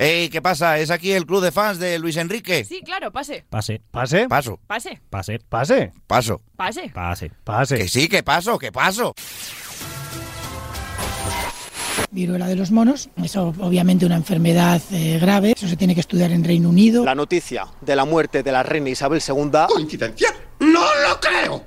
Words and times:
Ey, 0.00 0.30
¿qué 0.30 0.40
pasa? 0.40 0.78
¿Es 0.78 0.90
aquí 0.90 1.12
el 1.12 1.26
club 1.26 1.42
de 1.42 1.52
fans 1.52 1.78
de 1.78 1.98
Luis 1.98 2.16
Enrique? 2.16 2.64
Sí, 2.64 2.80
claro, 2.82 3.12
pase. 3.12 3.44
Pase. 3.50 3.82
Pase. 3.90 4.26
Paso, 4.28 4.58
Pase. 4.66 4.98
Pase. 5.10 5.38
Pase. 5.46 5.92
paso. 6.06 6.40
Pase. 6.56 6.88
Pase. 6.88 7.30
Pase. 7.44 7.76
Que 7.76 7.86
sí, 7.86 8.08
que 8.08 8.22
paso, 8.22 8.58
que 8.58 8.72
paso. 8.72 9.14
viruela 12.10 12.46
de 12.46 12.56
los 12.56 12.70
monos. 12.70 13.10
Es 13.22 13.36
obviamente 13.36 14.06
una 14.06 14.16
enfermedad 14.16 14.80
eh, 14.90 15.18
grave. 15.20 15.52
Eso 15.54 15.68
se 15.68 15.76
tiene 15.76 15.94
que 15.94 16.00
estudiar 16.00 16.32
en 16.32 16.44
Reino 16.44 16.70
Unido. 16.70 17.04
La 17.04 17.14
noticia 17.14 17.66
de 17.82 17.94
la 17.94 18.06
muerte 18.06 18.42
de 18.42 18.52
la 18.52 18.62
reina 18.62 18.88
Isabel 18.88 19.20
II 19.20 19.50
¿Coincidencia? 19.68 20.30
¡No 20.60 20.80
lo 20.80 21.20
creo! 21.20 21.64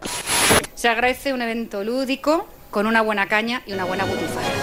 Se 0.74 0.88
agradece 0.90 1.34
un 1.34 1.44
evento 1.44 1.84
lúdico 1.84 2.48
con 2.72 2.88
una 2.88 3.04
buena 3.04 3.28
caña 3.28 3.62
y 3.68 3.74
una 3.74 3.86
buena 3.86 4.06
butifarra. 4.06 4.63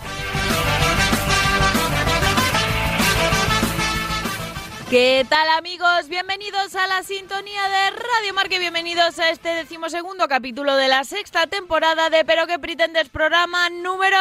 ¿Qué 4.91 5.25
tal 5.29 5.47
amigos? 5.57 6.09
Bienvenidos 6.09 6.75
a 6.75 6.85
la 6.85 7.01
sintonía 7.03 7.61
de 7.69 7.91
Radio 7.91 8.33
Marque, 8.33 8.59
bienvenidos 8.59 9.19
a 9.19 9.29
este 9.29 9.47
decimosegundo 9.47 10.27
capítulo 10.27 10.75
de 10.75 10.89
la 10.89 11.05
sexta 11.05 11.47
temporada 11.47 12.09
de 12.09 12.25
Pero 12.25 12.45
que 12.45 12.59
pretendes 12.59 13.07
programa 13.07 13.69
número... 13.69 14.17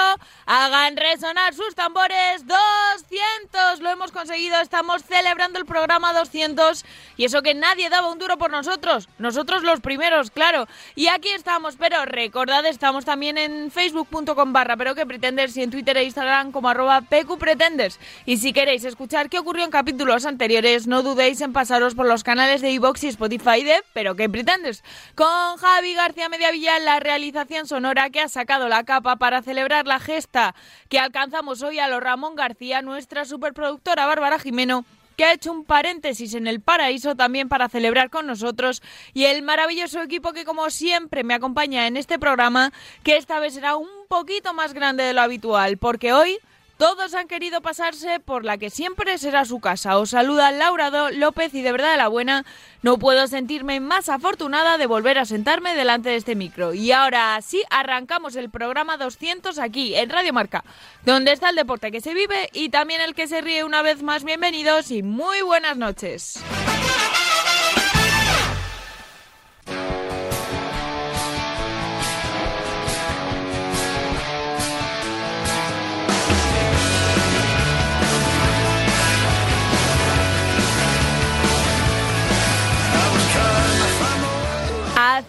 Hagan 0.46 0.96
resonar 0.96 1.54
sus 1.54 1.74
tambores 1.74 2.44
200. 2.46 3.80
Lo 3.80 3.91
hemos 3.91 4.12
conseguido, 4.12 4.60
estamos 4.60 5.02
celebrando 5.02 5.58
el 5.58 5.64
programa 5.64 6.12
200 6.12 6.84
y 7.16 7.24
eso 7.24 7.42
que 7.42 7.54
nadie 7.54 7.88
daba 7.88 8.10
un 8.10 8.18
duro 8.18 8.36
por 8.38 8.50
nosotros, 8.50 9.08
nosotros 9.18 9.62
los 9.62 9.80
primeros, 9.80 10.30
claro. 10.30 10.66
Y 10.94 11.06
aquí 11.08 11.28
estamos, 11.30 11.76
pero 11.76 12.04
recordad, 12.04 12.66
estamos 12.66 13.04
también 13.04 13.38
en 13.38 13.70
facebook.com 13.70 14.52
barra 14.52 14.76
Pero 14.76 14.94
que 14.94 15.06
pretendes 15.06 15.56
y 15.56 15.62
en 15.62 15.70
Twitter 15.70 15.96
e 15.96 16.04
Instagram 16.04 16.52
como 16.52 16.68
arroba 16.68 17.02
PQPretendes. 17.02 18.00
Y 18.24 18.38
si 18.38 18.52
queréis 18.52 18.84
escuchar 18.84 19.28
qué 19.28 19.38
ocurrió 19.38 19.64
en 19.64 19.70
capítulos 19.70 20.26
anteriores, 20.26 20.59
no 20.86 21.03
dudéis 21.03 21.41
en 21.41 21.55
pasaros 21.55 21.94
por 21.94 22.06
los 22.06 22.22
canales 22.22 22.61
de 22.61 22.70
iVox 22.72 23.05
y 23.05 23.08
Spotify 23.08 23.64
de 23.64 23.83
Pero 23.94 24.14
que 24.14 24.28
pretendes. 24.28 24.84
Con 25.14 25.56
Javi 25.56 25.94
García 25.94 26.28
Mediavilla 26.28 26.78
la 26.80 27.00
realización 27.00 27.66
sonora 27.66 28.11
que 28.11 28.20
ha 28.20 28.28
sacado 28.28 28.69
la 28.69 28.84
capa 28.84 29.16
para 29.16 29.41
celebrar 29.41 29.86
la 29.86 29.98
gesta 29.98 30.55
que 30.91 30.98
alcanzamos 30.98 31.62
hoy 31.62 31.78
a 31.78 31.88
lo 31.88 31.98
Ramón 31.98 32.34
García, 32.34 32.83
nuestra 32.83 33.25
superproductora 33.25 34.05
Bárbara 34.05 34.38
Jimeno 34.38 34.84
que 35.16 35.25
ha 35.25 35.33
hecho 35.33 35.50
un 35.50 35.64
paréntesis 35.64 36.34
en 36.34 36.47
el 36.47 36.61
paraíso 36.61 37.14
también 37.14 37.48
para 37.48 37.70
celebrar 37.70 38.11
con 38.11 38.27
nosotros 38.27 38.83
y 39.14 39.25
el 39.25 39.42
maravilloso 39.42 40.03
equipo 40.03 40.33
que 40.33 40.44
como 40.44 40.69
siempre 40.69 41.25
me 41.25 41.34
acompaña 41.34 41.86
en 41.86 41.97
este 41.97 42.19
programa, 42.19 42.72
que 43.03 43.16
esta 43.16 43.41
vez 43.41 43.55
será 43.55 43.77
un 43.77 43.88
poquito 44.08 44.53
más 44.53 44.75
grande 44.75 45.05
de 45.05 45.12
lo 45.14 45.22
habitual, 45.22 45.78
porque 45.78 46.12
hoy 46.12 46.38
todos 46.80 47.12
han 47.12 47.28
querido 47.28 47.60
pasarse 47.60 48.20
por 48.20 48.42
la 48.42 48.56
que 48.56 48.70
siempre 48.70 49.18
será 49.18 49.44
su 49.44 49.60
casa. 49.60 49.98
Os 49.98 50.10
saluda 50.10 50.50
Laura 50.50 51.10
López 51.10 51.52
y 51.52 51.60
de 51.60 51.72
verdad 51.72 51.98
la 51.98 52.08
buena 52.08 52.46
no 52.80 52.98
puedo 52.98 53.26
sentirme 53.26 53.80
más 53.80 54.08
afortunada 54.08 54.78
de 54.78 54.86
volver 54.86 55.18
a 55.18 55.26
sentarme 55.26 55.74
delante 55.74 56.08
de 56.08 56.16
este 56.16 56.34
micro. 56.34 56.72
Y 56.72 56.90
ahora 56.92 57.38
sí 57.42 57.62
arrancamos 57.68 58.34
el 58.34 58.48
programa 58.48 58.96
200 58.96 59.58
aquí 59.58 59.94
en 59.94 60.08
Radio 60.08 60.32
Marca, 60.32 60.64
donde 61.04 61.32
está 61.32 61.50
el 61.50 61.56
deporte 61.56 61.92
que 61.92 62.00
se 62.00 62.14
vive 62.14 62.48
y 62.54 62.70
también 62.70 63.02
el 63.02 63.14
que 63.14 63.28
se 63.28 63.42
ríe 63.42 63.62
una 63.62 63.82
vez 63.82 64.02
más. 64.02 64.24
Bienvenidos 64.24 64.90
y 64.90 65.02
muy 65.02 65.42
buenas 65.42 65.76
noches. 65.76 66.42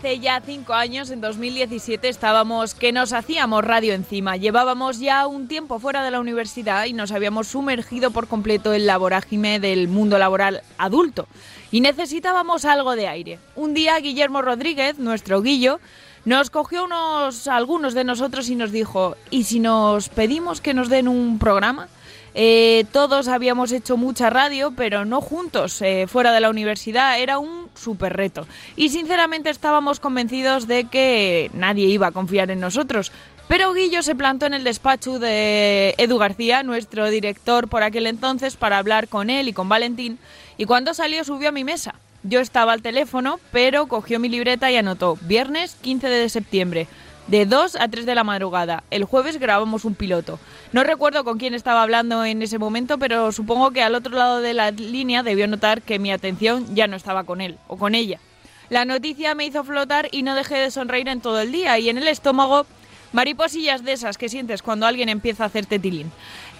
Hace 0.01 0.17
ya 0.17 0.41
cinco 0.43 0.73
años, 0.73 1.11
en 1.11 1.21
2017, 1.21 2.09
estábamos 2.09 2.73
que 2.73 2.91
nos 2.91 3.13
hacíamos 3.13 3.63
radio 3.63 3.93
encima. 3.93 4.35
Llevábamos 4.35 4.97
ya 4.97 5.27
un 5.27 5.47
tiempo 5.47 5.77
fuera 5.77 6.03
de 6.03 6.09
la 6.09 6.19
universidad 6.19 6.85
y 6.85 6.93
nos 6.93 7.11
habíamos 7.11 7.49
sumergido 7.49 8.09
por 8.09 8.27
completo 8.27 8.73
en 8.73 8.87
la 8.87 8.97
vorágine 8.97 9.59
del 9.59 9.87
mundo 9.87 10.17
laboral 10.17 10.63
adulto. 10.79 11.27
Y 11.69 11.81
necesitábamos 11.81 12.65
algo 12.65 12.95
de 12.95 13.07
aire. 13.07 13.37
Un 13.55 13.75
día 13.75 13.95
Guillermo 13.99 14.41
Rodríguez, 14.41 14.97
nuestro 14.97 15.43
Guillo, 15.43 15.79
nos 16.25 16.49
cogió 16.49 16.85
unos, 16.85 17.47
algunos 17.47 17.93
de 17.93 18.03
nosotros 18.03 18.49
y 18.49 18.55
nos 18.55 18.71
dijo, 18.71 19.17
¿y 19.29 19.43
si 19.43 19.59
nos 19.59 20.09
pedimos 20.09 20.61
que 20.61 20.73
nos 20.73 20.89
den 20.89 21.07
un 21.07 21.37
programa? 21.37 21.89
Eh, 22.33 22.85
todos 22.91 23.27
habíamos 23.27 23.71
hecho 23.71 23.97
mucha 23.97 24.29
radio, 24.29 24.71
pero 24.75 25.03
no 25.05 25.21
juntos, 25.21 25.81
eh, 25.81 26.05
fuera 26.07 26.31
de 26.31 26.39
la 26.39 26.49
universidad. 26.49 27.19
Era 27.19 27.39
un 27.39 27.69
súper 27.75 28.13
reto. 28.13 28.47
Y 28.75 28.89
sinceramente 28.89 29.49
estábamos 29.49 29.99
convencidos 29.99 30.67
de 30.67 30.85
que 30.85 31.51
nadie 31.53 31.87
iba 31.87 32.07
a 32.07 32.11
confiar 32.11 32.51
en 32.51 32.59
nosotros. 32.59 33.11
Pero 33.47 33.73
Guillo 33.73 34.01
se 34.01 34.15
plantó 34.15 34.45
en 34.45 34.53
el 34.53 34.63
despacho 34.63 35.19
de 35.19 35.93
Edu 35.97 36.17
García, 36.17 36.63
nuestro 36.63 37.09
director 37.09 37.67
por 37.67 37.83
aquel 37.83 38.07
entonces, 38.07 38.55
para 38.55 38.77
hablar 38.77 39.09
con 39.09 39.29
él 39.29 39.49
y 39.49 39.53
con 39.53 39.67
Valentín. 39.67 40.19
Y 40.57 40.65
cuando 40.65 40.93
salió 40.93 41.23
subió 41.25 41.49
a 41.49 41.51
mi 41.51 41.65
mesa. 41.65 41.95
Yo 42.23 42.39
estaba 42.39 42.73
al 42.73 42.83
teléfono, 42.83 43.39
pero 43.51 43.87
cogió 43.87 44.19
mi 44.19 44.29
libreta 44.29 44.71
y 44.71 44.77
anotó 44.77 45.17
viernes 45.21 45.75
15 45.81 46.07
de 46.07 46.29
septiembre. 46.29 46.87
De 47.31 47.45
2 47.45 47.77
a 47.77 47.87
3 47.87 48.05
de 48.05 48.13
la 48.13 48.25
madrugada. 48.25 48.83
El 48.91 49.05
jueves 49.05 49.39
grabamos 49.39 49.85
un 49.85 49.95
piloto. 49.95 50.37
No 50.73 50.83
recuerdo 50.83 51.23
con 51.23 51.37
quién 51.37 51.53
estaba 51.53 51.81
hablando 51.81 52.25
en 52.25 52.41
ese 52.41 52.59
momento, 52.59 52.97
pero 52.97 53.31
supongo 53.31 53.71
que 53.71 53.81
al 53.81 53.95
otro 53.95 54.17
lado 54.17 54.41
de 54.41 54.53
la 54.53 54.71
línea 54.71 55.23
debió 55.23 55.47
notar 55.47 55.81
que 55.81 55.97
mi 55.97 56.11
atención 56.11 56.75
ya 56.75 56.87
no 56.87 56.97
estaba 56.97 57.23
con 57.23 57.39
él 57.39 57.57
o 57.69 57.77
con 57.77 57.95
ella. 57.95 58.19
La 58.67 58.83
noticia 58.83 59.33
me 59.33 59.45
hizo 59.45 59.63
flotar 59.63 60.09
y 60.11 60.23
no 60.23 60.35
dejé 60.35 60.55
de 60.55 60.71
sonreír 60.71 61.07
en 61.07 61.21
todo 61.21 61.39
el 61.39 61.53
día 61.53 61.79
y 61.79 61.87
en 61.87 61.97
el 61.97 62.09
estómago 62.09 62.65
mariposillas 63.13 63.85
de 63.85 63.93
esas 63.93 64.17
que 64.17 64.27
sientes 64.27 64.61
cuando 64.61 64.85
alguien 64.85 65.07
empieza 65.07 65.43
a 65.43 65.47
hacerte 65.47 65.79
tilín. 65.79 66.11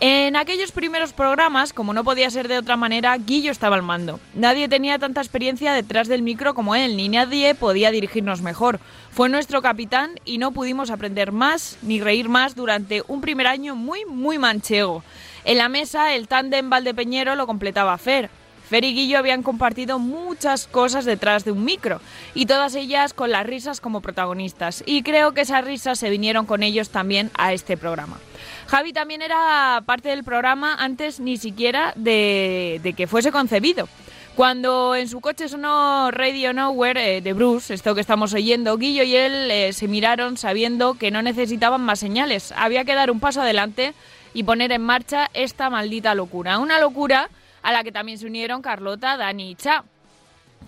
En 0.03 0.35
aquellos 0.35 0.71
primeros 0.71 1.13
programas, 1.13 1.73
como 1.73 1.93
no 1.93 2.03
podía 2.03 2.31
ser 2.31 2.47
de 2.47 2.57
otra 2.57 2.75
manera, 2.75 3.15
Guillo 3.19 3.51
estaba 3.51 3.75
al 3.75 3.83
mando. 3.83 4.19
Nadie 4.33 4.67
tenía 4.67 4.97
tanta 4.97 5.21
experiencia 5.21 5.73
detrás 5.73 6.07
del 6.07 6.23
micro 6.23 6.55
como 6.55 6.73
él, 6.73 6.97
ni 6.97 7.07
nadie 7.07 7.53
podía 7.53 7.91
dirigirnos 7.91 8.41
mejor. 8.41 8.79
Fue 9.11 9.29
nuestro 9.29 9.61
capitán 9.61 10.19
y 10.25 10.39
no 10.39 10.53
pudimos 10.53 10.89
aprender 10.89 11.31
más 11.31 11.77
ni 11.83 12.01
reír 12.01 12.29
más 12.29 12.55
durante 12.55 13.03
un 13.07 13.21
primer 13.21 13.45
año 13.45 13.75
muy, 13.75 14.03
muy 14.05 14.39
manchego. 14.39 15.03
En 15.43 15.59
la 15.59 15.69
mesa, 15.69 16.15
el 16.15 16.27
tándem 16.27 16.67
Valdepeñero 16.67 17.35
lo 17.35 17.45
completaba 17.45 17.95
Fer. 17.99 18.31
Fer 18.71 18.83
y 18.85 18.95
Guillo 18.95 19.19
habían 19.19 19.43
compartido 19.43 19.99
muchas 19.99 20.65
cosas 20.65 21.05
detrás 21.05 21.45
de 21.45 21.51
un 21.51 21.63
micro, 21.63 22.01
y 22.33 22.47
todas 22.47 22.73
ellas 22.73 23.13
con 23.13 23.29
las 23.29 23.45
risas 23.45 23.81
como 23.81 24.01
protagonistas, 24.01 24.81
y 24.85 25.03
creo 25.03 25.33
que 25.33 25.41
esas 25.41 25.63
risas 25.63 25.99
se 25.99 26.09
vinieron 26.09 26.45
con 26.47 26.63
ellos 26.63 26.89
también 26.89 27.29
a 27.35 27.53
este 27.53 27.77
programa. 27.77 28.17
Javi 28.71 28.93
también 28.93 29.21
era 29.21 29.83
parte 29.85 30.07
del 30.07 30.23
programa 30.23 30.75
antes 30.75 31.19
ni 31.19 31.35
siquiera 31.35 31.91
de, 31.97 32.93
que 32.95 33.05
fuese 33.05 33.29
concebido. 33.29 33.89
Cuando 34.37 34.95
en 34.95 35.09
su 35.09 35.19
coche 35.19 35.49
sonó 35.49 36.09
Radio 36.09 36.53
Nowhere 36.53 37.17
eh, 37.17 37.21
de 37.21 37.33
Bruce, 37.33 37.73
esto 37.73 37.93
que 37.93 37.99
estamos 37.99 38.33
oyendo, 38.33 38.77
Guillo 38.77 39.03
y 39.03 39.13
él 39.13 39.51
eh, 39.51 39.73
se 39.73 39.89
miraron 39.89 40.37
sabiendo 40.37 40.93
que 40.93 41.11
no 41.11 41.21
necesitaban 41.21 41.81
más 41.81 41.99
señales. 41.99 42.53
Había 42.55 42.85
que 42.85 42.95
dar 42.95 43.11
un 43.11 43.19
paso 43.19 43.41
adelante 43.41 43.93
y 44.33 44.43
poner 44.43 44.71
en 44.71 44.83
marcha 44.83 45.29
esta 45.33 45.69
maldita 45.69 46.15
locura. 46.15 46.57
Una 46.57 46.79
locura 46.79 47.29
a 47.63 47.73
la 47.73 47.83
que 47.83 47.91
también 47.91 48.19
se 48.19 48.25
unieron 48.25 48.61
Carlota, 48.61 49.17
Dani 49.17 49.51
y 49.51 49.55
Cha. 49.55 49.83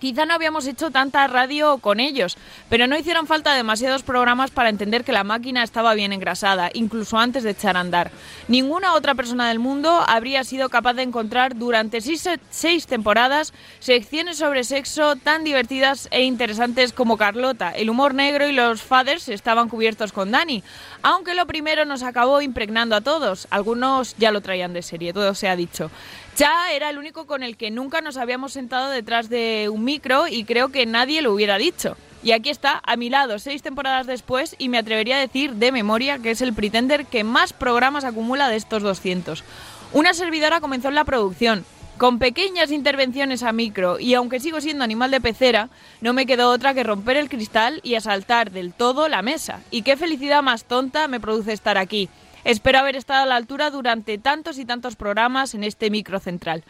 Quizá 0.00 0.26
no 0.26 0.34
habíamos 0.34 0.66
hecho 0.66 0.90
tanta 0.90 1.26
radio 1.28 1.78
con 1.78 2.00
ellos, 2.00 2.36
pero 2.68 2.86
no 2.86 2.98
hicieron 2.98 3.28
falta 3.28 3.54
demasiados 3.54 4.02
programas 4.02 4.50
para 4.50 4.68
entender 4.68 5.04
que 5.04 5.12
la 5.12 5.22
máquina 5.24 5.62
estaba 5.62 5.94
bien 5.94 6.12
engrasada, 6.12 6.70
incluso 6.74 7.16
antes 7.16 7.44
de 7.44 7.50
echar 7.50 7.76
a 7.76 7.80
andar. 7.80 8.10
Ninguna 8.48 8.94
otra 8.94 9.14
persona 9.14 9.48
del 9.48 9.60
mundo 9.60 10.02
habría 10.06 10.42
sido 10.42 10.68
capaz 10.68 10.94
de 10.94 11.02
encontrar 11.02 11.56
durante 11.56 12.00
seis, 12.00 12.86
temporadas 12.86 13.54
secciones 13.78 14.38
sobre 14.38 14.64
sexo 14.64 15.14
tan 15.16 15.44
divertidas 15.44 16.08
e 16.10 16.24
interesantes 16.24 16.92
como 16.92 17.16
Carlota. 17.16 17.70
El 17.70 17.88
humor 17.88 18.14
negro 18.14 18.48
y 18.48 18.52
los 18.52 18.82
faders 18.82 19.28
estaban 19.28 19.68
cubiertos 19.68 20.12
con 20.12 20.32
Dani, 20.32 20.64
aunque 21.02 21.34
lo 21.34 21.46
primero 21.46 21.84
nos 21.84 22.02
acabó 22.02 22.42
impregnando 22.42 22.96
a 22.96 23.00
todos. 23.00 23.46
Algunos 23.50 24.16
ya 24.18 24.32
lo 24.32 24.40
traían 24.40 24.72
de 24.72 24.82
serie, 24.82 25.12
todo 25.12 25.34
se 25.34 25.48
ha 25.48 25.56
dicho. 25.56 25.90
Cha 26.34 26.72
era 26.72 26.90
el 26.90 26.98
único 26.98 27.26
con 27.26 27.44
el 27.44 27.56
que 27.56 27.70
nunca 27.70 28.00
nos 28.00 28.16
habíamos 28.16 28.52
sentado 28.52 28.90
detrás 28.90 29.28
de 29.28 29.68
un 29.72 29.84
micro 29.84 30.26
y 30.26 30.42
creo 30.42 30.70
que 30.70 30.84
nadie 30.84 31.22
lo 31.22 31.32
hubiera 31.32 31.58
dicho. 31.58 31.96
Y 32.24 32.32
aquí 32.32 32.50
está, 32.50 32.80
a 32.84 32.96
mi 32.96 33.08
lado, 33.08 33.38
seis 33.38 33.62
temporadas 33.62 34.08
después, 34.08 34.56
y 34.58 34.68
me 34.68 34.78
atrevería 34.78 35.16
a 35.16 35.20
decir 35.20 35.52
de 35.52 35.70
memoria 35.70 36.18
que 36.18 36.32
es 36.32 36.40
el 36.40 36.52
pretender 36.52 37.06
que 37.06 37.22
más 37.22 37.52
programas 37.52 38.02
acumula 38.02 38.48
de 38.48 38.56
estos 38.56 38.82
200. 38.82 39.44
Una 39.92 40.12
servidora 40.12 40.60
comenzó 40.60 40.88
en 40.88 40.96
la 40.96 41.04
producción, 41.04 41.64
con 41.98 42.18
pequeñas 42.18 42.72
intervenciones 42.72 43.44
a 43.44 43.52
micro, 43.52 44.00
y 44.00 44.14
aunque 44.14 44.40
sigo 44.40 44.60
siendo 44.60 44.82
animal 44.82 45.12
de 45.12 45.20
pecera, 45.20 45.68
no 46.00 46.14
me 46.14 46.26
quedó 46.26 46.50
otra 46.50 46.74
que 46.74 46.82
romper 46.82 47.16
el 47.16 47.28
cristal 47.28 47.78
y 47.84 47.94
asaltar 47.94 48.50
del 48.50 48.72
todo 48.72 49.08
la 49.08 49.22
mesa. 49.22 49.60
Y 49.70 49.82
qué 49.82 49.96
felicidad 49.96 50.42
más 50.42 50.64
tonta 50.64 51.06
me 51.06 51.20
produce 51.20 51.52
estar 51.52 51.78
aquí. 51.78 52.08
Espero 52.44 52.78
haber 52.78 52.94
estado 52.94 53.22
a 53.22 53.26
la 53.26 53.36
altura 53.36 53.70
durante 53.70 54.18
tantos 54.18 54.58
y 54.58 54.66
tantos 54.66 54.96
programas 54.96 55.54
en 55.54 55.64
este 55.64 55.88
micro 55.88 56.20
central. 56.20 56.62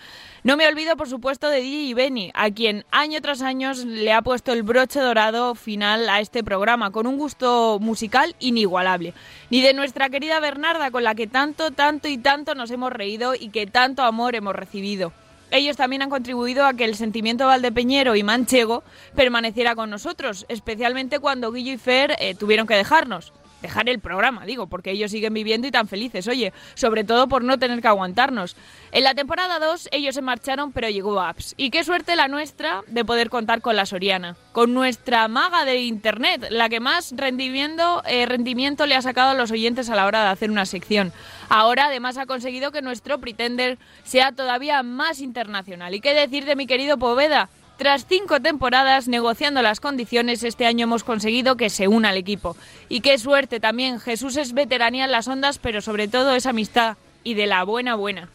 No 0.44 0.56
me 0.56 0.68
olvido, 0.68 0.96
por 0.96 1.08
supuesto, 1.08 1.50
de 1.50 1.60
DJ 1.60 1.94
Benny, 1.94 2.30
a 2.34 2.48
quien 2.52 2.84
año 2.92 3.20
tras 3.20 3.42
año 3.42 3.72
le 3.74 4.12
ha 4.12 4.22
puesto 4.22 4.52
el 4.52 4.62
broche 4.62 5.00
dorado 5.00 5.56
final 5.56 6.08
a 6.08 6.20
este 6.20 6.44
programa, 6.44 6.92
con 6.92 7.08
un 7.08 7.18
gusto 7.18 7.78
musical 7.80 8.36
inigualable. 8.38 9.14
Ni 9.50 9.62
de 9.62 9.74
nuestra 9.74 10.10
querida 10.10 10.38
Bernarda, 10.38 10.92
con 10.92 11.02
la 11.02 11.16
que 11.16 11.26
tanto, 11.26 11.72
tanto 11.72 12.06
y 12.06 12.18
tanto 12.18 12.54
nos 12.54 12.70
hemos 12.70 12.92
reído 12.92 13.34
y 13.34 13.48
que 13.48 13.66
tanto 13.66 14.04
amor 14.04 14.36
hemos 14.36 14.54
recibido. 14.54 15.12
Ellos 15.50 15.76
también 15.76 16.02
han 16.02 16.10
contribuido 16.10 16.66
a 16.66 16.74
que 16.74 16.84
el 16.84 16.94
sentimiento 16.94 17.46
valdepeñero 17.46 18.14
y 18.14 18.22
manchego 18.22 18.84
permaneciera 19.16 19.74
con 19.74 19.90
nosotros, 19.90 20.46
especialmente 20.48 21.18
cuando 21.18 21.50
Guillo 21.50 21.72
y 21.72 21.78
Fer 21.78 22.14
eh, 22.20 22.36
tuvieron 22.36 22.68
que 22.68 22.74
dejarnos 22.74 23.32
dejar 23.64 23.88
el 23.88 23.98
programa, 23.98 24.44
digo, 24.44 24.66
porque 24.66 24.90
ellos 24.90 25.10
siguen 25.10 25.32
viviendo 25.32 25.66
y 25.66 25.70
tan 25.70 25.88
felices, 25.88 26.28
oye, 26.28 26.52
sobre 26.74 27.02
todo 27.02 27.28
por 27.28 27.42
no 27.42 27.58
tener 27.58 27.80
que 27.80 27.88
aguantarnos. 27.88 28.56
En 28.92 29.04
la 29.04 29.14
temporada 29.14 29.58
2 29.58 29.88
ellos 29.90 30.14
se 30.14 30.20
marcharon, 30.20 30.70
pero 30.70 30.90
llegó 30.90 31.18
Apps. 31.18 31.54
Y 31.56 31.70
qué 31.70 31.82
suerte 31.82 32.14
la 32.14 32.28
nuestra 32.28 32.82
de 32.88 33.06
poder 33.06 33.30
contar 33.30 33.62
con 33.62 33.74
la 33.74 33.86
Soriana, 33.86 34.36
con 34.52 34.74
nuestra 34.74 35.28
maga 35.28 35.64
de 35.64 35.80
Internet, 35.80 36.48
la 36.50 36.68
que 36.68 36.78
más 36.78 37.14
rendimiento, 37.16 38.02
eh, 38.06 38.26
rendimiento 38.26 38.84
le 38.84 38.96
ha 38.96 39.02
sacado 39.02 39.30
a 39.30 39.34
los 39.34 39.50
oyentes 39.50 39.88
a 39.88 39.96
la 39.96 40.04
hora 40.04 40.22
de 40.24 40.28
hacer 40.28 40.50
una 40.50 40.66
sección. 40.66 41.14
Ahora 41.48 41.86
además 41.86 42.18
ha 42.18 42.26
conseguido 42.26 42.70
que 42.70 42.82
nuestro 42.82 43.18
Pretender 43.18 43.78
sea 44.02 44.32
todavía 44.32 44.82
más 44.82 45.20
internacional. 45.20 45.94
¿Y 45.94 46.02
qué 46.02 46.12
decir 46.12 46.44
de 46.44 46.56
mi 46.56 46.66
querido 46.66 46.98
Poveda? 46.98 47.48
Tras 47.76 48.06
cinco 48.06 48.40
temporadas 48.40 49.08
negociando 49.08 49.60
las 49.60 49.80
condiciones, 49.80 50.44
este 50.44 50.64
año 50.64 50.84
hemos 50.84 51.02
conseguido 51.02 51.56
que 51.56 51.70
se 51.70 51.88
una 51.88 52.10
al 52.10 52.16
equipo. 52.16 52.56
Y 52.88 53.00
qué 53.00 53.18
suerte 53.18 53.58
también, 53.58 53.98
Jesús 53.98 54.36
es 54.36 54.52
veteranía 54.52 55.06
en 55.06 55.12
las 55.12 55.26
ondas, 55.26 55.58
pero 55.58 55.80
sobre 55.80 56.06
todo 56.06 56.34
es 56.34 56.46
amistad 56.46 56.96
y 57.24 57.34
de 57.34 57.46
la 57.46 57.64
buena 57.64 57.96
buena. 57.96 58.28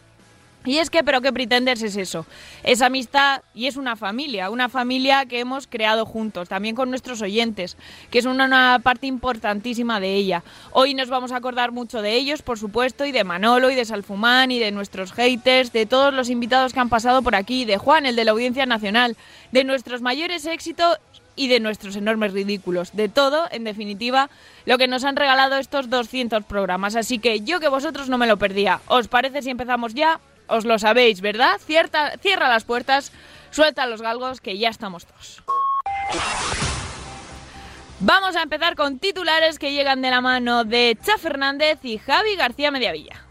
Y 0.65 0.77
es 0.77 0.89
que, 0.89 1.03
pero 1.06 1.21
qué 1.21 1.31
Pretenders 1.31 1.81
es 1.81 1.95
eso. 1.95 2.25
Es 2.63 2.81
amistad 2.81 3.41
y 3.53 3.67
es 3.67 3.77
una 3.77 3.95
familia, 3.95 4.50
una 4.50 4.67
familia 4.67 5.25
que 5.25 5.39
hemos 5.39 5.67
creado 5.67 6.06
juntos, 6.06 6.50
también 6.50 6.75
con 6.75 6.89
nuestros 6.89 7.21
oyentes, 7.21 7.77
que 8.11 8.19
es 8.19 8.25
una, 8.25 8.79
parte 8.83 9.07
importantísima 9.07 10.01
de 10.01 10.15
ella. 10.15 10.44
Hoy 10.71 10.94
nos 10.94 11.09
vamos 11.09 11.31
a 11.31 11.38
acordar 11.38 11.71
mucho 11.71 12.01
de 12.01 12.13
ellos, 12.13 12.41
por 12.41 12.59
supuesto, 12.59 13.06
y 13.06 13.13
de 13.13 13.23
Manolo, 13.23 13.71
y 13.71 13.75
de 13.75 13.85
Salfumán, 13.85 14.51
y 14.51 14.59
de 14.59 14.71
nuestros 14.71 15.13
haters, 15.13 15.71
de 15.71 15.85
todos 15.85 16.13
los 16.13 16.29
invitados 16.29 16.73
que 16.73 16.79
han 16.81 16.89
pasado 16.89 17.21
por 17.21 17.35
aquí, 17.35 17.63
de 17.63 17.77
Juan, 17.77 18.06
el 18.06 18.17
de 18.17 18.25
la 18.25 18.31
Audiencia 18.31 18.65
Nacional, 18.65 19.15
de 19.53 19.63
nuestros 19.63 20.01
mayores 20.01 20.45
éxitos 20.45 20.97
y 21.38 21.47
de 21.47 21.61
nuestros 21.61 21.95
enormes 21.95 22.33
ridículos. 22.33 22.94
De 22.94 23.07
todo, 23.07 23.47
en 23.51 23.63
definitiva, 23.63 24.29
lo 24.65 24.77
que 24.77 24.89
nos 24.89 25.06
han 25.06 25.15
regalado 25.15 25.56
estos 25.56 25.89
200 25.89 26.44
programas. 26.44 26.97
Así 26.97 27.17
que 27.17 27.39
yo 27.39 27.61
que 27.61 27.69
vosotros 27.69 28.09
no 28.09 28.17
me 28.17 28.27
lo 28.27 28.38
perdía. 28.38 28.81
¿Os 28.88 29.07
parece 29.07 29.41
si 29.41 29.50
empezamos 29.50 29.94
ya? 29.94 30.19
Os 30.49 30.65
lo 30.65 30.79
sabéis, 30.79 31.21
¿verdad? 31.21 31.59
Cierta, 31.65 32.17
cierra 32.17 32.49
las 32.49 32.63
puertas, 32.63 33.11
suelta 33.51 33.85
los 33.85 34.01
galgos, 34.01 34.41
que 34.41 34.57
ya 34.57 34.69
estamos 34.69 35.05
todos. 35.05 35.43
Vamos 38.01 38.35
a 38.35 38.43
empezar 38.43 38.75
con 38.75 38.99
titulares 38.99 39.59
que 39.59 39.73
llegan 39.73 40.01
de 40.01 40.09
la 40.09 40.21
mano 40.21 40.63
de 40.63 40.97
Cha 41.03 41.17
Fernández 41.17 41.79
y 41.83 41.97
Javi 41.97 42.35
García 42.35 42.71
Mediavilla. 42.71 43.25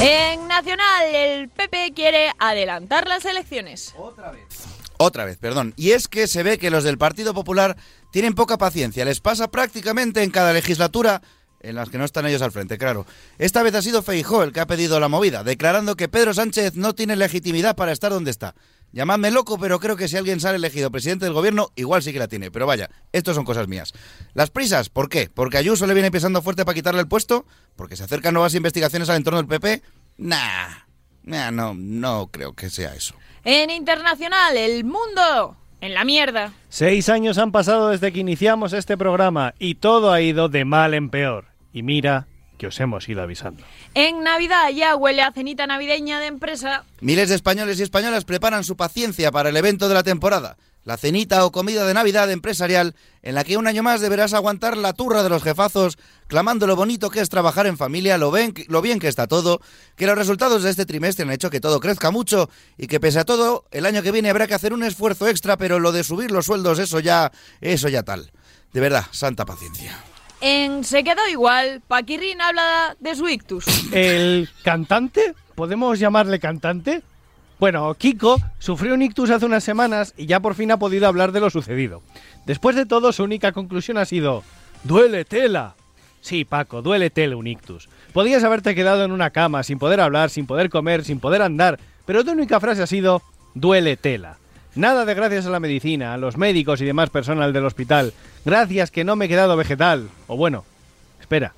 En 0.00 0.48
Nacional, 0.48 1.14
el 1.14 1.48
PP 1.48 1.92
quiere 1.94 2.32
adelantar 2.38 3.06
las 3.06 3.24
elecciones. 3.24 3.94
Otra 3.96 4.32
vez. 4.32 4.64
Otra 4.96 5.24
vez, 5.24 5.36
perdón. 5.36 5.74
Y 5.76 5.92
es 5.92 6.08
que 6.08 6.26
se 6.26 6.42
ve 6.42 6.58
que 6.58 6.70
los 6.70 6.82
del 6.82 6.98
Partido 6.98 7.34
Popular 7.34 7.76
tienen 8.12 8.34
poca 8.34 8.58
paciencia. 8.58 9.04
Les 9.04 9.20
pasa 9.20 9.50
prácticamente 9.50 10.22
en 10.22 10.30
cada 10.30 10.52
legislatura 10.52 11.22
en 11.60 11.76
las 11.76 11.88
que 11.88 11.98
no 11.98 12.04
están 12.04 12.26
ellos 12.26 12.42
al 12.42 12.52
frente, 12.52 12.76
claro. 12.76 13.06
Esta 13.38 13.62
vez 13.62 13.74
ha 13.74 13.82
sido 13.82 14.02
Feijó 14.02 14.42
el 14.42 14.52
que 14.52 14.60
ha 14.60 14.66
pedido 14.66 15.00
la 15.00 15.08
movida, 15.08 15.44
declarando 15.44 15.96
que 15.96 16.08
Pedro 16.08 16.34
Sánchez 16.34 16.74
no 16.74 16.94
tiene 16.94 17.16
legitimidad 17.16 17.76
para 17.76 17.92
estar 17.92 18.12
donde 18.12 18.30
está. 18.30 18.54
Llamadme 18.92 19.30
loco, 19.30 19.58
pero 19.58 19.80
creo 19.80 19.96
que 19.96 20.08
si 20.08 20.18
alguien 20.18 20.38
sale 20.38 20.56
elegido 20.56 20.90
presidente 20.90 21.24
del 21.24 21.32
gobierno, 21.32 21.70
igual 21.76 22.02
sí 22.02 22.12
que 22.12 22.18
la 22.18 22.28
tiene. 22.28 22.50
Pero 22.50 22.66
vaya, 22.66 22.90
esto 23.12 23.32
son 23.32 23.44
cosas 23.44 23.66
mías. 23.68 23.92
Las 24.34 24.50
prisas, 24.50 24.90
¿por 24.90 25.08
qué? 25.08 25.30
¿Porque 25.32 25.56
Ayuso 25.56 25.86
le 25.86 25.94
viene 25.94 26.10
pisando 26.10 26.42
fuerte 26.42 26.66
para 26.66 26.74
quitarle 26.74 27.00
el 27.00 27.08
puesto? 27.08 27.46
¿Porque 27.74 27.96
se 27.96 28.04
acercan 28.04 28.34
nuevas 28.34 28.54
investigaciones 28.54 29.08
al 29.08 29.16
entorno 29.16 29.38
del 29.38 29.48
PP? 29.48 29.82
Nah, 30.18 30.68
nah 31.22 31.50
no, 31.50 31.72
no 31.74 32.28
creo 32.30 32.52
que 32.52 32.68
sea 32.68 32.94
eso. 32.94 33.14
En 33.44 33.70
internacional, 33.70 34.56
el 34.58 34.84
mundo 34.84 35.56
en 35.82 35.94
la 35.94 36.04
mierda. 36.04 36.52
Seis 36.70 37.10
años 37.10 37.36
han 37.36 37.52
pasado 37.52 37.90
desde 37.90 38.12
que 38.12 38.20
iniciamos 38.20 38.72
este 38.72 38.96
programa 38.96 39.52
y 39.58 39.74
todo 39.74 40.12
ha 40.12 40.22
ido 40.22 40.48
de 40.48 40.64
mal 40.64 40.94
en 40.94 41.10
peor. 41.10 41.46
Y 41.74 41.82
mira 41.82 42.28
que 42.56 42.68
os 42.68 42.80
hemos 42.80 43.08
ido 43.08 43.20
avisando. 43.20 43.64
En 43.94 44.22
Navidad 44.22 44.70
ya 44.70 44.94
huele 44.94 45.22
a 45.22 45.32
cenita 45.32 45.66
navideña 45.66 46.20
de 46.20 46.28
empresa. 46.28 46.84
Miles 47.00 47.28
de 47.28 47.34
españoles 47.34 47.80
y 47.80 47.82
españolas 47.82 48.24
preparan 48.24 48.62
su 48.62 48.76
paciencia 48.76 49.32
para 49.32 49.48
el 49.48 49.56
evento 49.56 49.88
de 49.88 49.94
la 49.94 50.04
temporada 50.04 50.56
la 50.84 50.96
cenita 50.96 51.44
o 51.44 51.52
comida 51.52 51.86
de 51.86 51.94
Navidad 51.94 52.30
empresarial 52.30 52.94
en 53.22 53.34
la 53.34 53.44
que 53.44 53.56
un 53.56 53.66
año 53.66 53.82
más 53.82 54.00
deberás 54.00 54.34
aguantar 54.34 54.76
la 54.76 54.92
turra 54.92 55.22
de 55.22 55.28
los 55.28 55.42
jefazos, 55.42 55.98
clamando 56.26 56.66
lo 56.66 56.76
bonito 56.76 57.10
que 57.10 57.20
es 57.20 57.28
trabajar 57.28 57.66
en 57.66 57.78
familia, 57.78 58.18
lo, 58.18 58.32
lo 58.68 58.82
bien 58.82 58.98
que 58.98 59.08
está 59.08 59.26
todo, 59.26 59.60
que 59.96 60.06
los 60.06 60.18
resultados 60.18 60.62
de 60.62 60.70
este 60.70 60.86
trimestre 60.86 61.24
han 61.24 61.30
hecho 61.30 61.50
que 61.50 61.60
todo 61.60 61.78
crezca 61.80 62.10
mucho 62.10 62.50
y 62.76 62.88
que 62.88 63.00
pese 63.00 63.20
a 63.20 63.24
todo, 63.24 63.64
el 63.70 63.86
año 63.86 64.02
que 64.02 64.12
viene 64.12 64.30
habrá 64.30 64.46
que 64.46 64.54
hacer 64.54 64.72
un 64.72 64.82
esfuerzo 64.82 65.28
extra, 65.28 65.56
pero 65.56 65.78
lo 65.78 65.92
de 65.92 66.04
subir 66.04 66.30
los 66.30 66.46
sueldos, 66.46 66.78
eso 66.78 66.98
ya, 67.00 67.30
eso 67.60 67.88
ya 67.88 68.02
tal. 68.02 68.32
De 68.72 68.80
verdad, 68.80 69.04
santa 69.10 69.44
paciencia. 69.44 69.96
En 70.40 70.82
Se 70.82 71.04
quedó 71.04 71.28
igual, 71.28 71.82
Paquirrin 71.86 72.40
habla 72.40 72.96
de 72.98 73.14
su 73.14 73.28
ictus. 73.28 73.64
¿El 73.92 74.48
cantante? 74.64 75.34
¿Podemos 75.54 76.00
llamarle 76.00 76.40
cantante? 76.40 77.02
Bueno, 77.62 77.94
Kiko 77.94 78.40
sufrió 78.58 78.94
un 78.94 79.02
ictus 79.02 79.30
hace 79.30 79.46
unas 79.46 79.62
semanas 79.62 80.14
y 80.16 80.26
ya 80.26 80.40
por 80.40 80.56
fin 80.56 80.72
ha 80.72 80.80
podido 80.80 81.06
hablar 81.06 81.30
de 81.30 81.38
lo 81.38 81.48
sucedido. 81.48 82.02
Después 82.44 82.74
de 82.74 82.86
todo, 82.86 83.12
su 83.12 83.22
única 83.22 83.52
conclusión 83.52 83.98
ha 83.98 84.04
sido: 84.04 84.42
¡Duele 84.82 85.24
tela! 85.24 85.76
Sí, 86.20 86.44
Paco, 86.44 86.82
duele 86.82 87.10
tela 87.10 87.36
un 87.36 87.46
ictus. 87.46 87.88
Podías 88.12 88.42
haberte 88.42 88.74
quedado 88.74 89.04
en 89.04 89.12
una 89.12 89.30
cama 89.30 89.62
sin 89.62 89.78
poder 89.78 90.00
hablar, 90.00 90.30
sin 90.30 90.44
poder 90.44 90.70
comer, 90.70 91.04
sin 91.04 91.20
poder 91.20 91.40
andar, 91.40 91.78
pero 92.04 92.24
tu 92.24 92.32
única 92.32 92.58
frase 92.58 92.82
ha 92.82 92.88
sido: 92.88 93.22
duele 93.54 93.96
tela. 93.96 94.38
Nada 94.74 95.04
de 95.04 95.14
gracias 95.14 95.46
a 95.46 95.50
la 95.50 95.60
medicina, 95.60 96.14
a 96.14 96.18
los 96.18 96.36
médicos 96.36 96.80
y 96.80 96.84
demás 96.84 97.10
personal 97.10 97.52
del 97.52 97.64
hospital. 97.64 98.12
Gracias 98.44 98.90
que 98.90 99.04
no 99.04 99.14
me 99.14 99.26
he 99.26 99.28
quedado 99.28 99.56
vegetal. 99.56 100.08
O 100.26 100.36
bueno, 100.36 100.64
espera, 101.20 101.54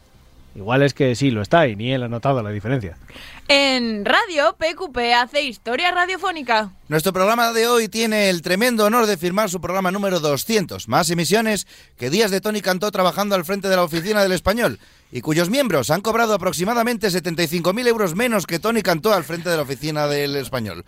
Igual 0.54 0.82
es 0.82 0.94
que 0.94 1.14
sí, 1.16 1.30
lo 1.30 1.42
está 1.42 1.66
y 1.66 1.74
ni 1.74 1.92
él 1.92 2.02
ha 2.04 2.08
notado 2.08 2.42
la 2.42 2.50
diferencia. 2.50 2.96
En 3.48 4.04
radio, 4.04 4.56
PQP 4.56 4.96
hace 5.16 5.42
historia 5.42 5.90
radiofónica. 5.90 6.70
Nuestro 6.88 7.12
programa 7.12 7.52
de 7.52 7.66
hoy 7.66 7.88
tiene 7.88 8.30
el 8.30 8.40
tremendo 8.40 8.84
honor 8.84 9.06
de 9.06 9.16
firmar 9.16 9.50
su 9.50 9.60
programa 9.60 9.90
número 9.90 10.20
200, 10.20 10.88
más 10.88 11.10
emisiones 11.10 11.66
que 11.98 12.08
días 12.08 12.30
de 12.30 12.40
Tony 12.40 12.60
Cantó 12.60 12.90
trabajando 12.92 13.34
al 13.34 13.44
frente 13.44 13.68
de 13.68 13.76
la 13.76 13.82
oficina 13.82 14.22
del 14.22 14.32
español 14.32 14.78
y 15.10 15.20
cuyos 15.20 15.50
miembros 15.50 15.90
han 15.90 16.00
cobrado 16.00 16.34
aproximadamente 16.34 17.08
75.000 17.08 17.86
euros 17.86 18.14
menos 18.14 18.46
que 18.46 18.58
Tony 18.58 18.82
Cantó 18.82 19.12
al 19.12 19.24
frente 19.24 19.48
de 19.48 19.56
la 19.56 19.62
oficina 19.62 20.06
del 20.06 20.36
español. 20.36 20.84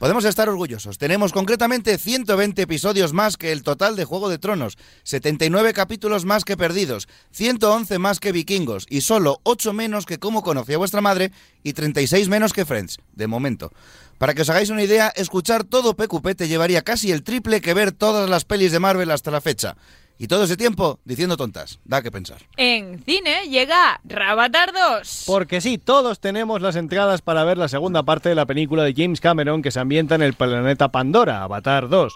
Podemos 0.00 0.24
estar 0.24 0.48
orgullosos. 0.48 0.96
Tenemos 0.96 1.30
concretamente 1.30 1.98
120 1.98 2.62
episodios 2.62 3.12
más 3.12 3.36
que 3.36 3.52
el 3.52 3.62
total 3.62 3.96
de 3.96 4.06
Juego 4.06 4.30
de 4.30 4.38
Tronos, 4.38 4.78
79 5.02 5.74
capítulos 5.74 6.24
más 6.24 6.46
que 6.46 6.56
Perdidos, 6.56 7.06
111 7.32 7.98
más 7.98 8.18
que 8.18 8.32
Vikingos 8.32 8.86
y 8.88 9.02
solo 9.02 9.40
8 9.42 9.74
menos 9.74 10.06
que 10.06 10.18
Cómo 10.18 10.42
conocí 10.42 10.72
a 10.72 10.78
vuestra 10.78 11.02
madre 11.02 11.32
y 11.62 11.74
36 11.74 12.30
menos 12.30 12.54
que 12.54 12.64
Friends, 12.64 12.96
de 13.12 13.26
momento. 13.26 13.72
Para 14.16 14.32
que 14.32 14.40
os 14.40 14.48
hagáis 14.48 14.70
una 14.70 14.82
idea, 14.82 15.12
escuchar 15.16 15.64
todo 15.64 15.94
PQP 15.94 16.34
te 16.34 16.48
llevaría 16.48 16.80
casi 16.80 17.12
el 17.12 17.22
triple 17.22 17.60
que 17.60 17.74
ver 17.74 17.92
todas 17.92 18.30
las 18.30 18.46
pelis 18.46 18.72
de 18.72 18.80
Marvel 18.80 19.10
hasta 19.10 19.30
la 19.30 19.42
fecha. 19.42 19.76
Y 20.20 20.28
todo 20.28 20.44
ese 20.44 20.58
tiempo 20.58 21.00
diciendo 21.06 21.38
tontas. 21.38 21.80
Da 21.86 22.02
que 22.02 22.10
pensar. 22.10 22.42
En 22.58 23.02
cine 23.04 23.48
llega 23.48 24.02
Ravatar 24.04 24.70
2. 24.70 25.24
Porque 25.26 25.62
sí, 25.62 25.78
todos 25.78 26.20
tenemos 26.20 26.60
las 26.60 26.76
entradas 26.76 27.22
para 27.22 27.42
ver 27.42 27.56
la 27.56 27.68
segunda 27.68 28.02
parte 28.02 28.28
de 28.28 28.34
la 28.34 28.44
película 28.44 28.84
de 28.84 28.92
James 28.94 29.18
Cameron 29.18 29.62
que 29.62 29.70
se 29.70 29.80
ambienta 29.80 30.16
en 30.16 30.20
el 30.20 30.34
planeta 30.34 30.92
Pandora, 30.92 31.42
Avatar 31.42 31.88
2. 31.88 32.12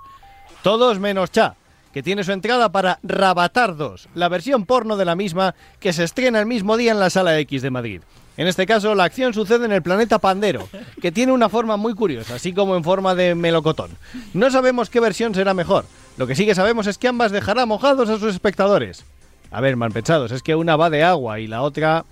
Todos 0.62 0.99
menos 0.99 1.32
Cha, 1.32 1.56
que 1.94 2.02
tiene 2.02 2.25
su 2.25 2.32
entrada 2.32 2.70
para 2.70 2.99
Rabatar 3.02 3.75
2, 3.75 4.11
la 4.14 4.28
versión 4.28 4.66
porno 4.66 4.99
de 4.99 5.06
la 5.06 5.16
misma 5.16 5.54
que 5.80 5.94
se 5.94 6.04
estrena 6.04 6.40
el 6.40 6.46
mismo 6.46 6.76
día 6.76 6.92
en 6.92 7.00
la 7.00 7.08
Sala 7.08 7.38
X 7.38 7.62
de 7.62 7.70
Madrid. 7.70 8.02
En 8.37 8.49
este 8.49 8.66
caso, 8.66 8.94
la 8.94 9.04
acción 9.04 9.32
sucede 9.32 9.64
en 9.64 9.73
el 9.73 9.82
planeta 9.82 10.18
Pandero, 10.18 10.68
que 11.00 11.11
tiene 11.11 11.32
una 11.32 11.49
forma 11.49 11.78
muy 11.78 11.94
curiosa, 11.94 12.34
así 12.34 12.52
como 12.52 12.76
en 12.76 12.84
forma 12.84 13.14
de 13.14 13.34
melocotón. 13.34 13.92
No 14.34 14.50
sabemos 14.50 14.90
qué 14.90 15.00
versión 15.00 15.34
será 15.34 15.54
mejor. 15.54 15.87
Lo 16.16 16.26
que 16.26 16.35
sí 16.35 16.47
que 16.47 16.54
sabemos 16.54 16.87
es 16.87 16.99
que 16.99 17.09
ambas 17.09 17.33
dejará 17.33 17.66
mojados 17.66 18.09
a 18.09 18.18
sus 18.18 18.35
espectadores. 18.35 19.04
A 19.50 19.61
ver, 19.61 19.76
mal 19.76 19.90
pensados, 19.90 20.30
es 20.30 20.42
que 20.42 20.54
una 20.54 20.76
va 20.76 20.90
de 20.90 21.02
agua 21.02 21.40
y 21.40 21.47
la 21.47 21.62
otra... 21.62 22.04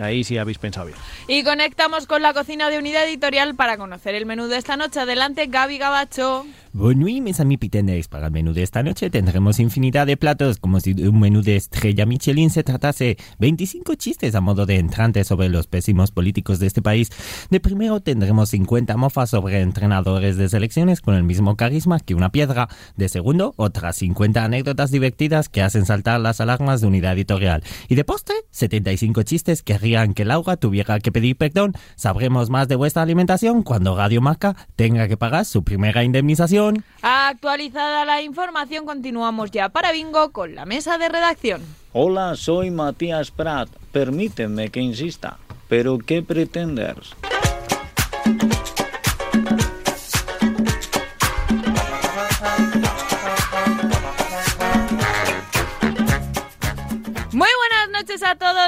Ahí 0.00 0.24
sí 0.24 0.38
habéis 0.38 0.58
pensado 0.58 0.86
bien. 0.86 0.98
Y 1.28 1.44
conectamos 1.44 2.06
con 2.06 2.22
la 2.22 2.32
cocina 2.32 2.70
de 2.70 2.78
Unidad 2.78 3.04
Editorial 3.04 3.54
para 3.54 3.76
conocer 3.76 4.14
el 4.14 4.26
menú 4.26 4.46
de 4.46 4.56
esta 4.56 4.76
noche. 4.76 5.00
Adelante, 5.00 5.46
Gaby 5.46 5.78
Gabacho. 5.78 6.46
Bonne 6.72 7.00
nuit, 7.00 7.20
mes 7.20 7.40
amis 7.40 7.58
pitenders. 7.58 8.06
Para 8.06 8.26
el 8.26 8.32
menú 8.32 8.52
de 8.52 8.62
esta 8.62 8.84
noche 8.84 9.10
tendremos 9.10 9.58
infinidad 9.58 10.06
de 10.06 10.16
platos, 10.16 10.58
como 10.58 10.78
si 10.78 10.94
de 10.94 11.08
un 11.08 11.18
menú 11.18 11.42
de 11.42 11.56
estrella 11.56 12.06
Michelin 12.06 12.48
se 12.48 12.62
tratase. 12.62 13.16
25 13.40 13.96
chistes 13.96 14.36
a 14.36 14.40
modo 14.40 14.66
de 14.66 14.78
entrante 14.78 15.24
sobre 15.24 15.48
los 15.48 15.66
pésimos 15.66 16.12
políticos 16.12 16.60
de 16.60 16.68
este 16.68 16.80
país. 16.80 17.10
De 17.50 17.58
primero 17.58 18.00
tendremos 18.00 18.50
50 18.50 18.96
mofas 18.96 19.30
sobre 19.30 19.60
entrenadores 19.60 20.36
de 20.36 20.48
selecciones 20.48 21.00
con 21.00 21.16
el 21.16 21.24
mismo 21.24 21.56
carisma 21.56 21.98
que 21.98 22.14
una 22.14 22.30
piedra. 22.30 22.68
De 22.96 23.08
segundo, 23.08 23.52
otras 23.56 23.96
50 23.96 24.44
anécdotas 24.44 24.92
divertidas 24.92 25.48
que 25.48 25.62
hacen 25.62 25.86
saltar 25.86 26.20
las 26.20 26.40
alarmas 26.40 26.80
de 26.80 26.86
unidad 26.86 27.14
editorial. 27.14 27.64
Y 27.88 27.96
de 27.96 28.04
postre, 28.04 28.36
75 28.52 29.24
chistes 29.24 29.64
que 29.64 29.76
harían 29.96 30.14
que 30.14 30.24
Laura 30.24 30.56
tuviera 30.56 31.00
que 31.00 31.10
pedir 31.10 31.36
perdón. 31.36 31.72
Sabremos 31.96 32.50
más 32.50 32.68
de 32.68 32.76
vuestra 32.76 33.02
alimentación 33.02 33.62
cuando 33.62 33.96
Radio 33.96 34.20
Marca 34.20 34.54
tenga 34.76 35.08
que 35.08 35.16
pagar 35.16 35.44
su 35.44 35.64
primera 35.64 36.04
indemnización. 36.04 36.84
Actualizada 37.02 38.04
la 38.04 38.22
información, 38.22 38.86
continuamos 38.86 39.50
ya 39.50 39.68
para 39.68 39.92
Bingo 39.92 40.30
con 40.30 40.54
la 40.54 40.64
mesa 40.64 40.98
de 40.98 41.08
redacción. 41.08 41.62
Hola, 41.92 42.36
soy 42.36 42.70
Matías 42.70 43.30
Prat. 43.30 43.68
Permíteme 43.90 44.70
que 44.70 44.80
insista. 44.80 45.38
¿Pero 45.68 45.98
qué 45.98 46.22
pretendes? 46.22 47.14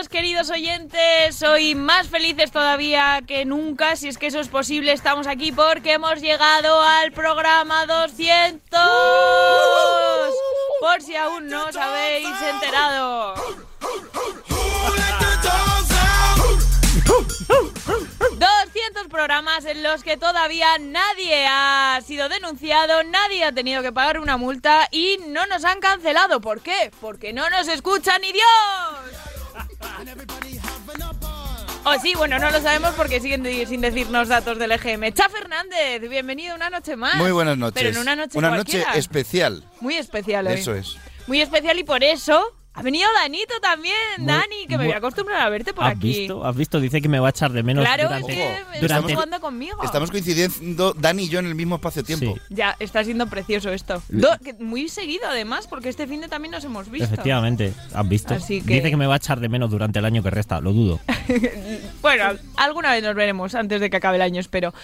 Queridos 0.09 0.51
oyentes. 0.51 1.43
Hoy 1.43 1.75
más 1.75 2.09
felices 2.09 2.51
todavía 2.51 3.21
que 3.27 3.45
nunca, 3.45 3.97
si 3.97 4.09
es 4.09 4.19
que 4.19 4.27
eso 4.27 4.41
es 4.41 4.49
posible. 4.49 4.93
Estamos 4.93 5.27
aquí 5.27 5.53
porque 5.53 5.95
hemos 5.95 6.21
llegado 6.21 6.81
al 6.83 7.13
programa 7.13 7.87
200. 7.87 8.81
Por 10.81 11.03
si 11.03 11.17
aún 11.17 11.49
no 11.49 11.67
os 11.67 11.77
habéis 11.77 12.41
enterado. 12.43 13.35
200 18.43 19.09
programas 19.09 19.65
en 19.65 19.83
los 19.83 20.03
que 20.03 20.17
todavía 20.17 20.79
nadie 20.79 21.47
ha 21.49 22.01
sido 22.05 22.29
denunciado, 22.29 23.05
nadie 23.05 23.45
ha 23.45 23.53
tenido 23.53 23.83
que 23.83 23.93
pagar 23.93 24.19
una 24.19 24.37
multa 24.37 24.89
y 24.91 25.19
no 25.29 25.47
nos 25.47 25.65
han 25.65 25.81
cancelado. 25.81 26.41
¿Por 26.41 26.61
qué? 26.61 26.91
Porque 27.01 27.33
no 27.33 27.49
nos 27.51 27.69
escucha 27.69 28.19
ni 28.19 28.33
Dios. 28.33 29.02
Oh, 31.85 31.95
sí, 32.01 32.15
bueno, 32.17 32.39
no 32.39 32.51
lo 32.51 32.61
sabemos 32.61 32.93
porque 32.97 33.21
siguen 33.21 33.45
sin 33.67 33.81
decirnos 33.81 34.29
datos 34.29 34.59
del 34.59 34.71
EGM. 34.73 35.13
Cha 35.13 35.29
Fernández, 35.29 36.09
bienvenido 36.09 36.55
una 36.55 36.71
noche 36.71 36.95
más. 36.95 37.17
Muy 37.17 37.33
buenas 37.33 37.59
noches. 37.59 37.75
Pero 37.75 37.91
en 37.91 37.99
una 37.99 38.15
noche 38.15 38.39
Una 38.39 38.51
cualquiera. 38.51 38.87
noche 38.87 38.99
especial. 39.01 39.65
Muy 39.81 39.97
especial 39.97 40.47
hoy. 40.47 40.55
Eso 40.55 40.75
es. 40.75 40.97
Muy 41.27 41.41
especial 41.41 41.79
y 41.79 41.85
por 41.85 42.05
eso 42.05 42.41
ha 42.75 42.83
venido 42.83 43.09
Danito 43.23 43.55
también. 43.61 43.95
Dani, 44.19 44.67
que 44.67 44.77
me 44.77 44.77
muy- 44.79 44.87
voy 44.87 44.95
a 44.95 44.99
acostumbrar 44.99 45.41
a 45.41 45.49
verte 45.51 45.75
por 45.75 45.85
¿Has 45.85 45.93
aquí. 45.97 46.09
visto? 46.21 46.45
¿Has 46.45 46.57
visto? 46.57 46.81
Dice 46.81 47.01
que 47.03 47.09
me 47.09 47.19
va 47.21 47.29
a 47.29 47.31
echar 47.31 47.53
de 47.53 47.63
menos 47.63 47.85
Claro, 47.85 48.05
durante... 48.05 48.33
es 48.33 48.39
que 48.39 48.53
estás 48.53 48.81
durante- 48.81 49.15
jugando 49.15 49.41
conmigo. 49.41 49.83
Estamos 49.85 50.11
coincidiendo 50.11 50.95
Dani 50.95 51.25
y 51.25 51.29
yo 51.29 51.39
en 51.41 51.47
el 51.47 51.55
mismo 51.55 51.77
espacio-tiempo. 51.77 52.39
Ya, 52.49 52.77
está 52.79 53.05
siendo 53.05 53.27
precioso 53.27 53.71
esto. 53.73 54.03
Do- 54.09 54.37
muy 54.59 54.89
seguido 54.89 55.25
además, 55.29 55.67
porque 55.67 55.89
este 55.89 56.07
fin 56.07 56.21
de 56.23 56.29
también 56.29 56.53
nos 56.53 56.65
hemos 56.65 56.91
visto. 56.91 57.05
Efectivamente, 57.05 57.73
has 57.95 58.09
visto. 58.09 58.35
Así 58.35 58.63
que- 58.63 58.75
Dice 58.75 58.91
que 58.91 58.97
me 58.97 59.07
va 59.07 59.15
a 59.15 59.17
echar 59.19 59.41
de 59.41 59.49
menos 59.49 59.71
durante 59.71 59.99
el 59.99 60.05
año 60.05 60.23
que 60.23 60.31
resta, 60.31 60.61
lo 60.61 60.73
dudo. 60.73 61.01
Bueno, 62.03 62.25
al- 62.25 62.41
alguna 62.57 62.91
vez 62.93 63.03
nos 63.03 63.15
veremos 63.15 63.55
antes 63.55 63.81
de 63.81 63.89
que 63.91 63.97
acabe 63.97 64.17
el 64.17 64.23
año, 64.23 64.41
espero. 64.41 64.75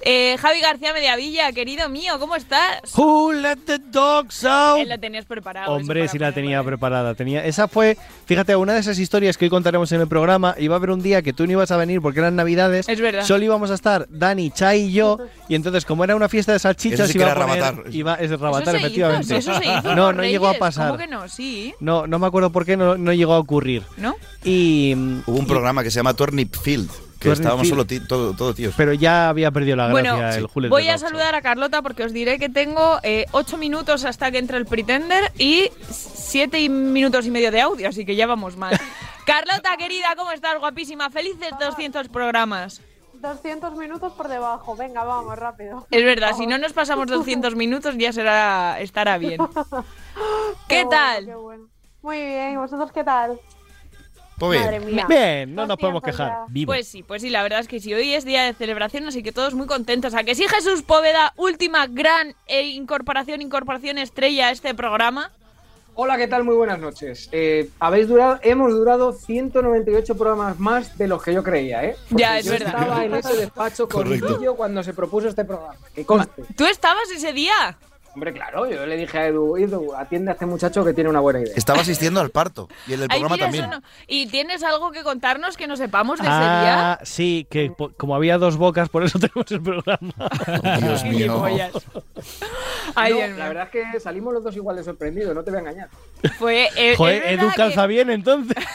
Eh, 0.00 0.36
Javi 0.38 0.60
García 0.60 0.92
Mediavilla, 0.92 1.52
querido 1.52 1.88
mío, 1.88 2.18
¿cómo 2.20 2.36
estás? 2.36 2.80
Who 2.96 3.32
let 3.32 3.56
the 3.66 3.78
dogs 3.78 4.44
out? 4.44 4.78
Él 4.80 4.88
la 4.88 4.98
tenías 4.98 5.24
preparado. 5.24 5.72
Hombre, 5.72 6.06
sí 6.08 6.18
la 6.18 6.30
tenía 6.32 6.62
preparada. 6.62 7.14
Tenía, 7.14 7.37
esa 7.44 7.68
fue, 7.68 7.96
fíjate, 8.26 8.54
una 8.56 8.74
de 8.74 8.80
esas 8.80 8.98
historias 8.98 9.36
que 9.36 9.44
hoy 9.46 9.50
contaremos 9.50 9.90
en 9.92 10.00
el 10.00 10.08
programa. 10.08 10.54
Iba 10.58 10.74
a 10.74 10.78
haber 10.78 10.90
un 10.90 11.02
día 11.02 11.22
que 11.22 11.32
tú 11.32 11.46
no 11.46 11.52
ibas 11.52 11.70
a 11.70 11.76
venir 11.76 12.00
porque 12.00 12.20
eran 12.20 12.36
navidades. 12.36 12.88
Es 12.88 13.00
verdad. 13.00 13.24
Solo 13.24 13.44
íbamos 13.44 13.70
a 13.70 13.74
estar 13.74 14.06
Dani, 14.10 14.50
Chai 14.50 14.82
y 14.84 14.92
yo. 14.92 15.18
Y 15.48 15.54
entonces, 15.54 15.84
como 15.84 16.04
era 16.04 16.14
una 16.16 16.28
fiesta 16.28 16.52
de 16.52 16.58
salchichas, 16.58 17.00
Eso 17.00 17.06
sí 17.08 17.12
que 17.14 17.18
iba 17.24 17.30
era 17.32 17.40
a 17.42 17.46
poner, 17.46 17.62
rabatar. 17.62 17.94
iba, 17.94 18.14
es 18.14 18.30
Eso 18.30 18.36
rabatar, 18.36 18.64
se 18.74 18.78
hizo, 18.78 18.86
efectivamente. 18.86 19.36
eso 19.36 19.54
se 19.54 19.64
hizo 19.64 19.94
no, 19.94 20.12
no 20.12 20.22
llegó 20.24 20.48
a 20.48 20.54
pasar. 20.54 20.88
¿Cómo 20.88 20.98
que 20.98 21.06
no? 21.06 21.28
Sí. 21.28 21.74
No, 21.80 22.06
no 22.06 22.18
me 22.18 22.26
acuerdo 22.26 22.50
por 22.50 22.64
qué 22.64 22.76
no, 22.76 22.96
no 22.98 23.12
llegó 23.12 23.34
a 23.34 23.38
ocurrir. 23.38 23.82
¿No? 23.96 24.14
Y 24.44 24.94
Hubo 25.26 25.36
un 25.38 25.46
programa 25.46 25.82
que 25.82 25.90
se 25.90 25.96
llama 25.96 26.14
Turnip 26.14 26.54
Field, 26.56 26.90
que 27.18 27.32
estábamos 27.32 27.68
solo 27.68 27.84
todo, 27.86 28.34
todo 28.34 28.54
tíos. 28.54 28.74
pero 28.76 28.92
ya 28.92 29.28
había 29.28 29.50
perdido 29.50 29.76
la 29.76 29.88
gracia 29.88 30.12
Bueno, 30.12 30.28
el 30.28 30.62
let 30.62 30.68
voy 30.68 30.84
the 30.84 30.90
a 30.90 30.98
saludar 30.98 31.34
a 31.34 31.42
Carlota 31.42 31.82
porque 31.82 32.04
os 32.04 32.12
diré 32.12 32.38
que 32.38 32.48
tengo 32.48 32.98
eh, 33.02 33.26
ocho 33.32 33.56
minutos 33.56 34.04
hasta 34.04 34.30
que 34.30 34.38
entre 34.38 34.56
el 34.58 34.66
Pretender 34.66 35.32
y 35.38 35.70
siete 35.90 36.68
minutos 36.68 37.26
y 37.26 37.30
medio 37.30 37.50
de 37.50 37.60
audio, 37.60 37.88
así 37.88 38.04
que 38.04 38.14
ya 38.16 38.26
vamos 38.26 38.56
mal. 38.56 38.78
Carlota, 39.26 39.76
querida, 39.76 40.14
¿cómo 40.16 40.32
estás? 40.32 40.58
Guapísima. 40.58 41.10
Felices 41.10 41.50
200 41.60 42.08
programas. 42.08 42.80
200 43.20 43.76
minutos 43.76 44.12
por 44.14 44.28
debajo. 44.28 44.74
Venga, 44.74 45.04
vamos, 45.04 45.36
rápido. 45.38 45.86
Es 45.90 46.04
verdad, 46.04 46.34
si 46.34 46.46
no 46.46 46.56
nos 46.56 46.72
pasamos 46.72 47.08
200 47.08 47.54
minutos 47.56 47.94
ya 47.98 48.12
será 48.12 48.80
estará 48.80 49.18
bien. 49.18 49.38
¿Qué 50.68 50.84
bueno, 50.84 50.90
tal? 50.90 51.26
qué 51.26 51.34
bueno. 51.34 51.64
Muy 52.00 52.16
bien, 52.16 52.52
¿y 52.52 52.56
vosotros 52.56 52.90
qué 52.92 53.04
tal? 53.04 53.38
Pues 54.38 54.60
Madre 54.60 54.80
mía. 54.80 55.06
Bien, 55.08 55.54
no 55.54 55.62
nos 55.66 55.76
200 55.76 55.78
podemos 55.80 56.02
quejar. 56.02 56.32
Vivo. 56.48 56.70
Pues 56.72 56.86
sí, 56.88 57.02
pues 57.02 57.22
sí, 57.22 57.30
la 57.30 57.42
verdad 57.42 57.60
es 57.60 57.68
que 57.68 57.80
sí, 57.80 57.92
hoy 57.92 58.14
es 58.14 58.24
día 58.24 58.44
de 58.44 58.54
celebración, 58.54 59.06
así 59.06 59.22
que 59.22 59.32
todos 59.32 59.54
muy 59.54 59.66
contentos. 59.66 60.14
¿A 60.14 60.22
que 60.24 60.34
sí, 60.34 60.46
Jesús 60.48 60.82
Póveda, 60.82 61.32
última 61.36 61.86
gran 61.86 62.34
eh, 62.46 62.62
incorporación, 62.66 63.42
incorporación 63.42 63.98
estrella 63.98 64.48
a 64.48 64.50
este 64.52 64.74
programa? 64.74 65.30
Hola, 66.00 66.16
¿qué 66.16 66.28
tal? 66.28 66.44
Muy 66.44 66.54
buenas 66.54 66.78
noches. 66.78 67.28
Eh, 67.32 67.70
habéis 67.80 68.06
durado, 68.06 68.38
hemos 68.44 68.70
durado 68.72 69.12
198 69.12 70.16
programas 70.16 70.60
más 70.60 70.96
de 70.96 71.08
los 71.08 71.20
que 71.20 71.34
yo 71.34 71.42
creía, 71.42 71.82
¿eh? 71.84 71.96
Porque 72.08 72.22
Ya, 72.22 72.38
es 72.38 72.44
yo 72.44 72.52
verdad. 72.52 72.68
estaba 72.68 73.04
en 73.04 73.14
ese 73.16 73.34
despacho 73.36 73.88
con 73.88 74.04
Correcto. 74.04 74.54
Cuando 74.54 74.84
se 74.84 74.94
propuso 74.94 75.26
este 75.26 75.44
programa. 75.44 75.74
Que 75.92 76.04
conste. 76.06 76.44
¿Tú 76.56 76.66
estabas 76.66 77.10
ese 77.12 77.32
día? 77.32 77.76
Hombre, 78.14 78.32
claro, 78.32 78.68
yo 78.68 78.84
le 78.86 78.96
dije 78.96 79.16
a 79.18 79.26
Edu, 79.28 79.56
Edu, 79.56 79.94
atiende 79.94 80.30
a 80.30 80.34
este 80.34 80.44
muchacho 80.46 80.84
que 80.84 80.92
tiene 80.92 81.08
una 81.10 81.20
buena 81.20 81.40
idea. 81.40 81.52
Estaba 81.54 81.82
asistiendo 81.82 82.20
al 82.20 82.30
parto 82.30 82.68
y 82.86 82.94
el 82.94 83.00
del 83.00 83.08
Ay, 83.12 83.20
programa 83.20 83.34
mira, 83.36 83.46
también. 83.46 83.70
no. 83.70 83.82
¿Y 84.08 84.26
tienes 84.26 84.62
algo 84.64 84.90
que 84.90 85.02
contarnos 85.04 85.56
que 85.56 85.66
no 85.68 85.76
sepamos 85.76 86.18
de 86.18 86.24
ese 86.26 86.34
día? 86.36 86.92
Ah, 86.92 86.98
sí, 87.04 87.46
que 87.50 87.72
como 87.96 88.16
había 88.16 88.38
dos 88.38 88.56
bocas, 88.56 88.88
por 88.88 89.04
eso 89.04 89.18
tenemos 89.20 89.50
el 89.52 89.62
programa. 89.62 90.12
Dios 90.80 91.04
mío. 91.04 91.44
Ay, 92.94 93.14
No, 93.14 93.36
la 93.36 93.48
verdad 93.48 93.68
es 93.72 93.92
que 93.92 94.00
salimos 94.00 94.32
los 94.34 94.42
dos 94.42 94.56
igual 94.56 94.76
de 94.76 94.82
sorprendidos, 94.84 95.34
no 95.34 95.44
te 95.44 95.50
voy 95.50 95.58
a 95.58 95.60
engañar. 95.60 95.88
Fue, 96.38 96.68
eh, 96.76 96.94
Joder, 96.96 97.22
Edu 97.34 97.48
que- 97.50 97.54
calza 97.56 97.86
bien 97.86 98.10
entonces. 98.10 98.56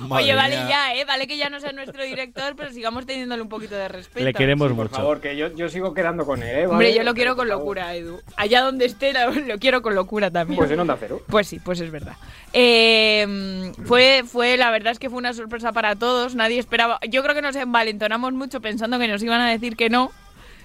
Madre 0.00 0.24
Oye, 0.24 0.34
vale 0.34 0.56
mía. 0.56 0.68
ya, 0.68 0.94
¿eh? 0.94 1.04
Vale 1.04 1.26
que 1.26 1.36
ya 1.36 1.50
no 1.50 1.60
sea 1.60 1.72
nuestro 1.72 2.02
director, 2.04 2.54
pero 2.56 2.70
sigamos 2.72 3.06
teniéndole 3.06 3.42
un 3.42 3.48
poquito 3.48 3.74
de 3.74 3.88
respeto. 3.88 4.24
Le 4.24 4.32
queremos 4.32 4.68
Por 4.68 4.76
mucho. 4.76 4.94
favor, 4.96 5.20
que 5.20 5.36
yo, 5.36 5.48
yo 5.54 5.68
sigo 5.68 5.94
quedando 5.94 6.24
con 6.24 6.42
él, 6.42 6.56
¿eh? 6.60 6.66
Hombre, 6.66 6.94
yo 6.94 7.02
lo 7.02 7.14
quiero 7.14 7.36
con 7.36 7.48
locura, 7.48 7.94
Edu. 7.94 8.20
Allá 8.36 8.62
donde 8.62 8.84
esté, 8.86 9.12
lo, 9.12 9.30
lo 9.32 9.58
quiero 9.58 9.82
con 9.82 9.94
locura 9.94 10.30
también. 10.30 10.58
Pues 10.58 10.70
en 10.70 10.80
Onda 10.80 10.96
Cero. 10.98 11.20
Pues 11.26 11.46
sí, 11.48 11.58
pues 11.58 11.80
es 11.80 11.90
verdad. 11.90 12.16
Eh, 12.52 13.72
fue, 13.84 14.22
fue, 14.26 14.56
la 14.56 14.70
verdad 14.70 14.92
es 14.92 14.98
que 14.98 15.08
fue 15.10 15.18
una 15.18 15.32
sorpresa 15.32 15.72
para 15.72 15.96
todos. 15.96 16.34
Nadie 16.34 16.58
esperaba. 16.58 16.98
Yo 17.08 17.22
creo 17.22 17.34
que 17.34 17.42
nos 17.42 17.56
envalentonamos 17.56 18.32
mucho 18.32 18.60
pensando 18.60 18.98
que 18.98 19.08
nos 19.08 19.22
iban 19.22 19.40
a 19.40 19.50
decir 19.50 19.76
que 19.76 19.88
no. 19.90 20.10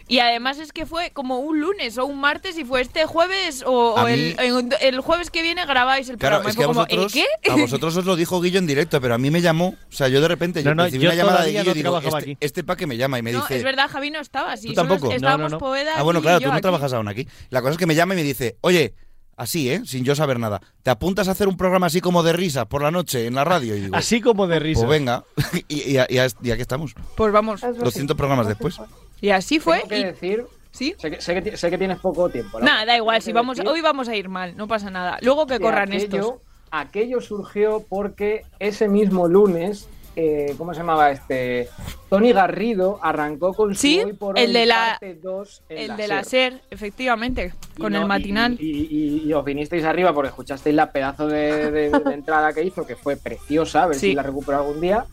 Y 0.08 0.20
además 0.20 0.60
es 0.60 0.72
que 0.74 0.86
fue 0.86 1.12
como 1.12 1.40
un 1.40 1.62
lunes 1.62 1.98
o 1.98 2.06
un 2.06 2.20
martes 2.20 2.58
y 2.58 2.66
fue 2.66 2.82
este 2.82 3.06
jueves 3.06 3.64
o, 3.66 3.98
A 3.98 4.04
o 4.04 4.08
mí- 4.08 4.36
el, 4.82 5.00
jueves 5.02 5.30
que 5.32 5.42
viene 5.42 5.66
grabáis 5.66 6.10
el 6.10 6.18
Claro, 6.18 6.42
programa. 6.42 6.50
es 6.50 6.56
que 6.58 6.64
a 6.64 6.66
¿el 6.68 6.74
vosotros, 6.74 7.14
qué? 7.14 7.26
a 7.52 7.56
vosotros 7.56 7.98
os 7.98 8.06
lo 8.06 8.16
dijo 8.16 8.42
Guillo 8.42 8.60
en 8.60 8.68
directo, 8.68 9.00
pero 9.00 9.16
a 9.16 9.18
mí 9.18 9.32
me 9.32 9.42
llamó, 9.42 9.70
o 9.90 9.92
sea, 9.96 10.10
yo 10.10 10.20
de 10.22 10.28
repente 10.28 10.62
No, 10.62 10.72
yo 10.72 10.76
no, 10.76 10.84
recibí 10.84 11.04
yo 11.04 11.10
una 11.10 11.16
llamada 11.16 11.44
de 11.44 11.52
Guillo 11.52 11.64
no 11.64 11.72
y 11.72 11.74
digo, 11.74 11.98
este, 12.00 12.18
aquí. 12.18 12.38
este 12.42 12.64
pa' 12.64 12.76
que 12.76 12.86
me 12.88 12.98
llama 12.98 13.18
y 13.20 13.22
me 13.22 13.32
No, 13.32 13.42
dice... 13.42 13.56
es 13.58 13.64
verdad, 13.64 13.90
Javi 13.90 14.10
no 14.12 14.20
estaba. 14.20 14.58
Sí, 14.58 14.68
¿Tú 14.70 14.76
solo 14.76 14.90
tampoco? 14.90 15.14
Estábamos 15.14 15.40
No, 15.44 15.50
no, 15.50 15.56
no. 15.56 15.60
Poveda 15.60 15.94
Ah, 15.98 16.04
bueno, 16.04 16.20
y 16.20 16.24
claro, 16.24 16.40
tú 16.42 16.48
no 16.48 16.54
aquí. 16.54 16.62
trabajas 16.62 16.92
aún 16.94 17.08
aquí. 17.08 17.28
La 17.50 17.62
cosa 17.62 17.72
es 17.72 17.78
que 17.78 17.86
me 17.86 17.96
llama 17.96 18.14
y 18.14 18.18
me 18.18 18.24
dice, 18.24 18.58
oye, 18.62 18.94
así, 19.38 19.70
¿eh? 19.72 19.82
Sin 19.86 20.04
yo 20.04 20.16
saber 20.16 20.38
nada, 20.40 20.62
¿te 20.84 20.90
apuntas 20.92 21.28
a 21.28 21.32
hacer 21.32 21.48
un 21.48 21.56
programa 21.58 21.88
así 21.88 22.02
como 22.02 22.24
de 22.24 22.34
risa 22.34 22.66
por 22.66 22.82
la 22.84 22.92
noche 22.92 23.26
en 23.26 23.36
la 23.36 23.46
radio? 23.46 23.76
Y 23.76 23.82
digo, 23.82 23.96
Así 23.96 24.20
como 24.22 24.48
de 24.48 24.60
risa. 24.60 24.82
pues 24.86 24.90
venga, 25.00 25.24
y, 25.70 25.94
y, 25.94 25.98
y- 25.98 26.18
y 26.48 26.52
aquí 26.52 26.62
estamos. 26.62 26.94
Pues 27.16 27.32
vamos. 27.32 27.64
Es 27.64 27.78
200 27.78 28.18
programas 28.18 28.48
después. 28.48 28.78
Y 29.24 29.30
así 29.30 29.60
fue. 29.62 29.78
Tengo 29.78 29.88
que 29.90 30.00
y- 30.00 30.04
decir 30.04 30.46
¿Sí? 30.72 30.96
Sé 30.98 31.12
que, 31.12 31.22
sé 31.22 31.34
que 31.36 31.42
ti- 31.52 31.56
sé 31.58 31.70
que 31.70 31.78
tienes 31.78 32.00
poco 32.00 32.30
tiempo. 32.30 32.60
Nada, 32.60 32.84
da 32.84 32.98
igual, 32.98 33.22
si 33.22 33.32
vamos, 33.32 33.58
decir 33.58 33.70
hoy 33.72 33.80
vamos 33.80 34.10
a 34.10 34.16
ir 34.16 34.28
mal, 34.28 34.58
no 34.58 34.68
pasa 34.68 34.90
nada. 34.90 35.20
Luego 35.22 35.46
que 35.46 35.54
que 35.56 35.60
corran 35.62 35.88
aquello, 35.94 36.04
estos. 36.20 36.34
Aquello 36.72 37.22
surgió 37.22 37.86
porque 37.88 38.44
ese 38.58 38.88
mismo 38.90 39.28
lunes, 39.28 39.88
eh, 40.16 40.56
¿cómo 40.58 40.74
se 40.74 40.80
llamaba 40.80 41.12
este? 41.12 41.70
Tony 42.10 42.34
Garrido 42.34 43.00
arrancó 43.04 43.54
con 43.54 43.76
su 43.76 43.88
Hoy 43.88 44.14
por 44.14 44.38
el 44.40 44.48
Hoy 44.48 44.54
de 44.54 44.66
la- 44.66 44.98
parte 45.00 45.14
2 45.22 45.62
en 45.70 45.78
El 45.78 45.88
la 45.90 45.96
de 45.96 46.08
la 46.08 46.24
SER. 46.24 46.62
Efectivamente, 46.72 47.54
con 47.80 47.94
no- 47.94 48.02
el 48.02 48.08
matinal. 48.08 48.58
Y, 48.60 48.88
y- 48.90 49.24
y 49.28 49.34
os 49.34 49.46
vinisteis 49.46 49.84
arriba 49.86 50.12
porque 50.12 50.30
escuchasteis 50.30 50.76
la 50.76 50.92
pedazo 50.92 51.28
de, 51.28 51.70
de- 51.72 51.90
de 51.92 52.14
entrada 52.16 52.52
que 52.52 52.64
hizo, 52.64 52.84
que 52.88 52.96
fue 52.96 53.16
preciosa, 53.16 53.84
a 53.84 53.88
ver 53.88 53.96
Sí. 54.00 54.10
si 54.10 54.14
la 54.16 54.24
recupero 54.24 54.58
algún 54.58 54.82
día. 54.82 55.06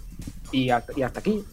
Y 0.52 0.70
hasta, 0.70 0.92
y 0.98 1.02
hasta 1.02 1.20
aquí. 1.20 1.44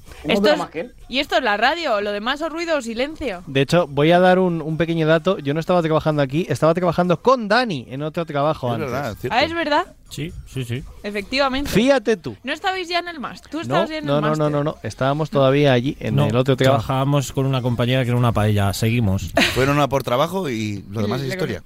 Más 0.58 0.70
que 0.72 0.80
él. 0.80 0.96
Y 1.10 1.20
esto 1.20 1.38
es 1.38 1.44
la 1.44 1.56
radio, 1.58 2.02
lo 2.02 2.12
demás 2.12 2.42
o 2.42 2.50
ruido 2.50 2.78
o 2.78 2.82
silencio. 2.82 3.44
De 3.48 3.62
hecho, 3.62 3.88
voy 3.88 4.12
a 4.12 4.20
dar 4.20 4.40
un, 4.40 4.62
un 4.62 4.76
pequeño 4.78 5.08
dato. 5.08 5.38
Yo 5.40 5.54
no 5.54 5.60
estaba 5.60 5.82
trabajando 5.82 6.22
aquí, 6.22 6.46
estaba 6.50 6.74
trabajando 6.74 7.22
con 7.22 7.48
Dani 7.48 7.86
en 7.90 8.02
otro 8.02 8.26
trabajo 8.26 8.68
Es 8.68 8.74
antes. 8.76 8.92
verdad, 8.92 9.12
es 9.12 9.18
cierto. 9.20 9.38
Ah, 9.38 9.44
es 9.44 9.54
verdad, 9.54 9.86
Sí, 10.10 10.32
sí, 10.46 10.64
sí. 10.64 10.84
efectivamente. 11.04 11.70
Fíjate 11.70 12.16
tú. 12.18 12.36
¿No 12.44 12.54
estabais 12.54 12.88
ya 12.88 13.00
en 13.00 13.08
el 13.10 13.20
máster? 13.20 13.50
¿Tú 13.52 13.58
No, 13.58 13.62
estabas 13.64 13.90
ya 13.90 13.98
en 13.98 14.06
no, 14.06 14.16
el 14.18 14.22
no, 14.22 14.28
máster? 14.30 14.44
no, 14.44 14.50
no, 14.50 14.64
no. 14.64 14.76
Estábamos 14.84 15.30
todavía 15.30 15.74
allí 15.74 15.98
en 16.00 16.16
No, 16.16 16.28
el 16.28 16.36
otro 16.36 16.56
trabajo. 16.56 16.84
trabajábamos 16.86 17.32
con 17.34 17.46
una 17.46 17.62
compañera 17.62 18.04
que 18.04 18.10
era 18.10 18.18
una 18.18 18.32
paella. 18.32 18.74
Seguimos. 18.74 19.32
Fueron 19.56 19.80
a 19.82 19.88
por 19.90 20.04
trabajo 20.04 20.50
y 20.50 20.84
lo 20.92 21.02
demás 21.02 21.22
es 21.22 21.28
historia. 21.30 21.62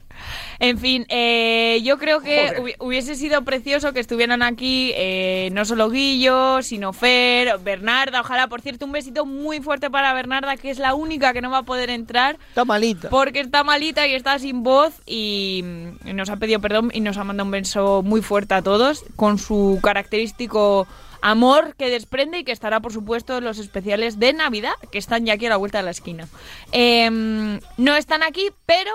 En 0.60 0.78
fin, 0.78 1.06
eh, 1.10 1.82
yo 1.84 1.98
creo 1.98 2.22
que 2.22 2.54
hubi- 2.60 2.76
hubiese 2.80 3.16
sido 3.16 3.44
precioso 3.44 3.94
que 3.94 4.00
estuvieran 4.00 4.42
aquí 4.44 4.92
eh, 4.96 5.50
no 5.54 5.66
solo 5.66 5.90
Guillo, 5.90 6.62
sino 6.62 6.94
Fer, 6.94 7.58
Bernarda. 7.60 8.22
Ojalá, 8.22 8.48
por 8.48 8.62
cierto, 8.62 8.86
un 8.86 8.92
besito 8.92 9.26
muy 9.32 9.62
fuerte 9.62 9.90
para 9.90 10.14
Bernarda, 10.14 10.58
que 10.58 10.70
es 10.70 10.80
la 10.80 10.94
única 10.94 11.34
que 11.34 11.42
no 11.42 11.50
va 11.50 11.60
a 11.60 11.64
poder 11.64 11.90
entrar 11.90 12.38
Está 12.50 12.66
malita. 12.66 13.10
porque 13.10 13.40
está 13.40 13.64
malita 13.64 14.08
y 14.08 14.14
está 14.14 14.38
sin 14.40 14.64
voz 14.64 15.02
y, 15.06 15.64
nos 16.04 16.30
ha 16.30 16.38
pedido 16.38 16.60
perdón 16.60 16.92
y 16.94 17.02
nos 17.02 17.18
ha 17.18 17.24
mandado 17.24 17.46
un 17.46 17.52
beso 17.52 18.04
muy 18.04 18.22
fuerte 18.22 18.54
a 18.54 18.62
todos 18.62 19.04
con 19.16 19.38
su 19.38 19.80
característico 19.82 20.88
amor 21.22 21.76
que 21.76 21.90
desprende 21.90 22.40
y 22.40 22.44
que 22.44 22.52
estará 22.52 22.80
por 22.80 22.92
supuesto 22.94 23.38
en 23.38 23.44
los 23.44 23.60
especiales 23.60 24.20
de 24.20 24.34
Navidad 24.34 24.74
que 24.92 24.98
están 24.98 25.26
ya 25.26 25.34
aquí 25.34 25.46
a 25.46 25.50
la 25.50 25.58
vuelta 25.58 25.78
de 25.78 25.84
la 25.84 25.92
esquina. 25.92 26.28
Em, 26.72 27.60
no 27.78 27.96
están 27.96 28.24
aquí, 28.24 28.50
pero 28.66 28.92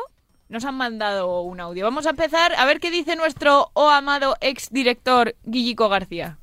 nos 0.48 0.64
han 0.64 0.76
mandado 0.76 1.42
un 1.42 1.60
audio. 1.60 1.84
Vamos 1.84 2.06
a 2.06 2.10
empezar 2.10 2.52
a 2.56 2.64
ver 2.64 2.80
qué 2.80 2.90
dice 2.90 3.16
nuestro 3.16 3.70
oh 3.74 3.88
amado 3.88 4.36
ex 4.40 4.70
director 4.70 5.34
Guillico 5.44 5.88
García. 5.88 6.38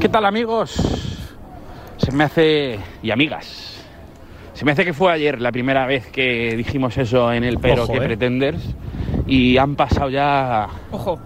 ¿Qué 0.00 0.08
tal 0.08 0.24
amigos? 0.24 0.74
Se 2.02 2.10
me 2.10 2.24
hace... 2.24 2.78
y 3.02 3.10
amigas. 3.12 3.84
Se 4.54 4.64
me 4.64 4.72
hace 4.72 4.84
que 4.84 4.92
fue 4.92 5.12
ayer 5.12 5.40
la 5.40 5.52
primera 5.52 5.86
vez 5.86 6.08
que 6.08 6.56
dijimos 6.56 6.98
eso 6.98 7.32
en 7.32 7.44
el 7.44 7.58
Pero 7.58 7.84
Ojo, 7.84 7.92
que 7.92 7.98
eh. 7.98 8.02
Pretenders 8.02 8.74
y 9.26 9.56
han 9.56 9.76
pasado 9.76 10.10
ya 10.10 10.68
Ojo. 10.90 11.18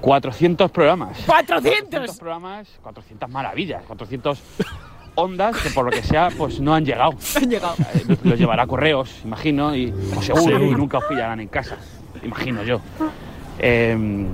400 0.00 0.70
programas. 0.70 1.18
400. 1.26 2.18
programas, 2.18 2.68
400 2.82 3.30
maravillas, 3.30 3.82
400 3.84 4.42
ondas 5.16 5.56
que 5.62 5.70
por 5.70 5.84
lo 5.84 5.90
que 5.90 6.02
sea 6.02 6.30
pues 6.36 6.60
no 6.60 6.74
han 6.74 6.84
llegado. 6.84 7.12
Han 7.36 7.50
llegado. 7.50 7.74
Eh, 7.94 8.02
Los, 8.08 8.24
los 8.24 8.38
llevará 8.38 8.62
a 8.64 8.66
correos, 8.66 9.20
imagino, 9.24 9.76
y 9.76 9.92
o 10.16 10.22
seguro, 10.22 10.62
y 10.62 10.70
nunca 10.70 10.98
os 10.98 11.04
pillarán 11.04 11.40
en 11.40 11.48
casa, 11.48 11.76
imagino 12.22 12.62
yo. 12.62 12.80
Eh, 13.58 14.26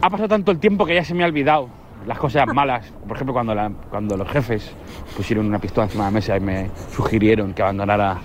ha 0.00 0.10
pasado 0.10 0.28
tanto 0.28 0.52
el 0.52 0.58
tiempo 0.58 0.84
que 0.86 0.94
ya 0.94 1.04
se 1.04 1.14
me 1.14 1.24
ha 1.24 1.26
olvidado 1.26 1.68
las 2.06 2.18
cosas 2.18 2.46
malas. 2.46 2.86
Por 3.06 3.16
ejemplo, 3.16 3.34
cuando, 3.34 3.54
cuando 3.90 4.16
los 4.16 4.28
jefes 4.28 4.72
pusieron 5.16 5.46
una 5.46 5.58
pistola 5.58 5.84
encima 5.86 6.04
de 6.04 6.10
la 6.10 6.14
mesa 6.14 6.36
y 6.36 6.40
me 6.40 6.70
sugirieron 6.94 7.52
que 7.52 7.62
abandonara, 7.62 8.18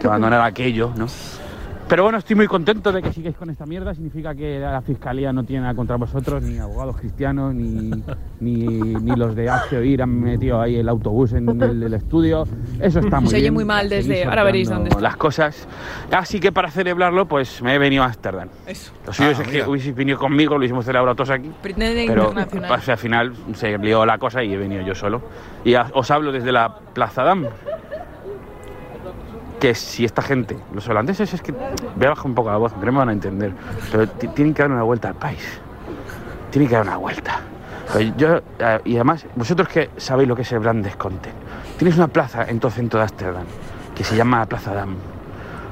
que 0.00 0.06
abandonara 0.06 0.44
aquello, 0.46 0.92
¿no? 0.96 1.06
Pero 1.86 2.02
bueno, 2.02 2.16
estoy 2.18 2.34
muy 2.34 2.46
contento 2.46 2.90
de 2.92 3.02
que 3.02 3.12
sigáis 3.12 3.36
con 3.36 3.50
esta 3.50 3.66
mierda. 3.66 3.94
Significa 3.94 4.34
que 4.34 4.58
la 4.58 4.80
fiscalía 4.80 5.32
no 5.34 5.44
tiene 5.44 5.62
nada 5.62 5.74
contra 5.74 5.96
vosotros, 5.96 6.42
ni 6.42 6.58
abogados 6.58 6.96
cristianos, 6.96 7.54
ni, 7.54 7.90
ni, 8.40 8.66
ni 8.66 9.14
los 9.16 9.36
de 9.36 9.50
Oír 9.78 10.02
han 10.02 10.18
metido 10.18 10.60
ahí 10.62 10.76
el 10.76 10.88
autobús 10.88 11.34
en 11.34 11.48
el, 11.62 11.82
el 11.82 11.94
estudio. 11.94 12.48
Eso 12.80 13.00
está 13.00 13.20
muy 13.20 13.28
Se 13.28 13.36
oye 13.36 13.42
bien. 13.42 13.54
muy 13.54 13.64
mal 13.66 13.88
desde- 13.88 14.24
ahora 14.24 14.42
veréis 14.44 14.70
dónde 14.70 14.88
está. 14.88 15.00
Las 15.00 15.16
cosas. 15.16 15.68
Así 16.10 16.40
que 16.40 16.50
para 16.52 16.70
celebrarlo, 16.70 17.26
pues 17.28 17.60
me 17.62 17.74
he 17.74 17.78
venido 17.78 18.02
a 18.02 18.06
Ámsterdam. 18.06 18.48
Eso. 18.66 18.90
Lo 19.06 19.12
suyo 19.12 19.28
Ah, 19.28 19.42
es 19.42 19.48
que 19.48 19.62
hubieseis 19.68 19.94
venido 19.94 20.18
conmigo, 20.18 20.56
lo 20.56 20.64
hicimos 20.64 20.86
celebrado 20.86 21.14
todos 21.14 21.30
aquí. 21.30 21.50
Pretende 21.62 22.06
Pero 22.08 22.32
pues, 22.66 22.88
al 22.88 22.96
final 22.98 23.34
se 23.54 23.76
lió 23.78 24.06
la 24.06 24.16
cosa 24.18 24.42
y 24.42 24.54
he 24.54 24.56
venido 24.56 24.82
yo 24.82 24.94
solo. 24.94 25.20
Y 25.64 25.74
a- 25.74 25.88
os 25.92 26.10
hablo 26.10 26.32
desde 26.32 26.50
la 26.50 26.74
Plaza 26.94 27.22
Dam. 27.24 27.44
Que 29.64 29.74
si 29.74 30.04
esta 30.04 30.20
gente, 30.20 30.58
los 30.74 30.86
holandeses, 30.90 31.32
es 31.32 31.40
que 31.40 31.52
voy 31.52 32.04
a 32.04 32.10
bajar 32.10 32.26
un 32.26 32.34
poco 32.34 32.50
la 32.50 32.58
voz, 32.58 32.72
aunque 32.72 32.84
no 32.84 32.92
me 32.92 32.98
van 32.98 33.08
a 33.08 33.12
entender, 33.12 33.50
pero 33.90 34.06
ti- 34.06 34.28
tienen 34.28 34.52
que 34.52 34.60
dar 34.60 34.70
una 34.70 34.82
vuelta 34.82 35.08
al 35.08 35.14
país. 35.14 35.40
Tienen 36.50 36.68
que 36.68 36.74
dar 36.74 36.82
una 36.86 36.98
vuelta. 36.98 37.40
Yo, 38.18 38.42
eh, 38.58 38.80
y 38.84 38.96
además, 38.96 39.24
vosotros 39.34 39.66
que 39.68 39.88
sabéis 39.96 40.28
lo 40.28 40.36
que 40.36 40.42
es 40.42 40.52
el 40.52 40.58
brand 40.58 40.84
descontent, 40.84 41.34
tienes 41.78 41.96
una 41.96 42.08
plaza 42.08 42.44
en 42.44 42.60
todo 42.60 42.70
centro 42.72 42.98
de 43.00 43.04
Ámsterdam 43.04 43.44
que 43.96 44.04
se 44.04 44.14
llama 44.14 44.44
Plaza 44.44 44.74
Dam. 44.74 44.96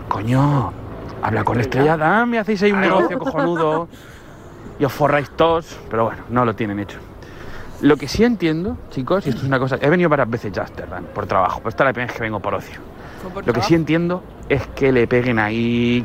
Coño, 0.09 0.73
habla 1.23 1.45
con 1.45 1.61
Estrella 1.61 1.99
Dam 1.99 2.33
y 2.33 2.39
hacéis 2.39 2.63
ahí 2.63 2.73
un 2.73 2.81
negocio 2.81 3.19
cojonudo 3.19 3.89
y 4.79 4.87
os 4.87 4.93
forráis 4.93 5.29
todos, 5.37 5.79
pero 5.91 6.05
bueno, 6.07 6.23
no 6.31 6.47
lo 6.47 6.55
tienen 6.57 6.79
hecho. 6.79 6.97
Lo 7.83 7.99
que 7.99 8.09
sí 8.09 8.25
entiendo, 8.25 8.79
chicos, 8.91 9.27
y 9.27 9.31
esto 9.31 9.43
es 9.43 9.47
una 9.49 9.59
cosa, 9.59 9.77
he 9.83 9.91
venido 9.91 10.09
varias 10.09 10.31
veces 10.31 10.57
a 10.57 10.63
Ámsterdam 10.63 11.05
por 11.15 11.27
trabajo, 11.27 11.59
pero 11.59 11.69
esta 11.69 11.85
es 11.85 11.89
la 11.89 11.93
primera 11.93 12.11
vez 12.11 12.17
que 12.17 12.23
vengo 12.23 12.41
por 12.41 12.55
ocio. 12.55 12.81
Lo 13.45 13.53
que 13.53 13.63
sí 13.63 13.75
entiendo 13.75 14.23
es 14.49 14.67
que 14.69 14.93
le 14.93 15.07
peguen 15.07 15.39
ahí 15.39 16.05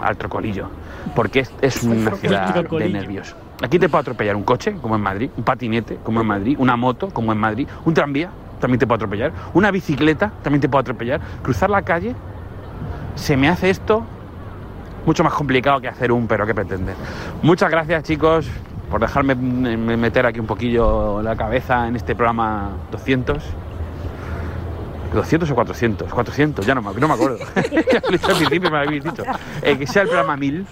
al 0.00 0.16
trocolillo, 0.16 0.68
porque 1.14 1.40
es, 1.40 1.52
es 1.60 1.82
una 1.82 2.12
ciudad 2.12 2.54
de 2.54 2.88
nervios. 2.88 3.34
Aquí 3.62 3.78
te 3.78 3.88
puede 3.88 4.02
atropellar 4.02 4.36
un 4.36 4.42
coche, 4.42 4.76
como 4.82 4.96
en 4.96 5.00
Madrid, 5.00 5.30
un 5.36 5.44
patinete, 5.44 5.98
como 6.02 6.20
en 6.20 6.26
Madrid, 6.26 6.56
una 6.58 6.76
moto, 6.76 7.08
como 7.08 7.32
en 7.32 7.38
Madrid, 7.38 7.66
un 7.84 7.94
tranvía, 7.94 8.30
también 8.60 8.78
te 8.78 8.86
puede 8.86 8.96
atropellar, 8.96 9.32
una 9.54 9.70
bicicleta, 9.70 10.30
también 10.42 10.60
te 10.60 10.68
puede 10.68 10.82
atropellar, 10.82 11.20
cruzar 11.42 11.70
la 11.70 11.82
calle, 11.82 12.14
se 13.14 13.36
me 13.36 13.48
hace 13.48 13.70
esto 13.70 14.04
mucho 15.06 15.24
más 15.24 15.32
complicado 15.32 15.80
que 15.80 15.88
hacer 15.88 16.12
un 16.12 16.26
pero 16.26 16.46
que 16.46 16.54
pretender. 16.54 16.96
Muchas 17.42 17.70
gracias 17.70 18.02
chicos 18.02 18.46
por 18.90 19.00
dejarme 19.00 19.34
meter 19.34 20.26
aquí 20.26 20.40
un 20.40 20.46
poquillo 20.46 21.22
la 21.22 21.36
cabeza 21.36 21.88
en 21.88 21.96
este 21.96 22.14
programa 22.14 22.70
200. 22.90 23.42
200 25.12 25.50
o 25.50 25.54
400, 25.54 26.12
400, 26.12 26.66
ya 26.66 26.74
no 26.74 26.82
me, 26.82 27.00
no 27.00 27.08
me 27.08 27.14
acuerdo. 27.14 27.38
Ya 27.92 28.00
lo 28.00 28.08
he 28.08 28.12
dicho 28.12 28.28
al 28.28 28.36
principio, 28.36 28.70
me 28.70 28.76
lo 28.78 28.82
habéis 28.84 29.04
dicho. 29.04 29.22
Eh, 29.62 29.78
que 29.78 29.86
sea 29.86 30.02
el 30.02 30.08
programa 30.08 30.36
1000 30.36 30.66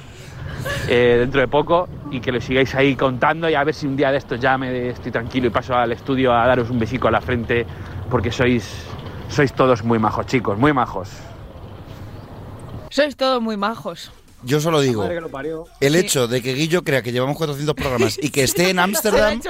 eh, 0.88 1.16
dentro 1.20 1.40
de 1.40 1.48
poco 1.48 1.88
y 2.10 2.20
que 2.20 2.32
lo 2.32 2.40
sigáis 2.40 2.74
ahí 2.74 2.96
contando 2.96 3.48
y 3.48 3.54
a 3.54 3.64
ver 3.64 3.74
si 3.74 3.86
un 3.86 3.96
día 3.96 4.10
de 4.10 4.18
estos 4.18 4.40
ya 4.40 4.56
me 4.58 4.88
estoy 4.88 5.12
tranquilo 5.12 5.48
y 5.48 5.50
paso 5.50 5.74
al 5.74 5.92
estudio 5.92 6.32
a 6.32 6.46
daros 6.46 6.70
un 6.70 6.78
besico 6.78 7.08
a 7.08 7.10
la 7.10 7.20
frente 7.20 7.66
porque 8.10 8.30
sois, 8.30 8.86
sois 9.28 9.52
todos 9.52 9.84
muy 9.84 9.98
majos, 9.98 10.26
chicos, 10.26 10.58
muy 10.58 10.72
majos. 10.72 11.10
Sois 12.90 13.16
todos 13.16 13.42
muy 13.42 13.56
majos. 13.56 14.12
Yo 14.44 14.60
solo 14.60 14.80
digo, 14.80 15.04
el 15.80 15.92
Sí. 15.92 15.98
hecho 15.98 16.28
de 16.28 16.42
que 16.42 16.54
Guillo 16.54 16.82
crea 16.84 17.02
que 17.02 17.12
llevamos 17.12 17.36
400 17.36 17.74
programas 17.74 18.18
y 18.22 18.30
que 18.30 18.42
esté 18.44 18.70
en 18.70 18.78
Ámsterdam 18.78 19.40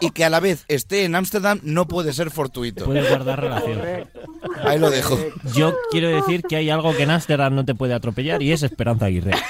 y 0.00 0.10
que 0.10 0.24
a 0.24 0.30
la 0.30 0.40
vez 0.40 0.64
esté 0.68 1.04
en 1.04 1.14
Ámsterdam 1.14 1.60
no 1.62 1.86
puede 1.86 2.12
ser 2.12 2.30
fortuito. 2.30 2.84
Puedes 2.84 3.08
guardar 3.08 3.40
relación. 3.40 3.80
Ahí 4.64 4.78
lo 4.78 4.90
dejo. 4.90 5.18
Yo 5.54 5.74
quiero 5.90 6.08
decir 6.08 6.42
que 6.42 6.56
hay 6.56 6.70
algo 6.70 6.94
que 6.96 7.02
en 7.04 7.10
Ámsterdam 7.10 7.54
no 7.54 7.64
te 7.64 7.74
puede 7.74 7.94
atropellar 7.94 8.42
y 8.42 8.52
es 8.52 8.62
Esperanza 8.62 9.06
Aguirre. 9.06 9.32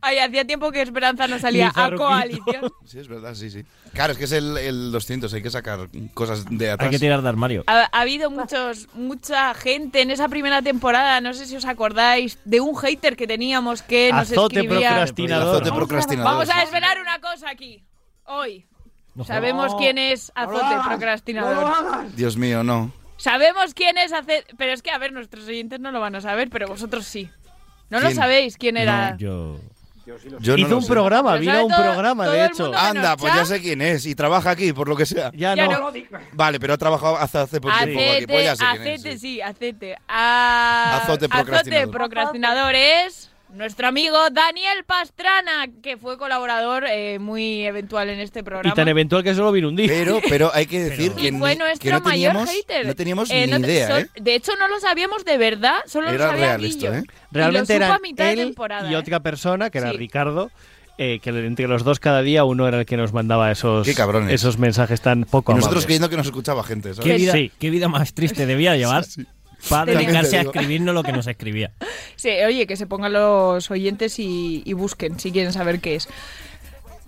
Ay, 0.00 0.18
hacía 0.18 0.44
tiempo 0.44 0.70
que 0.70 0.82
Esperanza 0.82 1.26
no 1.26 1.38
salía 1.38 1.72
a 1.74 1.90
coalición. 1.94 2.70
Sí, 2.84 2.98
es 2.98 3.08
verdad, 3.08 3.34
sí, 3.34 3.50
sí. 3.50 3.64
Claro, 3.92 4.12
es 4.12 4.18
que 4.18 4.24
es 4.24 4.32
el, 4.32 4.56
el 4.58 4.92
200, 4.92 5.32
hay 5.32 5.42
que 5.42 5.50
sacar 5.50 5.88
cosas 6.14 6.44
de 6.50 6.70
atrás. 6.70 6.86
Hay 6.86 6.90
que 6.92 6.98
tirar 6.98 7.22
de 7.22 7.28
armario. 7.28 7.64
Ha, 7.66 7.88
ha 7.92 8.00
habido 8.00 8.30
muchos, 8.30 8.88
mucha 8.94 9.54
gente 9.54 10.02
en 10.02 10.10
esa 10.10 10.28
primera 10.28 10.62
temporada, 10.62 11.20
no 11.20 11.32
sé 11.34 11.46
si 11.46 11.55
os 11.56 11.64
acordáis, 11.64 12.38
de 12.44 12.60
un 12.60 12.76
hater 12.76 13.16
que 13.16 13.26
teníamos 13.26 13.82
que 13.82 14.10
nos 14.12 14.30
Azote 14.30 14.60
escribía... 14.60 14.90
procrastinador. 14.90 15.56
Azote 15.56 15.72
procrastinador. 15.76 16.32
Vamos 16.32 16.50
a 16.54 16.60
desvelar 16.60 17.00
una 17.00 17.20
cosa 17.20 17.50
aquí, 17.50 17.82
hoy. 18.24 18.66
Sabemos 19.24 19.72
No. 19.72 19.78
quién 19.78 19.98
es 19.98 20.30
Azote 20.34 20.76
procrastinador. 20.86 22.06
Dios 22.14 22.36
mío, 22.36 22.62
no. 22.62 22.92
Sabemos 23.16 23.72
quién 23.72 23.96
es 23.96 24.12
Azote... 24.12 24.44
Pero 24.58 24.72
es 24.72 24.82
que, 24.82 24.90
a 24.90 24.98
ver, 24.98 25.12
nuestros 25.12 25.46
oyentes 25.48 25.80
no 25.80 25.90
lo 25.90 26.00
van 26.00 26.14
a 26.16 26.20
saber, 26.20 26.50
pero 26.50 26.68
vosotros 26.68 27.06
sí. 27.06 27.30
No 27.88 28.00
lo 28.00 28.10
sabéis 28.10 28.56
quién 28.58 28.76
era... 28.76 29.16
No, 29.18 29.58
yo... 30.06 30.16
Yo 30.38 30.52
no 30.52 30.58
Hizo 30.58 30.68
lo 30.70 30.76
un 30.76 30.82
sé. 30.82 30.88
programa, 30.88 31.34
Lo 31.34 31.40
vino 31.40 31.52
sabe 31.52 31.62
a 31.62 31.64
un 31.66 31.72
todo- 31.72 31.82
programa, 31.92 32.24
todo 32.24 32.32
de 32.34 32.40
el 32.44 32.50
hecho. 32.50 32.62
mundo. 32.64 32.78
Anda, 32.78 33.16
pues 33.16 33.34
ya 33.34 33.44
sé 33.44 33.60
quién 33.60 33.82
es 33.82 34.06
y 34.06 34.14
trabaja 34.14 34.50
aquí, 34.50 34.72
por 34.72 34.88
lo 34.88 34.96
que 34.96 35.04
sea. 35.06 35.30
Ya, 35.34 35.54
Ya 35.54 35.66
no. 35.66 35.90
no. 35.90 35.92
Vale, 36.32 36.60
pero 36.60 36.74
ha 36.74 36.78
trabajado 36.78 37.16
hace, 37.16 37.38
hace 37.38 37.60
poco 37.60 37.74
tiempo 37.82 38.00
aquí, 38.00 38.26
pues 38.26 38.38
Acete, 38.38 38.44
ya 38.44 38.56
sé 38.56 38.64
quién 38.78 38.86
es. 38.94 39.00
acete, 39.00 39.12
sí. 39.12 39.18
sí, 39.18 39.40
acete. 39.40 39.96
A- 40.08 41.00
Azote 41.02 41.28
procrastinador. 41.28 41.90
procrastinador 41.90 42.74
es 42.74 43.30
nuestro 43.56 43.88
amigo 43.88 44.16
Daniel 44.30 44.84
Pastrana, 44.86 45.66
que 45.82 45.96
fue 45.96 46.18
colaborador 46.18 46.84
eh, 46.88 47.18
muy 47.18 47.64
eventual 47.66 48.08
en 48.10 48.20
este 48.20 48.40
Y 48.40 48.42
programa. 48.42 48.74
tan 48.74 48.88
eventual 48.88 49.22
que 49.24 49.34
solo 49.34 49.52
vino 49.52 49.68
un 49.68 49.76
día. 49.76 49.86
Pero, 49.88 50.20
pero 50.28 50.50
hay 50.54 50.66
que 50.66 50.80
decir 50.90 51.12
Y 51.16 51.20
que, 51.30 51.38
fue 51.38 51.52
ni- 51.52 51.58
nuestro 51.58 51.80
que 51.82 51.90
no 51.92 52.00
mayor 52.00 52.32
teníamos, 52.32 52.50
hater. 52.50 52.86
no 52.86 52.94
teníamos 52.94 53.30
Eh, 53.30 53.46
ni 53.46 53.52
no 53.52 53.58
idea, 53.58 53.88
son- 53.88 54.00
¿eh? 54.02 54.08
De 54.20 54.34
hecho, 54.34 54.52
no 54.58 54.68
lo 54.68 54.78
sabíamos 54.80 55.24
de 55.24 55.36
verdad, 55.38 55.78
solo 55.86 56.08
lo 56.08 56.14
Era 56.14 56.28
sabía 56.28 56.46
real 56.46 56.60
Guillo. 56.60 56.92
esto, 56.92 56.94
¿eh? 57.10 57.14
Realmente 57.32 57.74
y 57.74 57.78
lo 57.78 57.84
era 57.84 57.94
a 57.94 57.98
mitad 57.98 58.24
de 58.26 58.32
él 58.32 58.38
temporada. 58.38 58.90
y 58.90 58.94
¿eh? 58.94 58.96
otra 58.96 59.20
persona, 59.20 59.70
que 59.70 59.78
era 59.78 59.90
Sí. 59.90 59.96
Ricardo, 59.96 60.50
eh, 60.98 61.18
que 61.20 61.28
entre 61.30 61.68
los 61.68 61.84
dos 61.84 62.00
cada 62.00 62.22
día 62.22 62.44
uno 62.44 62.66
era 62.66 62.80
el 62.80 62.86
que 62.86 62.96
nos 62.96 63.12
mandaba 63.12 63.50
esos, 63.52 63.86
esos 63.86 64.58
mensajes 64.58 65.00
tan 65.02 65.24
poco 65.24 65.52
Y 65.52 65.56
nosotros 65.56 65.72
amables. 65.84 65.84
creyendo 65.86 66.08
que 66.08 66.16
nos 66.16 66.26
escuchaba 66.26 66.64
gente, 66.64 66.94
¿sabes? 66.94 67.04
¿Qué 67.10 67.16
vida, 67.18 67.32
Sí. 67.32 67.52
qué 67.58 67.68
vida 67.70 67.88
más 67.88 68.14
triste 68.14 68.46
debía 68.46 68.76
llevar 68.76 69.04
También 69.04 69.26
te 69.84 69.84
dedicarse 69.92 70.38
a 70.38 70.42
escribirnos 70.42 70.94
lo 70.94 71.02
que 71.02 71.12
nos 71.12 71.26
escribía. 71.26 71.72
Sí, 72.16 72.30
oye, 72.46 72.66
que 72.66 72.76
se 72.76 72.86
pongan 72.86 73.12
los 73.12 73.70
oyentes 73.70 74.18
y, 74.18 74.62
y 74.64 74.72
busquen 74.72 75.18
si 75.18 75.32
quieren 75.32 75.52
saber 75.52 75.80
qué 75.80 75.96
es. 75.96 76.08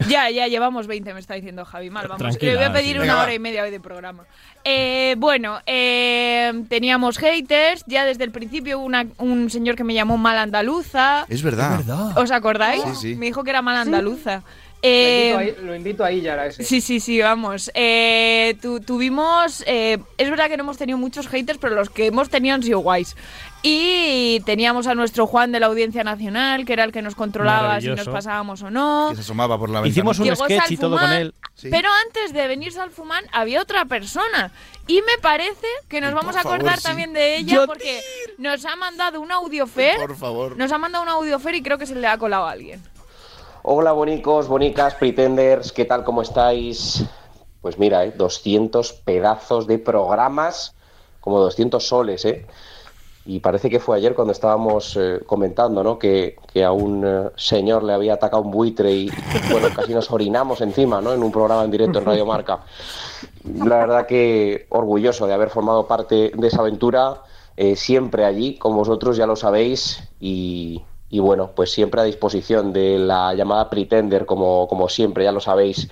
Ya, 0.08 0.30
ya 0.30 0.46
llevamos 0.46 0.86
20, 0.86 1.12
me 1.12 1.18
está 1.18 1.34
diciendo 1.34 1.64
Javi. 1.64 1.90
Mal, 1.90 2.06
vamos. 2.06 2.18
Tranquila, 2.20 2.52
Le 2.52 2.56
voy 2.58 2.66
a 2.66 2.72
pedir 2.72 2.92
sí. 2.92 2.98
una 2.98 3.02
Venga, 3.14 3.22
hora 3.22 3.34
y 3.34 3.38
media 3.40 3.64
hoy 3.64 3.72
de 3.72 3.80
programa. 3.80 4.26
Eh, 4.62 5.16
bueno, 5.18 5.58
eh, 5.66 6.52
teníamos 6.68 7.18
haters. 7.18 7.82
Ya 7.88 8.04
desde 8.04 8.22
el 8.22 8.30
principio 8.30 8.78
una- 8.78 9.06
un 9.18 9.50
señor 9.50 9.74
que 9.74 9.82
me 9.82 9.94
llamó 9.94 10.16
mal 10.16 10.38
andaluza. 10.38 11.26
Es 11.28 11.42
verdad. 11.42 11.80
¿Os 12.16 12.30
acordáis? 12.30 12.82
Sí, 12.84 12.94
sí. 12.94 13.14
Me 13.16 13.26
dijo 13.26 13.42
que 13.42 13.50
era 13.50 13.60
mal 13.60 13.76
andaluza. 13.76 14.44
Lo 14.80 14.88
Eh, 14.88 15.30
invito 15.32 15.38
ahí- 15.60 15.66
lo 15.66 15.74
invito 15.74 16.04
ahí 16.04 16.20
ya 16.20 16.34
a 16.34 16.46
ese. 16.46 16.62
Sí, 16.62 16.80
sí, 16.80 17.00
sí, 17.00 17.20
vamos. 17.20 17.68
Eh, 17.74 18.56
tu- 18.62 18.78
tuvimos. 18.80 19.64
eh, 19.66 19.98
es 20.18 20.30
verdad 20.30 20.48
que 20.48 20.56
no 20.56 20.62
hemos 20.62 20.78
tenido 20.78 20.96
muchos 20.98 21.26
haters, 21.26 21.58
pero 21.58 21.74
los 21.74 21.90
que 21.90 22.06
hemos 22.06 22.28
tenido 22.28 22.54
han 22.54 22.62
sido 22.62 22.78
guays. 22.78 23.16
Y 23.62 24.40
teníamos 24.46 24.86
a 24.86 24.94
nuestro 24.94 25.26
Juan 25.26 25.50
de 25.50 25.58
la 25.58 25.66
Audiencia 25.66 26.04
Nacional, 26.04 26.64
que 26.64 26.72
era 26.74 26.84
el 26.84 26.92
que 26.92 27.02
nos 27.02 27.16
controlaba 27.16 27.80
si 27.80 27.88
nos 27.88 28.06
pasábamos 28.08 28.62
o 28.62 28.70
no. 28.70 29.08
Que 29.10 29.16
se 29.16 29.22
asomaba 29.22 29.58
por 29.58 29.68
la 29.68 29.80
ventana. 29.80 29.90
Hicimos 29.90 30.18
un 30.20 30.26
Llegó 30.26 30.44
sketch 30.44 30.70
y 30.70 30.76
todo 30.76 30.96
con 30.96 31.10
él. 31.12 31.34
Sí. 31.54 31.68
Pero 31.72 31.88
antes 32.06 32.32
de 32.32 32.46
venir 32.46 32.70
Salfumán 32.72 33.24
había 33.32 33.60
otra 33.60 33.84
persona. 33.86 34.52
Y 34.86 35.02
me 35.02 35.18
parece 35.20 35.66
que 35.88 36.00
nos 36.00 36.14
vamos 36.14 36.36
por 36.36 36.38
a 36.38 36.40
acordar 36.42 36.60
favor, 36.60 36.76
sí. 36.78 36.82
también 36.84 37.12
de 37.12 37.36
ella 37.38 37.54
Yo- 37.56 37.66
porque 37.66 38.00
nos 38.38 38.64
ha 38.64 38.76
mandado 38.76 39.20
un 39.20 39.32
audiofer. 39.32 39.96
Por 39.96 40.16
favor. 40.16 40.56
Nos 40.56 40.70
ha 40.70 40.78
mandado 40.78 41.02
un 41.02 41.10
audiofer 41.10 41.56
y 41.56 41.62
creo 41.62 41.78
que 41.78 41.86
se 41.86 41.96
le 41.96 42.06
ha 42.06 42.16
colado 42.16 42.46
a 42.46 42.52
alguien. 42.52 42.80
Hola 43.62 43.90
bonicos, 43.90 44.46
bonicas, 44.46 44.94
pretenders, 44.94 45.72
¿qué 45.72 45.84
tal? 45.84 46.04
¿Cómo 46.04 46.22
estáis? 46.22 47.04
Pues 47.60 47.76
mira, 47.76 48.04
¿eh? 48.04 48.12
200 48.16 48.92
pedazos 48.92 49.66
de 49.66 49.78
programas, 49.80 50.76
como 51.20 51.40
200 51.40 51.84
soles, 51.84 52.24
¿eh? 52.24 52.46
Y 53.26 53.40
parece 53.40 53.68
que 53.68 53.80
fue 53.80 53.96
ayer 53.96 54.14
cuando 54.14 54.32
estábamos 54.32 54.96
eh, 54.96 55.20
comentando, 55.26 55.82
¿no? 55.82 55.98
Que, 55.98 56.36
que 56.52 56.64
a 56.64 56.70
un 56.70 57.04
eh, 57.04 57.30
señor 57.34 57.82
le 57.82 57.92
había 57.92 58.14
atacado 58.14 58.42
un 58.42 58.52
buitre 58.52 58.92
y, 58.92 59.10
bueno, 59.50 59.68
casi 59.74 59.92
nos 59.92 60.08
orinamos 60.12 60.60
encima, 60.60 61.00
¿no? 61.00 61.12
En 61.12 61.22
un 61.22 61.32
programa 61.32 61.64
en 61.64 61.70
directo 61.72 61.98
en 61.98 62.04
Radio 62.04 62.26
Marca. 62.26 62.60
La 63.44 63.78
verdad 63.78 64.06
que 64.06 64.66
orgulloso 64.68 65.26
de 65.26 65.34
haber 65.34 65.50
formado 65.50 65.88
parte 65.88 66.30
de 66.32 66.46
esa 66.46 66.60
aventura, 66.60 67.22
eh, 67.56 67.74
siempre 67.74 68.24
allí 68.24 68.56
con 68.56 68.76
vosotros, 68.76 69.16
ya 69.16 69.26
lo 69.26 69.34
sabéis, 69.34 70.08
y, 70.20 70.80
y 71.10 71.20
bueno, 71.20 71.52
pues 71.54 71.72
siempre 71.72 72.00
a 72.00 72.04
disposición 72.04 72.72
de 72.72 72.98
la 72.98 73.34
llamada 73.34 73.70
Pretender, 73.70 74.26
como, 74.26 74.68
como 74.68 74.88
siempre, 74.88 75.24
ya 75.24 75.32
lo 75.32 75.40
sabéis. 75.40 75.88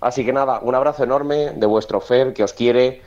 Así 0.00 0.24
que 0.24 0.32
nada, 0.32 0.60
un 0.62 0.74
abrazo 0.74 1.04
enorme 1.04 1.52
de 1.54 1.66
vuestro 1.66 2.00
Fer, 2.00 2.32
que 2.32 2.42
os 2.42 2.52
quiere. 2.52 3.02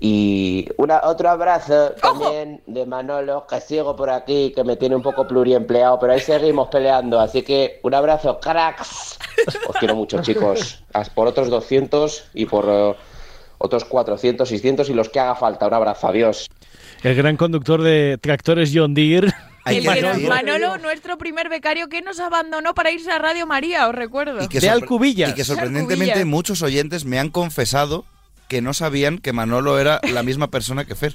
Y 0.00 0.68
una, 0.76 1.00
otro 1.04 1.28
abrazo 1.28 1.90
también 2.00 2.62
de 2.66 2.86
Manolo, 2.86 3.46
que 3.48 3.60
sigo 3.60 3.96
por 3.96 4.10
aquí, 4.10 4.52
que 4.54 4.62
me 4.62 4.76
tiene 4.76 4.94
un 4.94 5.02
poco 5.02 5.26
pluriempleado, 5.26 5.98
pero 5.98 6.12
ahí 6.12 6.20
seguimos 6.20 6.68
peleando. 6.68 7.18
Así 7.18 7.42
que 7.42 7.80
un 7.82 7.94
abrazo, 7.94 8.38
cracks. 8.40 9.18
Os 9.68 9.76
quiero 9.76 9.96
mucho, 9.96 10.18
chicos. 10.22 10.82
Por 11.14 11.26
otros 11.26 11.50
200 11.50 12.30
y 12.34 12.46
por 12.46 12.64
eh, 12.68 12.94
otros 13.58 13.84
400, 13.84 14.48
600 14.48 14.88
y 14.88 14.94
los 14.94 15.08
que 15.08 15.20
haga 15.20 15.34
falta. 15.34 15.66
Un 15.66 15.74
abrazo, 15.74 16.08
adiós. 16.08 16.48
El 17.02 17.14
gran 17.16 17.36
conductor 17.36 17.82
de 17.82 18.18
tractores 18.20 18.70
John 18.72 18.94
Deere. 18.94 19.32
Hay 19.68 19.76
El 19.78 19.82
que 20.16 20.28
Manolo, 20.28 20.78
nuestro 20.78 21.18
primer 21.18 21.48
becario 21.48 21.88
que 21.88 22.02
nos 22.02 22.20
abandonó 22.20 22.74
para 22.74 22.90
irse 22.90 23.10
a 23.10 23.18
Radio 23.18 23.46
María, 23.46 23.88
os 23.88 23.94
recuerdo. 23.94 24.42
y 24.42 24.48
que 24.48 24.60
de 24.60 24.70
Alcubillas. 24.70 25.30
Y 25.30 25.34
que 25.34 25.44
sorprendentemente 25.44 26.12
Alcubillas. 26.12 26.26
muchos 26.30 26.62
oyentes 26.62 27.04
me 27.04 27.18
han 27.18 27.30
confesado 27.30 28.04
que 28.48 28.62
no 28.62 28.72
sabían 28.72 29.18
que 29.18 29.34
Manolo 29.34 29.78
era 29.78 30.00
la 30.10 30.22
misma 30.22 30.50
persona 30.50 30.86
que 30.86 30.94
Fer. 30.94 31.14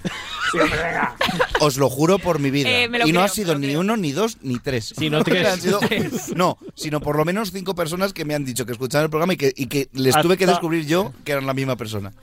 Os 1.60 1.78
lo 1.78 1.90
juro 1.90 2.20
por 2.20 2.38
mi 2.40 2.52
vida. 2.52 2.70
Eh, 2.70 2.84
y 2.86 2.90
no 2.90 2.98
creo, 3.00 3.22
ha 3.24 3.28
sido 3.28 3.58
ni 3.58 3.76
uno, 3.76 3.98
ni 3.98 4.12
dos, 4.12 4.38
ni 4.42 4.60
tres. 4.60 4.94
Sino 4.96 5.24
tres. 5.24 5.48
Han 5.54 5.60
sido- 5.60 5.80
no, 6.36 6.58
sino 6.76 7.00
por 7.00 7.18
lo 7.18 7.26
menos 7.26 7.52
cinco 7.52 7.74
personas 7.74 8.14
que 8.14 8.24
me 8.26 8.36
han 8.36 8.46
dicho 8.46 8.66
que 8.68 8.74
escuchaban 8.74 9.06
el 9.06 9.10
programa 9.10 9.34
y 9.34 9.38
que, 9.38 9.52
y 9.56 9.66
que 9.66 9.90
les 9.94 10.16
tuve 10.22 10.38
que 10.38 10.46
descubrir 10.46 10.86
yo 10.86 11.12
que 11.24 11.32
eran 11.32 11.48
la 11.48 11.54
misma 11.56 11.76
persona. 11.76 12.14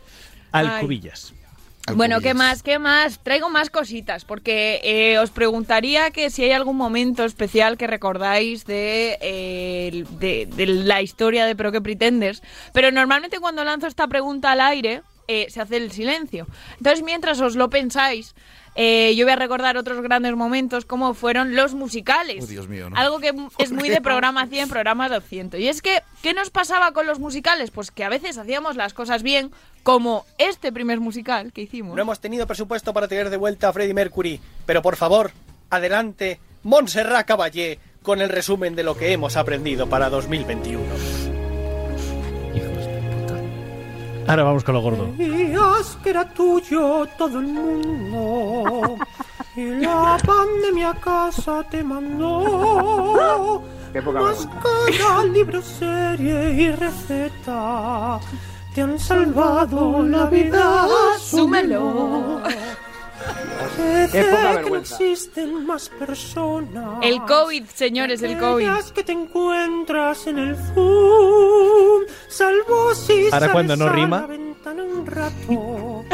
Alcubillas. 0.52 1.32
Bueno, 1.94 2.20
¿qué 2.20 2.34
más? 2.34 2.62
¿Qué 2.62 2.78
más? 2.78 3.18
Traigo 3.20 3.48
más 3.48 3.70
cositas, 3.70 4.24
porque 4.24 4.80
eh, 4.84 5.18
os 5.18 5.30
preguntaría 5.30 6.10
que 6.10 6.30
si 6.30 6.44
hay 6.44 6.52
algún 6.52 6.76
momento 6.76 7.24
especial 7.24 7.76
que 7.76 7.86
recordáis 7.86 8.64
de, 8.64 9.18
eh, 9.20 10.04
de, 10.18 10.46
de 10.46 10.66
la 10.66 11.02
historia 11.02 11.46
de 11.46 11.56
Pero 11.56 11.72
que 11.72 11.80
pretendes. 11.80 12.42
Pero 12.72 12.92
normalmente 12.92 13.40
cuando 13.40 13.64
lanzo 13.64 13.86
esta 13.86 14.06
pregunta 14.06 14.52
al 14.52 14.60
aire, 14.60 15.02
eh, 15.26 15.46
se 15.48 15.60
hace 15.60 15.76
el 15.76 15.92
silencio. 15.92 16.46
Entonces, 16.78 17.02
mientras 17.02 17.40
os 17.40 17.56
lo 17.56 17.70
pensáis, 17.70 18.34
eh, 18.74 19.14
yo 19.16 19.24
voy 19.24 19.32
a 19.32 19.36
recordar 19.36 19.76
otros 19.76 20.00
grandes 20.00 20.34
momentos 20.36 20.84
como 20.84 21.14
fueron 21.14 21.56
los 21.56 21.74
musicales. 21.74 22.44
Oh, 22.44 22.46
Dios 22.46 22.68
mío, 22.68 22.90
¿no? 22.90 22.96
Algo 22.96 23.18
que 23.18 23.32
es 23.58 23.72
muy 23.72 23.88
de 23.88 24.00
programa 24.00 24.46
100, 24.46 24.68
programa 24.68 25.08
200. 25.08 25.60
Y 25.60 25.68
es 25.68 25.82
que, 25.82 26.02
¿qué 26.22 26.34
nos 26.34 26.50
pasaba 26.50 26.92
con 26.92 27.06
los 27.06 27.18
musicales? 27.18 27.70
Pues 27.70 27.90
que 27.90 28.04
a 28.04 28.08
veces 28.08 28.38
hacíamos 28.38 28.76
las 28.76 28.94
cosas 28.94 29.22
bien, 29.22 29.50
como 29.82 30.24
este 30.38 30.72
primer 30.72 31.00
musical 31.00 31.52
que 31.52 31.62
hicimos. 31.62 31.96
No 31.96 32.02
hemos 32.02 32.20
tenido 32.20 32.46
presupuesto 32.46 32.92
para 32.92 33.08
traer 33.08 33.30
de 33.30 33.36
vuelta 33.36 33.68
a 33.68 33.72
Freddie 33.72 33.94
Mercury, 33.94 34.40
pero 34.66 34.82
por 34.82 34.96
favor, 34.96 35.32
adelante, 35.70 36.40
Montserrat 36.62 37.26
Caballé, 37.26 37.78
con 38.02 38.20
el 38.20 38.28
resumen 38.28 38.74
de 38.76 38.82
lo 38.82 38.96
que 38.96 39.12
hemos 39.12 39.36
aprendido 39.36 39.88
para 39.88 40.08
2021. 40.08 41.19
Ahora 44.26 44.42
vamos 44.44 44.64
con 44.64 44.74
lo 44.74 44.80
gordo. 44.80 45.12
Creías 45.16 45.98
que 46.02 46.10
era 46.10 46.24
tuyo 46.28 47.06
todo 47.18 47.38
el 47.38 47.46
mundo 47.46 48.96
y 49.56 49.66
la 49.66 50.16
pandemia 50.24 50.90
a 50.90 50.94
casa 50.94 51.64
te 51.70 51.82
mandó. 51.82 53.62
Qué 53.92 54.00
poca 54.02 54.20
Máscara, 54.20 55.24
libro, 55.24 55.60
serie 55.60 56.52
y 56.52 56.70
receta 56.70 58.20
te 58.74 58.82
han 58.82 58.98
salvado 58.98 60.02
la 60.02 60.26
vida. 60.26 60.86
Súmelo. 61.18 62.40
Qué 63.20 63.26
poca 63.76 64.12
Parece 64.12 64.12
que 64.12 64.32
no 64.32 64.54
vergüenza. 64.54 64.94
existen 64.96 65.66
más 65.66 65.88
personas. 65.88 66.98
El 67.02 67.22
COVID, 67.24 67.64
señores, 67.74 68.22
el 68.22 68.38
COVID. 68.38 68.68
Que 68.94 69.04
te 69.04 69.12
encuentras 69.12 70.26
en 70.26 70.38
el 70.38 70.56
Zoom, 70.74 72.02
salvo 72.28 72.94
si 72.94 73.28
Ahora 73.32 73.52
cuando 73.52 73.76
no 73.76 73.88
rima. 73.88 74.22
la 74.22 74.26
ventana 74.26 74.82
un 74.82 75.06
rato, 75.06 76.04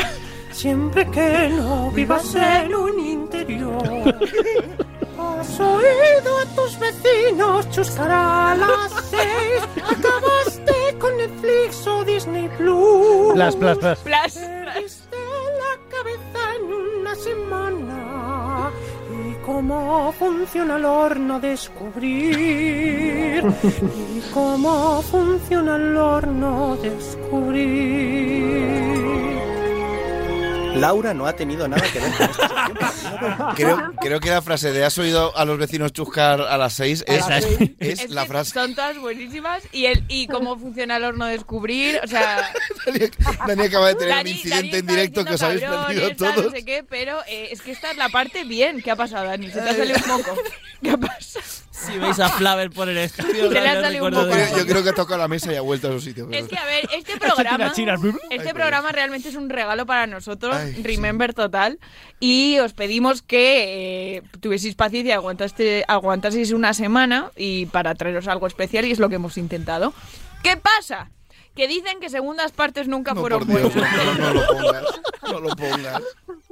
siempre 0.53 1.09
que 1.11 1.49
no 1.51 1.91
vivas 1.95 2.35
en 2.35 2.75
un 2.75 2.99
interior. 3.01 3.83
Has 5.19 5.61
oído 5.61 6.39
a 6.39 6.45
tus 6.55 6.79
vecinos 6.79 7.71
chuscar 7.71 8.11
a 8.11 8.55
las 8.55 8.93
seis, 9.11 9.63
acabaste 9.83 10.99
con 10.99 11.17
Netflix 11.17 11.87
o 11.87 12.05
Disney 12.05 12.49
Plus. 12.59 13.33
Plas, 13.35 13.57
plas, 13.57 13.79
plas. 13.79 13.99
Plas. 14.01 14.35
Perdiste 14.35 15.17
la 15.17 15.89
cabeza 15.91 16.36
una 17.07 17.15
semana 17.15 18.71
y 19.13 19.35
cómo 19.45 20.13
funciona 20.19 20.77
el 20.77 20.85
horno 20.85 21.39
descubrir 21.39 23.45
y 23.45 24.21
cómo 24.35 25.01
funciona 25.03 25.77
el 25.77 25.97
horno 25.97 26.77
descubrir. 26.77 28.37
Laura 30.81 31.15
no 31.15 31.27
ha 31.27 31.33
tenido 31.35 31.67
nada 31.69 31.83
que 31.91 31.99
ver 32.01 32.13
con 32.13 32.31
esta. 32.31 33.53
Creo, 33.57 33.93
creo 34.01 34.21
que 34.21 34.31
la 34.31 34.43
frase 34.43 34.73
de 34.73 34.85
has 34.85 34.97
oído 34.99 35.37
a 35.37 35.45
los 35.45 35.59
vecinos 35.59 35.93
chuscar 35.93 36.41
a 36.41 36.57
las 36.59 36.75
seis 36.75 37.05
es, 37.07 37.25
es- 37.29 37.47
es 37.79 38.01
Es 38.01 38.11
la 38.11 38.27
frase. 38.27 38.53
Son 38.53 38.75
todas 38.75 38.99
buenísimas. 38.99 39.63
Y, 39.73 39.87
el, 39.87 40.05
y 40.09 40.27
cómo 40.27 40.59
funciona 40.59 40.97
el 40.97 41.05
horno 41.05 41.27
descubrir. 41.27 42.01
O 42.05 42.07
sea. 42.07 42.51
Dani 43.47 43.63
acaba 43.65 43.89
de 43.89 43.95
tener 43.97 44.15
Dani- 44.15 44.21
un 44.31 44.37
incidente 44.37 44.67
Dani 44.69 44.79
en 44.79 44.87
directo 44.87 45.25
que 45.25 45.35
os 45.35 45.43
habéis 45.43 45.63
perdido 45.63 46.09
tal, 46.09 46.17
todos. 46.17 46.45
No 46.47 46.51
sé 46.51 46.65
qué, 46.65 46.85
pero 46.89 47.19
eh, 47.27 47.49
es 47.53 47.63
que 47.63 47.73
esta 47.73 47.91
es 47.91 47.97
la 47.97 48.09
parte 48.09 48.45
bien. 48.45 48.83
¿Qué 48.83 48.91
ha 48.91 48.97
pasado, 48.97 49.27
Dani? 49.27 49.47
Se 49.51 49.61
te 49.61 49.71
ha 49.71 49.75
salido 49.75 49.99
un 49.99 50.23
poco. 50.23 50.37
¿Qué 50.83 50.91
ha 50.91 50.97
pasado? 50.97 51.45
Si 51.79 51.99
veis 51.99 52.19
a 52.21 52.29
Flaver 52.31 52.71
por 52.71 52.89
el 52.89 52.97
estudio, 52.99 53.49
Se 53.49 53.61
le 53.61 53.69
ha 53.69 53.75
no 53.75 53.81
salido 53.83 54.07
un 54.07 54.11
recuerdo 54.13 54.31
poco. 54.31 54.41
de- 54.43 54.51
Yo, 54.53 54.59
yo 54.59 54.67
creo 54.67 54.85
que 54.85 54.93
toca 54.93 55.17
la 55.17 55.29
mesa 55.29 55.53
y 55.53 55.57
ha 55.57 55.61
vuelto 55.61 55.89
a 55.89 55.93
su 55.93 56.01
sitio. 56.01 56.27
pero- 56.29 56.43
Es 56.43 56.49
que, 56.49 56.57
a 56.57 56.65
ver, 56.65 56.89
este 56.97 57.17
programa, 57.19 57.73
este 58.31 58.55
programa 58.55 58.93
realmente 58.93 59.29
es 59.29 59.35
un 59.35 59.49
regalo 59.51 59.85
para 59.87 60.07
nosotros, 60.07 60.57
Remember 60.83 61.35
total, 61.35 61.79
y 62.19 62.59
os 62.61 62.73
pedimos 62.73 63.23
que 63.23 64.17
eh, 64.17 64.23
tuvieseis 64.41 64.75
paciencia, 64.75 65.17
aguantaste, 65.17 65.85
aguantaseis 65.87 66.53
una 66.53 66.73
semana 66.75 67.31
y 67.37 67.67
para 67.67 67.95
traeros 67.95 68.27
algo 68.29 68.47
especial 68.47 68.85
y 68.87 68.93
es 68.93 68.99
lo 68.99 69.09
que 69.09 69.17
hemos 69.17 69.37
intentado. 69.37 69.93
¿Qué 70.43 70.57
pasa? 70.57 71.11
Que 71.57 71.67
dicen 71.67 71.99
que 72.01 72.11
segundas 72.11 72.53
partes 72.53 72.87
nunca 72.87 73.15
No, 73.15 73.21
fueron 73.23 73.47
Dios, 73.47 73.73
buenas. 73.75 73.97
no, 74.05 74.15
no 74.15 74.35
lo 74.35 74.47
pongas. 74.47 74.85
No 75.23 75.41
lo 75.41 75.57
pongas. 75.57 76.03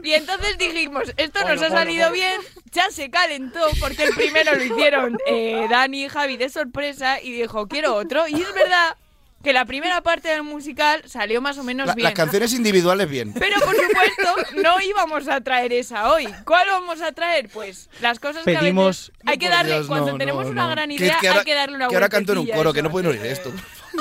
Y 0.03 0.13
entonces 0.15 0.59
dijimos, 0.59 1.05
esto 1.19 1.41
Ponlo, 1.41 1.55
nos 1.57 1.63
ha 1.65 1.69
salido 1.71 2.11
bien, 2.11 2.41
ya 2.73 2.91
se 2.91 3.11
calentó 3.11 3.61
porque 3.81 4.05
el 4.05 4.15
primero 4.15 4.55
lo 4.55 4.65
hicieron 4.65 5.19
eh, 5.27 5.67
Dani 5.71 6.05
y 6.05 6.09
Javi 6.09 6.37
de 6.39 6.49
sorpresa 6.49 7.21
y 7.21 7.33
dijo, 7.33 7.69
quiero 7.69 7.95
otro. 7.95 8.27
Y 8.29 8.35
es 8.35 8.55
verdad 8.55 8.97
que 9.43 9.53
la 9.53 9.67
primera 9.67 10.01
parte 10.01 10.29
del 10.29 10.43
musical 10.43 11.03
salió 11.07 11.43
más 11.43 11.59
o 11.59 11.65
menos 11.65 11.87
La- 11.87 11.95
bien. 11.95 12.05
las 12.05 12.15
canciones 12.15 12.55
individuales 12.55 13.09
bien. 13.09 13.35
Pero 13.35 13.61
por 13.61 13.75
supuesto, 13.77 14.57
no 14.63 14.81
íbamos 14.81 15.29
a 15.29 15.43
traer 15.43 15.73
esa 15.75 16.11
hoy. 16.13 16.27
¿Cuál 16.47 16.67
vamos 16.69 17.03
a 17.03 17.13
traer? 17.13 17.51
Pues 17.51 17.91
las 18.01 18.19
cosas 18.19 18.43
que 18.45 18.57
a 18.57 18.61
Pedimos- 18.61 19.11
veces 19.11 19.13
hay 19.27 19.37
que 19.39 19.49
darle, 19.51 19.75
Dios, 19.75 19.87
cuando 19.87 20.13
no, 20.13 20.19
tenemos 20.19 20.47
no, 20.47 20.51
una 20.53 20.63
no. 20.65 20.71
gran 20.71 20.91
idea, 20.91 21.19
que 21.21 21.29
ahora- 21.29 21.41
hay 21.41 21.45
que 21.45 21.55
darle 21.55 21.77
una 21.77 21.89
Que 21.89 21.95
ahora 21.95 22.09
canto 22.09 22.33
en 22.33 22.39
un 22.39 22.47
coro, 22.49 22.73
que 22.73 22.83
no 22.83 22.91
pueden 22.91 23.11
oír 23.11 23.25
esto. 23.27 23.53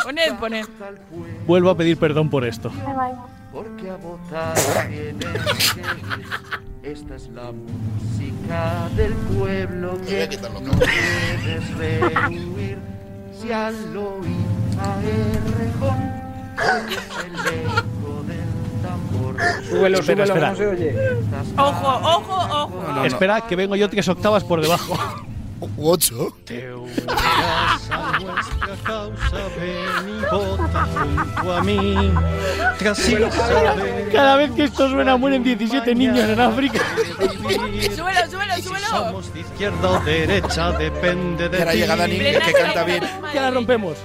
Poned, 0.03 0.34
poned. 0.39 0.65
Vuelvo 1.45 1.69
a 1.69 1.77
pedir 1.77 1.97
perdón 1.97 2.29
por 2.29 2.45
esto. 2.45 2.71
Porque 3.51 3.89
a 3.89 3.95
votar 3.97 4.56
tienen 4.89 5.19
que 5.19 5.79
ir. 5.79 6.25
Esta 6.84 7.15
es 7.15 7.29
la 7.29 7.51
música 7.51 8.89
del 8.95 9.13
pueblo 9.13 9.97
que 10.06 10.38
no 10.41 10.71
puedes 10.71 11.77
rehuir. 11.77 12.77
Si 13.39 13.51
al 13.51 13.75
oír 13.95 14.45
a 14.79 14.99
Errejón 15.01 16.12
oyes 16.58 17.10
el 17.25 17.36
eco 17.62 18.23
del 18.23 18.82
tambor. 18.82 19.36
Súbelo, 19.69 19.99
Espera, 19.99 20.23
espera. 20.25 20.49
no 20.49 20.56
se 20.58 20.67
oye. 20.67 20.95
Ojo, 21.58 21.88
ojo, 21.88 22.65
ojo. 22.65 23.06
Espera, 23.06 23.41
que 23.41 23.56
vengo 23.56 23.75
yo 23.75 23.89
tres 23.89 24.08
octavas 24.10 24.43
por 24.43 24.60
debajo. 24.62 24.97
U 25.78 25.89
ocho. 25.89 26.36
Te 26.45 26.73
unirás 26.73 27.89
a 27.89 28.19
nuestra 28.19 28.76
causa, 28.84 29.38
ven 29.60 30.10
y 30.10 30.21
vota 30.32 30.88
junto 30.93 31.54
a 31.54 31.62
mí. 31.62 32.12
Cada 34.12 34.36
vez 34.36 34.52
que 34.52 34.63
esto 34.65 34.89
suena 34.89 35.15
mueren 35.17 35.43
17 35.43 35.95
niños 35.95 36.30
en 36.30 36.39
África. 36.39 36.80
Súbelo, 37.95 38.21
súbelo, 38.30 38.56
súbelo. 38.62 38.88
Somos 38.88 39.34
de 39.34 39.39
izquierda 39.39 39.89
o 39.89 39.99
derecha, 40.02 40.71
depende 40.73 41.49
de 41.49 41.58
ahora 41.60 41.71
ti. 41.71 41.78
llega 41.78 41.95
Dani, 41.95 42.17
que 42.17 42.54
canta 42.54 42.84
bien. 42.84 43.04
Ya 43.34 43.41
la 43.41 43.52
rompemos. 43.52 43.97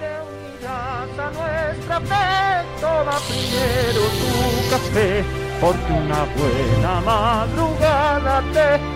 a 0.69 1.07
nuestra 1.31 2.01
fe, 2.01 2.67
toma 2.81 3.19
primero 3.29 4.03
tu 4.19 4.71
café, 4.71 5.25
porque 5.61 5.93
una 5.93 6.25
buena 6.25 7.01
madrugada 7.01 8.43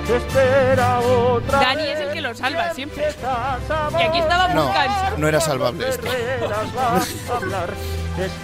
te 0.07 0.16
espera 0.16 1.01
otra 1.01 1.61
Dani 1.61 1.88
es 1.88 2.01
el 2.01 2.12
que 2.12 2.20
lo 2.20 2.35
salva 2.35 2.72
siempre. 2.75 3.09
Y 3.98 4.03
aquí 4.03 4.18
estaba 4.18 4.48
muy 4.48 4.57
No, 4.57 4.72
cansado. 4.72 5.16
no 5.18 5.29
era 5.29 5.40
salvable 5.40 5.88
esto. 5.88 6.07
Es 6.07 6.12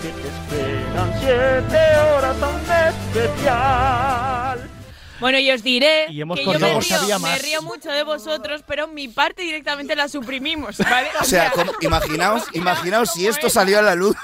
que 0.03 0.09
te 0.09 0.29
esperan 0.29 1.15
siete 1.21 1.97
horas 1.99 2.37
a 2.43 2.49
un 2.49 2.61
especial. 3.27 4.71
Bueno, 5.21 5.39
y 5.41 5.51
os 5.51 5.63
diré 5.65 6.07
Y 6.11 6.21
hemos 6.21 6.39
que 6.39 6.45
yo 6.45 6.53
me 6.53 6.59
río, 6.71 6.81
sabía 6.83 7.19
me 7.19 7.37
río 7.39 7.61
mucho 7.63 7.91
de 7.91 8.05
vosotros, 8.05 8.63
pero 8.67 8.87
mi 8.87 9.09
parte 9.09 9.43
directamente 9.43 9.97
la 9.97 10.09
suprimimos, 10.09 10.79
¿vale? 10.79 11.09
O 11.21 11.25
sea, 11.25 11.51
como- 11.51 11.73
imaginaos, 11.81 12.45
imaginaos 12.53 13.11
si 13.13 13.27
esto 13.27 13.51
salió 13.51 13.81
a 13.81 13.83
la 13.83 13.95
luz. 13.97 14.15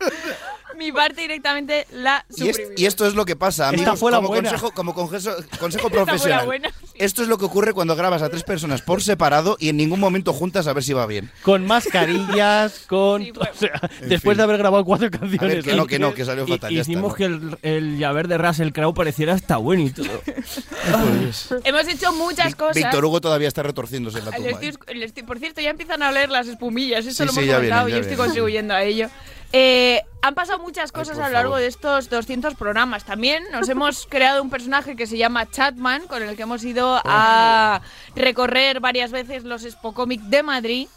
mi 0.78 0.92
parte 0.92 1.20
directamente 1.22 1.86
la 1.92 2.24
Y, 2.36 2.50
y 2.82 2.86
esto 2.86 3.06
es 3.06 3.14
lo 3.14 3.24
que 3.24 3.36
pasa, 3.36 3.70
Esta 3.70 3.96
fue 3.96 4.10
la 4.10 4.18
como 4.18 4.28
buena. 4.28 4.48
consejo, 4.50 4.70
como 4.72 4.94
consejo, 4.94 5.36
consejo 5.60 5.88
Esta 5.88 5.90
fue 5.90 5.90
la 6.00 6.04
profesional. 6.06 6.46
buena. 6.46 6.70
Esto 6.94 7.22
es 7.22 7.28
lo 7.28 7.36
que 7.38 7.44
ocurre 7.44 7.72
cuando 7.74 7.94
grabas 7.94 8.22
a 8.22 8.28
tres 8.28 8.42
personas 8.42 8.82
por 8.82 9.02
separado 9.02 9.56
y 9.60 9.68
en 9.68 9.76
ningún 9.76 10.00
momento 10.00 10.32
juntas 10.32 10.66
a 10.66 10.72
ver 10.72 10.82
si 10.82 10.92
va 10.94 11.06
bien. 11.06 11.30
Con 11.42 11.66
mascarillas, 11.66 12.80
con. 12.88 13.22
o 13.22 13.54
sea, 13.54 13.80
después 14.02 14.36
de 14.36 14.42
haber 14.42 14.58
grabado 14.58 14.84
cuatro 14.84 15.10
canciones. 15.10 15.40
A 15.40 15.44
ver, 15.46 15.62
que 15.62 15.74
no, 15.74 15.86
que 15.86 15.98
no, 15.98 16.14
que 16.14 16.24
salió 16.24 16.44
Y- 16.46 16.52
fatal. 16.52 16.72
está, 16.72 16.80
hicimos 16.90 17.10
¿no? 17.10 17.14
que 17.16 17.24
el, 17.24 17.58
el 17.62 17.98
llaver 17.98 18.26
de 18.28 18.38
Russell 18.38 18.70
Crowe 18.72 18.94
pareciera 18.94 19.34
hasta 19.34 19.56
bueno 19.58 19.82
y 19.84 19.90
todo. 19.90 20.08
Hemos 21.64 21.88
hecho 21.88 22.12
muchas 22.12 22.54
cosas. 22.54 22.74
Víctor 22.76 23.04
Hugo 23.04 23.20
todavía 23.20 23.48
está 23.48 23.62
retorciéndose 23.62 24.18
en 24.18 24.24
la 24.26 24.30
Le 24.32 24.36
tumba. 24.36 24.50
estoy- 24.62 24.68
¿eh? 24.86 24.94
le 24.94 25.04
estoy- 25.06 25.22
por 25.22 25.38
cierto, 25.38 25.60
ya 25.60 25.70
empiezan 25.70 26.02
a 26.02 26.08
oler 26.10 26.30
las 26.30 26.46
espumillas, 26.48 27.06
eso 27.06 27.24
Sí, 27.24 27.26
lo 27.26 27.32
sí, 27.32 27.38
hemos 27.40 27.48
ya 27.48 27.56
comentado 27.56 27.86
vienen, 27.86 28.02
y 28.02 28.06
ya 28.06 28.10
estoy 28.10 28.24
contribuyendo 28.26 28.74
a 28.74 28.82
ello. 28.82 29.08
Eh, 29.52 30.02
han 30.20 30.34
pasado 30.34 30.58
muchas 30.58 30.92
cosas 30.92 31.18
a 31.18 31.28
lo 31.28 31.32
largo 31.32 31.50
favor. 31.52 31.60
de 31.60 31.68
estos 31.68 32.10
200 32.10 32.54
programas. 32.54 33.04
También 33.04 33.44
nos 33.50 33.68
hemos 33.68 34.06
creado 34.10 34.42
un 34.42 34.50
personaje 34.50 34.96
que 34.96 35.06
se 35.06 35.16
llama 35.16 35.50
Chatman, 35.50 36.06
con 36.06 36.22
el 36.22 36.36
que 36.36 36.42
hemos 36.42 36.62
ido 36.64 37.00
a 37.04 37.80
recorrer 38.14 38.80
varias 38.80 39.10
veces 39.10 39.44
los 39.44 39.64
Expo 39.64 39.94
Comic 39.94 40.20
de 40.22 40.42
Madrid 40.42 40.88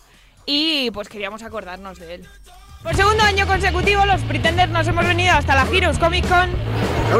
y 0.45 0.91
pues 0.91 1.07
queríamos 1.07 1.43
acordarnos 1.43 1.99
de 1.99 2.15
él. 2.15 2.27
Por 2.83 2.95
segundo 2.95 3.23
año 3.23 3.45
consecutivo, 3.45 4.05
los 4.07 4.21
Pretenders 4.21 4.71
nos 4.71 4.87
hemos 4.87 5.05
venido 5.05 5.33
hasta 5.35 5.53
la 5.53 5.67
Heroes 5.71 5.99
Comic 5.99 6.27
Con. 6.27 6.49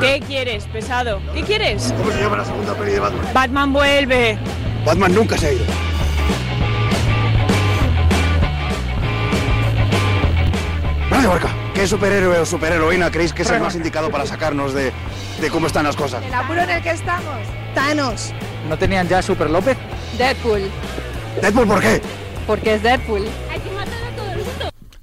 ¿Qué 0.02 0.20
quieres, 0.26 0.66
pesado? 0.66 1.22
¿Qué 1.36 1.44
quieres? 1.44 1.94
¿Cómo 1.98 2.12
se 2.12 2.20
llama 2.20 2.38
la 2.38 2.46
segunda 2.46 2.74
peli 2.74 2.94
de 2.94 3.00
Batman? 3.00 3.28
Batman 3.34 3.74
vuelve. 3.74 4.40
Batman 4.86 5.14
nunca 5.14 5.38
se 5.38 5.48
ha 5.48 5.54
ido. 5.54 5.66
¿Qué 11.76 11.88
superhéroe 11.88 12.40
o 12.40 12.46
superheroína 12.46 13.12
creéis 13.12 13.34
que 13.34 13.44
es 13.44 13.50
el 13.52 13.60
más 13.60 13.76
indicado 13.76 14.10
para 14.10 14.26
sacarnos 14.26 14.74
de, 14.74 14.92
de 15.40 15.50
cómo 15.50 15.68
están 15.68 15.84
las 15.86 15.96
cosas? 15.96 16.24
El 16.26 16.34
apuro 16.34 16.62
en 16.62 16.70
el 16.70 16.82
que 16.82 16.92
estamos. 16.92 17.38
Thanos. 17.76 18.34
¿No 18.68 18.78
tenían 18.78 19.08
ya 19.08 19.22
Super 19.22 19.50
López? 19.50 19.78
Deadpool. 20.18 20.70
¿Deadpool 21.42 21.68
por 21.68 21.82
qué? 21.82 22.02
Porque 22.48 22.74
es 22.76 22.84
Deadpool. 22.84 23.28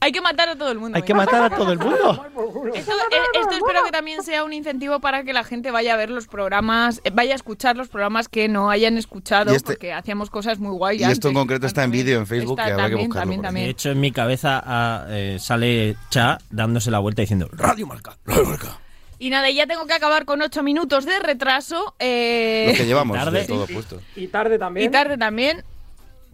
Hay 0.01 0.13
que 0.13 0.21
matar 0.21 0.49
a 0.49 0.57
todo 0.57 0.71
el 0.71 0.79
mundo. 0.79 0.97
Hay 0.97 1.03
que 1.03 1.13
matar 1.15 1.43
a 1.43 1.51
todo 1.57 1.73
el 1.73 1.79
mundo. 1.79 2.25
Esto, 2.75 2.93
eh, 2.93 3.17
esto 3.41 3.51
espero 3.55 3.83
que 3.85 3.91
también 3.91 4.23
sea 4.23 4.45
un 4.45 4.53
incentivo 4.53 5.01
para 5.01 5.25
que 5.25 5.33
la 5.33 5.43
gente 5.43 5.71
vaya 5.71 5.95
a 5.95 5.97
ver 5.97 6.11
los 6.11 6.27
programas, 6.29 7.01
eh, 7.05 7.11
vaya 7.13 7.33
a 7.33 7.37
escuchar 7.37 7.77
los 7.77 7.89
programas 7.89 8.29
que 8.29 8.49
no 8.49 8.71
hayan 8.71 8.97
escuchado, 8.99 9.53
este- 9.53 9.73
porque 9.73 9.93
hacíamos 9.93 10.31
cosas 10.31 10.59
muy 10.59 10.73
guay. 10.77 10.99
Y 11.01 11.05
esto 11.05 11.29
en 11.29 11.35
concreto 11.35 11.67
está 11.67 11.83
en 11.85 11.91
vídeo 11.91 12.19
en 12.19 12.27
Facebook, 12.27 12.59
Está 12.59 12.67
que 12.67 12.73
habrá 12.73 12.89
que 12.89 12.95
buscarlo. 12.97 13.21
también, 13.23 13.43
también. 13.43 13.67
De 13.67 13.71
hecho, 13.71 13.91
en 13.91 14.01
mi 14.01 14.13
cabeza 14.13 14.63
ah, 14.65 15.07
eh, 15.09 15.39
sale 15.41 15.97
Cha 16.11 16.39
dándose 16.51 16.91
la 16.91 16.99
vuelta 17.01 17.23
diciendo 17.23 17.49
Radio 17.53 17.87
Marca. 17.87 18.17
Radio 18.27 18.45
Marca. 18.45 18.79
Y 19.19 19.31
nada, 19.31 19.51
y 19.51 19.55
ya 19.57 19.67
tengo 19.67 19.85
que 19.87 19.95
acabar 19.95 20.25
con 20.27 20.41
ocho 20.43 20.63
minutos 20.63 21.05
de 21.07 21.19
retraso. 21.19 21.95
eh, 21.99 22.67
Lo 22.71 22.75
que 22.77 22.87
llevamos 22.87 23.17
Tarde. 23.17 23.41
de 23.41 23.47
todo 23.47 23.67
puesto. 23.67 24.01
Y 24.15 24.29
tarde 24.29 24.59
también. 24.59 24.87
Y 24.87 24.91
tarde 24.93 25.19
también. 25.19 25.65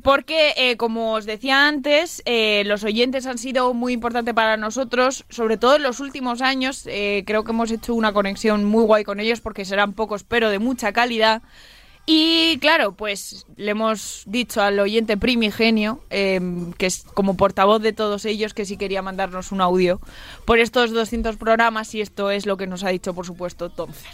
Porque, 0.05 0.53
eh, 0.59 0.77
como 0.77 1.15
os 1.15 1.25
decía 1.25 1.67
antes, 1.67 2.21
eh, 2.27 2.63
los 2.67 2.85
oyentes 2.85 3.25
han 3.25 3.39
sido 3.39 3.73
muy 3.73 3.95
importantes 3.95 4.35
para 4.35 4.59
nosotros, 4.59 5.25
sobre 5.31 5.57
todo 5.57 5.77
en 5.77 5.83
los 5.83 5.99
últimos 5.99 6.43
años. 6.43 6.83
eh, 6.87 7.25
creo 7.27 7.43
que 7.43 7.53
hemos 7.53 7.71
hecho 7.71 7.95
una 7.95 8.13
conexión 8.13 8.67
muy 8.67 8.85
guay 8.85 9.03
con 9.03 9.19
ellos 9.19 9.41
porque 9.41 9.65
serán 9.65 9.95
pocos, 9.95 10.23
pero 10.23 10.51
de 10.51 10.59
mucha 10.59 10.93
calidad. 10.93 11.41
Y 12.05 12.59
claro, 12.59 12.93
pues 12.93 13.47
le 13.57 13.71
hemos 13.71 14.25
dicho 14.27 14.61
al 14.61 14.79
oyente 14.79 15.17
primigenio, 15.17 16.05
eh, 16.11 16.39
que 16.77 16.85
es 16.85 17.05
como 17.15 17.39
portavoz 17.39 17.81
de 17.81 17.95
todos 17.95 18.27
ellos, 18.27 18.53
que 18.53 18.67
sí 18.67 18.77
quería 18.77 19.01
mandarnos 19.01 19.53
un 19.53 19.63
audio 19.63 20.03
por 20.45 20.59
estos 20.59 20.93
200 20.93 21.37
programas 21.37 21.95
y 21.95 22.03
esto 22.03 22.31
es 22.31 22.45
lo 22.45 22.59
que 22.59 22.67
nos 22.67 22.85
ha 22.85 22.91
dicho, 22.91 23.15
por 23.15 23.25
supuesto, 23.25 23.71
Tomcer. 23.71 24.13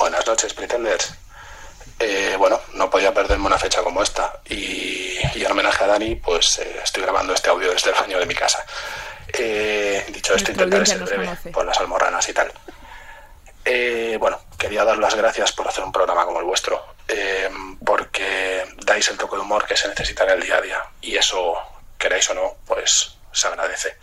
Buenas 0.00 0.26
noches, 0.26 0.52
Pretenders. 0.52 1.14
Eh, 2.00 2.34
bueno, 2.38 2.60
no 2.74 2.88
podía 2.88 3.12
perderme 3.12 3.46
una 3.46 3.58
fecha 3.58 3.82
como 3.82 4.02
esta 4.02 4.40
y, 4.48 5.18
y 5.34 5.44
en 5.44 5.50
homenaje 5.52 5.84
a 5.84 5.86
Dani, 5.86 6.16
pues 6.16 6.58
eh, 6.58 6.80
estoy 6.82 7.02
grabando 7.02 7.34
este 7.34 7.50
audio 7.50 7.70
desde 7.70 7.90
el 7.90 7.96
baño 7.96 8.18
de 8.18 8.26
mi 8.26 8.34
casa. 8.34 8.64
Eh, 9.32 10.04
dicho 10.08 10.34
esto, 10.34 10.50
intentaré 10.50 10.86
ser 10.86 10.98
breve 11.04 11.26
conoce. 11.26 11.50
por 11.50 11.66
las 11.66 11.78
almorranas 11.78 12.28
y 12.28 12.32
tal. 12.32 12.50
Eh, 13.64 14.16
bueno, 14.18 14.40
quería 14.58 14.84
dar 14.84 14.98
las 14.98 15.14
gracias 15.14 15.52
por 15.52 15.68
hacer 15.68 15.84
un 15.84 15.92
programa 15.92 16.24
como 16.24 16.40
el 16.40 16.46
vuestro, 16.46 16.82
eh, 17.06 17.50
porque 17.84 18.64
dais 18.78 19.08
el 19.10 19.18
toque 19.18 19.36
de 19.36 19.42
humor 19.42 19.66
que 19.66 19.76
se 19.76 19.88
necesita 19.88 20.24
en 20.24 20.30
el 20.30 20.42
día 20.42 20.56
a 20.56 20.60
día 20.62 20.82
y 21.02 21.16
eso, 21.16 21.54
queráis 21.98 22.28
o 22.30 22.34
no, 22.34 22.56
pues 22.66 23.14
se 23.32 23.46
agradece. 23.46 23.96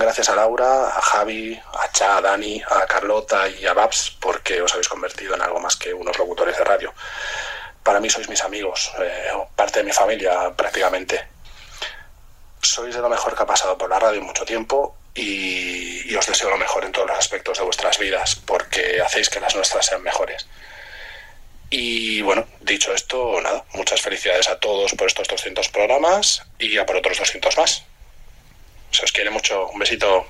Gracias 0.00 0.30
a 0.30 0.34
Laura, 0.34 0.96
a 0.96 1.02
Javi, 1.02 1.60
a 1.74 1.92
Cha, 1.92 2.16
a 2.16 2.20
Dani, 2.22 2.62
a 2.66 2.86
Carlota 2.86 3.46
y 3.50 3.66
a 3.66 3.74
Babs, 3.74 4.16
porque 4.18 4.62
os 4.62 4.72
habéis 4.72 4.88
convertido 4.88 5.34
en 5.34 5.42
algo 5.42 5.60
más 5.60 5.76
que 5.76 5.92
unos 5.92 6.16
locutores 6.16 6.56
de 6.56 6.64
radio. 6.64 6.94
Para 7.82 8.00
mí 8.00 8.08
sois 8.08 8.26
mis 8.30 8.42
amigos, 8.42 8.90
eh, 8.98 9.30
parte 9.54 9.80
de 9.80 9.84
mi 9.84 9.92
familia 9.92 10.56
prácticamente. 10.56 11.22
Sois 12.62 12.94
de 12.94 13.02
lo 13.02 13.10
mejor 13.10 13.36
que 13.36 13.42
ha 13.42 13.46
pasado 13.46 13.76
por 13.76 13.90
la 13.90 13.98
radio 13.98 14.20
en 14.20 14.26
mucho 14.26 14.46
tiempo 14.46 14.96
y 15.14 16.16
os 16.16 16.26
deseo 16.26 16.48
lo 16.48 16.56
mejor 16.56 16.82
en 16.86 16.92
todos 16.92 17.06
los 17.06 17.18
aspectos 17.18 17.58
de 17.58 17.64
vuestras 17.64 17.98
vidas, 17.98 18.36
porque 18.36 19.02
hacéis 19.02 19.28
que 19.28 19.38
las 19.38 19.54
nuestras 19.54 19.84
sean 19.84 20.02
mejores. 20.02 20.46
Y 21.68 22.22
bueno, 22.22 22.46
dicho 22.62 22.94
esto, 22.94 23.38
nada, 23.42 23.66
muchas 23.74 24.00
felicidades 24.00 24.48
a 24.48 24.58
todos 24.58 24.94
por 24.94 25.08
estos 25.08 25.28
200 25.28 25.68
programas 25.68 26.42
y 26.58 26.78
a 26.78 26.86
por 26.86 26.96
otros 26.96 27.18
200 27.18 27.58
más. 27.58 27.84
Se 28.90 29.04
os 29.04 29.12
quiere 29.12 29.30
mucho. 29.30 29.68
Un 29.70 29.78
besito. 29.78 30.26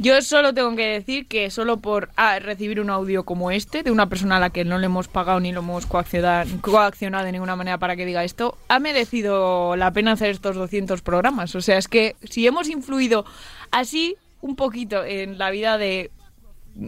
Yo 0.00 0.22
solo 0.22 0.54
tengo 0.54 0.76
que 0.76 0.86
decir 0.86 1.26
que 1.26 1.50
solo 1.50 1.78
por 1.78 2.10
ah, 2.16 2.38
recibir 2.38 2.80
un 2.80 2.88
audio 2.88 3.24
como 3.24 3.50
este, 3.50 3.82
de 3.82 3.90
una 3.90 4.08
persona 4.08 4.36
a 4.36 4.40
la 4.40 4.50
que 4.50 4.64
no 4.64 4.78
le 4.78 4.86
hemos 4.86 5.08
pagado 5.08 5.40
ni 5.40 5.50
lo 5.50 5.58
hemos 5.58 5.86
coaccionado, 5.86 7.24
de 7.24 7.32
ninguna 7.32 7.56
manera 7.56 7.78
para 7.78 7.96
que 7.96 8.06
diga 8.06 8.22
esto, 8.22 8.56
ha 8.68 8.78
merecido 8.78 9.74
la 9.74 9.92
pena 9.92 10.12
hacer 10.12 10.30
estos 10.30 10.54
200 10.54 11.02
programas. 11.02 11.52
O 11.56 11.60
sea, 11.60 11.78
es 11.78 11.88
que 11.88 12.14
si 12.30 12.46
hemos 12.46 12.68
influido 12.68 13.24
así 13.72 14.14
un 14.40 14.54
poquito 14.54 15.04
en 15.04 15.36
la 15.36 15.50
vida 15.50 15.78
de 15.78 16.12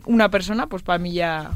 una 0.05 0.29
persona, 0.29 0.69
pues 0.69 0.85
para 0.85 1.01
mí 1.01 1.13
ya 1.13 1.51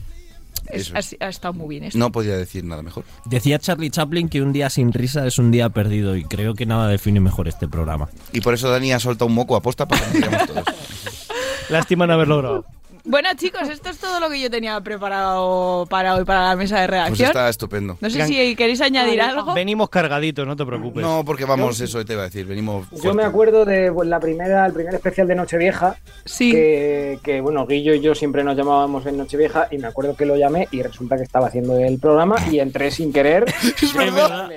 es- 0.71 0.93
ha, 1.21 1.27
ha 1.27 1.29
estado 1.29 1.55
muy 1.55 1.69
bien 1.69 1.85
esto. 1.85 1.99
No 1.99 2.11
podía 2.13 2.37
decir 2.37 2.65
nada 2.65 2.83
mejor. 2.83 3.05
Decía 3.25 3.59
Charlie 3.59 3.91
Chaplin 3.91 4.29
que 4.29 4.43
un 4.43 4.53
día 4.53 4.71
sin 4.71 4.93
risa 4.93 5.27
es 5.27 5.39
un 5.39 5.51
día 5.51 5.69
perdido 5.71 6.17
y 6.17 6.25
creo 6.25 6.55
que 6.55 6.67
nada 6.67 6.89
define 6.89 7.21
mejor 7.21 7.49
este 7.49 7.69
programa. 7.69 8.09
Y 8.33 8.41
por 8.41 8.55
eso 8.55 8.71
Dani 8.71 8.93
ha 8.93 9.01
soltado 9.01 9.27
un 9.27 9.35
moco 9.35 9.57
aposta 9.57 9.87
para 9.87 10.05
que 10.11 10.21
nos 10.21 10.47
todos. 10.47 10.65
Lástima 11.71 12.07
no 12.07 12.13
haberlo 12.15 12.39
grabado. 12.39 12.65
Bueno, 13.07 13.29
chicos, 13.37 13.69
esto 13.69 13.91
es 13.91 13.99
todo 13.99 14.19
lo 14.19 14.31
que 14.31 14.41
yo 14.41 14.51
tenía 14.51 14.81
preparado 14.81 15.85
para 15.91 16.15
hoy 16.15 16.25
para 16.25 16.49
la 16.49 16.57
mesa 16.57 16.77
de 16.81 16.87
Pues 16.89 16.91
redacción. 16.91 17.27
está 17.29 17.49
estupendo. 17.51 17.99
No 18.01 18.09
sé 18.09 18.27
si 18.27 18.57
queréis 18.57 18.81
añadir 18.81 19.21
algo. 19.21 19.53
Venimos 19.53 19.91
cargaditos, 19.91 20.47
no 20.47 20.57
te 20.57 20.65
preocupes. 20.65 21.03
No, 21.03 21.23
porque 21.23 21.45
vamos, 21.45 21.79
eso 21.81 22.03
te 22.03 22.15
iba 22.15 22.23
a 22.23 22.27
decir, 22.27 22.47
venimos 22.47 22.87
Yo 23.03 23.13
me 23.13 23.23
acuerdo 23.25 23.67
de 23.67 23.93
pues, 23.93 24.09
la 24.09 24.19
primera, 24.21 24.65
el 24.65 24.73
primer 24.73 24.95
especial 24.95 25.29
de 25.29 25.35
Nochevieja, 25.35 25.97
que, 26.39 27.19
que, 27.23 27.41
bueno, 27.43 27.67
Guillo 27.67 27.93
y 27.93 28.01
yo 28.01 28.15
siempre 28.15 28.43
nos 28.43 28.57
llamábamos 28.57 29.05
en 29.05 29.19
Nochevieja 29.19 29.69
y 29.71 29.77
me 29.77 29.89
acuerdo 29.89 30.17
que 30.17 30.25
lo 30.25 30.37
llamé 30.37 30.69
y 30.71 30.83
resulta 30.83 31.17
que 31.19 31.25
estaba 31.25 31.49
haciendo 31.49 31.77
el 31.77 31.99
programa 31.99 32.37
y 32.51 32.59
entré 32.61 32.91
sin 32.91 33.13
querer. 33.13 33.45
Es 33.83 33.93
verdad. 33.93 34.49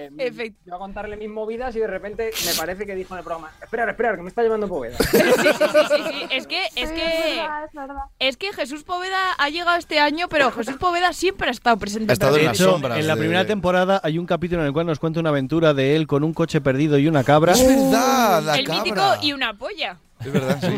Yo 0.65 0.75
a 0.75 0.79
contarle 0.79 1.17
mis 1.17 1.29
movidas 1.29 1.75
y 1.75 1.79
de 1.79 1.87
repente 1.87 2.31
me 2.45 2.53
parece 2.57 2.85
que 2.85 2.95
dijo 2.95 3.13
en 3.13 3.19
el 3.19 3.23
programa, 3.25 3.51
esperar, 3.61 3.89
esperar, 3.89 4.15
que 4.15 4.21
me 4.21 4.29
está 4.29 4.41
llevando 4.41 4.67
Poveda. 4.69 4.97
Sí, 5.11 5.17
sí, 5.17 5.65
sí, 5.89 6.03
sí. 6.09 6.27
Es 6.31 6.47
que, 6.47 6.59
es 6.75 6.89
Sí, 6.89 6.95
que, 6.95 7.29
es 7.31 7.35
verdad, 7.37 7.63
es 7.65 7.73
verdad. 7.73 8.03
es 8.19 8.36
que 8.37 8.53
Jesús 8.53 8.83
Poveda 8.83 9.33
ha 9.37 9.49
llegado 9.49 9.77
este 9.77 9.99
año, 9.99 10.27
pero 10.29 10.51
Jesús 10.51 10.75
Poveda 10.77 11.13
siempre 11.13 11.47
ha 11.49 11.51
estado 11.51 11.77
presente. 11.77 12.13
en 12.13 12.19
De 12.19 12.25
el 12.41 12.47
hecho, 12.51 12.71
programa. 12.77 12.99
en 12.99 13.07
la 13.07 13.15
primera 13.15 13.45
temporada 13.45 13.99
hay 14.03 14.17
un 14.17 14.25
capítulo 14.25 14.61
en 14.61 14.67
el 14.67 14.73
cual 14.73 14.85
nos 14.85 14.99
cuenta 14.99 15.19
una 15.19 15.29
aventura 15.29 15.73
de 15.73 15.95
él 15.95 16.07
con 16.07 16.23
un 16.23 16.33
coche 16.33 16.61
perdido 16.61 16.97
y 16.97 17.07
una 17.07 17.23
cabra. 17.23 17.53
Es 17.53 17.65
verdad, 17.67 18.43
la 18.43 18.55
El 18.57 18.67
mítico 18.69 19.01
y 19.21 19.33
una 19.33 19.53
polla, 19.57 19.97
Es 20.19 20.31
verdad, 20.31 20.59
sí. 20.61 20.77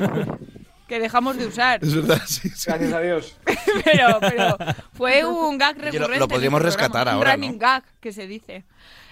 que 0.88 1.00
dejamos 1.00 1.38
de 1.38 1.46
usar. 1.48 1.84
Es 1.84 1.94
verdad, 1.94 2.22
sí. 2.26 2.50
Gracias 2.66 2.94
a 2.94 3.00
Dios. 3.00 3.38
Pero, 3.86 4.20
pero 4.20 4.58
fue 4.94 5.24
un 5.24 5.58
gag 5.58 5.78
lo- 5.78 5.84
recurrente. 5.84 6.18
lo 6.20 6.26
en 6.26 6.30
podríamos 6.30 6.62
este 6.62 6.72
programa, 6.78 6.88
rescatar 6.88 7.08
un 7.08 7.14
ahora, 7.14 7.34
running 7.36 7.52
¿no? 7.54 7.58
gag, 7.60 7.84
que 8.00 8.12
se 8.12 8.26
dice. 8.28 8.64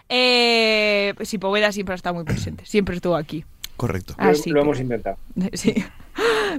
Eh, 0.09 1.13
sí, 1.21 1.37
Poveda 1.37 1.71
siempre 1.71 1.93
ha 1.93 1.95
estado 1.95 2.15
muy 2.15 2.23
presente, 2.23 2.65
siempre 2.65 2.95
estuvo 2.95 3.15
aquí. 3.15 3.45
Correcto. 3.75 4.15
Así 4.17 4.49
lo 4.49 4.55
que- 4.55 4.61
hemos 4.61 4.79
intentado. 4.79 5.17
Sí. 5.53 5.75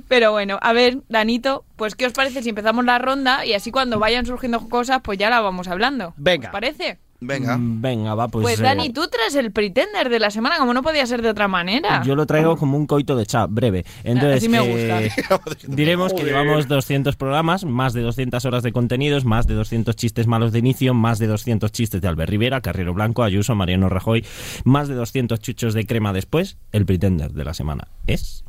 Pero 0.06 0.32
bueno, 0.32 0.58
a 0.62 0.72
ver, 0.72 0.98
Danito, 1.08 1.64
pues 1.76 1.94
¿qué 1.94 2.06
os 2.06 2.12
parece 2.12 2.42
si 2.42 2.50
empezamos 2.50 2.84
la 2.84 2.98
ronda 2.98 3.44
y 3.44 3.54
así 3.54 3.70
cuando 3.70 3.98
vayan 3.98 4.26
surgiendo 4.26 4.68
cosas, 4.68 5.00
pues 5.02 5.18
ya 5.18 5.30
la 5.30 5.40
vamos 5.40 5.68
hablando? 5.68 6.14
Venga. 6.16 6.48
¿Os 6.48 6.52
parece? 6.52 6.98
Venga. 7.20 7.56
Mm, 7.56 7.80
Venga, 7.80 8.14
va, 8.14 8.28
pues. 8.28 8.42
Pues, 8.42 8.60
eh, 8.60 8.62
Dani, 8.62 8.90
tú 8.90 9.08
traes 9.08 9.34
el 9.34 9.50
pretender 9.50 10.08
de 10.08 10.20
la 10.20 10.30
semana, 10.30 10.58
como 10.58 10.72
no 10.72 10.82
podía 10.82 11.04
ser 11.06 11.20
de 11.20 11.30
otra 11.30 11.48
manera. 11.48 12.02
Yo 12.04 12.14
lo 12.14 12.26
traigo 12.26 12.56
como 12.56 12.76
un 12.76 12.86
coito 12.86 13.16
de 13.16 13.26
chat 13.26 13.50
breve. 13.50 13.84
Entonces, 14.04 14.36
Así 14.38 14.48
me 14.48 14.58
eh, 14.60 15.10
diremos 15.66 16.14
que 16.14 16.22
llevamos 16.22 16.68
200 16.68 17.16
programas, 17.16 17.64
más 17.64 17.92
de 17.92 18.02
200 18.02 18.44
horas 18.44 18.62
de 18.62 18.72
contenidos, 18.72 19.24
más 19.24 19.46
de 19.46 19.54
200 19.54 19.96
chistes 19.96 20.26
malos 20.26 20.52
de 20.52 20.60
inicio, 20.60 20.94
más 20.94 21.18
de 21.18 21.26
200 21.26 21.72
chistes 21.72 22.00
de 22.00 22.08
Albert 22.08 22.30
Rivera, 22.30 22.60
Carrero 22.60 22.94
Blanco, 22.94 23.24
Ayuso, 23.24 23.54
Mariano 23.54 23.88
Rajoy, 23.88 24.24
más 24.64 24.86
de 24.86 24.94
200 24.94 25.40
chuchos 25.40 25.74
de 25.74 25.86
crema 25.86 26.12
después. 26.12 26.56
El 26.70 26.86
pretender 26.86 27.32
de 27.32 27.44
la 27.44 27.54
semana 27.54 27.88
es. 28.06 28.44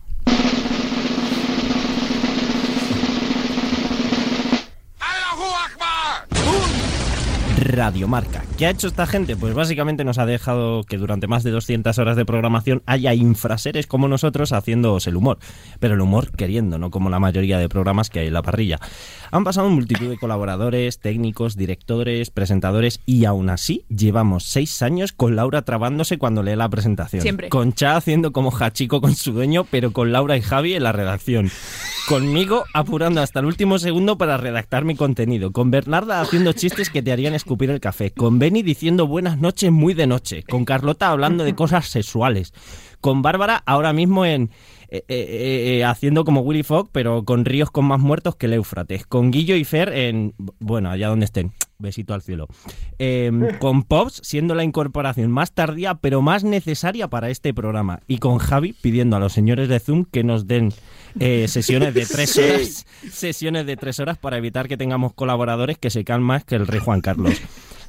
Radiomarca. 7.59 8.43
¿Qué 8.57 8.65
ha 8.65 8.69
hecho 8.69 8.87
esta 8.87 9.05
gente? 9.05 9.35
Pues 9.35 9.53
básicamente 9.53 10.03
nos 10.03 10.17
ha 10.17 10.25
dejado 10.25 10.83
que 10.83 10.97
durante 10.97 11.27
más 11.27 11.43
de 11.43 11.51
200 11.51 11.97
horas 11.99 12.15
de 12.15 12.25
programación 12.25 12.81
haya 12.85 13.13
infraseres 13.13 13.87
como 13.87 14.07
nosotros 14.07 14.53
haciéndoos 14.53 15.07
el 15.07 15.15
humor. 15.15 15.39
Pero 15.79 15.93
el 15.93 16.01
humor 16.01 16.31
queriendo, 16.31 16.77
no 16.77 16.89
como 16.89 17.09
la 17.09 17.19
mayoría 17.19 17.59
de 17.59 17.69
programas 17.69 18.09
que 18.09 18.19
hay 18.19 18.27
en 18.27 18.33
la 18.33 18.41
parrilla. 18.41 18.79
Han 19.31 19.43
pasado 19.43 19.69
multitud 19.69 20.09
de 20.09 20.17
colaboradores, 20.17 20.99
técnicos, 20.99 21.55
directores, 21.55 22.29
presentadores 22.29 23.01
y 23.05 23.25
aún 23.25 23.49
así 23.49 23.85
llevamos 23.89 24.45
seis 24.45 24.81
años 24.81 25.11
con 25.11 25.35
Laura 25.35 25.61
trabándose 25.63 26.17
cuando 26.17 26.43
lee 26.43 26.55
la 26.55 26.69
presentación. 26.69 27.21
Siempre. 27.21 27.49
Con 27.49 27.73
Cha 27.73 27.95
haciendo 27.95 28.31
como 28.31 28.51
Hachico 28.51 29.01
con 29.01 29.15
su 29.15 29.33
dueño, 29.33 29.65
pero 29.69 29.91
con 29.91 30.11
Laura 30.11 30.37
y 30.37 30.41
Javi 30.41 30.73
en 30.73 30.83
la 30.83 30.91
redacción. 30.91 31.51
Conmigo 32.07 32.63
apurando 32.73 33.21
hasta 33.21 33.39
el 33.39 33.45
último 33.45 33.77
segundo 33.77 34.17
para 34.17 34.37
redactar 34.37 34.83
mi 34.83 34.95
contenido. 34.95 35.51
Con 35.51 35.69
Bernarda 35.69 36.21
haciendo 36.21 36.53
chistes 36.53 36.89
que 36.89 37.03
te 37.03 37.11
harían 37.11 37.35
escupir 37.49 37.71
el 37.71 37.79
café. 37.79 38.11
Con 38.11 38.37
Benny 38.37 38.61
diciendo 38.61 39.07
buenas 39.07 39.39
noches 39.39 39.71
muy 39.71 39.95
de 39.95 40.05
noche. 40.05 40.43
Con 40.43 40.65
Carlota 40.65 41.09
hablando 41.09 41.43
de 41.43 41.55
cosas 41.55 41.87
sexuales. 41.87 42.53
Con 43.01 43.23
Bárbara 43.23 43.63
ahora 43.65 43.91
mismo 43.91 44.23
en... 44.23 44.51
eh, 44.89 45.03
eh, 45.07 45.79
eh, 45.79 45.83
haciendo 45.83 46.25
como 46.25 46.41
Willy 46.41 46.61
Fogg, 46.61 46.89
pero 46.91 47.25
con 47.25 47.45
ríos 47.45 47.71
con 47.71 47.85
más 47.85 47.99
muertos 47.99 48.35
que 48.35 48.45
el 48.45 48.53
Éufrates. 48.53 49.07
Con 49.07 49.31
Guillo 49.31 49.55
y 49.55 49.63
Fer 49.63 49.89
en... 49.89 50.35
Bueno, 50.59 50.91
allá 50.91 51.07
donde 51.07 51.25
estén. 51.25 51.51
Besito 51.79 52.13
al 52.13 52.21
cielo. 52.21 52.47
Eh, 52.99 53.31
con 53.59 53.81
Pops 53.81 54.21
siendo 54.23 54.53
la 54.53 54.63
incorporación 54.63 55.31
más 55.31 55.51
tardía, 55.51 55.95
pero 55.95 56.21
más 56.21 56.43
necesaria 56.43 57.07
para 57.07 57.31
este 57.31 57.51
programa. 57.55 58.01
Y 58.05 58.19
con 58.19 58.37
Javi 58.37 58.73
pidiendo 58.73 59.15
a 59.15 59.19
los 59.19 59.33
señores 59.33 59.69
de 59.69 59.79
Zoom 59.79 60.05
que 60.05 60.23
nos 60.23 60.45
den 60.45 60.71
eh, 61.19 61.47
sesiones 61.47 61.93
de 61.93 62.05
tres 62.05 62.29
Sí. 62.31 62.41
horas. 62.41 62.85
Sesiones 63.11 63.65
de 63.65 63.77
tres 63.77 63.99
horas 63.99 64.17
para 64.17 64.37
evitar 64.37 64.67
que 64.67 64.77
tengamos 64.77 65.13
colaboradores 65.13 65.77
que 65.77 65.89
se 65.89 66.03
caen 66.03 66.21
más 66.21 66.43
que 66.43 66.55
el 66.55 66.67
rey 66.67 66.79
Juan 66.79 67.01
Carlos. 67.01 67.33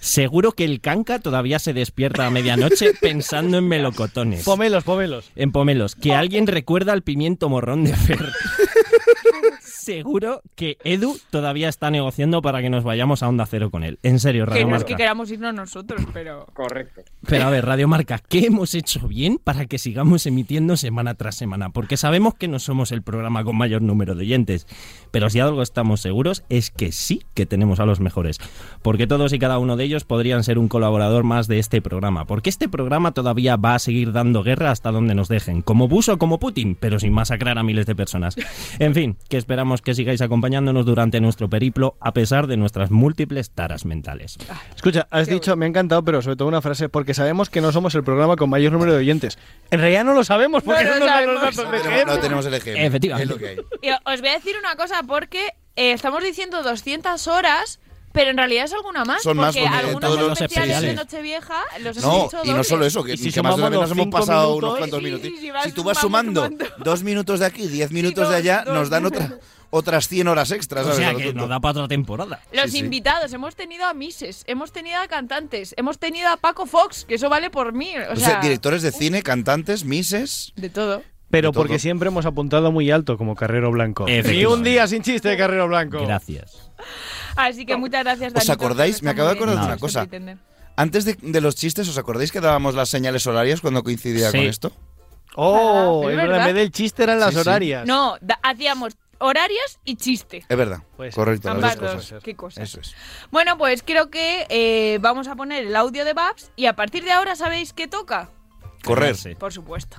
Seguro 0.00 0.52
que 0.52 0.64
el 0.64 0.80
canca 0.80 1.18
todavía 1.18 1.58
se 1.58 1.74
despierta 1.74 2.26
a 2.26 2.30
medianoche 2.30 2.92
pensando 3.02 3.58
en 3.58 3.68
melocotones. 3.68 4.44
Pomelos, 4.44 4.82
pomelos. 4.84 5.30
En 5.36 5.52
pomelos. 5.52 5.94
Que 5.94 6.14
alguien 6.14 6.46
recuerda 6.46 6.92
al 6.94 7.02
pimiento 7.02 7.50
morrón 7.50 7.84
de 7.84 7.94
Fer. 7.94 8.32
Seguro 9.80 10.42
que 10.54 10.76
Edu 10.84 11.18
todavía 11.30 11.68
está 11.68 11.90
negociando 11.90 12.42
para 12.42 12.60
que 12.60 12.68
nos 12.68 12.84
vayamos 12.84 13.22
a 13.22 13.28
Onda 13.28 13.46
Cero 13.46 13.70
con 13.70 13.82
él. 13.82 13.98
En 14.02 14.18
serio, 14.20 14.44
que 14.44 14.50
Radio 14.50 14.66
no 14.66 14.76
es 14.76 14.80
Marca. 14.80 14.86
que 14.86 14.96
queramos 14.96 15.30
irnos 15.30 15.54
nosotros, 15.54 16.02
pero... 16.12 16.46
Correcto. 16.52 17.02
Pero 17.26 17.44
a 17.44 17.50
ver, 17.50 17.64
Radio 17.64 17.88
Marca, 17.88 18.18
¿qué 18.18 18.46
hemos 18.46 18.74
hecho 18.74 19.08
bien 19.08 19.38
para 19.42 19.64
que 19.66 19.78
sigamos 19.78 20.26
emitiendo 20.26 20.76
semana 20.76 21.14
tras 21.14 21.36
semana? 21.36 21.70
Porque 21.70 21.96
sabemos 21.96 22.34
que 22.34 22.48
no 22.48 22.58
somos 22.58 22.92
el 22.92 23.02
programa 23.02 23.42
con 23.42 23.56
mayor 23.56 23.80
número 23.80 24.14
de 24.14 24.22
oyentes, 24.22 24.66
pero 25.10 25.30
si 25.30 25.40
algo 25.40 25.62
estamos 25.62 26.00
seguros 26.00 26.44
es 26.48 26.70
que 26.70 26.92
sí 26.92 27.22
que 27.34 27.46
tenemos 27.46 27.80
a 27.80 27.86
los 27.86 28.00
mejores. 28.00 28.38
Porque 28.82 29.06
todos 29.06 29.32
y 29.32 29.38
cada 29.38 29.58
uno 29.58 29.76
de 29.76 29.84
ellos 29.84 30.04
podrían 30.04 30.42
ser 30.42 30.58
un 30.58 30.68
colaborador 30.68 31.24
más 31.24 31.48
de 31.48 31.58
este 31.58 31.82
programa. 31.82 32.24
Porque 32.24 32.48
este 32.50 32.68
programa 32.68 33.12
todavía 33.12 33.56
va 33.56 33.74
a 33.74 33.78
seguir 33.78 34.12
dando 34.12 34.42
guerra 34.42 34.70
hasta 34.70 34.90
donde 34.90 35.14
nos 35.14 35.28
dejen. 35.28 35.62
Como 35.62 35.86
Bush 35.88 36.10
o 36.10 36.18
como 36.18 36.38
Putin, 36.38 36.76
pero 36.78 36.98
sin 36.98 37.12
masacrar 37.12 37.58
a 37.58 37.62
miles 37.62 37.86
de 37.86 37.94
personas. 37.94 38.36
En 38.78 38.94
fin, 38.94 39.16
que 39.28 39.36
esperamos 39.36 39.82
que 39.82 39.94
sigáis 39.94 40.22
acompañándonos 40.22 40.86
durante 40.86 41.20
nuestro 41.20 41.48
periplo 41.50 41.96
a 42.00 42.12
pesar 42.12 42.46
de 42.46 42.56
nuestras 42.56 42.90
múltiples 42.90 43.50
taras 43.50 43.84
mentales. 43.84 44.38
Escucha, 44.74 45.06
has 45.10 45.28
dicho, 45.28 45.56
me 45.56 45.66
ha 45.66 45.68
encantado, 45.68 46.02
pero 46.02 46.22
sobre 46.22 46.36
todo 46.36 46.48
una 46.48 46.62
frase, 46.62 46.88
porque 46.88 47.14
sabemos 47.14 47.50
que 47.50 47.60
no 47.60 47.72
somos 47.72 47.94
el 47.94 48.04
programa 48.04 48.36
con 48.36 48.48
mayor 48.50 48.72
número 48.72 48.92
de 48.92 48.98
oyentes. 48.98 49.38
En 49.70 49.80
realidad 49.80 50.04
no 50.04 50.14
lo 50.14 50.24
sabemos, 50.24 50.62
porque 50.62 50.84
No 50.84 50.98
nos 50.98 51.08
datos 51.08 51.56
de 51.56 51.64
No 51.64 51.70
tenemos, 51.70 52.04
GM. 52.04 52.06
no 52.06 52.18
tenemos 52.20 52.46
el 52.46 52.54
ejemplo. 52.54 52.82
Efectivamente. 52.82 53.34
Es 53.34 53.40
lo 53.40 53.46
que 53.46 53.48
hay. 53.48 53.56
Y 53.82 53.90
os 53.90 54.20
voy 54.20 54.28
a 54.30 54.32
decir 54.32 54.54
una 54.58 54.74
cosa, 54.76 55.02
porque 55.06 55.48
eh, 55.76 55.92
estamos 55.92 56.22
diciendo 56.22 56.62
200 56.62 57.26
horas... 57.28 57.78
Pero 58.12 58.30
en 58.32 58.36
realidad 58.36 58.64
es 58.64 58.72
alguna 58.72 59.04
más, 59.04 59.22
Son 59.22 59.36
más 59.36 59.54
porque 59.54 59.60
porque 59.68 59.78
algunos 59.78 60.00
todos 60.00 60.28
los 60.30 60.40
especiales 60.40 60.82
de. 60.82 60.94
Nochevieja 60.94 61.62
los 61.80 61.96
hemos 61.96 62.04
No, 62.04 62.26
hecho 62.26 62.40
y 62.44 62.50
no 62.52 62.64
solo 62.64 62.84
eso, 62.84 63.04
que, 63.04 63.16
si 63.16 63.30
que 63.30 63.40
más 63.42 63.54
o 63.54 63.58
menos 63.58 63.90
hemos 63.90 64.06
pasado 64.08 64.48
minutos, 64.48 64.68
unos 64.68 64.78
cuantos 64.78 65.02
minutos. 65.02 65.30
vas 65.54 65.64
si 65.64 65.72
tú 65.72 65.84
vas 65.84 65.98
sumando, 65.98 66.48
dos 66.78 67.02
minutos 67.04 67.38
de 67.40 67.46
aquí, 67.46 67.68
diez 67.68 67.92
minutos 67.92 68.24
dos, 68.24 68.30
de 68.30 68.36
allá, 68.36 68.64
dos. 68.66 68.74
nos 68.74 68.90
dan 68.90 69.06
otra, 69.06 69.38
otras 69.70 70.08
100 70.08 70.26
horas 70.26 70.50
extras. 70.50 70.86
O 70.86 70.92
sea 70.94 71.14
que 71.14 71.32
nos 71.32 71.48
da 71.48 71.60
para 71.60 71.72
otra 71.72 71.88
temporada. 71.88 72.40
Los 72.52 72.64
Sí, 72.66 72.70
sí. 72.72 72.78
invitados, 72.78 73.32
hemos 73.32 73.54
tenido 73.54 73.84
a 73.86 73.94
Mises, 73.94 74.42
hemos 74.48 74.72
tenido 74.72 74.98
a 75.00 75.06
cantantes, 75.06 75.72
hemos 75.76 75.98
tenido 76.00 76.28
a 76.30 76.36
Paco 76.36 76.66
Fox, 76.66 77.04
que 77.04 77.14
eso 77.14 77.28
vale 77.28 77.48
por 77.50 77.72
mí. 77.72 77.92
O, 77.96 78.12
O 78.12 78.16
sea, 78.16 78.28
sea, 78.30 78.40
directores 78.40 78.82
de 78.82 78.90
cine, 78.90 79.22
cantantes, 79.22 79.84
mises. 79.84 80.52
de 80.56 80.68
todo. 80.68 81.02
Pero 81.30 81.50
de 81.50 81.52
todo. 81.52 81.62
porque 81.62 81.78
siempre 81.78 82.08
hemos 82.08 82.26
apuntado 82.26 82.72
muy 82.72 82.90
alto 82.90 83.16
como 83.16 83.36
Carrero 83.36 83.70
Blanco. 83.70 84.06
Ni 84.06 84.44
un 84.46 84.64
día 84.64 84.88
sin 84.88 85.02
chiste 85.02 85.28
de 85.28 85.36
Carrero 85.36 85.68
Blanco. 85.68 86.04
Gracias. 86.04 86.72
Así 87.36 87.66
que 87.66 87.76
muchas 87.76 88.04
gracias, 88.04 88.28
¿Os 88.28 88.34
Danito, 88.34 88.52
acordáis? 88.52 88.96
está 88.96 89.04
Me 89.04 89.10
acabo 89.10 89.28
de 89.28 89.34
acordar 89.34 89.58
de 89.60 89.64
una 89.66 89.76
cosa. 89.78 90.06
Antes 90.76 91.04
de, 91.04 91.16
de 91.20 91.40
los 91.40 91.56
chistes, 91.56 91.88
¿os 91.88 91.98
acordáis 91.98 92.32
que 92.32 92.40
dábamos 92.40 92.74
las 92.74 92.88
señales 92.88 93.26
horarias 93.26 93.60
cuando 93.60 93.82
coincidía 93.82 94.30
Sí. 94.30 94.38
con 94.38 94.46
esto? 94.46 94.72
Oh, 95.36 96.02
Ah, 96.08 96.10
en 96.12 96.44
vez 96.44 96.54
del 96.54 96.70
chiste 96.72 97.02
eran 97.02 97.20
las 97.20 97.30
Sí, 97.30 97.34
sí. 97.36 97.40
horarias. 97.40 97.86
No, 97.86 98.16
da- 98.20 98.38
hacíamos 98.42 98.96
horarias 99.18 99.78
y 99.84 99.96
chiste. 99.96 100.44
Es 100.48 100.56
verdad. 100.56 100.78
Pues 100.96 101.14
Correcto, 101.14 101.48
las 101.48 101.56
Ambas 101.56 101.76
dos 101.76 101.84
dos. 101.92 101.94
cosas. 101.96 102.22
Qué 102.24 102.34
cosas. 102.34 102.64
Eso 102.64 102.80
es. 102.80 102.94
Bueno, 103.30 103.56
pues 103.58 103.82
creo 103.84 104.10
que 104.10 104.46
eh, 104.48 104.98
vamos 105.00 105.28
a 105.28 105.36
poner 105.36 105.66
el 105.66 105.76
audio 105.76 106.04
de 106.04 106.14
Babs 106.14 106.50
y 106.56 106.66
a 106.66 106.74
partir 106.74 107.04
de 107.04 107.12
ahora 107.12 107.36
sabéis 107.36 107.72
qué 107.72 107.86
toca. 107.86 108.30
Correr. 108.84 109.14
Por 109.38 109.52
supuesto. 109.52 109.98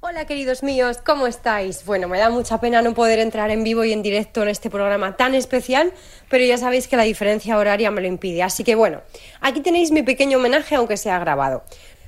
Hola 0.00 0.26
queridos 0.26 0.62
míos, 0.62 0.98
¿cómo 1.04 1.26
estáis? 1.26 1.84
Bueno, 1.84 2.06
me 2.06 2.20
da 2.20 2.30
mucha 2.30 2.60
pena 2.60 2.82
no 2.82 2.94
poder 2.94 3.18
entrar 3.18 3.50
en 3.50 3.64
vivo 3.64 3.82
y 3.82 3.92
en 3.92 4.00
directo 4.00 4.42
en 4.42 4.48
este 4.48 4.70
programa 4.70 5.16
tan 5.16 5.34
especial, 5.34 5.92
pero 6.30 6.44
ya 6.44 6.56
sabéis 6.56 6.86
que 6.86 6.96
la 6.96 7.02
diferencia 7.02 7.58
horaria 7.58 7.90
me 7.90 8.00
lo 8.00 8.06
impide. 8.06 8.44
Así 8.44 8.62
que 8.62 8.76
bueno, 8.76 9.00
aquí 9.40 9.60
tenéis 9.60 9.90
mi 9.90 10.04
pequeño 10.04 10.38
homenaje 10.38 10.76
aunque 10.76 10.96
sea 10.96 11.18
grabado. 11.18 11.64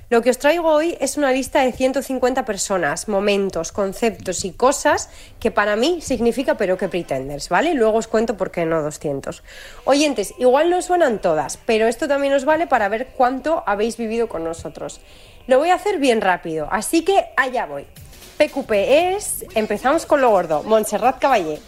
Lo 0.09 0.21
que 0.21 0.29
os 0.29 0.37
traigo 0.37 0.69
hoy 0.69 0.97
es 1.01 1.17
una 1.17 1.33
lista 1.33 1.63
de 1.63 1.73
150 1.73 2.45
personas, 2.45 3.09
momentos, 3.09 3.73
conceptos 3.73 4.45
y 4.45 4.51
cosas 4.51 5.09
que 5.41 5.51
para 5.51 5.75
mí 5.75 5.99
significa 6.01 6.55
pero 6.55 6.77
que 6.77 6.87
pretenders, 6.87 7.49
¿vale? 7.49 7.73
Luego 7.73 7.97
os 7.97 8.07
cuento 8.07 8.37
por 8.37 8.51
qué 8.51 8.65
no 8.65 8.81
200. 8.81 9.43
Oyentes, 9.83 10.33
igual 10.37 10.69
no 10.69 10.81
suenan 10.81 11.19
todas, 11.19 11.57
pero 11.65 11.87
esto 11.87 12.07
también 12.07 12.33
os 12.33 12.45
vale 12.45 12.67
para 12.67 12.87
ver 12.87 13.07
cuánto 13.17 13.63
habéis 13.65 13.97
vivido 13.97 14.29
con 14.29 14.45
nosotros. 14.45 15.01
Lo 15.47 15.59
voy 15.59 15.69
a 15.69 15.75
hacer 15.75 15.99
bien 15.99 16.21
rápido, 16.21 16.67
así 16.71 17.03
que 17.03 17.25
allá 17.35 17.65
voy. 17.65 17.85
PQP 18.37 18.71
es, 19.15 19.45
empezamos 19.53 20.05
con 20.05 20.21
lo 20.21 20.29
gordo, 20.29 20.63
Montserrat 20.63 21.19
Caballé, 21.19 21.59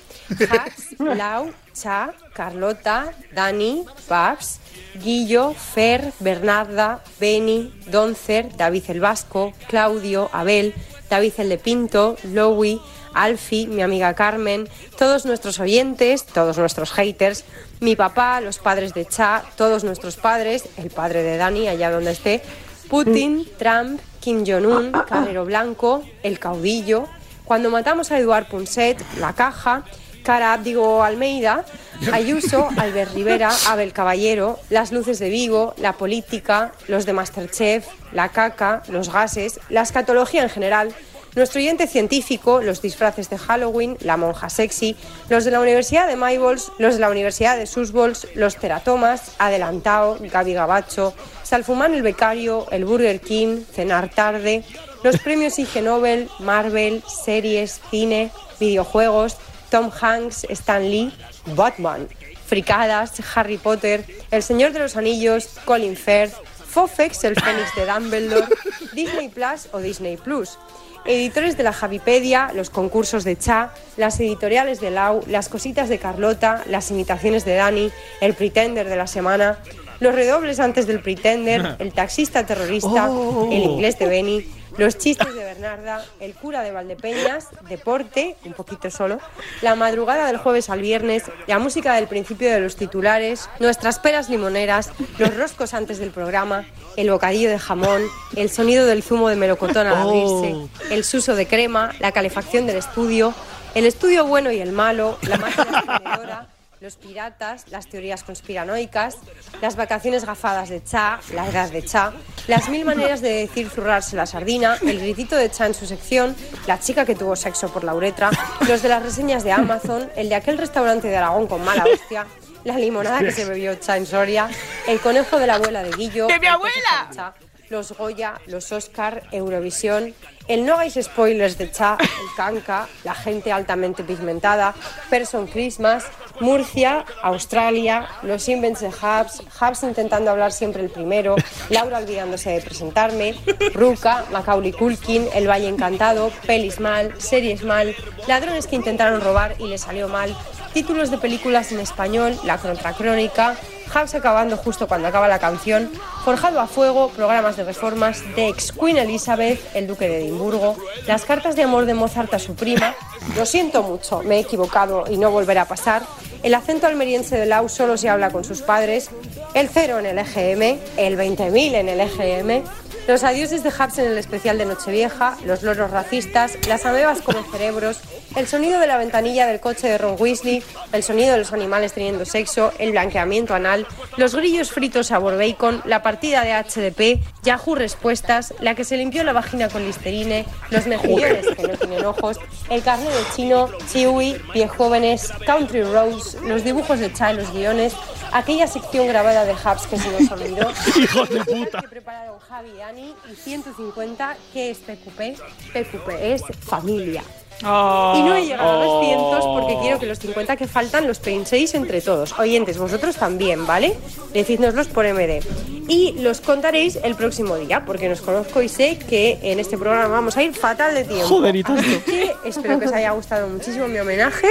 Hax, 0.49 0.99
Lau, 0.99 1.51
Cha, 1.73 2.13
Carlota, 2.33 3.13
Dani, 3.33 3.85
Babs, 4.09 4.59
Guillo, 4.95 5.53
Fer, 5.53 6.13
Bernarda, 6.19 7.01
Beni, 7.19 7.73
Doncer, 7.87 8.55
David 8.55 8.83
el 8.87 8.99
Vasco, 8.99 9.53
Claudio, 9.67 10.29
Abel, 10.33 10.73
David 11.09 11.33
el 11.37 11.49
de 11.49 11.57
Pinto, 11.57 12.15
Lowy, 12.23 12.81
Alfi, 13.13 13.67
mi 13.67 13.81
amiga 13.81 14.13
Carmen, 14.15 14.67
todos 14.97 15.25
nuestros 15.25 15.59
oyentes, 15.59 16.25
todos 16.25 16.57
nuestros 16.57 16.91
haters, 16.91 17.43
mi 17.79 17.95
papá, 17.95 18.41
los 18.41 18.57
padres 18.57 18.93
de 18.93 19.05
Cha, 19.05 19.43
todos 19.55 19.83
nuestros 19.83 20.15
padres, 20.15 20.67
el 20.77 20.89
padre 20.89 21.21
de 21.21 21.37
Dani, 21.37 21.67
allá 21.67 21.91
donde 21.91 22.11
esté, 22.11 22.41
Putin, 22.89 23.47
Trump, 23.57 23.99
Kim 24.19 24.45
Jong-un, 24.45 24.91
Carrero 25.07 25.45
Blanco, 25.45 26.03
El 26.21 26.39
Caudillo, 26.39 27.07
cuando 27.45 27.69
matamos 27.69 28.11
a 28.11 28.19
Eduard 28.19 28.47
Punset, 28.47 29.03
La 29.19 29.33
Caja, 29.33 29.83
Cara 30.23 30.53
Abdigo 30.53 31.03
Almeida, 31.03 31.65
Ayuso, 32.11 32.69
Albert 32.77 33.13
Rivera, 33.13 33.51
Abel 33.67 33.91
Caballero, 33.91 34.59
Las 34.69 34.91
Luces 34.91 35.19
de 35.19 35.29
Vigo, 35.29 35.73
La 35.77 35.93
Política, 35.93 36.71
los 36.87 37.05
de 37.05 37.13
Masterchef, 37.13 37.87
La 38.13 38.29
Caca, 38.29 38.83
los 38.87 39.11
gases, 39.11 39.59
la 39.69 39.81
escatología 39.81 40.43
en 40.43 40.49
general, 40.49 40.93
nuestro 41.35 41.59
oyente 41.59 41.87
científico, 41.87 42.61
los 42.61 42.81
disfraces 42.81 43.29
de 43.29 43.37
Halloween, 43.37 43.97
la 44.01 44.17
monja 44.17 44.49
sexy, 44.49 44.95
los 45.29 45.45
de 45.45 45.51
la 45.51 45.59
Universidad 45.59 46.07
de 46.07 46.15
Maybols, 46.15 46.71
los 46.77 46.95
de 46.95 47.01
la 47.01 47.09
Universidad 47.09 47.57
de 47.57 47.65
Susbols, 47.65 48.27
los 48.35 48.57
teratomas, 48.57 49.35
Adelantao, 49.39 50.17
Gaby 50.19 50.53
Gabacho, 50.53 51.13
Salfumán 51.43 51.93
el 51.93 52.01
becario, 52.01 52.67
el 52.71 52.85
Burger 52.85 53.19
King, 53.19 53.63
Cenar 53.73 54.09
tarde, 54.09 54.63
los 55.03 55.17
premios 55.19 55.59
Ig 55.59 55.81
Nobel, 55.81 56.29
Marvel, 56.39 57.03
series, 57.03 57.81
cine, 57.89 58.31
videojuegos, 58.59 59.37
Tom 59.69 59.91
Hanks, 59.91 60.45
Stan 60.49 60.83
Lee, 60.83 61.11
Batman, 61.55 62.07
Fricadas, 62.45 63.13
Harry 63.35 63.57
Potter, 63.57 64.05
El 64.29 64.43
Señor 64.43 64.71
de 64.71 64.79
los 64.79 64.95
Anillos, 64.95 65.49
Colin 65.65 65.97
Firth, 65.97 66.35
Fofex, 66.73 67.23
el 67.23 67.35
Fénix 67.35 67.75
de 67.75 67.85
Dumbledore, 67.85 68.47
Disney 68.93 69.29
Plus 69.29 69.67
o 69.71 69.79
Disney 69.79 70.17
Plus. 70.17 70.57
Editores 71.05 71.57
de 71.57 71.63
la 71.63 71.73
Javipedia, 71.73 72.51
los 72.55 72.69
concursos 72.69 73.23
de 73.23 73.37
Cha, 73.37 73.71
las 73.97 74.19
editoriales 74.19 74.79
de 74.79 74.89
Lau, 74.91 75.21
las 75.27 75.49
cositas 75.49 75.89
de 75.89 75.97
Carlota, 75.99 76.63
las 76.67 76.91
imitaciones 76.91 77.43
de 77.45 77.55
Dani, 77.55 77.91
el 78.21 78.33
Pretender 78.33 78.87
de 78.87 78.95
la 78.95 79.07
semana, 79.07 79.59
los 79.99 80.15
redobles 80.15 80.59
antes 80.59 80.87
del 80.87 81.01
Pretender, 81.01 81.75
el 81.79 81.91
taxista 81.93 82.45
terrorista, 82.45 83.09
Oh. 83.09 83.49
el 83.51 83.63
inglés 83.63 83.99
de 83.99 84.07
Benny, 84.07 84.45
los 84.77 84.97
chistes 84.97 85.33
de 85.33 85.43
Bernarda, 85.43 86.03
el 86.19 86.33
cura 86.33 86.61
de 86.61 86.71
Valdepeñas, 86.71 87.49
deporte, 87.69 88.35
un 88.45 88.53
poquito 88.53 88.89
solo, 88.89 89.19
la 89.61 89.75
madrugada 89.75 90.27
del 90.27 90.37
jueves 90.37 90.69
al 90.69 90.81
viernes, 90.81 91.23
la 91.47 91.59
música 91.59 91.93
del 91.95 92.07
principio 92.07 92.51
de 92.51 92.59
los 92.59 92.75
titulares, 92.75 93.49
nuestras 93.59 93.99
peras 93.99 94.29
limoneras, 94.29 94.91
los 95.17 95.35
roscos 95.35 95.73
antes 95.73 95.99
del 95.99 96.11
programa, 96.11 96.65
el 96.97 97.09
bocadillo 97.09 97.49
de 97.49 97.59
jamón, 97.59 98.03
el 98.35 98.49
sonido 98.49 98.85
del 98.85 99.03
zumo 99.03 99.29
de 99.29 99.35
melocotón 99.35 99.87
al 99.87 99.95
abrirse, 99.95 100.55
el 100.91 101.03
suso 101.03 101.35
de 101.35 101.47
crema, 101.47 101.91
la 101.99 102.11
calefacción 102.11 102.65
del 102.65 102.77
estudio, 102.77 103.33
el 103.75 103.85
estudio 103.85 104.25
bueno 104.25 104.51
y 104.51 104.59
el 104.59 104.71
malo, 104.71 105.17
la 105.23 105.37
máquina 105.37 106.47
los 106.83 106.97
piratas, 106.97 107.63
las 107.69 107.87
teorías 107.87 108.23
conspiranoicas, 108.23 109.15
las 109.61 109.77
vacaciones 109.77 110.25
gafadas 110.25 110.67
de 110.67 110.83
Cha, 110.83 111.21
la 111.33 111.47
edad 111.47 111.71
de 111.71 111.81
Cha, 111.81 112.11
las 112.47 112.67
mil 112.67 112.83
maneras 112.83 113.21
de 113.21 113.29
decir 113.29 113.69
zurrarse 113.69 114.17
la 114.17 114.25
sardina, 114.25 114.75
el 114.81 114.99
gritito 114.99 115.37
de 115.37 115.49
Cha 115.49 115.65
en 115.65 115.73
su 115.73 115.85
sección, 115.85 116.35
la 116.67 116.81
chica 116.81 117.05
que 117.05 117.15
tuvo 117.15 117.37
sexo 117.37 117.71
por 117.71 117.85
la 117.85 117.95
uretra, 117.95 118.31
los 118.67 118.81
de 118.81 118.89
las 118.89 119.01
reseñas 119.01 119.45
de 119.45 119.53
Amazon, 119.53 120.11
el 120.17 120.27
de 120.27 120.35
aquel 120.35 120.57
restaurante 120.57 121.07
de 121.07 121.15
Aragón 121.15 121.47
con 121.47 121.63
mala 121.63 121.85
hostia, 121.85 122.27
la 122.65 122.77
limonada 122.77 123.19
que 123.19 123.31
se 123.31 123.45
bebió 123.45 123.75
Cha 123.75 123.95
en 123.95 124.05
Soria, 124.05 124.49
el 124.85 124.99
conejo 124.99 125.39
de 125.39 125.47
la 125.47 125.55
abuela 125.55 125.83
de 125.83 125.91
Guillo, 125.91 126.27
¡De 126.27 126.37
mi 126.37 126.47
el 126.47 126.51
abuela! 126.51 127.33
Los 127.73 127.91
Goya, 127.91 128.39
los 128.45 128.71
Oscar, 128.71 129.23
Eurovisión, 129.31 130.13
el 130.47 130.63
no 130.63 130.75
hagáis 130.75 130.93
spoilers 131.01 131.57
de 131.57 131.71
Cha, 131.71 131.97
el 131.99 132.35
Canca, 132.37 132.87
la 133.03 133.15
gente 133.15 133.51
altamente 133.51 134.03
pigmentada, 134.03 134.75
Person 135.09 135.47
Christmas, 135.47 136.05
Murcia, 136.39 137.03
Australia, 137.23 138.07
los 138.21 138.47
Invents 138.47 138.81
de 138.81 138.89
Hubs, 138.89 139.41
Hubs 139.59 139.81
intentando 139.81 140.29
hablar 140.29 140.51
siempre 140.51 140.83
el 140.83 140.91
primero, 140.91 141.35
Laura 141.69 141.97
olvidándose 141.97 142.51
de 142.51 142.61
presentarme, 142.61 143.33
Ruka, 143.73 144.25
Macaulay 144.31 144.71
Culkin, 144.71 145.27
El 145.33 145.49
Valle 145.49 145.67
Encantado, 145.67 146.31
Pelis 146.45 146.79
mal, 146.79 147.19
Series 147.19 147.63
mal, 147.63 147.95
ladrones 148.27 148.67
que 148.67 148.75
intentaron 148.75 149.19
robar 149.19 149.55
y 149.57 149.65
les 149.65 149.81
salió 149.81 150.07
mal, 150.09 150.37
títulos 150.75 151.09
de 151.09 151.17
películas 151.17 151.71
en 151.71 151.79
español, 151.79 152.37
La 152.45 152.59
Contracrónica, 152.59 153.57
Hubs 153.93 154.15
acabando 154.15 154.57
justo 154.57 154.87
cuando 154.87 155.07
acaba 155.07 155.27
la 155.27 155.39
canción, 155.39 155.91
Forjado 156.25 156.59
a 156.59 156.67
Fuego, 156.67 157.09
programas 157.09 157.57
de 157.57 157.63
reformas, 157.63 158.23
de 158.35 158.47
ex 158.47 158.71
Queen 158.71 158.97
Elizabeth, 158.97 159.59
el 159.75 159.87
Duque 159.87 160.07
de 160.07 160.21
Edimburgo, 160.21 160.77
las 161.05 161.25
cartas 161.25 161.55
de 161.55 161.63
amor 161.63 161.85
de 161.85 161.93
Mozart 161.93 162.33
a 162.33 162.39
su 162.39 162.55
prima, 162.55 162.95
lo 163.35 163.45
siento 163.45 163.83
mucho, 163.83 164.23
me 164.23 164.37
he 164.37 164.39
equivocado 164.39 165.05
y 165.09 165.17
no 165.17 165.31
volverá 165.31 165.63
a 165.63 165.67
pasar, 165.67 166.01
el 166.41 166.55
acento 166.55 166.87
almeriense 166.87 167.37
de 167.37 167.45
Lau 167.45 167.69
solo 167.69 167.97
se 167.97 168.09
habla 168.09 168.31
con 168.31 168.43
sus 168.43 168.61
padres, 168.61 169.09
el 169.53 169.69
cero 169.69 169.99
en 169.99 170.05
el 170.05 170.17
EGM, 170.17 170.79
el 170.97 171.17
20.000 171.17 171.75
en 171.75 171.89
el 171.89 171.99
EGM, 172.01 172.63
los 173.07 173.23
adioses 173.23 173.63
de 173.63 173.69
Hubs 173.69 173.97
en 173.97 174.11
el 174.11 174.17
especial 174.17 174.57
de 174.57 174.65
Nochevieja, 174.65 175.37
los 175.45 175.61
loros 175.61 175.91
racistas, 175.91 176.57
las 176.67 176.85
amebas 176.85 177.21
como 177.21 177.43
cerebros, 177.43 177.99
el 178.35 178.47
sonido 178.47 178.79
de 178.79 178.87
la 178.87 178.97
ventanilla 178.97 179.47
del 179.47 179.59
coche 179.59 179.87
de 179.87 179.97
Ron 179.97 180.15
Weasley, 180.19 180.63
el 180.91 181.03
sonido 181.03 181.33
de 181.33 181.39
los 181.39 181.53
animales 181.53 181.93
teniendo 181.93 182.25
sexo, 182.25 182.71
el 182.79 182.91
blanqueamiento 182.91 183.53
anal, 183.53 183.85
los 184.17 184.35
grillos 184.35 184.71
fritos 184.71 185.07
sabor 185.07 185.37
bacon, 185.37 185.81
la 185.85 186.01
partida 186.01 186.43
de 186.43 186.53
HDP, 186.53 187.23
Yahoo 187.43 187.75
Respuestas, 187.75 188.53
la 188.59 188.75
que 188.75 188.83
se 188.83 188.97
limpió 188.97 189.23
la 189.23 189.33
vagina 189.33 189.69
con 189.69 189.83
listerine, 189.85 190.45
los 190.69 190.87
mejillones 190.87 191.47
que 191.55 191.63
no 191.63 191.77
tienen 191.77 192.05
ojos, 192.05 192.39
el 192.69 192.81
carnet 192.81 193.09
de 193.09 193.35
chino, 193.35 193.69
Chiwi, 193.91 194.41
Pie 194.51 194.67
Jóvenes, 194.67 195.31
Country 195.45 195.83
Roads, 195.83 196.35
los 196.43 196.63
dibujos 196.63 196.99
de 196.99 197.13
Cha 197.13 197.31
en 197.31 197.37
los 197.37 197.51
guiones, 197.53 197.93
aquella 198.31 198.67
sección 198.67 199.07
grabada 199.07 199.45
de 199.45 199.53
Hubs 199.53 199.87
que 199.87 199.97
se 199.97 200.09
nos 200.11 200.31
olvidó. 200.31 200.71
Hijos 200.97 201.29
de 201.29 201.45
puta. 201.45 201.81
Que 201.81 201.87
prepararon 201.87 202.39
Javi 202.39 202.71
y 202.77 202.81
Ani 202.81 203.15
y 203.31 203.35
150 203.35 204.37
que 204.51 204.71
es 204.71 204.79
PQP. 204.79 205.39
PQP 205.73 206.09
es 206.19 206.43
familia. 206.61 207.23
Oh. 207.65 208.13
Y 208.17 208.23
no 208.23 208.35
he 208.35 208.45
llegado 208.45 208.71
a 208.71 208.85
los 208.85 208.93
200 208.93 209.45
porque 209.45 209.77
quiero 209.81 209.99
que 209.99 210.05
los 210.05 210.19
50 210.19 210.55
que 210.57 210.67
faltan 210.67 211.07
los 211.07 211.19
penséis 211.19 211.73
entre 211.75 212.01
todos. 212.01 212.37
Oyentes, 212.37 212.77
vosotros 212.77 213.15
también, 213.15 213.65
¿vale? 213.65 213.95
Decídnoslos 214.33 214.87
por 214.87 215.05
MD. 215.05 215.41
Y 215.87 216.13
los 216.19 216.41
contaréis 216.41 216.97
el 217.03 217.15
próximo 217.15 217.55
día, 217.57 217.85
porque 217.85 218.09
nos 218.09 218.21
conozco 218.21 218.61
y 218.61 218.69
sé 218.69 218.97
que 218.97 219.39
en 219.43 219.59
este 219.59 219.77
programa 219.77 220.07
vamos 220.07 220.37
a 220.37 220.43
ir 220.43 220.53
fatal 220.53 220.93
de 220.93 221.03
tiempo. 221.03 221.27
Joder, 221.27 221.55
y 221.55 221.63
tanto. 221.63 221.81
Así 221.81 221.99
que 221.99 222.33
espero 222.45 222.79
que 222.79 222.85
os 222.85 222.93
haya 222.93 223.11
gustado 223.11 223.47
muchísimo 223.47 223.87
mi 223.87 223.99
homenaje. 223.99 224.47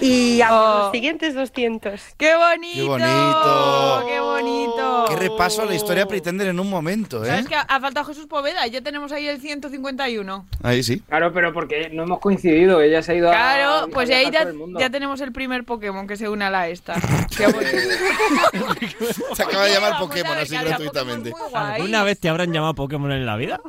Y 0.00 0.40
a 0.42 0.50
los 0.50 0.92
siguientes 0.92 1.34
200. 1.34 2.00
¡Qué 2.18 2.34
bonito! 2.36 2.96
¡Qué 2.96 3.04
bonito! 3.06 4.04
¡Qué 4.06 4.20
bonito! 4.20 5.04
Qué 5.08 5.16
repaso 5.16 5.62
a 5.62 5.64
la 5.64 5.74
historia 5.74 6.06
Pretender 6.06 6.48
en 6.48 6.60
un 6.60 6.68
momento, 6.68 7.24
¿eh? 7.24 7.28
¿Sabes 7.28 7.48
que 7.48 7.54
ha 7.54 7.80
faltado 7.80 8.04
Jesús 8.06 8.26
Poveda? 8.26 8.66
Ya 8.66 8.82
tenemos 8.82 9.10
ahí 9.12 9.26
el 9.26 9.40
151. 9.40 10.46
Ahí 10.62 10.82
sí. 10.82 11.00
Claro, 11.08 11.32
pero 11.32 11.52
porque 11.52 11.88
no 11.90 12.02
hemos 12.02 12.18
coincidido, 12.20 12.80
ella 12.80 13.02
se 13.02 13.12
ha 13.12 13.14
ido 13.14 13.28
a- 13.28 13.32
Claro, 13.32 13.70
a 13.84 13.86
pues 13.88 14.08
viajar 14.08 14.26
ahí 14.48 14.54
ya, 14.74 14.80
ya 14.80 14.90
tenemos 14.90 15.20
el 15.20 15.32
primer 15.32 15.64
Pokémon 15.64 16.06
que 16.06 16.16
se 16.16 16.28
une 16.28 16.44
a 16.44 16.50
la 16.50 16.68
esta. 16.68 16.94
¡Qué 17.36 17.46
bonito! 17.46 19.34
Se 19.34 19.42
acaba 19.42 19.64
de 19.64 19.72
llamar 19.74 19.98
Pokémon 19.98 20.36
así 20.36 20.56
gratuitamente. 20.56 21.32
¿Alguna 21.54 22.02
vez 22.04 22.20
te 22.20 22.28
habrán 22.28 22.52
llamado 22.52 22.74
Pokémon 22.74 23.12
en 23.12 23.24
la 23.24 23.36
vida? 23.36 23.60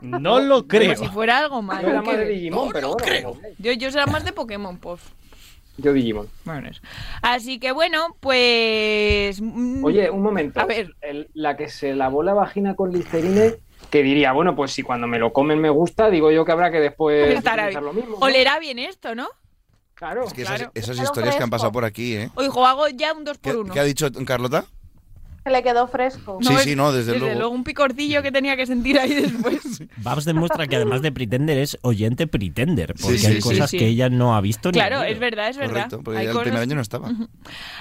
No 0.00 0.40
lo 0.40 0.66
creo. 0.66 0.94
Como 0.94 1.08
si 1.08 1.12
fuera 1.14 1.38
algo 1.38 1.60
malo. 1.62 1.82
Yo 1.82 1.88
era 1.88 2.02
más 2.02 2.16
de 2.16 2.26
Digimon, 2.26 2.70
pero 2.72 2.94
bueno. 2.96 3.34
Yo, 3.58 3.72
yo 3.72 3.90
será 3.90 4.06
más 4.06 4.24
de 4.24 4.32
Pokémon, 4.32 4.78
pues. 4.78 5.00
Yo 5.76 5.92
Digimon. 5.92 6.28
Bueno, 6.44 6.68
eso. 6.68 6.80
Así 7.22 7.58
que 7.58 7.72
bueno, 7.72 8.16
pues. 8.20 9.40
mm, 9.40 9.84
Oye, 9.84 10.10
un 10.10 10.22
momento. 10.22 10.60
A 10.60 10.66
ver. 10.66 10.94
El- 11.00 11.28
la 11.34 11.56
que 11.56 11.68
se 11.68 11.94
lavó 11.94 12.22
la 12.22 12.32
vagina 12.34 12.74
con 12.76 12.92
Listerine, 12.92 13.56
que 13.90 14.02
diría, 14.02 14.32
bueno, 14.32 14.54
pues 14.54 14.72
si 14.72 14.82
cuando 14.82 15.06
me 15.06 15.18
lo 15.18 15.32
comen 15.32 15.60
me 15.60 15.70
gusta, 15.70 16.10
digo 16.10 16.30
yo 16.30 16.44
que 16.44 16.52
habrá 16.52 16.70
que 16.70 16.80
después 16.80 17.34
estará 17.36 17.64
utilizar 17.64 17.82
bien. 17.82 17.94
lo 17.94 18.00
mismo. 18.00 18.18
¿no? 18.20 18.24
Olerá 18.26 18.58
bien 18.60 18.78
esto, 18.78 19.14
¿no? 19.14 19.28
Claro. 19.94 20.24
Es 20.24 20.32
que 20.32 20.42
esas, 20.42 20.56
Claro. 20.58 20.72
esas 20.74 20.98
historias 20.98 21.36
que 21.36 21.42
han 21.42 21.50
pasado 21.50 21.72
por 21.72 21.84
aquí, 21.84 22.14
¿eh? 22.16 22.30
Oigo, 22.34 22.66
hago 22.66 22.88
ya 22.88 23.12
un 23.12 23.24
2 23.24 23.38
¿Qué, 23.38 23.50
por 23.52 23.60
1 23.64 23.72
qué 23.74 23.80
ha 23.80 23.84
dicho 23.84 24.08
Carlota? 24.26 24.64
Se 25.44 25.50
le 25.50 25.62
quedó 25.62 25.86
fresco. 25.88 26.38
Sí, 26.40 26.54
sí, 26.62 26.74
no, 26.74 26.90
desde 26.90 27.18
luego. 27.18 27.50
un 27.50 27.64
picorcillo 27.64 28.22
que 28.22 28.32
tenía 28.32 28.56
que 28.56 28.64
sentir 28.66 28.98
ahí 28.98 29.12
después. 29.14 29.82
Babs 29.98 30.24
demuestra 30.24 30.66
que 30.66 30.76
además 30.76 31.02
de 31.02 31.12
Pretender 31.12 31.58
es 31.58 31.76
oyente 31.82 32.26
Pretender, 32.26 32.94
porque 33.00 33.18
sí, 33.18 33.26
hay 33.26 33.34
sí, 33.34 33.40
cosas 33.40 33.68
sí. 33.70 33.76
que 33.78 33.86
ella 33.88 34.08
no 34.08 34.34
ha 34.34 34.40
visto 34.40 34.70
ni 34.70 34.78
Claro, 34.78 35.00
oído. 35.00 35.12
es 35.12 35.18
verdad, 35.18 35.50
es 35.50 35.58
verdad. 35.58 35.74
Correcto, 35.74 36.00
porque 36.02 36.20
Hay 36.20 36.26
el 36.28 36.38
primer 36.38 36.60
año 36.62 36.74
no 36.76 36.80
estaba. 36.80 37.10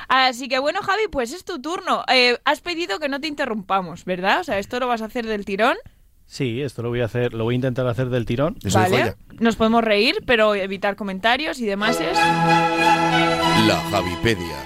Así 0.10 0.50
que 0.50 0.60
bueno, 0.60 0.82
Javi, 0.82 1.04
pues 1.10 1.32
es 1.32 1.46
tu 1.46 1.62
turno. 1.62 2.04
Eh, 2.14 2.38
has 2.44 2.60
pedido 2.60 3.00
que 3.00 3.08
no 3.08 3.22
te 3.22 3.28
interrumpamos, 3.28 4.04
¿verdad? 4.04 4.42
O 4.42 4.44
sea, 4.44 4.60
esto 4.60 4.80
lo 4.82 4.88
vas 4.88 5.02
a 5.02 5.06
hacer 5.06 5.26
del 5.26 5.46
tirón. 5.46 5.78
Sí, 6.26 6.62
esto 6.62 6.82
lo 6.82 6.90
voy 6.90 7.00
a 7.02 7.06
hacer, 7.06 7.34
lo 7.34 7.44
voy 7.46 7.54
a 7.54 7.58
intentar 7.58 7.88
hacer 7.88 8.10
del 8.10 8.26
tirón. 8.26 8.58
¿Vale? 8.74 9.16
Nos 9.40 9.56
podemos 9.56 9.84
reír, 9.84 10.16
pero 10.26 10.54
evitar 10.56 10.96
comentarios 10.98 11.60
y 11.60 11.66
demás 11.66 12.00
es. 12.02 12.18
La 13.68 13.82
Javipedia. 13.92 14.58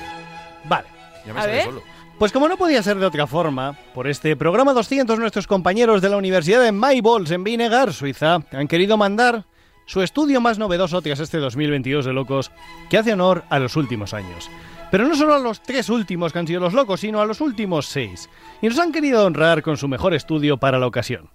Vale. 0.65 0.87
Ya 1.25 1.33
me 1.33 1.39
A 1.39 1.43
sale 1.43 1.53
ver. 1.55 1.65
solo. 1.65 1.83
Pues 2.17 2.31
como 2.31 2.47
no 2.47 2.57
podía 2.57 2.81
ser 2.81 2.97
de 2.97 3.05
otra 3.05 3.27
forma, 3.27 3.77
por 3.93 4.07
este 4.07 4.35
programa 4.35 4.73
200 4.73 5.19
nuestros 5.19 5.45
compañeros 5.45 6.01
de 6.01 6.09
la 6.09 6.17
Universidad 6.17 6.63
de 6.63 6.71
Maybols 6.71 7.29
en 7.29 7.43
Vinegar, 7.43 7.93
Suiza, 7.93 8.39
han 8.51 8.67
querido 8.67 8.97
mandar 8.97 9.45
su 9.85 10.01
estudio 10.01 10.41
más 10.41 10.57
novedoso 10.57 10.99
tras 11.03 11.19
este 11.19 11.37
2022 11.37 12.05
de 12.05 12.13
locos, 12.13 12.51
que 12.89 12.97
hace 12.97 13.13
honor 13.13 13.43
a 13.49 13.59
los 13.59 13.75
últimos 13.75 14.15
años. 14.15 14.49
Pero 14.89 15.07
no 15.07 15.15
solo 15.15 15.35
a 15.35 15.39
los 15.39 15.61
tres 15.61 15.91
últimos 15.91 16.33
que 16.33 16.39
han 16.39 16.47
sido 16.47 16.59
los 16.59 16.73
locos, 16.73 17.01
sino 17.01 17.21
a 17.21 17.25
los 17.25 17.39
últimos 17.39 17.85
seis. 17.85 18.29
Y 18.63 18.67
nos 18.67 18.79
han 18.79 18.91
querido 18.91 19.23
honrar 19.23 19.61
con 19.61 19.77
su 19.77 19.87
mejor 19.87 20.15
estudio 20.15 20.57
para 20.57 20.79
la 20.79 20.87
ocasión. 20.87 21.29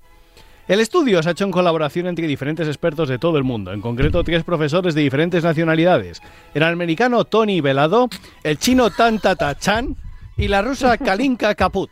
El 0.66 0.80
estudio 0.80 1.22
se 1.22 1.28
ha 1.28 1.32
hecho 1.32 1.44
en 1.44 1.52
colaboración 1.52 2.08
entre 2.08 2.26
diferentes 2.26 2.66
expertos 2.66 3.08
de 3.08 3.20
todo 3.20 3.38
el 3.38 3.44
mundo, 3.44 3.72
en 3.72 3.80
concreto 3.80 4.24
tres 4.24 4.42
profesores 4.42 4.94
de 4.94 5.02
diferentes 5.02 5.44
nacionalidades. 5.44 6.20
El 6.54 6.64
americano 6.64 7.24
Tony 7.24 7.60
Velado, 7.60 8.08
el 8.42 8.58
chino 8.58 8.90
Tan 8.90 9.20
Tata 9.20 9.56
Chan 9.56 9.96
y 10.36 10.48
la 10.48 10.62
rusa 10.62 10.96
Kalinka 10.98 11.54
Kaput. 11.54 11.90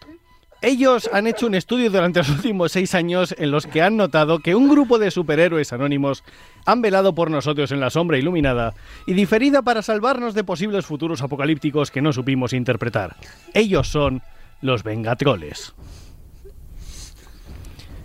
Ellos 0.62 1.08
han 1.10 1.26
hecho 1.26 1.46
un 1.46 1.54
estudio 1.54 1.90
durante 1.90 2.18
los 2.18 2.28
últimos 2.28 2.72
seis 2.72 2.94
años 2.94 3.34
en 3.38 3.50
los 3.50 3.66
que 3.66 3.80
han 3.80 3.96
notado 3.96 4.40
que 4.40 4.54
un 4.54 4.68
grupo 4.68 4.98
de 4.98 5.10
superhéroes 5.10 5.72
anónimos 5.72 6.22
han 6.66 6.82
velado 6.82 7.14
por 7.14 7.30
nosotros 7.30 7.72
en 7.72 7.80
la 7.80 7.88
sombra 7.88 8.18
iluminada 8.18 8.74
y 9.06 9.14
diferida 9.14 9.62
para 9.62 9.80
salvarnos 9.80 10.34
de 10.34 10.44
posibles 10.44 10.84
futuros 10.84 11.22
apocalípticos 11.22 11.90
que 11.90 12.02
no 12.02 12.12
supimos 12.12 12.52
interpretar. 12.52 13.16
Ellos 13.54 13.88
son 13.88 14.20
los 14.60 14.82
Vengatroles. 14.82 15.72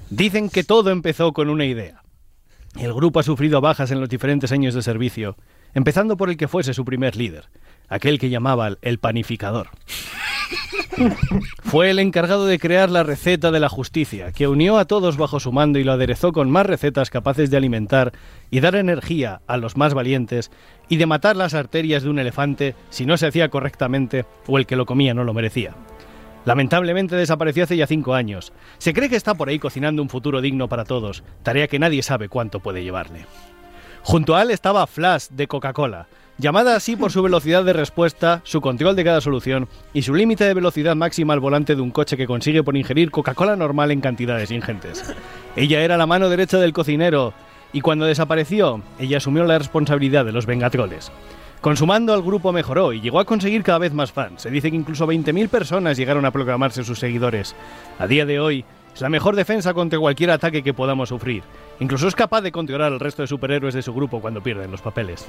Dicen 0.09 0.49
que 0.49 0.63
todo 0.63 0.91
empezó 0.91 1.33
con 1.33 1.49
una 1.49 1.65
idea. 1.65 2.03
El 2.79 2.93
grupo 2.93 3.19
ha 3.19 3.23
sufrido 3.23 3.59
bajas 3.59 3.91
en 3.91 3.99
los 3.99 4.09
diferentes 4.09 4.53
años 4.53 4.73
de 4.73 4.81
servicio, 4.81 5.35
empezando 5.73 6.15
por 6.15 6.29
el 6.29 6.37
que 6.37 6.47
fuese 6.47 6.73
su 6.73 6.85
primer 6.85 7.15
líder, 7.17 7.49
aquel 7.89 8.19
que 8.19 8.29
llamaban 8.29 8.77
el 8.81 8.99
panificador. 8.99 9.69
Fue 11.63 11.89
el 11.89 11.99
encargado 11.99 12.45
de 12.45 12.59
crear 12.59 12.89
la 12.89 13.03
receta 13.03 13.51
de 13.51 13.59
la 13.59 13.69
justicia, 13.69 14.31
que 14.31 14.47
unió 14.47 14.77
a 14.77 14.85
todos 14.85 15.17
bajo 15.17 15.39
su 15.39 15.51
mando 15.51 15.79
y 15.79 15.83
lo 15.83 15.91
aderezó 15.91 16.31
con 16.31 16.49
más 16.49 16.65
recetas 16.65 17.09
capaces 17.09 17.49
de 17.49 17.57
alimentar 17.57 18.13
y 18.49 18.59
dar 18.59 18.75
energía 18.75 19.41
a 19.47 19.57
los 19.57 19.75
más 19.75 19.93
valientes 19.93 20.51
y 20.87 20.97
de 20.97 21.05
matar 21.05 21.35
las 21.35 21.53
arterias 21.53 22.03
de 22.03 22.09
un 22.09 22.19
elefante 22.19 22.75
si 22.89 23.05
no 23.05 23.17
se 23.17 23.27
hacía 23.27 23.49
correctamente 23.49 24.25
o 24.47 24.57
el 24.57 24.65
que 24.65 24.75
lo 24.75 24.85
comía 24.85 25.13
no 25.13 25.23
lo 25.23 25.33
merecía. 25.33 25.75
Lamentablemente 26.45 27.15
desapareció 27.15 27.63
hace 27.63 27.75
ya 27.75 27.87
cinco 27.87 28.13
años. 28.13 28.53
Se 28.77 28.93
cree 28.93 29.09
que 29.09 29.15
está 29.15 29.33
por 29.33 29.49
ahí 29.49 29.57
cocinando 29.57 30.01
un 30.01 30.09
futuro 30.09 30.41
digno 30.41 30.69
para 30.69 30.85
todos, 30.85 31.23
tarea 31.41 31.67
que 31.67 31.79
nadie 31.79 32.03
sabe 32.03 32.29
cuánto 32.29 32.59
puede 32.59 32.83
llevarle. 32.83 33.25
Junto 34.03 34.35
a 34.35 34.43
él 34.43 34.51
estaba 34.51 34.85
Flash 34.85 35.29
de 35.31 35.47
Coca-Cola, 35.47 36.07
llamada 36.37 36.75
así 36.75 36.95
por 36.95 37.11
su 37.11 37.21
velocidad 37.23 37.63
de 37.63 37.73
respuesta, 37.73 38.41
su 38.43 38.61
control 38.61 38.95
de 38.95 39.03
cada 39.03 39.21
solución 39.21 39.67
y 39.93 40.01
su 40.01 40.13
límite 40.13 40.43
de 40.43 40.53
velocidad 40.53 40.95
máxima 40.95 41.33
al 41.33 41.39
volante 41.39 41.75
de 41.75 41.81
un 41.81 41.91
coche 41.91 42.17
que 42.17 42.27
consigue 42.27 42.63
por 42.63 42.75
ingerir 42.75 43.11
Coca-Cola 43.11 43.55
normal 43.55 43.91
en 43.91 44.01
cantidades 44.01 44.51
ingentes. 44.51 45.13
Ella 45.55 45.81
era 45.81 45.97
la 45.97 46.05
mano 46.05 46.29
derecha 46.29 46.57
del 46.57 46.73
cocinero 46.73 47.33
y 47.71 47.81
cuando 47.81 48.05
desapareció, 48.05 48.81
ella 48.99 49.17
asumió 49.17 49.43
la 49.43 49.57
responsabilidad 49.57 50.25
de 50.25 50.31
los 50.31 50.45
Vengatroles. 50.45 51.11
Con 51.61 51.77
su 51.77 51.87
mando, 51.87 52.13
el 52.13 52.21
grupo 52.21 52.51
mejoró 52.51 52.93
y 52.93 53.01
llegó 53.01 53.19
a 53.19 53.25
conseguir 53.25 53.63
cada 53.63 53.79
vez 53.79 53.91
más 53.91 54.11
fans. 54.11 54.43
Se 54.43 54.51
dice 54.51 54.69
que 54.69 54.77
incluso 54.77 55.07
20.000 55.07 55.49
personas 55.49 55.97
llegaron 55.97 56.25
a 56.25 56.31
proclamarse 56.31 56.83
sus 56.83 56.99
seguidores. 56.99 57.55
A 57.97 58.05
día 58.05 58.25
de 58.25 58.39
hoy, 58.39 58.63
es 58.93 59.01
la 59.01 59.09
mejor 59.09 59.35
defensa 59.35 59.73
contra 59.73 59.99
cualquier 59.99 60.31
ataque 60.31 60.63
que 60.63 60.73
podamos 60.73 61.09
sufrir. 61.09 61.43
Incluso 61.79 62.07
es 62.07 62.15
capaz 62.15 62.41
de 62.41 62.51
controlar 62.51 62.93
al 62.93 62.99
resto 62.99 63.23
de 63.23 63.27
superhéroes 63.27 63.73
de 63.73 63.81
su 63.81 63.93
grupo 63.93 64.21
cuando 64.21 64.41
pierden 64.41 64.71
los 64.71 64.81
papeles. 64.81 65.25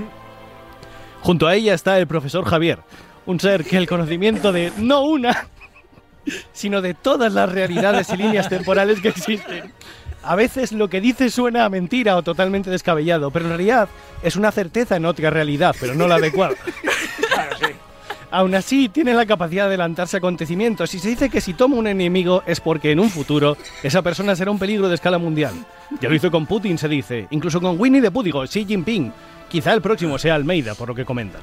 Junto 1.22 1.46
a 1.46 1.54
ella 1.54 1.74
está 1.74 1.98
el 1.98 2.06
profesor 2.06 2.44
Javier, 2.44 2.78
un 3.26 3.40
ser 3.40 3.64
que 3.64 3.76
el 3.76 3.88
conocimiento 3.88 4.52
de 4.52 4.72
no 4.78 5.02
una, 5.02 5.48
sino 6.52 6.80
de 6.82 6.94
todas 6.94 7.32
las 7.32 7.50
realidades 7.50 8.08
y 8.10 8.16
líneas 8.16 8.48
temporales 8.48 9.00
que 9.00 9.08
existen. 9.08 9.72
A 10.22 10.34
veces 10.34 10.72
lo 10.72 10.88
que 10.88 11.00
dice 11.00 11.30
suena 11.30 11.64
a 11.64 11.68
mentira 11.68 12.16
o 12.16 12.22
totalmente 12.22 12.70
descabellado, 12.70 13.30
pero 13.30 13.44
en 13.44 13.50
realidad 13.50 13.88
es 14.22 14.36
una 14.36 14.50
certeza 14.50 14.96
en 14.96 15.06
otra 15.06 15.30
realidad, 15.30 15.74
pero 15.78 15.94
no 15.94 16.08
la 16.08 16.16
adecuada. 16.16 16.56
Aún 18.30 18.54
así, 18.56 18.88
tiene 18.88 19.14
la 19.14 19.24
capacidad 19.24 19.64
de 19.64 19.68
adelantarse 19.68 20.16
a 20.16 20.18
acontecimientos 20.18 20.92
y 20.94 20.98
se 20.98 21.08
dice 21.08 21.30
que 21.30 21.40
si 21.40 21.54
toma 21.54 21.76
un 21.76 21.86
enemigo 21.86 22.42
es 22.44 22.60
porque 22.60 22.90
en 22.90 22.98
un 22.98 23.08
futuro 23.08 23.56
esa 23.84 24.02
persona 24.02 24.34
será 24.34 24.50
un 24.50 24.58
peligro 24.58 24.88
de 24.88 24.96
escala 24.96 25.18
mundial. 25.18 25.54
Ya 26.00 26.08
lo 26.08 26.14
hizo 26.14 26.30
con 26.30 26.44
Putin, 26.44 26.76
se 26.76 26.88
dice, 26.88 27.28
incluso 27.30 27.60
con 27.60 27.80
Winnie 27.80 28.02
the 28.02 28.10
Pooh, 28.10 28.46
Xi 28.46 28.64
Jinping. 28.64 29.12
Quizá 29.48 29.72
el 29.72 29.82
próximo 29.82 30.18
sea 30.18 30.34
Almeida, 30.34 30.74
por 30.74 30.88
lo 30.88 30.94
que 30.94 31.04
comentan. 31.04 31.42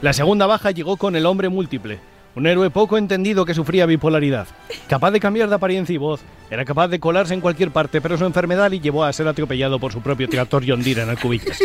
La 0.00 0.12
segunda 0.12 0.46
baja 0.46 0.70
llegó 0.70 0.96
con 0.96 1.16
el 1.16 1.26
hombre 1.26 1.48
múltiple, 1.48 1.98
un 2.34 2.46
héroe 2.46 2.70
poco 2.70 2.96
entendido 2.96 3.44
que 3.44 3.54
sufría 3.54 3.84
bipolaridad. 3.84 4.46
Capaz 4.88 5.10
de 5.10 5.20
cambiar 5.20 5.48
de 5.48 5.56
apariencia 5.56 5.94
y 5.94 5.98
voz, 5.98 6.20
era 6.50 6.64
capaz 6.64 6.88
de 6.88 7.00
colarse 7.00 7.34
en 7.34 7.40
cualquier 7.40 7.70
parte, 7.70 8.00
pero 8.00 8.16
su 8.16 8.24
enfermedad 8.24 8.70
le 8.70 8.80
llevó 8.80 9.04
a 9.04 9.12
ser 9.12 9.26
atropellado 9.28 9.78
por 9.78 9.92
su 9.92 10.00
propio 10.00 10.28
tractor 10.28 10.62
John 10.66 10.82
Deere 10.82 11.02
en 11.02 11.10
Alcubillas. 11.10 11.58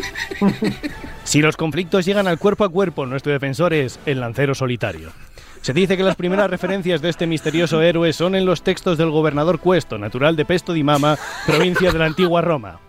Si 1.23 1.41
los 1.41 1.55
conflictos 1.55 2.05
llegan 2.05 2.27
al 2.27 2.39
cuerpo 2.39 2.65
a 2.65 2.69
cuerpo, 2.69 3.05
nuestro 3.05 3.31
defensor 3.31 3.73
es 3.73 3.99
el 4.05 4.19
lancero 4.19 4.55
solitario. 4.55 5.11
Se 5.61 5.71
dice 5.71 5.95
que 5.95 6.03
las 6.03 6.17
primeras 6.17 6.49
referencias 6.49 7.01
de 7.01 7.07
este 7.09 7.25
misterioso 7.25 7.81
héroe 7.81 8.11
son 8.11 8.35
en 8.35 8.45
los 8.45 8.63
textos 8.63 8.97
del 8.97 9.11
gobernador 9.11 9.59
Cuesto, 9.59 9.97
natural 9.97 10.35
de 10.35 10.43
Pesto 10.43 10.73
di 10.73 10.83
Mama, 10.83 11.17
provincia 11.45 11.91
de 11.91 11.99
la 11.99 12.05
antigua 12.05 12.41
Roma. 12.41 12.79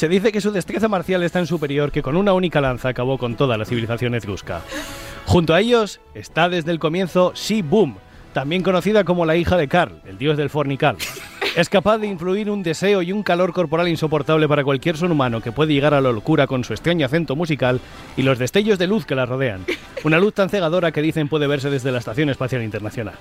Se 0.00 0.08
dice 0.08 0.32
que 0.32 0.40
su 0.40 0.50
destreza 0.50 0.88
marcial 0.88 1.22
es 1.24 1.32
tan 1.32 1.46
superior 1.46 1.92
que 1.92 2.00
con 2.00 2.16
una 2.16 2.32
única 2.32 2.62
lanza 2.62 2.88
acabó 2.88 3.18
con 3.18 3.34
toda 3.36 3.58
la 3.58 3.66
civilización 3.66 4.14
etrusca. 4.14 4.62
Junto 5.26 5.52
a 5.52 5.60
ellos 5.60 6.00
está 6.14 6.48
desde 6.48 6.70
el 6.70 6.78
comienzo 6.78 7.34
She 7.34 7.60
Boom, 7.60 7.98
también 8.32 8.62
conocida 8.62 9.04
como 9.04 9.26
la 9.26 9.36
hija 9.36 9.58
de 9.58 9.68
Karl, 9.68 10.00
el 10.06 10.16
dios 10.16 10.38
del 10.38 10.48
fornical. 10.48 10.96
Es 11.54 11.68
capaz 11.68 11.98
de 11.98 12.06
influir 12.06 12.48
un 12.48 12.62
deseo 12.62 13.02
y 13.02 13.12
un 13.12 13.22
calor 13.22 13.52
corporal 13.52 13.88
insoportable 13.88 14.48
para 14.48 14.64
cualquier 14.64 14.96
ser 14.96 15.10
humano 15.10 15.42
que 15.42 15.52
puede 15.52 15.74
llegar 15.74 15.92
a 15.92 16.00
la 16.00 16.12
locura 16.12 16.46
con 16.46 16.64
su 16.64 16.72
extraño 16.72 17.04
acento 17.04 17.36
musical 17.36 17.78
y 18.16 18.22
los 18.22 18.38
destellos 18.38 18.78
de 18.78 18.86
luz 18.86 19.04
que 19.04 19.14
la 19.14 19.26
rodean. 19.26 19.66
Una 20.02 20.18
luz 20.18 20.32
tan 20.32 20.48
cegadora 20.48 20.92
que 20.92 21.02
dicen 21.02 21.28
puede 21.28 21.46
verse 21.46 21.68
desde 21.68 21.92
la 21.92 21.98
Estación 21.98 22.30
Espacial 22.30 22.62
Internacional. 22.62 23.16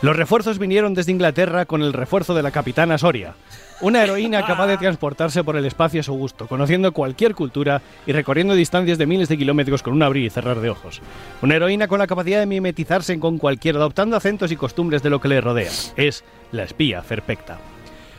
Los 0.00 0.16
refuerzos 0.16 0.60
vinieron 0.60 0.94
desde 0.94 1.10
Inglaterra 1.10 1.64
con 1.64 1.82
el 1.82 1.92
refuerzo 1.92 2.32
de 2.32 2.44
la 2.44 2.52
capitana 2.52 2.98
Soria, 2.98 3.34
una 3.80 4.04
heroína 4.04 4.46
capaz 4.46 4.68
de 4.68 4.78
transportarse 4.78 5.42
por 5.42 5.56
el 5.56 5.64
espacio 5.64 6.00
a 6.00 6.04
su 6.04 6.12
gusto, 6.12 6.46
conociendo 6.46 6.92
cualquier 6.92 7.34
cultura 7.34 7.82
y 8.06 8.12
recorriendo 8.12 8.54
distancias 8.54 8.96
de 8.96 9.06
miles 9.06 9.28
de 9.28 9.36
kilómetros 9.36 9.82
con 9.82 9.94
un 9.94 10.04
abrir 10.04 10.24
y 10.24 10.30
cerrar 10.30 10.60
de 10.60 10.70
ojos. 10.70 11.00
Una 11.42 11.56
heroína 11.56 11.88
con 11.88 11.98
la 11.98 12.06
capacidad 12.06 12.38
de 12.38 12.46
mimetizarse 12.46 13.18
con 13.18 13.38
cualquiera, 13.38 13.80
adoptando 13.80 14.16
acentos 14.16 14.52
y 14.52 14.56
costumbres 14.56 15.02
de 15.02 15.10
lo 15.10 15.20
que 15.20 15.28
le 15.28 15.40
rodea. 15.40 15.72
Es 15.96 16.22
la 16.52 16.62
espía 16.62 17.02
perfecta. 17.02 17.58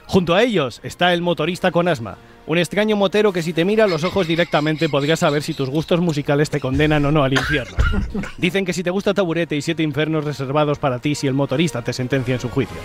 Junto 0.05 0.35
a 0.35 0.43
ellos 0.43 0.81
está 0.83 1.13
el 1.13 1.21
motorista 1.21 1.71
con 1.71 1.87
asma, 1.87 2.17
un 2.49 2.57
extraño 2.57 2.95
motero 2.95 3.31
que 3.31 3.43
si 3.43 3.53
te 3.53 3.63
mira 3.63 3.83
a 3.83 3.87
los 3.87 4.03
ojos 4.03 4.25
directamente 4.25 4.89
podrías 4.89 5.19
saber 5.19 5.43
si 5.43 5.53
tus 5.53 5.69
gustos 5.69 6.01
musicales 6.01 6.49
te 6.49 6.59
condenan 6.59 7.05
o 7.05 7.11
no 7.11 7.23
al 7.23 7.33
infierno. 7.33 7.77
Dicen 8.39 8.65
que 8.65 8.73
si 8.73 8.81
te 8.81 8.89
gusta 8.89 9.13
taburete 9.13 9.55
y 9.55 9.61
siete 9.61 9.83
infiernos 9.83 10.23
reservados 10.23 10.79
para 10.79 10.97
ti 10.97 11.13
si 11.13 11.27
el 11.27 11.35
motorista 11.35 11.83
te 11.83 11.93
sentencia 11.93 12.33
en 12.33 12.41
su 12.41 12.49
juicio. 12.49 12.77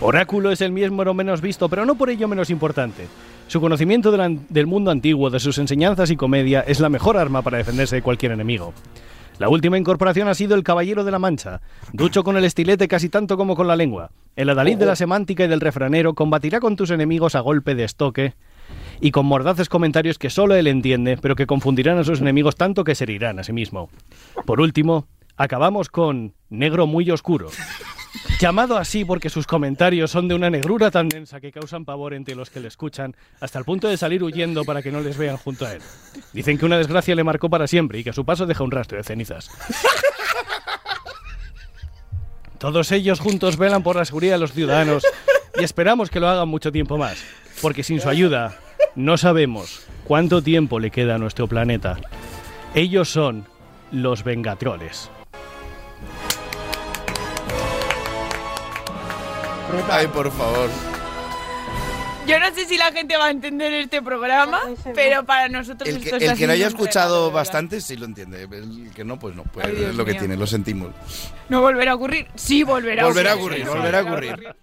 Oráculo 0.00 0.52
es 0.52 0.60
el 0.60 0.70
miembro 0.70 1.14
menos 1.14 1.40
visto, 1.40 1.68
pero 1.68 1.84
no 1.84 1.96
por 1.96 2.10
ello 2.10 2.28
menos 2.28 2.48
importante. 2.48 3.08
Su 3.48 3.60
conocimiento 3.60 4.12
del 4.12 4.66
mundo 4.68 4.92
antiguo, 4.92 5.30
de 5.30 5.40
sus 5.40 5.58
enseñanzas 5.58 6.12
y 6.12 6.16
comedia, 6.16 6.60
es 6.60 6.78
la 6.78 6.88
mejor 6.88 7.16
arma 7.16 7.42
para 7.42 7.58
defenderse 7.58 7.96
de 7.96 8.02
cualquier 8.02 8.30
enemigo. 8.30 8.72
La 9.40 9.48
última 9.48 9.78
incorporación 9.78 10.28
ha 10.28 10.34
sido 10.34 10.54
el 10.54 10.62
Caballero 10.62 11.02
de 11.02 11.10
la 11.10 11.18
Mancha. 11.18 11.60
Ducho 11.92 12.22
con 12.22 12.36
el 12.36 12.44
estilete 12.44 12.86
casi 12.86 13.08
tanto 13.08 13.36
como 13.36 13.56
con 13.56 13.66
la 13.66 13.74
lengua. 13.74 14.12
El 14.36 14.48
adalid 14.48 14.78
de 14.78 14.86
la 14.86 14.94
semántica 14.94 15.44
y 15.44 15.48
del 15.48 15.60
refranero 15.60 16.14
combatirá 16.14 16.60
con 16.60 16.76
tus 16.76 16.92
enemigos 16.92 17.34
a 17.34 17.40
golpe 17.40 17.74
de 17.74 17.82
estoque 17.82 18.34
y 19.00 19.10
con 19.10 19.26
mordaces 19.26 19.68
comentarios 19.68 20.18
que 20.18 20.30
solo 20.30 20.54
él 20.54 20.66
entiende, 20.66 21.16
pero 21.16 21.36
que 21.36 21.46
confundirán 21.46 21.98
a 21.98 22.04
sus 22.04 22.20
enemigos 22.20 22.56
tanto 22.56 22.84
que 22.84 22.94
se 22.94 23.04
herirán 23.04 23.38
a 23.38 23.44
sí 23.44 23.52
mismo. 23.52 23.90
Por 24.44 24.60
último, 24.60 25.06
acabamos 25.36 25.88
con 25.88 26.34
Negro 26.48 26.86
muy 26.86 27.10
oscuro. 27.10 27.50
Llamado 28.38 28.76
así 28.76 29.04
porque 29.04 29.30
sus 29.30 29.46
comentarios 29.46 30.10
son 30.10 30.28
de 30.28 30.34
una 30.34 30.50
negrura 30.50 30.90
tan 30.90 31.08
densa 31.08 31.40
que 31.40 31.52
causan 31.52 31.84
pavor 31.84 32.12
entre 32.14 32.34
los 32.34 32.50
que 32.50 32.60
le 32.60 32.68
escuchan, 32.68 33.16
hasta 33.40 33.58
el 33.58 33.64
punto 33.64 33.88
de 33.88 33.96
salir 33.96 34.22
huyendo 34.22 34.64
para 34.64 34.82
que 34.82 34.92
no 34.92 35.00
les 35.00 35.16
vean 35.16 35.36
junto 35.36 35.66
a 35.66 35.72
él. 35.72 35.82
Dicen 36.32 36.58
que 36.58 36.66
una 36.66 36.78
desgracia 36.78 37.14
le 37.14 37.24
marcó 37.24 37.48
para 37.48 37.66
siempre 37.66 37.98
y 37.98 38.04
que 38.04 38.10
a 38.10 38.14
su 38.14 38.24
paso 38.24 38.46
deja 38.46 38.62
un 38.62 38.70
rastro 38.70 38.98
de 38.98 39.04
cenizas. 39.04 39.50
Todos 42.58 42.92
ellos 42.92 43.20
juntos 43.20 43.56
velan 43.58 43.82
por 43.82 43.96
la 43.96 44.04
seguridad 44.04 44.34
de 44.34 44.40
los 44.40 44.52
ciudadanos 44.52 45.04
y 45.58 45.64
esperamos 45.64 46.10
que 46.10 46.20
lo 46.20 46.28
hagan 46.28 46.48
mucho 46.48 46.72
tiempo 46.72 46.96
más, 46.98 47.22
porque 47.60 47.82
sin 47.82 48.00
su 48.00 48.08
ayuda 48.08 48.58
no 48.96 49.16
sabemos 49.16 49.86
cuánto 50.04 50.42
tiempo 50.42 50.80
le 50.80 50.90
queda 50.90 51.14
a 51.14 51.18
nuestro 51.18 51.46
planeta. 51.46 51.96
Ellos 52.74 53.08
son 53.08 53.46
los 53.92 54.24
Vengatroles. 54.24 55.10
Ay, 59.90 60.06
por 60.08 60.30
favor. 60.32 60.70
Yo 62.26 62.40
no 62.40 62.52
sé 62.52 62.64
si 62.64 62.76
la 62.76 62.90
gente 62.90 63.16
va 63.16 63.26
a 63.26 63.30
entender 63.30 63.72
este 63.74 64.02
programa, 64.02 64.60
pero 64.94 65.24
para 65.24 65.48
nosotros 65.48 65.88
El 65.88 65.98
que, 65.98 66.04
esto 66.06 66.16
el 66.16 66.22
está 66.22 66.34
que 66.34 66.46
lo 66.48 66.54
haya 66.54 66.66
escuchado 66.66 67.30
bastante 67.30 67.80
sí 67.80 67.96
lo 67.96 68.04
entiende. 68.04 68.42
El 68.50 68.90
que 68.94 69.04
no, 69.04 69.16
pues 69.18 69.36
no. 69.36 69.44
Pues 69.44 69.66
Ay, 69.66 69.76
Dios 69.76 69.90
es 69.90 69.96
lo 69.96 70.04
que 70.04 70.12
mío. 70.12 70.20
tiene, 70.20 70.36
lo 70.36 70.46
sentimos. 70.46 70.90
No 71.48 71.60
volverá 71.60 71.92
a 71.92 71.94
ocurrir. 71.94 72.26
Sí, 72.34 72.64
volverá 72.64 73.02
a 73.04 73.06
Volverá 73.06 73.32
a 73.32 73.34
ocurrir. 73.36 73.62
ocurrir, 73.62 73.76
volverá 73.78 73.98
a 73.98 74.02
ocurrir. 74.02 74.56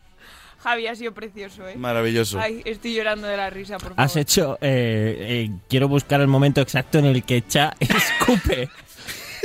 Javi 0.63 0.87
ha 0.87 0.95
sido 0.95 1.13
precioso, 1.13 1.67
¿eh? 1.67 1.75
Maravilloso. 1.75 2.39
Ay, 2.39 2.61
estoy 2.65 2.93
llorando 2.93 3.27
de 3.27 3.35
la 3.37 3.49
risa, 3.49 3.73
por 3.77 3.89
favor. 3.89 4.01
Has 4.01 4.15
hecho. 4.15 4.57
eh, 4.61 5.17
eh, 5.19 5.51
quiero 5.69 5.87
buscar 5.89 6.21
el 6.21 6.27
momento 6.27 6.61
exacto 6.61 6.99
en 6.99 7.05
el 7.05 7.23
que 7.23 7.45
Cha 7.45 7.73
escupe. 7.79 8.69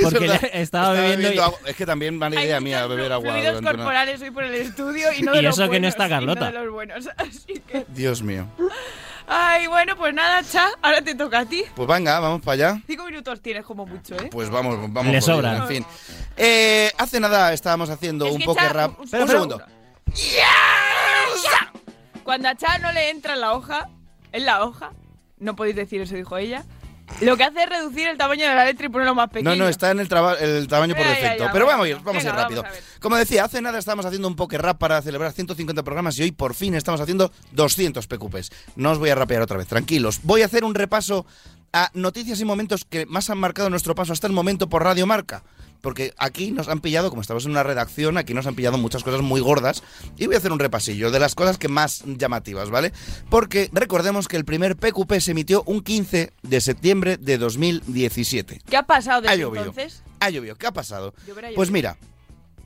Porque 0.01 0.25
Es 0.27 0.41
le- 0.41 0.61
estaba 0.61 0.93
bebiendo. 0.93 1.33
y- 1.33 1.37
agua. 1.39 1.59
Es 1.65 1.75
que 1.75 1.85
también 1.85 2.17
mala 2.17 2.41
idea 2.41 2.61
mía 2.61 2.87
beber 2.87 3.11
agua. 3.11 3.33
Fluidos 3.33 3.61
corporales 3.61 4.21
hoy 4.21 4.31
por 4.31 4.45
el 4.45 4.53
estudio 4.53 5.09
y 5.11 5.21
no 5.23 5.33
de 5.33 5.39
Y 5.39 5.41
los 5.41 5.55
eso 5.55 5.63
que 5.63 5.79
no 5.79 5.87
buenos, 5.87 5.89
está 5.89 6.05
y 6.05 6.09
no 6.09 6.15
Carlota. 6.15 6.45
de 6.45 6.51
los 6.53 6.71
buenos. 6.73 7.09
Así 7.17 7.61
que... 7.67 7.85
Dios 7.89 8.21
mío. 8.23 8.47
Ay, 9.27 9.67
bueno, 9.67 9.97
pues 9.97 10.13
nada, 10.13 10.41
Cha, 10.43 10.69
ahora 10.81 11.01
te 11.01 11.15
toca 11.15 11.39
a 11.39 11.45
ti. 11.45 11.63
Pues 11.75 11.87
venga, 11.87 12.19
vamos 12.21 12.41
para 12.41 12.53
allá. 12.53 12.81
Cinco 12.87 13.05
minutos 13.05 13.41
tienes 13.41 13.65
como 13.65 13.85
mucho, 13.85 14.15
¿eh? 14.15 14.29
Pues 14.31 14.49
vamos, 14.49 14.77
vamos. 14.91 15.11
Le 15.11 15.21
sobran. 15.21 15.57
En 15.63 15.67
fin. 15.67 15.85
Eh, 16.37 16.91
hace 16.97 17.19
nada 17.19 17.51
estábamos 17.53 17.89
haciendo 17.89 18.25
Es 18.25 18.35
un 18.35 18.41
poker 18.43 18.63
Cha- 18.67 18.73
rap. 18.73 18.99
un- 18.99 19.21
Un 19.21 19.27
segundo. 19.27 19.61
Cuando 22.23 22.49
a 22.49 22.55
Cha 22.55 22.77
no 22.79 22.91
le 22.91 23.09
entra 23.09 23.33
en 23.33 23.41
la 23.41 23.53
hoja, 23.53 23.89
en 24.31 24.45
la 24.45 24.63
hoja, 24.63 24.91
no 25.39 25.55
podéis 25.55 25.75
decir 25.75 26.01
eso, 26.01 26.15
dijo 26.15 26.37
ella, 26.37 26.63
lo 27.21 27.35
que 27.37 27.43
hace 27.43 27.63
es 27.63 27.69
reducir 27.69 28.07
el 28.07 28.17
tamaño 28.17 28.47
de 28.47 28.53
la 28.53 28.65
letra 28.65 28.85
y 28.85 28.89
ponerlo 28.89 29.15
más 29.15 29.29
pequeño. 29.29 29.49
No, 29.49 29.55
no, 29.55 29.67
está 29.67 29.89
en 29.89 29.99
el, 29.99 30.07
traba- 30.07 30.35
el 30.35 30.67
tamaño 30.67 30.93
por 30.95 31.03
Ya, 31.05 31.09
ya, 31.13 31.15
defecto. 31.19 31.43
ya, 31.45 31.51
Pero 31.51 31.65
vamos 31.65 31.85
a 31.85 31.89
ir, 31.89 31.97
vamos 32.03 32.23
a 32.23 32.27
ir 32.27 32.33
rápido. 32.35 32.61
vamos 32.61 32.77
a 32.77 32.81
ver. 32.81 32.99
Como 32.99 33.15
decía, 33.15 33.45
hace 33.45 33.61
nada 33.63 33.79
estábamos 33.79 34.05
haciendo 34.05 34.27
un 34.27 34.35
poker 34.35 34.61
rap 34.61 34.77
para 34.77 35.01
celebrar 35.01 35.31
150 35.31 35.81
programas 35.81 36.19
y 36.19 36.23
hoy 36.23 36.31
por 36.31 36.53
fin 36.53 36.75
estamos 36.75 37.01
haciendo 37.01 37.31
200 37.53 38.05
PQPs. 38.05 38.51
No 38.75 38.91
os 38.91 38.99
voy 38.99 39.09
a 39.09 39.15
rapear 39.15 39.41
otra 39.41 39.57
vez, 39.57 39.67
tranquilos. 39.67 40.19
Voy 40.23 40.43
a 40.43 40.45
hacer 40.45 40.63
un 40.63 40.75
repaso 40.75 41.25
a 41.73 41.89
noticias 41.95 42.39
y 42.41 42.45
momentos 42.45 42.85
que 42.85 43.07
más 43.07 43.29
han 43.31 43.39
marcado 43.39 43.71
nuestro 43.71 43.95
paso 43.95 44.13
hasta 44.13 44.27
el 44.27 44.33
momento 44.33 44.69
por 44.69 44.83
Radio 44.83 45.07
Marca. 45.07 45.41
Porque 45.81 46.13
aquí 46.17 46.51
nos 46.51 46.67
han 46.67 46.81
pillado, 46.81 47.09
como 47.09 47.21
estamos 47.21 47.45
en 47.45 47.51
una 47.51 47.63
redacción, 47.63 48.17
aquí 48.17 48.33
nos 48.33 48.45
han 48.47 48.55
pillado 48.55 48.77
muchas 48.77 49.03
cosas 49.03 49.21
muy 49.21 49.39
gordas. 49.41 49.81
Y 50.17 50.25
voy 50.25 50.35
a 50.35 50.37
hacer 50.39 50.51
un 50.51 50.59
repasillo 50.59 51.11
de 51.11 51.19
las 51.19 51.35
cosas 51.35 51.57
que 51.57 51.67
más 51.69 52.03
llamativas, 52.05 52.69
¿vale? 52.69 52.91
Porque 53.29 53.69
recordemos 53.71 54.27
que 54.27 54.37
el 54.37 54.45
primer 54.45 54.75
PQP 54.75 55.13
se 55.19 55.31
emitió 55.31 55.63
un 55.65 55.81
15 55.81 56.31
de 56.41 56.61
septiembre 56.61 57.17
de 57.17 57.37
2017. 57.37 58.61
¿Qué 58.69 58.77
ha 58.77 58.83
pasado 58.83 59.19
Ha 59.19 59.31
desde 59.31 59.37
llovido. 59.43 59.65
entonces? 59.65 60.03
Ha 60.19 60.29
llovido. 60.29 60.55
¿Qué 60.55 60.67
ha 60.67 60.71
pasado? 60.73 61.13
Pues 61.55 61.71
mira, 61.71 61.97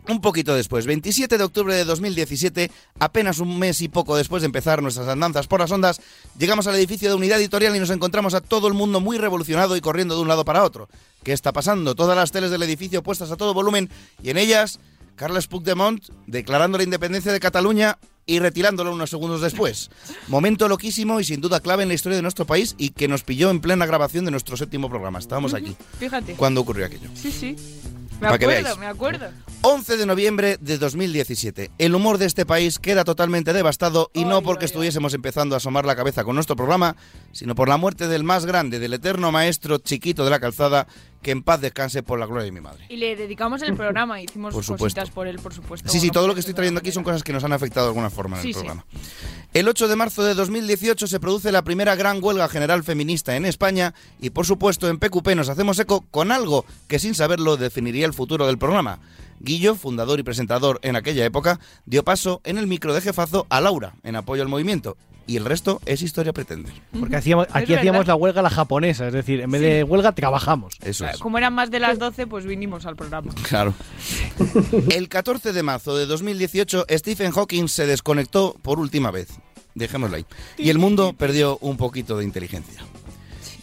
un 0.10 0.22
poquito 0.22 0.54
después, 0.54 0.86
27 0.86 1.38
de 1.38 1.44
octubre 1.44 1.76
de 1.76 1.86
2017, 1.86 2.72
apenas 3.00 3.40
un 3.40 3.58
mes 3.58 3.82
y 3.82 3.88
poco 3.88 4.16
después 4.16 4.42
de 4.42 4.48
empezar 4.48 4.82
nuestras 4.82 5.08
andanzas 5.08 5.48
por 5.48 5.60
las 5.62 5.72
ondas, 5.72 6.02
llegamos 6.38 6.68
al 6.68 6.76
edificio 6.76 7.10
de 7.10 7.16
unidad 7.16 7.40
editorial 7.40 7.76
y 7.76 7.80
nos 7.80 7.90
encontramos 7.90 8.34
a 8.34 8.42
todo 8.42 8.68
el 8.68 8.74
mundo 8.74 9.00
muy 9.00 9.18
revolucionado 9.18 9.76
y 9.78 9.82
corriendo 9.82 10.16
de 10.16 10.22
un 10.22 10.28
lado 10.28 10.46
para 10.46 10.64
otro. 10.64 10.90
¿Qué 11.24 11.32
está 11.32 11.52
pasando? 11.54 11.96
Todas 11.96 12.18
las 12.18 12.32
teles 12.32 12.52
del 12.52 12.64
edificio 12.64 13.04
puestas 13.04 13.32
a 13.32 13.38
todo 13.38 13.54
volumen 13.54 13.90
y 14.22 14.30
en 14.30 14.38
ellas, 14.38 14.80
Carles 15.16 15.48
Puigdemont 15.48 16.04
declarando 16.28 16.78
la 16.78 16.84
independencia 16.84 17.32
de 17.32 17.40
Cataluña 17.40 17.98
y 18.26 18.40
retirándolo 18.40 18.94
unos 18.94 19.10
segundos 19.10 19.42
después. 19.42 19.90
Momento 20.28 20.68
loquísimo 20.68 21.20
y 21.20 21.24
sin 21.24 21.42
duda 21.42 21.60
clave 21.60 21.84
en 21.84 21.90
la 21.90 21.96
historia 21.96 22.16
de 22.16 22.22
nuestro 22.22 22.46
país 22.46 22.76
y 22.78 22.90
que 22.90 23.08
nos 23.08 23.24
pilló 23.24 23.52
en 23.52 23.60
plena 23.60 23.86
grabación 23.86 24.26
de 24.26 24.32
nuestro 24.32 24.58
séptimo 24.58 24.90
programa. 24.90 25.20
Estábamos 25.20 25.54
aquí. 25.54 25.76
Fíjate. 26.00 26.34
cuando 26.36 26.62
ocurrió 26.62 26.86
aquello? 26.86 27.10
Sí, 27.16 27.32
sí. 27.32 27.56
Me 28.32 28.38
que 28.40 28.46
acuerdo, 28.46 28.64
veáis. 28.64 28.78
me 28.80 28.86
acuerdo. 28.88 29.28
11 29.62 29.98
de 29.98 30.06
noviembre 30.06 30.58
de 30.60 30.78
2017. 30.78 31.72
El 31.78 31.96
humor 31.96 32.18
de 32.18 32.26
este 32.26 32.46
país 32.46 32.80
queda 32.80 33.04
totalmente 33.04 33.54
devastado 33.54 34.12
y 34.14 34.26
no 34.26 34.42
porque 34.42 34.66
estuviésemos 34.66 35.14
empezando 35.14 35.56
a 35.56 35.58
asomar 35.58 35.86
la 35.86 35.96
cabeza 35.96 36.24
con 36.24 36.36
nuestro 36.36 36.56
programa, 36.56 36.96
sino 37.32 37.56
por 37.56 37.70
la 37.70 37.78
muerte 37.78 38.08
del 38.08 38.24
más 38.24 38.46
grande, 38.46 38.80
del 38.80 38.94
eterno 38.94 39.32
maestro 39.32 39.78
chiquito 39.78 40.26
de 40.26 40.32
la 40.32 40.40
calzada, 40.40 40.88
que 41.24 41.32
en 41.32 41.42
paz 41.42 41.60
descanse 41.62 42.04
por 42.04 42.20
la 42.20 42.28
gloria 42.28 42.44
de 42.46 42.52
mi 42.52 42.62
madre. 42.62 42.86
Y 42.90 42.98
le 42.98 43.16
dedicamos 43.16 43.62
el 43.64 43.76
programa, 43.76 44.22
hicimos 44.22 44.54
Por 44.54 44.64
supuesto. 44.64 44.84
cositas 44.86 45.10
por 45.10 45.28
él, 45.28 45.40
por 45.40 45.54
supuesto. 45.54 45.90
Sí, 45.90 46.00
sí, 46.00 46.12
todo 46.12 46.28
lo 46.28 46.34
que 46.36 46.42
estoy 46.42 46.54
trayendo 46.54 46.80
aquí 46.82 46.92
son 46.92 47.04
cosas 47.04 47.24
que 47.24 47.34
nos 47.34 47.44
han 47.44 47.54
afectado 47.54 47.88
de 47.88 47.90
alguna 47.92 48.10
forma 48.12 48.36
en 48.38 48.44
Sí, 48.44 48.50
el 48.50 48.54
sí. 48.54 48.60
programa. 48.60 48.86
El 49.54 49.68
8 49.68 49.88
de 49.88 49.96
marzo 49.96 50.24
de 50.24 50.34
2018 50.36 51.08
se 51.08 51.20
produce 51.20 51.52
la 51.52 51.64
primera 51.64 51.96
gran 51.96 52.24
huelga 52.24 52.48
general 52.50 52.84
feminista 52.84 53.36
en 53.36 53.46
España 53.46 53.94
y 54.20 54.30
por 54.32 54.46
supuesto 54.46 54.90
en 54.90 55.00
PQP 55.00 55.30
nos 55.36 55.50
hacemos 55.50 55.80
eco 55.80 56.06
con 56.12 56.32
algo 56.32 56.66
que 56.88 57.00
sin 57.00 57.16
saberlo 57.16 57.58
definiría 57.58 58.06
el 58.06 58.14
futuro 58.14 58.46
del 58.46 58.58
programa. 58.58 59.00
Guillo, 59.40 59.76
fundador 59.76 60.20
y 60.20 60.24
presentador 60.24 60.80
en 60.84 60.96
aquella 60.96 61.26
época, 61.26 61.60
dio 61.86 62.04
paso 62.04 62.42
en 62.44 62.58
el 62.58 62.68
micro 62.68 62.94
de 62.94 63.02
jefazo 63.02 63.46
a 63.50 63.62
Laura 63.62 63.94
en 64.04 64.16
apoyo 64.16 64.42
al 64.42 64.48
movimiento 64.50 64.98
y 65.28 65.38
el 65.38 65.46
resto 65.46 65.82
es 65.86 66.02
historia 66.02 66.34
pretender. 66.34 66.74
Porque 67.00 67.16
hacíamos, 67.16 67.48
Es 67.48 67.56
aquí 67.56 67.74
hacíamos 67.74 68.00
verdad. 68.00 68.14
la 68.14 68.16
huelga 68.16 68.40
a 68.42 68.44
la 68.44 68.50
japonesa, 68.50 69.08
es 69.08 69.14
decir, 69.14 69.42
en 69.42 69.52
vez 69.52 69.62
de 69.62 69.84
huelga 69.84 70.12
trabajamos. 70.14 70.76
Eso 70.82 71.06
es. 71.08 71.18
Como 71.18 71.38
eran 71.38 71.54
más 71.54 71.72
de 71.72 71.80
las 71.80 72.00
12, 72.00 72.28
pues 72.28 72.46
vinimos 72.46 72.86
al 72.86 72.96
programa. 72.96 73.34
Claro. 73.48 73.74
El 74.90 75.10
14 75.10 75.54
de 75.54 75.64
marzo 75.64 75.96
de 75.96 76.06
2018, 76.06 76.86
Stephen 76.90 77.32
Hawking 77.32 77.68
se 77.68 77.86
desconectó 77.86 78.56
por 78.62 78.80
última 78.80 79.12
vez. 79.12 79.30
Dejémoslo 79.76 80.18
ahí. 80.18 80.26
Y 80.58 80.70
el 80.70 80.78
mundo 80.80 81.14
perdió 81.14 81.58
un 81.62 81.78
poquito 81.78 82.18
de 82.18 82.24
inteligencia. 82.24 82.84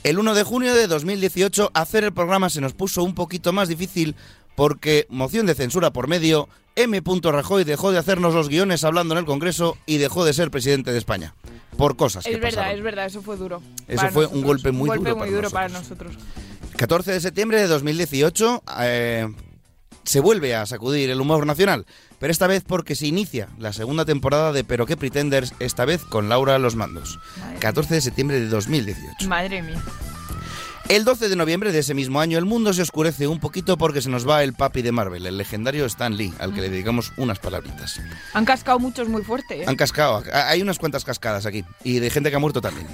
El 0.03 0.19
1 0.19 0.35
de 0.35 0.43
junio 0.45 0.75
de 0.75 0.87
2018, 0.87 1.73
hacer 1.75 2.05
el 2.05 2.13
programa 2.13 2.49
se 2.49 2.61
nos 2.63 2.73
puso 2.73 3.03
un 3.05 3.15
poquito 3.15 3.53
más 3.53 3.69
difícil 3.69 4.17
porque, 4.61 5.07
moción 5.09 5.47
de 5.47 5.55
censura 5.55 5.91
por 5.91 6.07
medio, 6.07 6.47
M. 6.77 7.01
Rajoy 7.23 7.65
dejó 7.65 7.93
de 7.93 7.99
hacernos 7.99 8.35
los 8.35 8.51
guiones 8.51 8.85
hablando 8.85 9.15
en 9.15 9.19
el 9.21 9.25
Congreso 9.25 9.79
y 9.87 9.97
dejó 9.97 10.27
de 10.27 10.35
ser 10.35 10.51
presidente 10.51 10.93
de 10.93 10.99
España. 10.99 11.35
Por 11.79 11.97
cosas 11.97 12.25
que 12.25 12.33
Es 12.33 12.41
verdad, 12.41 12.59
pasaron. 12.59 12.77
es 12.77 12.85
verdad, 12.85 13.07
eso 13.07 13.23
fue 13.23 13.39
duro. 13.39 13.63
Eso 13.89 14.09
fue 14.09 14.27
un 14.27 14.43
golpe 14.43 14.71
muy 14.71 14.91
un 14.91 14.97
golpe 14.97 15.09
duro 15.09 15.17
muy 15.17 15.29
para 15.29 15.37
duro 15.37 15.51
para 15.51 15.69
nosotros. 15.71 16.15
14 16.77 17.11
de 17.11 17.21
septiembre 17.23 17.59
de 17.59 17.69
2018 17.69 18.63
eh, 18.81 19.29
se 20.05 20.21
vuelve 20.21 20.55
a 20.55 20.67
sacudir 20.67 21.09
el 21.09 21.23
humor 21.23 21.47
nacional, 21.47 21.87
pero 22.19 22.31
esta 22.31 22.47
vez 22.47 22.63
porque 22.63 22.95
se 22.97 23.07
inicia 23.07 23.49
la 23.59 23.73
segunda 23.73 24.05
temporada 24.05 24.53
de 24.53 24.63
Pero 24.63 24.85
qué 24.85 24.99
Pretenders, 24.99 25.55
esta 25.59 25.87
vez 25.87 26.05
con 26.05 26.29
Laura 26.29 26.57
a 26.57 26.59
los 26.59 26.77
mandos. 26.77 27.19
14 27.61 27.95
de 27.95 28.01
septiembre 28.03 28.39
de 28.39 28.49
2018. 28.49 29.27
Madre 29.27 29.63
mía. 29.63 29.83
El 30.91 31.05
12 31.05 31.29
de 31.29 31.37
noviembre 31.37 31.71
de 31.71 31.79
ese 31.79 31.95
mismo 31.95 32.19
año 32.19 32.37
el 32.37 32.47
mundo 32.47 32.73
se 32.73 32.83
oscurece 32.83 33.29
un 33.29 33.39
poquito 33.39 33.79
porque 33.79 34.03
se 34.03 34.11
nos 34.11 34.29
va 34.29 34.43
el 34.43 34.55
papi 34.55 34.83
de 34.83 34.91
Marvel, 34.91 35.25
el 35.25 35.39
legendario 35.39 35.87
Stan 35.87 36.17
Lee, 36.17 36.35
al 36.41 36.53
que 36.53 36.63
le 36.63 36.69
dedicamos 36.69 37.13
unas 37.17 37.39
palabritas. 37.39 38.01
Han 38.33 38.45
cascado 38.45 38.81
muchos 38.81 39.09
muy 39.09 39.23
fuerte. 39.23 39.63
¿eh? 39.63 39.65
Han 39.69 39.77
cascado, 39.77 40.25
hay 40.33 40.61
unas 40.61 40.81
cuantas 40.81 41.05
cascadas 41.05 41.47
aquí, 41.47 41.65
y 41.85 42.01
de 42.01 42.11
gente 42.11 42.31
que 42.31 42.35
ha 42.35 42.41
muerto 42.41 42.61
también. 42.61 42.89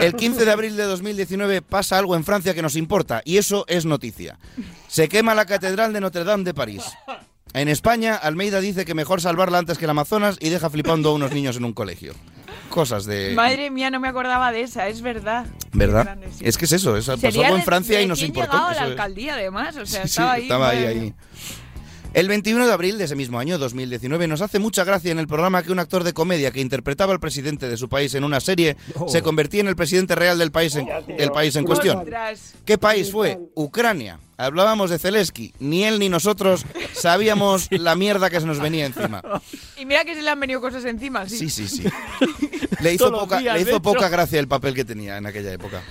El 0.00 0.14
15 0.14 0.44
de 0.44 0.50
abril 0.52 0.76
de 0.76 0.84
2019 0.84 1.60
pasa 1.60 1.98
algo 1.98 2.14
en 2.14 2.22
Francia 2.22 2.54
que 2.54 2.62
nos 2.62 2.76
importa, 2.76 3.20
y 3.24 3.38
eso 3.38 3.64
es 3.66 3.84
noticia. 3.84 4.38
Se 4.86 5.08
quema 5.08 5.34
la 5.34 5.44
Catedral 5.44 5.92
de 5.92 6.00
Notre 6.00 6.22
Dame 6.22 6.44
de 6.44 6.54
París. 6.54 6.84
En 7.52 7.66
España, 7.66 8.14
Almeida 8.14 8.60
dice 8.60 8.84
que 8.84 8.94
mejor 8.94 9.20
salvarla 9.20 9.58
antes 9.58 9.76
que 9.76 9.86
el 9.86 9.90
Amazonas 9.90 10.36
y 10.38 10.50
deja 10.50 10.70
flipando 10.70 11.08
a 11.08 11.14
unos 11.14 11.32
niños 11.32 11.56
en 11.56 11.64
un 11.64 11.72
colegio. 11.72 12.14
Cosas 12.70 13.04
de... 13.04 13.34
Madre 13.34 13.70
mía, 13.70 13.90
no 13.90 14.00
me 14.00 14.08
acordaba 14.08 14.50
de 14.52 14.62
esa, 14.62 14.88
es 14.88 15.02
verdad. 15.02 15.44
¿Verdad? 15.72 16.04
grande, 16.04 16.28
sí. 16.32 16.44
Es 16.46 16.56
que 16.56 16.64
es 16.64 16.72
eso, 16.72 16.96
es, 16.96 17.06
pasó 17.06 17.26
algo 17.26 17.42
en 17.44 17.56
de- 17.56 17.62
Francia 17.62 18.00
y 18.00 18.06
nos 18.06 18.22
importó. 18.22 18.56
eso 18.56 18.66
la 18.70 18.72
es. 18.72 18.80
alcaldía, 18.80 19.34
además, 19.34 19.76
o 19.76 19.84
sea, 19.84 20.02
Sí, 20.02 20.08
estaba 20.08 20.32
ahí. 20.32 20.42
estaba 20.42 20.68
ahí, 20.70 20.84
ahí. 20.84 21.14
El 22.12 22.26
21 22.26 22.66
de 22.66 22.72
abril 22.72 22.98
de 22.98 23.04
ese 23.04 23.14
mismo 23.14 23.38
año, 23.38 23.56
2019, 23.56 24.26
nos 24.26 24.40
hace 24.40 24.58
mucha 24.58 24.82
gracia 24.82 25.12
en 25.12 25.20
el 25.20 25.28
programa 25.28 25.62
que 25.62 25.70
un 25.70 25.78
actor 25.78 26.02
de 26.02 26.12
comedia 26.12 26.50
que 26.50 26.60
interpretaba 26.60 27.12
al 27.12 27.20
presidente 27.20 27.68
de 27.68 27.76
su 27.76 27.88
país 27.88 28.14
en 28.14 28.24
una 28.24 28.40
serie 28.40 28.76
Oh. 28.96 29.08
se 29.08 29.22
convertía 29.22 29.60
en 29.60 29.68
el 29.68 29.76
presidente 29.76 30.16
real 30.16 30.36
del 30.38 30.50
país 30.50 30.74
en, 30.74 30.86
del 31.16 31.30
país 31.30 31.54
en 31.54 31.64
cuestión. 31.64 32.04
¿Qué 32.64 32.78
país 32.78 33.12
fue? 33.12 33.38
Ucrania. 33.54 34.18
Hablábamos 34.36 34.90
de 34.90 34.98
Zelensky. 34.98 35.54
Ni 35.60 35.84
él 35.84 35.98
ni 36.00 36.08
nosotros 36.08 36.64
sabíamos 36.94 37.68
la 37.70 37.94
mierda 37.94 38.28
que 38.28 38.40
se 38.40 38.46
nos 38.46 38.58
venía 38.58 38.86
encima. 38.86 39.22
Y 39.78 39.86
mira 39.86 40.04
que 40.04 40.14
se 40.14 40.22
le 40.22 40.30
han 40.30 40.40
venido 40.40 40.60
cosas 40.60 40.84
encima, 40.86 41.28
sí. 41.28 41.38
Sí, 41.38 41.50
sí, 41.50 41.68
sí. 41.68 41.84
Le 42.80 42.94
hizo, 42.94 43.12
poca, 43.12 43.38
días, 43.38 43.56
le 43.56 43.60
hizo 43.62 43.82
poca 43.82 44.08
gracia 44.08 44.40
el 44.40 44.48
papel 44.48 44.74
que 44.74 44.86
tenía 44.86 45.18
en 45.18 45.26
aquella 45.26 45.52
época. 45.52 45.82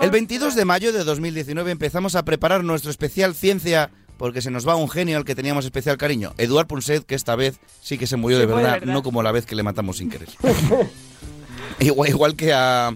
El 0.00 0.10
22 0.10 0.56
de 0.56 0.64
mayo 0.64 0.92
de 0.92 1.04
2019 1.04 1.70
empezamos 1.70 2.16
a 2.16 2.24
preparar 2.24 2.64
nuestro 2.64 2.90
especial 2.90 3.36
ciencia 3.36 3.90
porque 4.16 4.40
se 4.42 4.50
nos 4.50 4.66
va 4.66 4.76
un 4.76 4.88
genio 4.88 5.16
al 5.18 5.24
que 5.24 5.34
teníamos 5.34 5.64
especial 5.64 5.96
cariño, 5.96 6.32
Eduard 6.38 6.66
Punset, 6.66 7.04
que 7.04 7.14
esta 7.14 7.34
vez 7.36 7.58
sí 7.82 7.98
que 7.98 8.06
se 8.06 8.16
murió 8.16 8.38
de 8.38 8.46
verdad, 8.46 8.82
no 8.82 9.02
como 9.02 9.22
la 9.22 9.32
vez 9.32 9.46
que 9.46 9.54
le 9.54 9.62
matamos 9.62 9.98
sin 9.98 10.10
querer. 10.10 10.28
igual, 11.80 12.08
igual 12.08 12.36
que 12.36 12.52
a, 12.52 12.88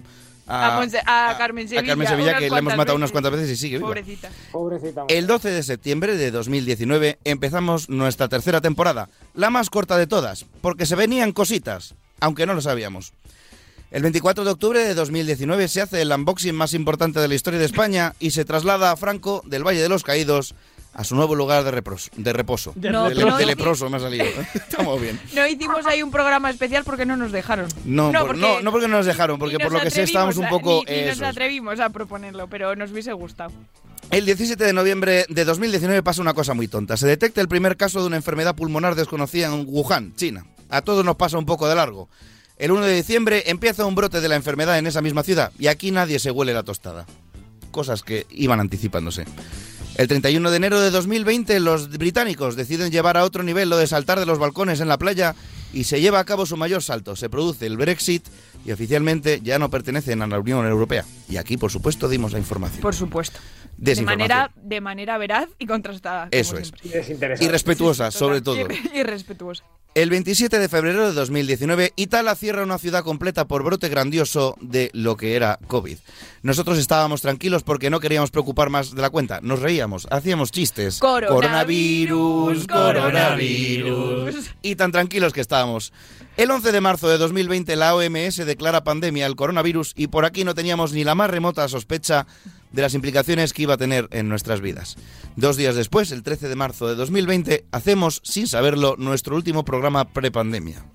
A, 0.47 0.81
Monse- 0.81 1.01
a 1.05 1.35
Carmen 1.37 1.67
Sevilla. 1.67 1.81
a 1.81 1.85
Carmen 1.87 2.07
Sevilla, 2.07 2.37
que 2.37 2.49
le 2.49 2.57
hemos 2.57 2.75
matado 2.75 2.95
unas 2.95 3.11
cuantas 3.11 3.31
veces 3.33 3.49
y 3.51 3.55
sigue 3.55 3.77
viva. 3.77 3.87
Pobrecita. 3.89 4.29
Pobrecita. 4.51 5.03
El 5.07 5.27
12 5.27 5.51
de 5.51 5.63
septiembre 5.63 6.15
de 6.17 6.31
2019 6.31 7.19
empezamos 7.23 7.89
nuestra 7.89 8.27
tercera 8.29 8.61
temporada, 8.61 9.09
la 9.33 9.49
más 9.49 9.69
corta 9.69 9.97
de 9.97 10.07
todas, 10.07 10.45
porque 10.61 10.85
se 10.85 10.95
venían 10.95 11.31
cositas, 11.31 11.95
aunque 12.19 12.45
no 12.45 12.53
lo 12.53 12.61
sabíamos. 12.61 13.13
El 13.91 14.03
24 14.03 14.43
de 14.43 14.51
octubre 14.51 14.83
de 14.85 14.93
2019 14.93 15.67
se 15.67 15.81
hace 15.81 16.01
el 16.03 16.11
unboxing 16.11 16.53
más 16.55 16.75
importante 16.75 17.19
de 17.19 17.27
la 17.27 17.33
historia 17.33 17.59
de 17.59 17.65
España 17.65 18.13
y 18.19 18.31
se 18.31 18.45
traslada 18.45 18.91
a 18.91 18.97
Franco 18.97 19.41
del 19.45 19.65
Valle 19.65 19.81
de 19.81 19.89
los 19.89 20.03
Caídos 20.03 20.53
a 20.93 21.03
su 21.03 21.15
nuevo 21.15 21.35
lugar 21.35 21.63
de, 21.63 21.71
repros- 21.71 22.09
de 22.15 22.33
reposo. 22.33 22.73
De 22.75 22.89
No, 22.89 23.09
de, 23.09 23.15
no, 23.15 23.37
de 23.37 23.43
no. 23.43 23.47
leproso 23.47 23.89
me 23.89 23.97
ha 23.97 23.99
salido. 23.99 24.25
Estamos 24.53 24.99
bien. 24.99 25.19
No 25.33 25.47
hicimos 25.47 25.85
ahí 25.85 26.03
un 26.03 26.11
programa 26.11 26.49
especial 26.49 26.83
porque 26.83 27.05
no 27.05 27.15
nos 27.15 27.31
dejaron. 27.31 27.67
No, 27.85 28.11
por- 28.11 28.27
porque 28.27 28.41
no, 28.41 28.61
no 28.61 28.71
porque 28.71 28.87
no 28.87 28.97
nos 28.97 29.05
dejaron, 29.05 29.39
porque 29.39 29.57
nos 29.57 29.63
por 29.63 29.73
lo 29.73 29.81
que 29.81 29.91
sé 29.91 30.03
estábamos 30.03 30.37
un 30.37 30.49
poco... 30.49 30.81
a- 30.87 30.91
Ni, 30.91 31.01
ni 31.01 31.07
nos 31.07 31.21
atrevimos 31.21 31.79
a 31.79 31.89
proponerlo, 31.89 32.47
pero 32.47 32.75
nos 32.75 32.91
hubiese 32.91 33.13
gustado. 33.13 33.51
El 34.11 34.25
17 34.25 34.63
de 34.63 34.73
noviembre 34.73 35.25
de 35.29 35.45
2019 35.45 36.01
pasa 36.01 36.21
una 36.21 36.33
cosa 36.33 36.53
muy 36.53 36.67
tonta. 36.67 36.97
Se 36.97 37.05
detecta 37.05 37.41
el 37.41 37.47
primer 37.47 37.77
caso 37.77 38.01
de 38.01 38.07
una 38.07 38.15
enfermedad 38.15 38.55
pulmonar 38.55 38.95
desconocida 38.95 39.47
en 39.53 39.65
Wuhan, 39.67 40.15
China. 40.15 40.45
A 40.69 40.81
todos 40.81 41.05
nos 41.05 41.15
pasa 41.15 41.37
un 41.37 41.45
poco 41.45 41.67
de 41.69 41.75
largo. 41.75 42.09
El 42.57 42.71
1 42.71 42.85
de 42.85 42.95
diciembre 42.95 43.43
empieza 43.45 43.85
un 43.85 43.95
brote 43.95 44.19
de 44.19 44.27
la 44.27 44.35
enfermedad 44.35 44.77
en 44.79 44.87
esa 44.87 45.01
misma 45.01 45.23
ciudad 45.23 45.51
y 45.59 45.67
aquí 45.67 45.91
nadie 45.91 46.19
se 46.19 46.31
huele 46.31 46.53
la 46.53 46.63
tostada. 46.63 47.05
Cosas 47.71 48.01
que 48.03 48.25
iban 48.31 48.59
anticipándose. 48.59 49.25
El 49.99 50.07
31 50.07 50.49
de 50.49 50.55
enero 50.55 50.79
de 50.79 50.91
2020 50.91 51.59
los 51.59 51.89
británicos 51.89 52.55
deciden 52.55 52.89
llevar 52.89 53.17
a 53.17 53.25
otro 53.25 53.43
nivel 53.43 53.67
lo 53.69 53.75
de 53.75 53.85
saltar 53.85 54.17
de 54.17 54.25
los 54.25 54.39
balcones 54.39 54.79
en 54.79 54.87
la 54.87 54.97
playa 54.97 55.35
y 55.73 55.83
se 55.83 55.99
lleva 55.99 56.19
a 56.19 56.23
cabo 56.23 56.45
su 56.45 56.55
mayor 56.55 56.81
salto. 56.81 57.17
Se 57.17 57.29
produce 57.29 57.65
el 57.65 57.75
Brexit 57.75 58.25
y 58.65 58.71
oficialmente 58.71 59.41
ya 59.43 59.59
no 59.59 59.69
pertenecen 59.69 60.21
a 60.21 60.27
la 60.27 60.39
Unión 60.39 60.65
Europea. 60.65 61.03
Y 61.27 61.35
aquí, 61.35 61.57
por 61.57 61.69
supuesto, 61.69 62.07
dimos 62.07 62.31
la 62.31 62.39
información. 62.39 62.79
Por 62.81 62.95
supuesto. 62.95 63.41
De 63.75 64.01
manera, 64.01 64.51
de 64.55 64.79
manera 64.79 65.17
veraz 65.17 65.49
y 65.59 65.65
contrastada. 65.65 66.29
como 66.29 66.39
Eso 66.39 66.57
es. 66.57 66.71
Y 67.41 67.49
respetuosa, 67.49 68.09
sobre 68.09 68.39
todo. 68.39 68.55
Y, 68.55 68.99
y 68.99 69.03
respetuosa. 69.03 69.65
El 69.95 70.11
27 70.11 70.59
de 70.59 70.69
febrero 70.69 71.07
de 71.07 71.13
2019, 71.13 71.93
Italia 71.95 72.35
cierra 72.35 72.63
una 72.63 72.77
ciudad 72.77 73.03
completa 73.03 73.47
por 73.47 73.63
brote 73.63 73.89
grandioso 73.89 74.55
de 74.61 74.91
lo 74.93 75.17
que 75.17 75.35
era 75.35 75.57
COVID. 75.65 75.97
Nosotros 76.43 76.77
estábamos 76.77 77.21
tranquilos 77.21 77.63
porque 77.63 77.89
no 77.89 77.99
queríamos 77.99 78.29
preocupar 78.29 78.69
más 78.69 78.93
de 78.93 79.01
la 79.01 79.09
cuenta. 79.09 79.39
Nos 79.41 79.61
reíamos, 79.61 80.07
hacíamos 80.11 80.51
chistes. 80.51 80.99
Coronavirus, 80.99 82.67
coronavirus. 82.67 84.51
Y 84.61 84.75
tan 84.75 84.91
tranquilos 84.91 85.33
que 85.33 85.41
estábamos. 85.41 85.91
El 86.37 86.51
11 86.51 86.71
de 86.71 86.81
marzo 86.81 87.09
de 87.09 87.17
2020, 87.17 87.75
la 87.75 87.95
OMS 87.95 88.37
declara 88.45 88.83
pandemia 88.83 89.25
el 89.25 89.35
coronavirus 89.35 89.93
y 89.97 90.07
por 90.07 90.23
aquí 90.23 90.43
no 90.43 90.53
teníamos 90.53 90.93
ni 90.93 91.03
la 91.03 91.15
más 91.15 91.31
remota 91.31 91.67
sospecha 91.67 92.27
de 92.71 92.81
las 92.81 92.93
implicaciones 92.93 93.53
que 93.53 93.63
iba 93.63 93.73
a 93.73 93.77
tener 93.77 94.07
en 94.11 94.29
nuestras 94.29 94.61
vidas. 94.61 94.95
Dos 95.35 95.57
días 95.57 95.75
después, 95.75 96.11
el 96.11 96.23
13 96.23 96.49
de 96.49 96.55
marzo 96.55 96.87
de 96.87 96.95
2020, 96.95 97.65
hacemos, 97.71 98.21
sin 98.23 98.47
saberlo, 98.47 98.95
nuestro 98.97 99.35
último 99.35 99.65
programa 99.65 100.05
prepandemia. 100.09 100.85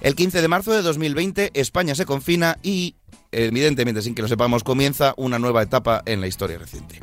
El 0.00 0.14
15 0.14 0.42
de 0.42 0.48
marzo 0.48 0.72
de 0.72 0.82
2020, 0.82 1.50
España 1.54 1.94
se 1.94 2.06
confina 2.06 2.58
y, 2.62 2.96
evidentemente 3.32 4.02
sin 4.02 4.14
que 4.14 4.22
lo 4.22 4.28
sepamos, 4.28 4.62
comienza 4.62 5.14
una 5.16 5.38
nueva 5.38 5.62
etapa 5.62 6.02
en 6.06 6.20
la 6.20 6.26
historia 6.28 6.58
reciente. 6.58 7.00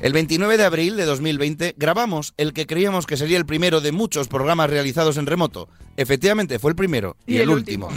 El 0.00 0.12
29 0.12 0.56
de 0.58 0.64
abril 0.64 0.96
de 0.96 1.04
2020 1.06 1.74
grabamos 1.78 2.34
el 2.36 2.52
que 2.52 2.66
creíamos 2.66 3.06
que 3.06 3.16
sería 3.16 3.38
el 3.38 3.46
primero 3.46 3.80
de 3.80 3.92
muchos 3.92 4.28
programas 4.28 4.68
realizados 4.70 5.16
en 5.16 5.26
remoto. 5.26 5.68
Efectivamente, 5.96 6.58
fue 6.58 6.70
el 6.70 6.76
primero 6.76 7.16
y, 7.26 7.34
Y 7.34 7.36
el, 7.36 7.42
el 7.44 7.48
último. 7.50 7.88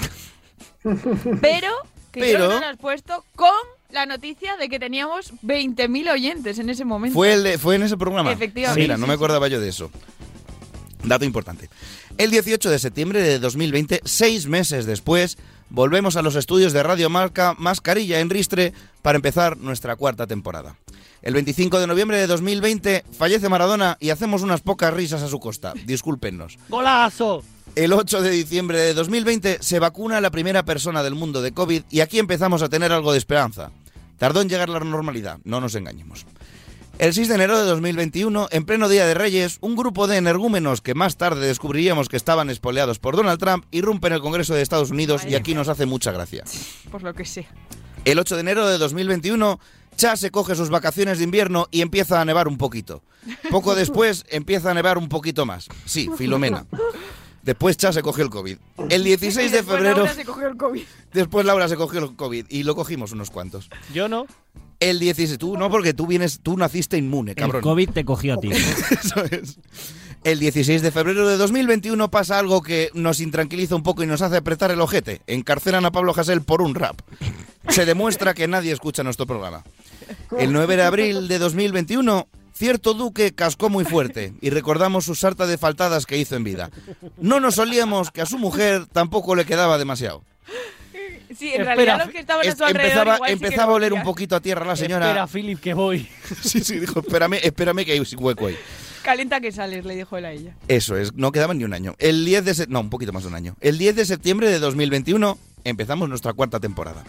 Pero, 0.84 1.68
que 2.12 2.20
Pero- 2.22 2.48
no 2.50 2.60
lo 2.60 2.66
has 2.66 2.78
puesto 2.78 3.26
con 3.36 3.52
la 3.92 4.06
noticia 4.06 4.56
de 4.58 4.70
que 4.70 4.80
teníamos 4.80 5.34
20.000 5.44 6.12
oyentes 6.12 6.60
en 6.60 6.70
ese 6.70 6.86
momento. 6.86 7.14
Fue, 7.16 7.34
el 7.34 7.44
de- 7.44 7.58
fue 7.58 7.76
en 7.76 7.84
ese 7.84 7.98
programa. 7.98 8.32
Efectivamente. 8.32 8.82
Mira, 8.82 8.96
Sí, 8.96 9.02
no 9.02 9.06
sí, 9.06 9.10
me 9.10 9.14
sí. 9.16 9.18
acordaba 9.18 9.48
yo 9.48 9.60
de 9.60 9.70
eso. 9.70 9.90
Dato 11.04 11.26
importante. 11.26 11.70
El 12.18 12.30
18 12.30 12.70
de 12.70 12.78
septiembre 12.80 13.22
de 13.22 13.40
2020, 13.40 14.02
seis 14.04 14.48
meses 14.48 14.86
después, 14.86 15.38
volvemos 15.70 16.18
a 16.18 16.22
los 16.22 16.36
estudios 16.36 16.74
de 16.74 16.84
Radio 16.84 17.10
Marca 17.10 17.56
Mascarilla 17.58 18.20
en 18.20 18.30
Ristre 18.30 18.74
para 19.02 19.16
empezar 19.16 19.58
nuestra 19.58 19.96
cuarta 19.96 20.28
temporada. 20.28 20.76
El 21.22 21.34
25 21.34 21.80
de 21.80 21.88
noviembre 21.88 22.18
de 22.18 22.28
2020 22.28 23.04
fallece 23.18 23.50
Maradona 23.50 23.98
y 24.00 24.10
hacemos 24.12 24.42
unas 24.42 24.62
pocas 24.62 24.94
risas 24.94 25.22
a 25.22 25.28
su 25.30 25.40
costa. 25.40 25.74
Discúlpenos. 25.86 26.58
¡Golazo! 26.70 27.44
El 27.76 27.94
8 27.94 28.22
de 28.22 28.32
diciembre 28.32 28.80
de 28.80 28.94
2020 28.94 29.60
se 29.62 29.80
vacuna 29.80 30.20
la 30.22 30.32
primera 30.32 30.64
persona 30.64 31.04
del 31.04 31.16
mundo 31.16 31.42
de 31.42 31.52
COVID 31.54 31.84
y 31.90 32.00
aquí 32.02 32.20
empezamos 32.20 32.62
a 32.62 32.70
tener 32.70 32.92
algo 32.92 33.12
de 33.12 33.18
esperanza. 33.20 33.72
Tardó 34.20 34.42
en 34.42 34.50
llegar 34.50 34.70
la 34.70 34.80
normalidad, 34.82 35.40
no 35.44 35.60
nos 35.60 35.74
engañemos. 35.74 36.28
El 37.00 37.14
6 37.14 37.30
de 37.30 37.36
enero 37.36 37.58
de 37.58 37.64
2021, 37.64 38.50
en 38.52 38.66
pleno 38.66 38.90
Día 38.90 39.06
de 39.08 39.14
Reyes, 39.14 39.58
un 39.62 39.78
grupo 39.78 40.06
de 40.06 40.18
energúmenos 40.18 40.82
que 40.82 40.94
más 40.94 41.16
tarde 41.16 41.48
descubriríamos 41.48 42.10
que 42.10 42.18
estaban 42.18 42.50
espoleados 42.50 43.00
por 43.00 43.16
Donald 43.16 43.40
Trump 43.40 43.66
irrumpen 43.72 44.12
el 44.12 44.20
Congreso 44.20 44.54
de 44.54 44.62
Estados 44.62 44.92
Unidos 44.92 45.24
y 45.26 45.36
aquí 45.36 45.56
nos 45.56 45.70
hace 45.70 45.86
mucha 45.86 46.12
gracia. 46.12 46.44
Por 46.92 47.02
lo 47.02 47.14
que 47.14 47.24
sea. 47.24 47.48
El 48.04 48.20
8 48.20 48.36
de 48.36 48.42
enero 48.42 48.68
de 48.68 48.78
2021, 48.78 49.60
Cha 49.96 50.18
se 50.18 50.32
coge 50.32 50.56
sus 50.56 50.70
vacaciones 50.70 51.20
de 51.20 51.24
invierno 51.24 51.68
y 51.72 51.82
empieza 51.82 52.20
a 52.20 52.26
nevar 52.26 52.50
un 52.50 52.58
poquito. 52.58 53.02
Poco 53.50 53.76
después 53.76 54.26
empieza 54.30 54.72
a 54.72 54.74
nevar 54.74 54.98
un 54.98 55.08
poquito 55.08 55.46
más. 55.46 55.68
Sí, 55.86 56.10
Filomena. 56.18 56.66
Después 57.50 57.78
Cha 57.78 57.92
se 57.92 58.04
cogió 58.04 58.24
el 58.24 58.30
COVID. 58.30 58.58
El 58.92 59.04
16 59.04 59.50
de 59.50 59.58
Después 59.58 59.78
febrero... 59.78 59.98
Laura 59.98 60.14
se 60.14 60.24
cogió 60.24 60.48
el 60.50 60.56
COVID. 60.56 60.84
Después 61.14 61.46
Laura 61.48 61.68
se 61.68 61.78
cogió 61.78 62.00
el 62.00 62.16
COVID 62.16 62.46
y 62.48 62.62
lo 62.62 62.76
cogimos 62.76 63.12
unos 63.12 63.32
cuantos. 63.32 63.72
Yo 63.92 64.08
no. 64.08 64.28
El 64.80 65.00
16, 65.00 65.40
tú 65.40 65.58
no, 65.58 65.68
porque 65.72 65.96
tú 65.96 66.06
vienes, 66.06 66.42
tú 66.44 66.58
naciste 66.58 66.96
inmune, 66.96 67.34
cabrón. 67.34 67.56
El 67.56 67.64
COVID 67.64 67.90
te 67.90 68.06
cogió 68.06 68.36
a 68.36 68.38
ti. 68.38 68.52
Eso 68.92 69.24
es. 69.32 69.58
El 70.24 70.38
16 70.38 70.84
de 70.84 70.92
febrero 70.92 71.28
de 71.28 71.38
2021 71.38 72.12
pasa 72.12 72.38
algo 72.38 72.62
que 72.62 72.92
nos 72.94 73.20
intranquiliza 73.20 73.76
un 73.76 73.82
poco 73.82 74.04
y 74.04 74.06
nos 74.06 74.22
hace 74.22 74.38
apretar 74.38 74.70
el 74.70 74.80
ojete. 74.80 75.24
Encarcelan 75.26 75.86
a 75.86 75.92
Pablo 75.92 76.14
Hasél 76.16 76.44
por 76.44 76.62
un 76.62 76.76
rap. 76.76 77.02
Se 77.70 77.84
demuestra 77.88 78.36
que 78.36 78.48
nadie 78.48 78.72
escucha 78.72 79.02
nuestro 79.02 79.26
programa. 79.26 79.64
El 80.38 80.54
9 80.54 80.76
de 80.76 80.84
abril 80.84 81.28
de 81.28 81.40
2021, 81.40 82.28
cierto 82.60 82.94
duque 82.94 83.34
cascó 83.34 83.70
muy 83.70 83.86
fuerte 83.86 84.34
y 84.42 84.50
recordamos 84.50 85.06
su 85.06 85.16
sarta 85.16 85.48
de 85.48 85.58
faltadas 85.58 86.06
que 86.06 86.18
hizo 86.18 86.36
en 86.36 86.44
vida. 86.44 86.70
No 87.18 87.40
nos 87.40 87.58
olíamos 87.58 88.12
que 88.12 88.20
a 88.22 88.26
su 88.26 88.38
mujer 88.38 88.86
tampoco 88.92 89.34
le 89.34 89.46
quedaba 89.46 89.78
demasiado. 89.78 90.24
Sí, 91.38 91.48
en 91.54 91.62
Espera, 91.62 91.76
realidad 91.76 92.00
los 92.06 92.10
que 92.10 92.20
estaban 92.20 92.46
a 92.48 92.56
su 92.56 92.64
alrededor 92.66 93.08
empezaba 93.08 93.16
igual 93.16 93.30
sí 93.32 93.40
que 93.40 93.46
empezaba 93.46 93.72
a 93.72 93.76
oler 93.76 93.94
un 93.94 94.04
poquito 94.04 94.36
a 94.36 94.42
tierra 94.42 94.66
la 94.66 94.76
señora. 94.76 95.06
Espera, 95.08 95.28
Philip, 95.28 95.60
que 95.62 95.74
voy. 95.74 96.10
Sí, 96.44 96.60
sí, 96.62 96.80
dijo, 96.80 97.00
espérame, 97.00 97.36
espérame 97.42 97.86
que 97.86 97.94
hay 97.94 98.00
un 98.00 98.06
hueco 98.18 98.48
ahí. 98.48 98.58
Calienta 99.04 99.40
que 99.40 99.54
sales, 99.54 99.86
le 99.86 99.96
dijo 99.96 100.18
él 100.18 100.26
a 100.26 100.34
ella. 100.34 100.54
Eso 100.68 100.98
es, 100.98 101.14
no 101.14 101.32
quedaba 101.32 101.54
ni 101.54 101.64
un 101.64 101.74
año. 101.74 101.96
El 101.98 102.26
10 102.26 102.44
de 102.44 102.54
se- 102.54 102.68
no, 102.68 102.82
un 102.82 102.90
poquito 102.90 103.14
más 103.14 103.24
de 103.24 103.30
un 103.30 103.36
año. 103.36 103.56
El 103.62 103.78
10 103.78 103.96
de 103.96 104.06
septiembre 104.06 104.50
de 104.50 104.60
2021 104.60 105.38
empezamos 105.64 106.10
nuestra 106.10 106.34
cuarta 106.34 106.60
temporada. 106.60 107.06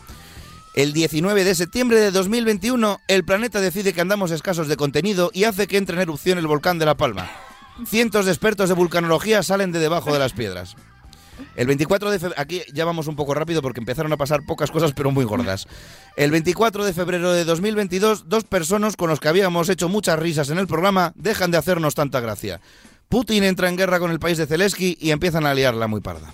El 0.75 0.93
19 0.93 1.43
de 1.43 1.55
septiembre 1.57 1.99
de 1.99 2.13
2021 2.13 3.01
el 3.09 3.25
planeta 3.25 3.61
decide 3.61 3.93
que 3.93 4.01
andamos 4.01 4.31
escasos 4.31 4.69
de 4.69 4.77
contenido 4.77 5.33
y 5.35 5.43
hace 5.43 5.67
que 5.67 5.77
entre 5.77 5.97
en 5.97 6.03
erupción 6.03 6.39
el 6.39 6.47
volcán 6.47 6.79
de 6.79 6.87
La 6.87 6.97
Palma. 6.97 7.29
Cientos 7.87 8.27
de 8.27 8.31
expertos 8.31 8.69
de 8.69 8.77
vulcanología 8.77 9.43
salen 9.43 9.73
de 9.73 9.81
debajo 9.81 10.13
de 10.13 10.21
las 10.21 10.33
piedras. 10.33 10.77
El 11.57 11.67
24 11.67 12.13
de 12.13 12.19
febrero, 12.21 12.41
aquí 12.41 12.63
ya 12.73 12.85
vamos 12.85 13.09
un 13.09 13.17
poco 13.17 13.35
rápido 13.35 13.63
porque 13.63 13.81
empezaron 13.81 14.13
a 14.13 14.17
pasar 14.17 14.45
pocas 14.47 14.71
cosas 14.71 14.93
pero 14.93 15.11
muy 15.11 15.25
gordas. 15.25 15.67
El 16.17 16.31
24 16.31 16.85
de 16.85 16.93
febrero 16.93 17.33
de 17.33 17.45
2022, 17.45 18.29
dos 18.29 18.45
personas 18.45 18.95
con 18.95 19.11
los 19.11 19.19
que 19.19 19.29
habíamos 19.29 19.69
hecho 19.71 19.89
muchas 19.89 20.21
risas 20.21 20.51
en 20.51 20.59
el 20.59 20.69
programa 20.69 21.13
dejan 21.17 21.51
de 21.51 21.59
hacernos 21.59 21.97
tanta 21.97 22.21
gracia. 22.21 22.61
Putin 23.09 23.43
entra 23.43 23.69
en 23.69 23.77
guerra 23.77 23.99
con 23.99 24.13
el 24.13 24.21
país 24.21 24.39
de 24.39 24.47
Zelensky 24.47 24.97
y 25.01 25.11
empiezan 25.11 25.47
a 25.47 25.55
liarla 25.55 25.89
muy 25.89 26.01
parda. 26.01 26.33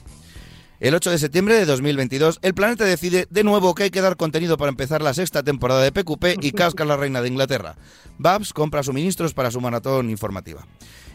El 0.79 0.95
8 0.95 1.11
de 1.11 1.19
septiembre 1.19 1.55
de 1.55 1.65
2022, 1.65 2.39
el 2.43 2.53
planeta 2.53 2.85
decide 2.85 3.27
de 3.31 3.45
nuevo 3.45 3.75
que 3.75 3.85
hay 3.85 3.91
que 3.91 4.03
dar 4.03 4.19
contenido 4.19 4.59
para 4.59 4.69
empezar 4.69 5.01
la 5.01 5.15
sexta 5.15 5.43
temporada 5.43 5.83
de 5.83 5.91
PQP 5.91 6.45
y 6.45 6.53
casca 6.53 6.85
la 6.85 6.99
reina 6.99 7.23
de 7.23 7.29
Inglaterra. 7.29 7.77
Babs 8.19 8.53
compra 8.53 8.83
suministros 8.83 9.33
para 9.33 9.51
su 9.51 9.59
maratón 9.63 10.11
informativa. 10.11 10.67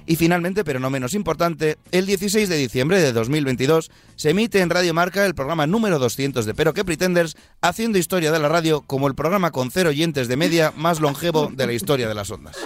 Y 0.07 0.15
finalmente, 0.15 0.63
pero 0.63 0.79
no 0.79 0.89
menos 0.89 1.13
importante, 1.13 1.77
el 1.91 2.07
16 2.07 2.49
de 2.49 2.57
diciembre 2.57 2.99
de 2.99 3.13
2022 3.13 3.91
se 4.15 4.31
emite 4.31 4.61
en 4.61 4.71
Radio 4.71 4.95
Marca 4.95 5.27
el 5.27 5.35
programa 5.35 5.67
número 5.67 5.99
200 5.99 6.47
de 6.47 6.55
Pero 6.55 6.73
que 6.73 6.83
Pretenders, 6.83 7.37
haciendo 7.61 7.99
historia 7.99 8.31
de 8.31 8.39
la 8.39 8.49
radio 8.49 8.81
como 8.81 9.07
el 9.07 9.13
programa 9.13 9.51
con 9.51 9.69
cero 9.69 9.89
oyentes 9.89 10.27
de 10.27 10.37
media 10.37 10.73
más 10.75 10.99
longevo 10.99 11.51
de 11.53 11.67
la 11.67 11.73
historia 11.73 12.07
de 12.07 12.15
las 12.15 12.31
ondas. 12.31 12.57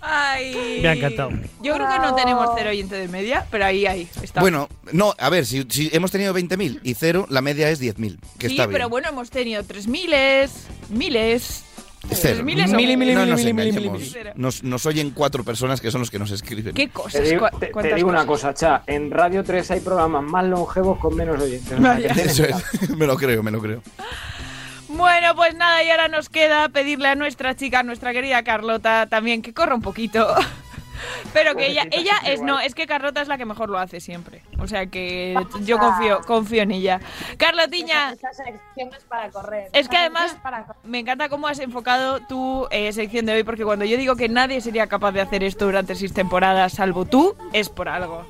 Ay. 0.00 0.78
Me 0.82 0.88
ha 0.88 0.92
encantado. 0.94 1.30
Yo 1.62 1.74
creo 1.74 1.88
que 1.88 1.98
no 1.98 2.14
tenemos 2.14 2.48
cero 2.56 2.70
oyente 2.70 2.94
de 2.96 3.08
media, 3.08 3.46
pero 3.50 3.64
ahí, 3.66 3.86
ahí 3.86 4.08
está. 4.22 4.40
Bueno, 4.40 4.68
no, 4.92 5.14
a 5.18 5.28
ver, 5.30 5.44
si, 5.46 5.64
si 5.68 5.90
hemos 5.92 6.10
tenido 6.10 6.34
20.000 6.34 6.80
y 6.82 6.94
cero, 6.94 7.26
la 7.28 7.40
media 7.42 7.68
es 7.70 7.80
10.000, 7.82 8.18
que 8.38 8.48
sí, 8.48 8.54
está 8.54 8.66
bien. 8.66 8.72
pero 8.78 8.88
bueno, 8.88 9.08
hemos 9.10 9.30
tenido 9.30 9.62
tres 9.64 9.86
miles, 9.86 10.52
miles. 10.88 11.64
Cero. 12.12 12.42
Miles 12.42 12.72
o- 12.72 12.76
Mili, 12.76 12.96
mili, 12.96 13.14
no 13.14 13.26
nos 13.26 13.40
mili, 13.40 13.52
mili, 13.52 13.68
engañemos. 13.68 14.00
mili. 14.00 14.14
Nos, 14.34 14.62
nos 14.62 14.86
oyen 14.86 15.10
cuatro 15.10 15.44
personas 15.44 15.82
que 15.82 15.90
son 15.90 16.00
los 16.00 16.10
que 16.10 16.18
nos 16.18 16.30
escriben. 16.30 16.72
¿Qué 16.74 16.86
Te 16.86 16.92
cosas? 16.92 17.28
digo, 17.28 17.46
¿Cu- 17.50 17.82
te- 17.82 17.94
digo 17.94 18.08
una 18.08 18.24
cosa, 18.24 18.54
Cha. 18.54 18.82
En 18.86 19.10
Radio 19.10 19.44
3 19.44 19.70
hay 19.72 19.80
programas 19.80 20.22
más 20.24 20.44
longevos 20.46 20.98
con 20.98 21.14
menos 21.14 21.38
oyentes. 21.42 21.78
Eso 22.16 22.44
es, 22.44 22.88
me 22.96 23.06
lo 23.06 23.16
creo, 23.18 23.42
me 23.42 23.50
lo 23.50 23.60
creo. 23.60 23.82
Bueno, 24.90 25.34
pues 25.36 25.54
nada, 25.54 25.82
y 25.84 25.90
ahora 25.90 26.08
nos 26.08 26.28
queda 26.28 26.68
pedirle 26.68 27.08
a 27.08 27.14
nuestra 27.14 27.54
chica, 27.54 27.80
a 27.80 27.82
nuestra 27.82 28.12
querida 28.12 28.42
Carlota, 28.42 29.06
también 29.06 29.40
que 29.40 29.54
corra 29.54 29.74
un 29.74 29.82
poquito. 29.82 30.34
Pero 31.32 31.54
que 31.54 31.68
ella, 31.68 31.84
ella 31.90 32.12
es 32.26 32.42
no, 32.42 32.60
es 32.60 32.74
que 32.74 32.86
Carlota 32.86 33.22
es 33.22 33.28
la 33.28 33.38
que 33.38 33.46
mejor 33.46 33.70
lo 33.70 33.78
hace 33.78 34.00
siempre. 34.00 34.42
O 34.58 34.66
sea 34.66 34.86
que 34.86 35.34
yo 35.62 35.78
confío, 35.78 36.20
confío 36.26 36.62
en 36.62 36.72
ella. 36.72 37.00
Carlotiña, 37.38 38.12
Esta 38.12 38.32
sección 38.32 38.90
es 38.94 39.04
para 39.04 39.30
correr. 39.30 39.70
es 39.72 39.88
que 39.88 39.96
además 39.96 40.36
me 40.84 40.98
encanta 40.98 41.28
cómo 41.28 41.46
has 41.46 41.60
enfocado 41.60 42.20
tu 42.20 42.66
eh, 42.70 42.92
sección 42.92 43.26
de 43.26 43.32
hoy, 43.32 43.44
porque 43.44 43.64
cuando 43.64 43.84
yo 43.84 43.96
digo 43.96 44.16
que 44.16 44.28
nadie 44.28 44.60
sería 44.60 44.88
capaz 44.88 45.12
de 45.12 45.20
hacer 45.20 45.42
esto 45.44 45.64
durante 45.66 45.94
seis 45.94 46.12
temporadas, 46.12 46.72
salvo 46.72 47.04
tú, 47.04 47.36
es 47.52 47.68
por 47.68 47.88
algo. 47.88 48.26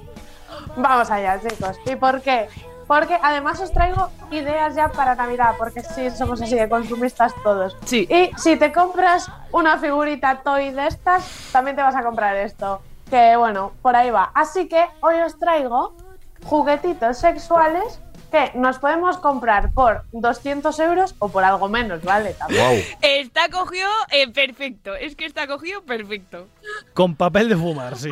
Vamos 0.76 1.10
allá, 1.10 1.40
chicos. 1.40 1.76
¿Y 1.86 1.96
por 1.96 2.20
qué? 2.22 2.48
Porque 2.90 3.16
además 3.22 3.60
os 3.60 3.72
traigo 3.72 4.10
ideas 4.32 4.74
ya 4.74 4.88
para 4.88 5.14
Navidad, 5.14 5.54
porque 5.56 5.80
sí, 5.80 6.10
somos 6.10 6.42
así 6.42 6.56
de 6.56 6.68
consumistas 6.68 7.32
todos. 7.44 7.76
Sí. 7.84 8.08
Y 8.10 8.36
si 8.36 8.56
te 8.56 8.72
compras 8.72 9.30
una 9.52 9.78
figurita 9.78 10.42
toy 10.42 10.72
de 10.72 10.88
estas, 10.88 11.24
también 11.52 11.76
te 11.76 11.82
vas 11.82 11.94
a 11.94 12.02
comprar 12.02 12.34
esto. 12.34 12.82
Que 13.08 13.36
bueno, 13.36 13.74
por 13.80 13.94
ahí 13.94 14.10
va. 14.10 14.32
Así 14.34 14.68
que 14.68 14.84
hoy 15.02 15.20
os 15.20 15.38
traigo 15.38 15.94
juguetitos 16.42 17.18
sexuales 17.18 18.00
que 18.32 18.50
nos 18.56 18.80
podemos 18.80 19.18
comprar 19.18 19.72
por 19.72 20.02
200 20.10 20.76
euros 20.80 21.14
o 21.20 21.28
por 21.28 21.44
algo 21.44 21.68
menos, 21.68 22.02
¿vale? 22.02 22.34
También. 22.34 22.66
Wow. 22.66 22.76
Está 23.02 23.50
cogido 23.50 23.88
eh, 24.10 24.28
perfecto, 24.32 24.96
es 24.96 25.14
que 25.14 25.26
está 25.26 25.46
cogido 25.46 25.84
perfecto. 25.84 26.48
Con 26.92 27.14
papel 27.14 27.50
de 27.50 27.56
fumar, 27.56 27.96
sí. 27.96 28.10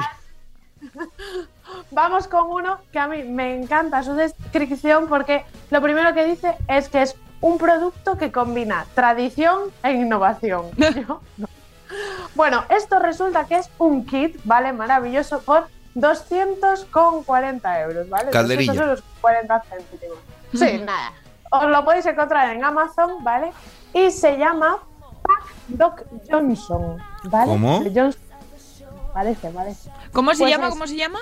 Vamos 1.91 2.29
con 2.29 2.51
uno 2.51 2.79
que 2.93 2.99
a 2.99 3.07
mí 3.09 3.23
me 3.23 3.55
encanta 3.57 4.03
su 4.03 4.15
descripción 4.15 5.07
porque 5.09 5.45
lo 5.71 5.81
primero 5.81 6.13
que 6.15 6.25
dice 6.27 6.57
es 6.69 6.89
que 6.89 7.03
es 7.03 7.17
un 7.41 7.57
producto 7.59 8.19
que 8.19 8.31
combina 8.31 8.87
tradición 8.95 9.71
e 9.83 9.93
innovación. 9.93 10.67
Yo 10.77 11.21
no. 11.37 11.49
Bueno, 12.35 12.65
esto 12.69 12.99
resulta 12.99 13.47
que 13.47 13.57
es 13.57 13.71
un 13.79 14.05
kit, 14.05 14.39
¿vale? 14.45 14.73
Maravilloso 14.73 15.41
por 15.41 15.69
240 15.95 17.81
euros, 17.81 18.09
¿vale? 18.09 18.31
Calderilla. 18.31 18.73
200 18.73 18.89
euros 18.99 19.05
40 19.21 19.63
céntimos. 19.63 20.19
Sí, 20.55 20.79
nada. 20.79 21.13
Os 21.51 21.65
lo 21.65 21.85
podéis 21.85 22.07
encontrar 22.07 22.55
en 22.57 22.65
Amazon, 22.65 23.23
¿vale? 23.23 23.53
Y 23.93 24.11
se 24.11 24.39
llama 24.39 24.79
Pack 25.23 25.45
Doc 25.69 26.03
Johnson, 26.31 26.97
¿vale? 27.25 27.47
¿Cómo? 27.51 27.83
Johnson. 27.95 28.23
Parece, 29.13 29.51
parece. 29.51 29.91
¿Cómo 30.13 30.33
se 30.33 30.39
Pues 30.45 30.51
llama? 30.51 30.69
es 30.69 30.73
¿Cómo 30.73 30.87
se 30.87 30.97
llama? 30.97 31.19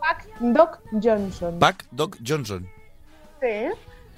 Pack 0.00 0.26
Doc 0.40 0.78
Johnson. 1.02 1.58
Pack 1.58 1.86
Doc 1.90 2.16
Johnson. 2.26 2.68
Sí. 3.40 3.68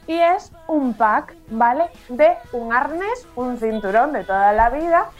Y 0.07 0.18
es 0.18 0.51
un 0.66 0.95
pack, 0.95 1.35
¿vale? 1.49 1.85
De 2.09 2.33
un 2.53 2.72
arnés, 2.72 3.26
un 3.37 3.57
cinturón 3.59 4.12
de 4.12 4.24
toda 4.24 4.53
la 4.53 4.68
vida, 4.70 5.11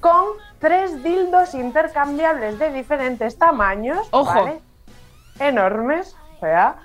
con 0.00 0.24
tres 0.58 1.02
dildos 1.02 1.54
intercambiables 1.54 2.58
de 2.58 2.72
diferentes 2.72 3.36
tamaños, 3.38 4.06
Ojo. 4.12 4.32
¿vale? 4.44 4.60
Enormes, 5.38 6.16
o 6.36 6.40
sea, 6.40 6.76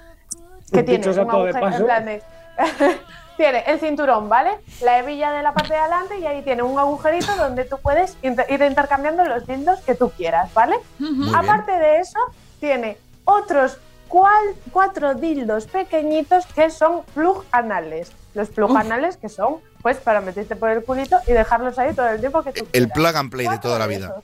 que 0.72 0.84
tiene 0.84 1.08
un 1.10 1.20
agujero 1.30 1.68
en 1.68 1.86
plan 1.86 2.06
de- 2.06 2.24
tiene 3.38 3.64
el 3.68 3.80
cinturón, 3.80 4.30
¿vale? 4.30 4.52
La 4.82 5.00
hebilla 5.00 5.32
de 5.32 5.44
la 5.44 5.54
parte 5.54 5.74
de 5.74 5.80
adelante 5.80 6.20
y 6.20 6.26
ahí 6.26 6.42
tiene 6.42 6.64
un 6.64 6.78
agujerito 6.80 7.36
donde 7.36 7.66
tú 7.66 7.78
puedes 7.82 8.18
inter- 8.22 8.46
ir 8.50 8.62
intercambiando 8.62 9.26
los 9.26 9.46
dildos 9.46 9.80
que 9.82 9.96
tú 9.96 10.10
quieras, 10.12 10.54
¿vale? 10.54 10.76
Muy 11.00 11.12
bien. 11.26 11.36
Aparte 11.36 11.72
de 11.74 11.98
eso, 12.00 12.20
tiene 12.62 12.98
otros 13.26 13.78
cual- 14.08 14.56
cuatro 14.72 15.14
dildos 15.16 15.66
pequeñitos 15.68 16.46
que 16.48 16.70
son 16.70 17.04
plug 17.14 17.44
anales. 17.52 18.12
Los 18.34 18.50
plug 18.50 18.72
Uf. 18.72 18.78
anales 18.78 19.18
que 19.18 19.30
son, 19.30 19.58
pues, 19.82 19.98
para 19.98 20.22
meterte 20.22 20.56
por 20.56 20.70
el 20.70 20.84
culito 20.84 21.18
y 21.28 21.32
dejarlos 21.34 21.78
ahí 21.80 21.94
todo 21.94 22.08
el 22.10 22.20
tiempo 22.20 22.44
que 22.44 22.52
tú 22.54 22.66
El 22.74 22.90
quieras. 22.90 22.92
plug 22.94 23.16
and 23.18 23.32
play 23.32 23.48
de 23.48 23.58
toda 23.60 23.80
la 23.80 23.88
vida. 23.88 24.16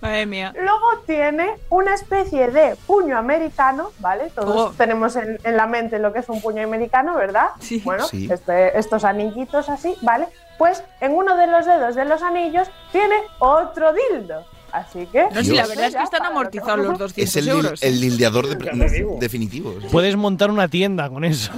Madre 0.00 0.26
mía. 0.26 0.52
Luego 0.54 0.98
tiene 1.06 1.56
una 1.70 1.94
especie 1.94 2.48
de 2.48 2.76
puño 2.86 3.18
americano, 3.18 3.90
¿vale? 3.98 4.30
Todos 4.30 4.70
Oh. 4.70 4.74
tenemos 4.76 5.16
en, 5.16 5.38
en 5.42 5.56
la 5.56 5.66
mente 5.66 5.98
lo 5.98 6.12
que 6.12 6.20
es 6.20 6.28
un 6.28 6.40
puño 6.40 6.62
americano, 6.62 7.16
¿verdad? 7.16 7.48
Sí. 7.58 7.80
Bueno, 7.84 8.04
Sí. 8.06 8.28
este- 8.30 8.78
estos 8.78 9.04
anillitos 9.04 9.68
así, 9.68 9.96
¿vale? 10.02 10.28
Pues 10.58 10.84
en 11.00 11.14
uno 11.16 11.36
de 11.36 11.48
los 11.48 11.66
dedos 11.66 11.96
de 11.96 12.04
los 12.04 12.22
anillos 12.22 12.68
tiene 12.92 13.16
otro 13.40 13.92
dildo. 13.92 14.44
Así 14.76 15.06
que. 15.06 15.26
No, 15.32 15.42
sí, 15.42 15.54
la 15.54 15.66
verdad 15.66 15.86
es 15.86 15.96
que 15.96 16.02
están 16.02 16.24
amortizados 16.26 16.84
los 16.84 16.98
200 16.98 17.18
Es 17.18 17.36
el, 17.36 17.48
euros. 17.48 17.82
el 17.82 18.00
de- 18.48 18.88
digo. 18.90 19.16
definitivo. 19.18 19.74
Puedes 19.90 20.16
montar 20.16 20.50
una 20.50 20.68
tienda 20.68 21.08
con 21.08 21.24
eso. 21.24 21.52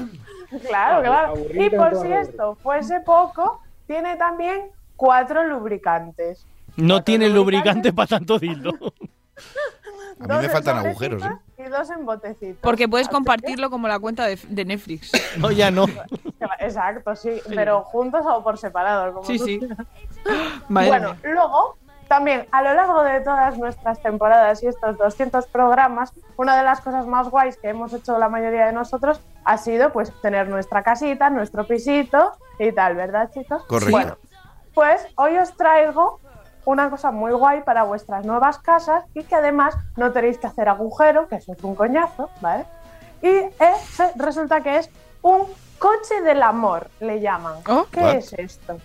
Claro, 0.66 1.02
claro. 1.02 1.34
Y 1.52 1.68
por 1.70 2.00
si 2.00 2.12
esto 2.12 2.56
fuese 2.62 3.00
poco, 3.00 3.60
tiene 3.86 4.16
también 4.16 4.70
cuatro 4.96 5.44
lubricantes. 5.44 6.46
No 6.76 6.94
Cuatro 6.94 7.04
tiene 7.04 7.28
lubricante 7.28 7.88
lubricantes, 7.90 7.92
para 7.92 8.06
tanto 8.06 8.38
dildo. 8.38 8.72
A 10.20 10.26
mí 10.26 10.42
me 10.42 10.48
faltan 10.48 10.78
agujeros, 10.84 11.22
¿eh? 11.24 11.30
Y 11.58 11.68
dos 11.68 11.88
en 11.90 12.04
botecitos. 12.04 12.56
Porque 12.60 12.88
puedes 12.88 13.06
Así 13.06 13.14
compartirlo 13.14 13.70
como 13.70 13.86
la 13.86 13.98
cuenta 14.00 14.26
de, 14.26 14.36
de 14.48 14.64
Netflix. 14.64 15.12
No, 15.38 15.50
ya 15.52 15.70
no. 15.70 15.86
Exacto, 16.60 17.14
sí, 17.14 17.30
pero 17.54 17.82
juntos 17.82 18.24
o 18.26 18.42
por 18.42 18.58
separado. 18.58 19.12
Como 19.12 19.24
Sí, 19.26 19.38
tú 19.38 19.44
sí. 19.44 19.60
bueno, 20.68 21.14
mía. 21.14 21.16
luego, 21.32 21.76
también 22.08 22.46
a 22.52 22.62
lo 22.62 22.74
largo 22.74 23.02
de 23.02 23.20
todas 23.20 23.58
nuestras 23.58 24.00
temporadas 24.00 24.62
y 24.62 24.66
estos 24.66 24.96
200 24.98 25.46
programas, 25.46 26.12
una 26.36 26.56
de 26.56 26.62
las 26.62 26.80
cosas 26.80 27.06
más 27.06 27.28
guays 27.28 27.56
que 27.58 27.68
hemos 27.68 27.92
hecho 27.92 28.18
la 28.18 28.28
mayoría 28.28 28.66
de 28.66 28.72
nosotros 28.72 29.20
ha 29.44 29.58
sido 29.58 29.92
pues 29.92 30.12
tener 30.20 30.48
nuestra 30.48 30.82
casita, 30.82 31.30
nuestro 31.30 31.66
pisito 31.66 32.32
y 32.58 32.72
tal, 32.72 32.94
¿verdad, 32.96 33.30
chicos? 33.32 33.62
Correcto. 33.66 33.90
Bueno, 33.90 34.16
pues 34.74 35.06
hoy 35.16 35.36
os 35.36 35.54
traigo 35.56 36.20
una 36.64 36.90
cosa 36.90 37.10
muy 37.10 37.32
guay 37.32 37.62
para 37.62 37.82
vuestras 37.84 38.24
nuevas 38.26 38.58
casas 38.58 39.04
y 39.14 39.24
que 39.24 39.34
además 39.34 39.74
no 39.96 40.12
tenéis 40.12 40.38
que 40.38 40.46
hacer 40.46 40.68
agujero, 40.68 41.28
que 41.28 41.36
eso 41.36 41.52
es 41.52 41.62
un 41.64 41.74
coñazo, 41.74 42.30
¿vale? 42.40 42.64
Y 43.22 43.28
es- 43.28 44.02
resulta 44.16 44.60
que 44.60 44.76
es 44.78 44.90
un 45.22 45.46
coche 45.78 46.20
del 46.22 46.42
amor, 46.42 46.88
le 47.00 47.20
llaman. 47.20 47.54
Oh. 47.68 47.86
¿Qué 47.90 48.00
What? 48.00 48.14
es 48.16 48.32
esto? 48.34 48.78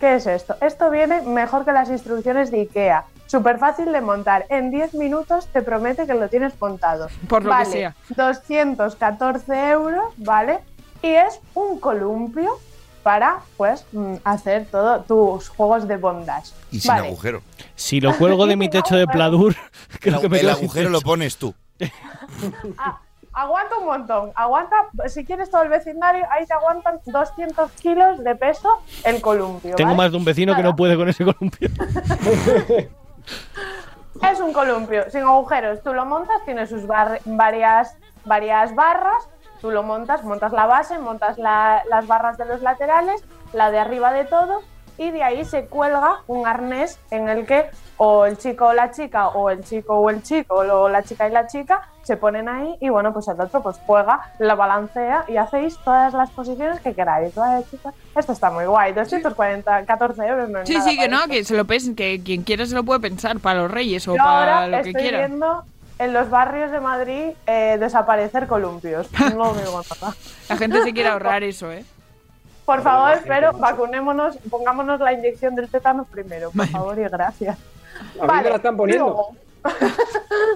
¿Qué 0.00 0.14
es 0.14 0.26
esto? 0.26 0.56
Esto 0.62 0.90
viene 0.90 1.20
mejor 1.20 1.66
que 1.66 1.72
las 1.72 1.90
instrucciones 1.90 2.50
de 2.50 2.62
IKEA. 2.62 3.04
Súper 3.26 3.58
fácil 3.58 3.92
de 3.92 4.00
montar. 4.00 4.46
En 4.48 4.70
10 4.70 4.94
minutos 4.94 5.46
te 5.48 5.60
promete 5.60 6.06
que 6.06 6.14
lo 6.14 6.28
tienes 6.28 6.58
montado. 6.58 7.08
Por 7.28 7.44
lo 7.44 7.56
que 7.58 7.66
sea. 7.66 7.94
214 8.16 9.70
euros, 9.70 10.14
¿vale? 10.16 10.60
Y 11.02 11.08
es 11.08 11.38
un 11.54 11.78
columpio 11.78 12.58
para, 13.02 13.40
pues, 13.56 13.84
mm, 13.92 14.14
hacer 14.24 14.66
todos 14.70 15.06
tus 15.06 15.48
juegos 15.50 15.86
de 15.86 15.98
bondage. 15.98 16.52
Y 16.70 16.80
sin 16.80 16.88
Vale. 16.88 17.06
agujero. 17.08 17.42
Si 17.76 18.00
lo 18.00 18.16
cuelgo 18.16 18.46
de 18.46 18.56
mi 18.56 18.68
techo 18.70 18.96
de 18.96 19.06
pladur, 19.06 19.54
creo 20.00 20.16
El, 20.16 20.20
que 20.22 20.28
me 20.30 20.40
el 20.40 20.48
agujero 20.50 20.88
lo 20.88 21.00
pones 21.02 21.36
tú. 21.36 21.54
Ah, 22.78 23.00
aguanta 23.32 23.76
un 23.78 23.86
montón. 23.86 24.32
Aguanta, 24.34 24.76
si 25.06 25.24
quieres 25.24 25.50
todo 25.50 25.62
el 25.62 25.68
vecindario, 25.68 26.26
ahí 26.30 26.46
te 26.46 26.54
aguantan 26.54 27.00
200 27.06 27.70
kilos 27.72 28.22
de 28.24 28.34
peso 28.36 28.68
el 29.04 29.20
columpio. 29.20 29.76
Tengo 29.76 29.90
¿vale? 29.90 29.96
más 29.96 30.10
de 30.12 30.16
un 30.18 30.24
vecino 30.24 30.54
que 30.56 30.62
no 30.62 30.74
puede 30.76 30.96
con 30.96 31.08
ese 31.08 31.24
columpio. 31.24 31.68
Es 34.22 34.38
un 34.40 34.52
columpio 34.52 35.08
sin 35.10 35.22
agujeros. 35.22 35.82
Tú 35.82 35.94
lo 35.94 36.04
montas, 36.04 36.36
tiene 36.44 36.66
sus 36.66 36.86
bar- 36.86 37.20
varias, 37.24 37.96
varias 38.24 38.74
barras. 38.74 39.28
Tú 39.60 39.70
lo 39.70 39.82
montas, 39.82 40.24
montas 40.24 40.52
la 40.52 40.66
base, 40.66 40.98
montas 40.98 41.38
la- 41.38 41.82
las 41.88 42.06
barras 42.06 42.36
de 42.36 42.44
los 42.44 42.60
laterales, 42.60 43.22
la 43.52 43.70
de 43.70 43.78
arriba 43.78 44.12
de 44.12 44.24
todo 44.24 44.60
y 45.00 45.10
de 45.10 45.22
ahí 45.22 45.44
se 45.46 45.64
cuelga 45.64 46.20
un 46.26 46.46
arnés 46.46 46.98
en 47.10 47.28
el 47.30 47.46
que 47.46 47.70
o 47.96 48.26
el 48.26 48.36
chico 48.36 48.66
o 48.66 48.72
la 48.74 48.90
chica 48.90 49.28
o 49.28 49.48
el 49.48 49.64
chico 49.64 49.94
o 49.98 50.10
el 50.10 50.22
chico 50.22 50.56
o 50.56 50.88
la 50.90 51.02
chica 51.02 51.26
y 51.26 51.32
la 51.32 51.46
chica 51.46 51.88
se 52.02 52.18
ponen 52.18 52.48
ahí 52.50 52.76
y 52.80 52.90
bueno, 52.90 53.10
pues 53.12 53.26
el 53.28 53.40
otro 53.40 53.62
pues 53.62 53.80
juega, 53.86 54.20
la 54.38 54.54
balancea 54.54 55.24
y 55.26 55.38
hacéis 55.38 55.78
todas 55.84 56.12
las 56.12 56.28
posiciones 56.30 56.80
que 56.80 56.92
queráis, 56.94 57.34
¿vale, 57.34 57.64
chicas? 57.70 57.94
Esto 58.14 58.32
está 58.32 58.50
muy 58.50 58.66
guay, 58.66 58.92
240, 58.92 59.86
14 59.86 60.26
euros. 60.26 60.48
No 60.50 60.66
Sí, 60.66 60.78
sí, 60.82 60.98
que 60.98 61.08
no, 61.08 61.18
esto. 61.20 61.30
que 61.30 61.44
se 61.44 61.56
lo 61.56 61.64
pens- 61.64 61.94
que 61.94 62.20
quien 62.22 62.42
quiera 62.42 62.66
se 62.66 62.74
lo 62.74 62.84
puede 62.84 63.00
pensar 63.00 63.38
para 63.40 63.60
los 63.62 63.70
reyes 63.70 64.06
o 64.06 64.12
Yo 64.12 64.22
para 64.22 64.58
ahora 64.60 64.66
lo 64.66 64.82
que 64.82 64.90
estoy 64.90 65.02
quiera. 65.02 65.18
viendo 65.26 65.64
en 65.98 66.12
los 66.12 66.28
barrios 66.30 66.70
de 66.72 66.80
Madrid 66.80 67.30
eh, 67.46 67.76
desaparecer 67.80 68.46
columpios. 68.48 69.08
No 69.36 69.52
nada. 69.54 70.14
La 70.48 70.56
gente 70.56 70.82
se 70.82 70.92
quiere 70.92 71.08
ahorrar 71.10 71.42
eso, 71.42 71.70
¿eh? 71.72 71.84
Por 72.64 72.82
favor, 72.82 73.18
pero 73.26 73.52
vacunémonos, 73.52 74.36
pongámonos 74.50 75.00
la 75.00 75.12
inyección 75.12 75.54
del 75.54 75.68
tétano 75.68 76.04
primero, 76.04 76.50
por 76.50 76.66
favor 76.68 76.98
y 76.98 77.02
gracias. 77.02 77.58
A 78.20 78.26
mí 78.26 78.42
me 78.42 78.50
la 78.50 78.56
están 78.56 78.76
poniendo. 78.76 79.30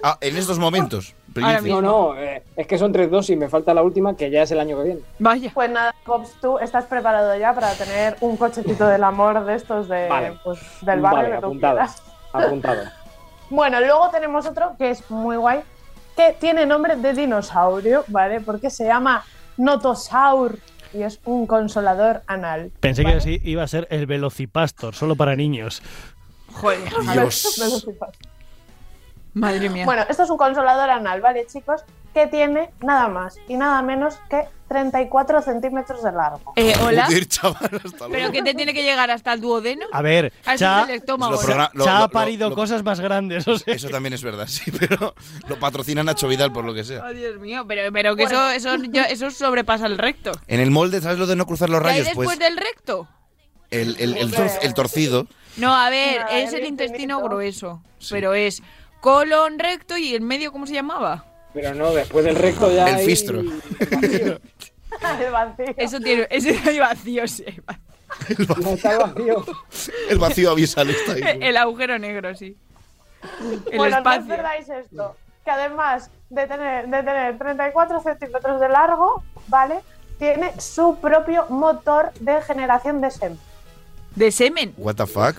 Ah, 0.03 0.17
en 0.21 0.37
estos 0.37 0.59
momentos. 0.59 1.15
No, 1.35 1.83
no, 1.83 2.17
eh, 2.17 2.45
es 2.55 2.65
que 2.69 2.79
son 2.79 2.93
tres 2.93 3.11
dosis, 3.11 3.37
me 3.37 3.49
falta 3.49 3.75
la 3.75 3.83
última 3.83 4.17
que 4.17 4.31
ya 4.31 4.43
es 4.43 4.53
el 4.53 4.61
año 4.61 4.77
que 4.79 4.85
viene. 4.85 5.01
Vaya. 5.19 5.51
Pues 5.53 5.69
nada, 5.69 5.93
Cops, 6.05 6.31
tú 6.41 6.61
estás 6.61 6.85
preparado 6.85 7.37
ya 7.37 7.53
para 7.53 7.73
tener 7.73 8.17
un 8.21 8.37
cochecito 8.37 8.87
del 8.87 9.03
amor 9.03 9.45
de 9.45 9.57
estos 9.57 9.89
de, 9.89 10.07
Vale. 10.09 10.39
pues, 10.45 10.61
del 10.83 11.01
barrio 11.01 11.19
Vale, 11.19 11.31
que 11.35 11.41
tú 11.41 11.47
apuntado. 11.47 11.75
quieras. 11.75 12.03
Apuntado. 12.33 12.83
Bueno, 13.51 13.79
luego 13.81 14.09
tenemos 14.11 14.47
otro 14.47 14.75
que 14.79 14.91
es 14.91 15.11
muy 15.11 15.37
guay, 15.37 15.61
que 16.17 16.35
tiene 16.39 16.67
nombre 16.67 16.97
de 16.97 17.13
dinosaurio, 17.13 18.05
¿vale? 18.09 18.41
Porque 18.41 18.71
se 18.71 18.85
llama 18.87 19.23
Notosaur 19.57 20.57
y 20.95 21.03
es 21.03 21.21
un 21.25 21.47
consolador 21.47 22.23
anal. 22.27 22.71
Pensé 22.81 23.03
¿vale? 23.03 23.15
que 23.15 23.19
así 23.19 23.41
iba 23.45 23.63
a 23.63 23.69
ser 23.69 23.87
el 23.91 24.07
Velocipastor, 24.07 24.95
solo 24.95 25.17
para 25.17 25.37
niños. 25.37 25.83
Joder, 26.53 26.79
Dios. 27.13 27.87
Madre 29.35 29.69
mía. 29.69 29.85
Bueno, 29.85 30.05
esto 30.09 30.23
es 30.23 30.31
un 30.31 30.37
consolador 30.39 30.91
anal, 30.91 31.21
¿vale, 31.21 31.47
chicos? 31.47 31.83
Que 32.15 32.29
tiene 32.29 32.71
nada 32.81 33.09
más 33.09 33.37
y 33.49 33.57
nada 33.57 33.83
menos 33.83 34.15
que 34.31 34.45
34 34.69 35.43
centímetros 35.43 36.03
de 36.05 36.13
largo. 36.13 36.53
Eh, 36.57 36.73
hola. 36.83 37.07
Joder, 37.07 37.27
chaval, 37.27 37.81
hasta 37.85 38.09
¿Pero 38.09 38.31
que 38.31 38.43
te 38.43 38.55
tiene 38.55 38.73
que 38.73 38.83
llegar 38.85 39.11
hasta 39.11 39.33
el 39.33 39.41
duodeno? 39.41 39.87
A 39.93 40.01
ver, 40.03 40.33
Ah, 40.47 40.57
Cha 40.57 40.87
lo- 41.75 41.89
ha 41.91 42.09
parido 42.09 42.49
lo- 42.51 42.55
cosas 42.55 42.83
más 42.85 43.01
grandes. 43.01 43.47
O 43.49 43.59
sea. 43.59 43.75
Eso 43.75 43.89
también 43.89 44.13
es 44.15 44.23
verdad, 44.23 44.47
sí, 44.47 44.71
pero 44.79 45.15
lo 45.49 45.59
patrocina 45.59 46.03
Nacho 46.05 46.29
Vidal 46.29 46.53
por 46.53 46.65
lo 46.65 46.73
que 46.73 46.85
sea. 46.85 47.03
Oh, 47.05 47.13
Dios 47.13 47.39
mío, 47.41 47.65
pero, 47.67 47.93
pero 47.93 48.15
que 48.17 48.25
Bueno. 48.25 48.51
eso, 48.51 48.71
eso, 48.77 48.85
yo- 48.91 49.03
eso 49.03 49.31
sobrepasa 49.33 49.87
el 49.87 49.99
recto. 49.99 50.31
En 50.47 50.61
el 50.61 50.71
molde, 50.71 51.01
¿sabes 51.01 51.19
lo 51.19 51.27
de 51.27 51.35
no 51.37 51.47
cruzar 51.47 51.69
los 51.69 51.81
¿Y 51.81 51.85
rayos? 51.85 52.07
después 52.07 52.27
Pues 52.29 52.39
del 52.39 52.57
recto? 52.57 53.09
el, 53.71 53.97
el, 53.99 54.17
el, 54.17 54.33
tor- 54.33 54.51
el 54.63 54.75
torcido. 54.75 55.27
No, 55.57 55.75
a 55.75 55.91
ver, 55.91 56.21
Nada, 56.21 56.39
es 56.39 56.53
el 56.53 56.61
el 56.61 56.67
intestino 56.67 57.21
grueso, 57.21 57.83
pero 58.11 58.35
es 58.35 58.63
colon 59.05 59.59
recto 59.59 59.99
y 59.99 60.15
el 60.15 60.23
medio, 60.23 60.51
¿cómo 60.51 60.67
se 60.67 60.73
llamaba? 60.73 61.27
Pero 61.53 61.75
no, 61.75 61.93
después 61.93 62.25
del 62.25 62.37
recto 62.37 62.73
ya. 62.73 62.89
El 62.89 62.95
hay- 62.97 63.05
fistro. 63.05 63.41
El 65.21 65.31
vacío. 65.31 65.75
Eso 65.77 66.01
tiene, 66.01 66.27
ese 66.31 66.59
hay 66.67 66.79
vacío, 66.79 67.29
sí. 67.29 67.45
No 68.63 68.71
está 68.71 68.97
vacío. 68.99 69.45
El 70.09 70.19
vacío 70.19 70.53
abisal 70.53 70.89
está 70.89 71.13
ahí. 71.13 71.39
El 71.43 71.57
agujero 71.59 71.99
negro, 71.99 72.35
sí. 72.35 72.57
El 73.71 73.77
bueno, 73.77 74.01
no 74.01 74.09
os 74.11 74.17
espacio. 74.17 74.27
perdáis 74.37 74.69
esto, 74.71 75.17
que 75.45 75.51
además 75.51 76.11
de 76.31 76.47
tener, 76.47 76.89
de 76.89 77.03
tener 77.03 77.37
34 77.39 78.01
centímetros 78.03 78.59
de 78.61 78.69
largo, 78.71 79.23
¿vale? 79.49 79.81
Tiene 80.19 80.59
su 80.59 80.97
propio 80.97 81.45
motor 81.51 82.11
de 82.21 82.41
generación 82.41 83.03
de 83.03 83.11
semen. 83.11 83.39
¿De 84.15 84.31
semen? 84.33 84.73
What 84.79 84.95
the 84.95 85.07
fuck? 85.07 85.37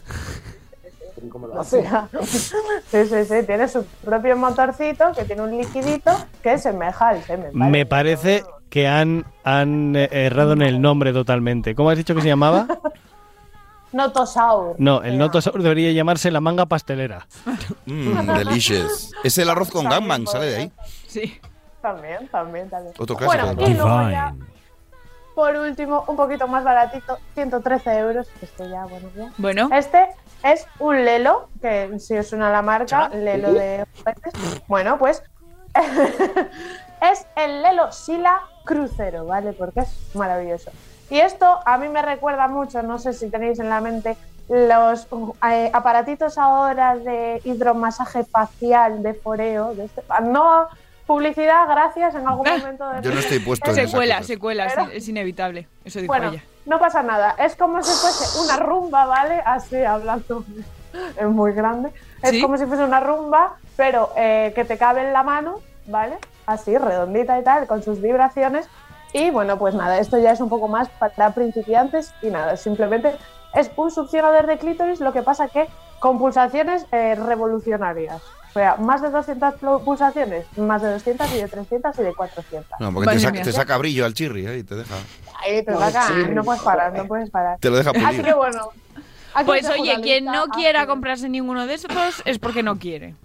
¿Cómo 1.29 1.47
lo 1.47 1.53
O 1.55 1.59
hace? 1.61 1.81
sea, 1.81 2.07
sí, 2.23 3.05
sí, 3.07 3.25
sí, 3.25 3.43
tiene 3.45 3.67
su 3.67 3.85
propio 4.03 4.35
motorcito 4.37 5.11
que 5.15 5.23
tiene 5.25 5.41
un 5.41 5.57
liquidito 5.57 6.11
que 6.43 6.57
semeja 6.57 7.09
al 7.09 7.23
semen. 7.23 7.51
¿vale? 7.53 7.71
Me 7.71 7.85
parece 7.85 8.43
que 8.69 8.87
han, 8.87 9.25
han 9.43 9.95
eh, 9.95 10.09
errado 10.11 10.53
en 10.53 10.61
el 10.61 10.81
nombre 10.81 11.13
totalmente. 11.13 11.75
¿Cómo 11.75 11.89
has 11.89 11.97
dicho 11.97 12.13
que 12.15 12.21
se 12.21 12.27
llamaba? 12.27 12.67
Notosaur. 13.93 14.75
No, 14.77 15.01
el 15.03 15.17
Notosaur 15.17 15.61
debería 15.61 15.91
llamarse 15.93 16.29
la 16.31 16.41
manga 16.41 16.65
pastelera. 16.65 17.27
Mmm, 17.85 18.27
delicious. 18.37 19.11
Es 19.23 19.37
el 19.37 19.49
arroz 19.49 19.71
con 19.71 19.85
gangbang, 19.87 20.27
sale 20.27 20.45
de 20.47 20.55
ahí. 20.57 20.71
Sí. 21.07 21.39
También, 21.81 22.27
también, 22.27 22.69
también. 22.69 22.93
Otro 22.97 23.15
clásico. 23.15 23.45
Bueno, 23.55 23.67
y 23.69 23.73
luego 23.73 24.09
ya, 24.09 24.35
por 25.35 25.55
último, 25.55 26.03
un 26.07 26.15
poquito 26.17 26.47
más 26.47 26.63
baratito, 26.63 27.19
113 27.35 27.97
euros. 27.99 28.27
Este 28.41 28.69
ya, 28.69 28.85
bueno, 28.85 29.07
ya. 29.15 29.31
Bueno, 29.37 29.69
Este 29.71 30.07
es 30.45 30.67
un 30.79 31.03
Lelo, 31.03 31.49
que 31.61 31.97
si 31.99 32.17
os 32.17 32.27
suena 32.27 32.49
la 32.51 32.61
marca, 32.61 33.09
Lelo 33.09 33.51
de 33.53 33.85
juguetes. 33.97 34.33
Bueno, 34.67 34.97
pues 34.97 35.21
es 37.01 37.25
el 37.35 37.61
Lelo 37.61 37.91
Sila 37.91 38.41
Crucero, 38.63 39.25
¿vale? 39.25 39.53
Porque 39.53 39.81
es 39.81 40.15
maravilloso. 40.15 40.71
Y 41.09 41.19
esto 41.19 41.59
a 41.65 41.77
mí 41.77 41.87
me 41.89 42.01
recuerda 42.01 42.47
mucho, 42.47 42.81
no 42.81 42.97
sé 42.97 43.13
si 43.13 43.29
tenéis 43.29 43.59
en 43.59 43.69
la 43.69 43.79
mente, 43.81 44.17
los 44.49 45.07
eh, 45.49 45.69
aparatitos 45.73 46.37
ahora 46.37 46.95
de 46.95 47.41
hidromasaje 47.43 48.23
facial, 48.23 49.03
de 49.03 49.13
foreo, 49.13 49.73
de 49.75 49.85
este, 49.85 50.01
no 50.23 50.67
publicidad, 51.05 51.67
gracias, 51.67 52.15
en 52.15 52.27
algún 52.27 52.47
momento 52.59 52.89
de 52.89 53.01
Yo 53.01 53.11
no 53.11 53.19
estoy 53.19 53.39
puesto 53.39 53.69
en 53.69 53.75
se 53.75 53.81
esas 53.83 53.93
cuela, 53.93 54.15
cosas. 54.15 54.27
se 54.27 54.37
cuela, 54.39 54.67
Pero- 54.67 54.81
es, 54.91 54.97
es 55.03 55.07
inevitable. 55.09 55.67
Eso 55.83 55.99
dijo 55.99 56.11
Bueno, 56.11 56.29
ella. 56.31 56.43
No 56.65 56.79
pasa 56.79 57.03
nada. 57.03 57.35
Es 57.39 57.55
como 57.55 57.81
si 57.81 57.91
fuese 57.91 58.39
una 58.39 58.57
rumba, 58.57 59.05
¿vale? 59.05 59.41
Así 59.45 59.83
hablando. 59.83 60.43
Es 61.19 61.27
muy 61.27 61.51
grande. 61.51 61.91
Es 62.21 62.29
¿Sí? 62.29 62.41
como 62.41 62.57
si 62.57 62.65
fuese 62.65 62.85
una 62.85 63.01
rumba, 63.01 63.55
pero 63.75 64.11
eh, 64.15 64.53
que 64.55 64.63
te 64.63 64.77
cabe 64.77 65.01
en 65.01 65.11
la 65.11 65.23
mano, 65.23 65.59
¿vale? 65.87 66.17
Así, 66.45 66.77
redondita 66.77 67.37
y 67.37 67.43
tal, 67.43 67.67
con 67.67 67.83
sus 67.83 67.99
vibraciones. 68.01 68.69
Y 69.11 69.29
bueno, 69.29 69.57
pues 69.57 69.75
nada, 69.75 69.99
esto 69.99 70.17
ya 70.17 70.31
es 70.31 70.39
un 70.39 70.47
poco 70.47 70.69
más 70.69 70.87
para 70.89 71.31
principiantes 71.31 72.13
y 72.21 72.27
nada, 72.27 72.55
simplemente 72.55 73.13
es 73.55 73.71
un 73.75 73.91
succionador 73.91 74.45
de 74.47 74.57
clítoris, 74.57 74.99
lo 74.99 75.13
que 75.13 75.21
pasa 75.21 75.47
que 75.47 75.67
con 75.99 76.17
pulsaciones 76.19 76.85
eh, 76.91 77.15
revolucionarias. 77.15 78.21
O 78.49 78.53
sea, 78.53 78.75
más 78.77 79.01
de 79.01 79.09
200 79.09 79.55
plu- 79.55 79.83
pulsaciones, 79.83 80.45
más 80.57 80.81
de 80.81 80.91
200 80.93 81.29
y 81.33 81.37
de 81.41 81.47
300 81.49 81.99
y 81.99 82.03
de 82.03 82.13
400. 82.13 82.79
No, 82.79 82.93
porque 82.93 83.09
te, 83.09 83.19
saca- 83.19 83.31
mía. 83.33 83.43
te 83.43 83.51
saca 83.51 83.77
brillo 83.77 84.05
al 84.05 84.13
chirri 84.13 84.47
ahí, 84.47 84.63
te 84.63 84.75
deja. 84.75 84.95
Ahí 85.43 85.63
te 85.65 85.71
No, 85.71 85.79
saca, 85.79 86.09
no 86.29 86.43
puedes 86.43 86.61
parar, 86.61 86.93
no 86.93 87.05
puedes 87.05 87.29
parar. 87.29 87.57
Te 87.59 87.69
lo 87.69 87.75
deja 87.77 87.89
Así 87.89 87.99
pulir. 87.99 88.23
que 88.25 88.33
bueno. 88.33 88.69
Pues 89.45 89.69
oye, 89.69 89.99
quien 90.01 90.23
no 90.25 90.45
quiera 90.47 90.81
así. 90.81 90.87
comprarse 90.87 91.27
ninguno 91.27 91.67
de 91.67 91.73
estos 91.73 92.21
es 92.23 92.39
porque 92.39 92.63
no 92.63 92.77
quiere. 92.79 93.15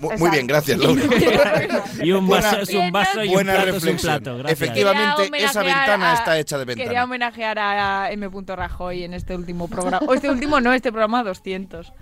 Mu- 0.00 0.10
Muy 0.18 0.30
bien, 0.30 0.46
gracias, 0.46 0.78
Laura. 0.78 1.02
Y 2.02 2.12
un 2.12 2.26
Buena- 2.26 2.44
vaso 2.46 2.60
es 2.62 2.74
un 2.74 2.92
vaso 2.92 3.24
y 3.24 3.34
un 3.34 3.42
plato 3.42 3.58
es 3.60 3.66
un 3.68 3.72
reflexión. 3.74 4.20
plato. 4.22 4.38
Gracias. 4.38 4.60
Efectivamente, 4.62 5.30
Quería 5.30 5.46
esa 5.46 5.62
ventana 5.62 6.10
a- 6.12 6.14
está 6.14 6.38
hecha 6.38 6.58
de 6.58 6.66
Quería 6.66 6.84
ventana. 6.84 7.04
homenajear 7.04 7.58
a 7.58 8.10
M. 8.12 8.28
Rajoy 8.46 9.04
en 9.04 9.14
este 9.14 9.34
último 9.34 9.68
programa. 9.68 10.00
O 10.06 10.14
este 10.14 10.28
último 10.30 10.60
no, 10.60 10.72
este 10.72 10.90
programa 10.92 11.22
200. 11.24 11.92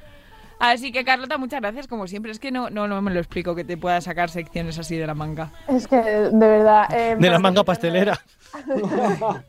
Así 0.58 0.90
que 0.90 1.04
Carlota, 1.04 1.36
muchas 1.36 1.60
gracias 1.60 1.86
como 1.86 2.06
siempre. 2.06 2.32
Es 2.32 2.38
que 2.38 2.50
no, 2.50 2.70
no, 2.70 2.88
no 2.88 3.02
me 3.02 3.10
lo 3.12 3.20
explico 3.20 3.54
que 3.54 3.62
te 3.64 3.76
pueda 3.76 4.00
sacar 4.00 4.30
secciones 4.30 4.78
así 4.78 4.96
de 4.96 5.06
la 5.06 5.14
manga. 5.14 5.52
Es 5.68 5.86
que, 5.86 5.96
de 5.96 6.30
verdad. 6.32 6.86
eh, 6.94 7.16
De 7.18 7.28
la 7.30 7.38
manga 7.38 7.62
pastelera. 7.62 8.18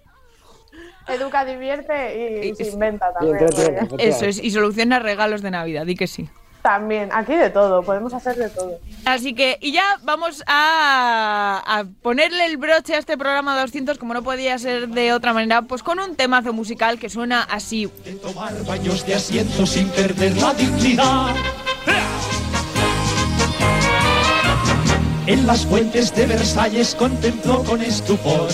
Educa, 1.08 1.46
divierte 1.46 2.44
y, 2.46 2.50
Y- 2.50 2.56
se 2.56 2.70
inventa 2.72 3.12
Y 3.22 3.32
también. 3.32 3.48
Eso 4.00 4.26
es, 4.26 4.44
y 4.44 4.52
soluciona 4.52 5.00
regalos 5.00 5.42
de 5.42 5.52
Navidad, 5.52 5.86
di 5.86 5.96
que 5.96 6.08
sí. 6.08 6.30
También, 6.68 7.12
aquí 7.14 7.34
de 7.34 7.50
todo, 7.50 7.82
podemos 7.82 8.14
hacer 8.14 8.36
de 8.36 8.50
todo. 8.50 8.78
Así 9.06 9.34
que, 9.34 9.58
y 9.62 9.72
ya 9.72 9.86
vamos 10.04 10.44
a, 10.48 11.64
a 11.66 11.86
ponerle 12.02 12.46
el 12.46 12.58
broche 12.58 12.94
a 12.94 12.98
este 12.98 13.18
programa 13.18 13.58
200, 13.58 13.98
como 13.98 14.14
no 14.14 14.22
podía 14.22 14.60
ser 14.60 14.90
de 14.90 15.14
otra 15.14 15.32
manera, 15.32 15.62
pues 15.62 15.82
con 15.82 15.98
un 15.98 16.18
temazo 16.18 16.52
musical 16.52 17.00
que 17.00 17.10
suena 17.10 17.44
así. 17.44 17.90
tomar 18.22 18.52
baños 18.66 19.06
de 19.06 19.16
asiento 19.16 19.66
sin 19.66 19.88
perder 19.92 20.36
la 20.36 20.54
dignidad. 20.56 21.34
En 25.26 25.48
las 25.48 25.66
fuentes 25.66 26.14
de 26.14 26.26
Versalles 26.26 26.96
contempló 26.96 27.64
con 27.64 27.82
estupor 27.82 28.50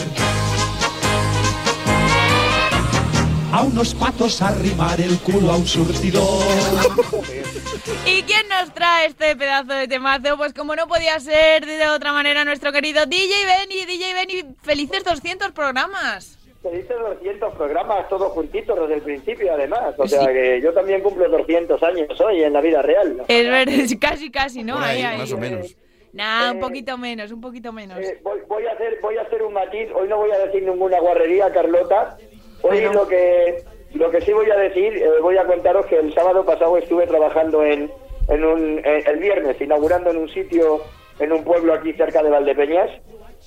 a 3.51 3.63
unos 3.63 3.95
patos 3.95 4.39
arrimar 4.43 5.01
el 5.01 5.17
culo 5.17 5.51
a 5.51 5.55
un 5.55 5.65
surtidor. 5.65 6.43
¿Y 8.05 8.23
quién 8.23 8.47
nos 8.49 8.73
trae 8.73 9.07
este 9.07 9.35
pedazo 9.35 9.73
de 9.73 9.87
temazo? 9.87 10.37
Pues 10.37 10.53
como 10.53 10.75
no 10.75 10.87
podía 10.87 11.19
ser 11.19 11.65
de 11.65 11.87
otra 11.89 12.13
manera, 12.13 12.45
nuestro 12.45 12.71
querido 12.71 13.05
DJ 13.05 13.33
Benny. 13.45 13.85
DJ 13.85 14.13
Benny, 14.13 14.55
felices 14.61 15.03
200 15.03 15.51
programas. 15.51 16.37
Felices 16.61 16.95
200 16.97 17.55
programas, 17.55 18.07
todos 18.07 18.31
juntitos 18.31 18.79
desde 18.79 18.95
el 18.95 19.01
principio, 19.01 19.53
además. 19.53 19.95
O 19.97 20.07
Sí. 20.07 20.15
sea 20.15 20.27
que 20.31 20.61
yo 20.61 20.73
también 20.73 21.01
cumplo 21.01 21.27
200 21.27 21.83
años 21.83 22.07
hoy 22.21 22.41
en 22.41 22.53
la 22.53 22.61
vida 22.61 22.81
real. 22.81 23.21
Es 23.27 23.49
verdad, 23.49 23.73
casi, 23.99 24.31
casi, 24.31 24.63
¿no? 24.63 24.77
Ahí, 24.77 24.99
Ahí, 24.99 25.03
ahí. 25.03 25.17
más 25.19 25.31
o 25.33 25.37
menos. 25.37 25.75
Nah, 26.13 26.51
un 26.51 26.57
Eh, 26.57 26.59
poquito 26.61 26.97
menos, 26.97 27.31
un 27.31 27.41
poquito 27.41 27.73
menos. 27.73 27.99
Eh, 27.99 28.19
voy, 28.23 28.39
voy 28.47 28.65
a 28.67 28.71
hacer, 28.71 28.99
voy 29.01 29.17
a 29.17 29.23
hacer 29.23 29.41
un 29.41 29.51
matiz. 29.53 29.89
Hoy 29.93 30.07
no 30.07 30.17
voy 30.17 30.31
a 30.31 30.37
decir 30.37 30.63
ninguna 30.63 30.99
guarrería, 31.01 31.51
Carlota. 31.51 32.15
Hoy 32.61 32.79
Bueno. 32.79 32.93
lo 32.93 33.07
que 33.09 33.65
lo 33.93 34.09
que 34.09 34.21
sí 34.21 34.33
voy 34.33 34.49
a 34.49 34.55
decir, 34.55 34.95
eh, 34.97 35.09
voy 35.21 35.37
a 35.37 35.45
contaros 35.45 35.85
que 35.85 35.97
el 35.97 36.13
sábado 36.13 36.45
pasado 36.45 36.77
estuve 36.77 37.07
trabajando 37.07 37.63
en, 37.63 37.91
en 38.27 38.43
un, 38.43 38.79
eh, 38.79 39.03
el 39.05 39.19
viernes, 39.19 39.59
inaugurando 39.61 40.09
en 40.09 40.17
un 40.17 40.29
sitio, 40.29 40.81
en 41.19 41.31
un 41.31 41.43
pueblo 41.43 41.73
aquí 41.73 41.93
cerca 41.93 42.23
de 42.23 42.29
Valdepeñas, 42.29 42.89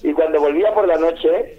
y 0.02 0.12
cuando 0.12 0.40
volvía 0.40 0.72
por 0.72 0.86
la 0.86 0.96
noche, 0.96 1.58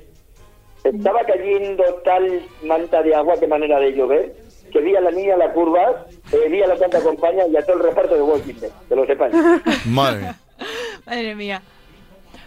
estaba 0.84 1.24
cayendo 1.26 1.84
tal 2.06 2.42
manta 2.64 3.02
de 3.02 3.16
agua, 3.16 3.36
qué 3.40 3.48
manera 3.48 3.80
de 3.80 3.92
llover, 3.92 4.36
que 4.72 4.80
vi 4.80 4.96
a 4.96 5.02
la 5.02 5.12
niña 5.12 5.34
en 5.34 5.40
la 5.40 5.54
curva, 5.54 6.06
eh, 6.32 6.50
vi 6.50 6.62
a 6.62 6.68
la 6.68 6.78
Santa 6.78 7.02
Compañía 7.02 7.48
y 7.48 7.58
a 7.58 7.66
todo 7.66 7.78
el 7.78 7.84
reparto 7.84 8.16
de 8.16 8.22
Walking 8.22 8.56
Dead, 8.56 8.72
que 8.88 8.96
lo 8.96 9.06
sepáis. 9.06 9.34
Madre 9.86 10.20
mía. 10.20 10.36
Madre 11.06 11.36
mía. 11.36 11.62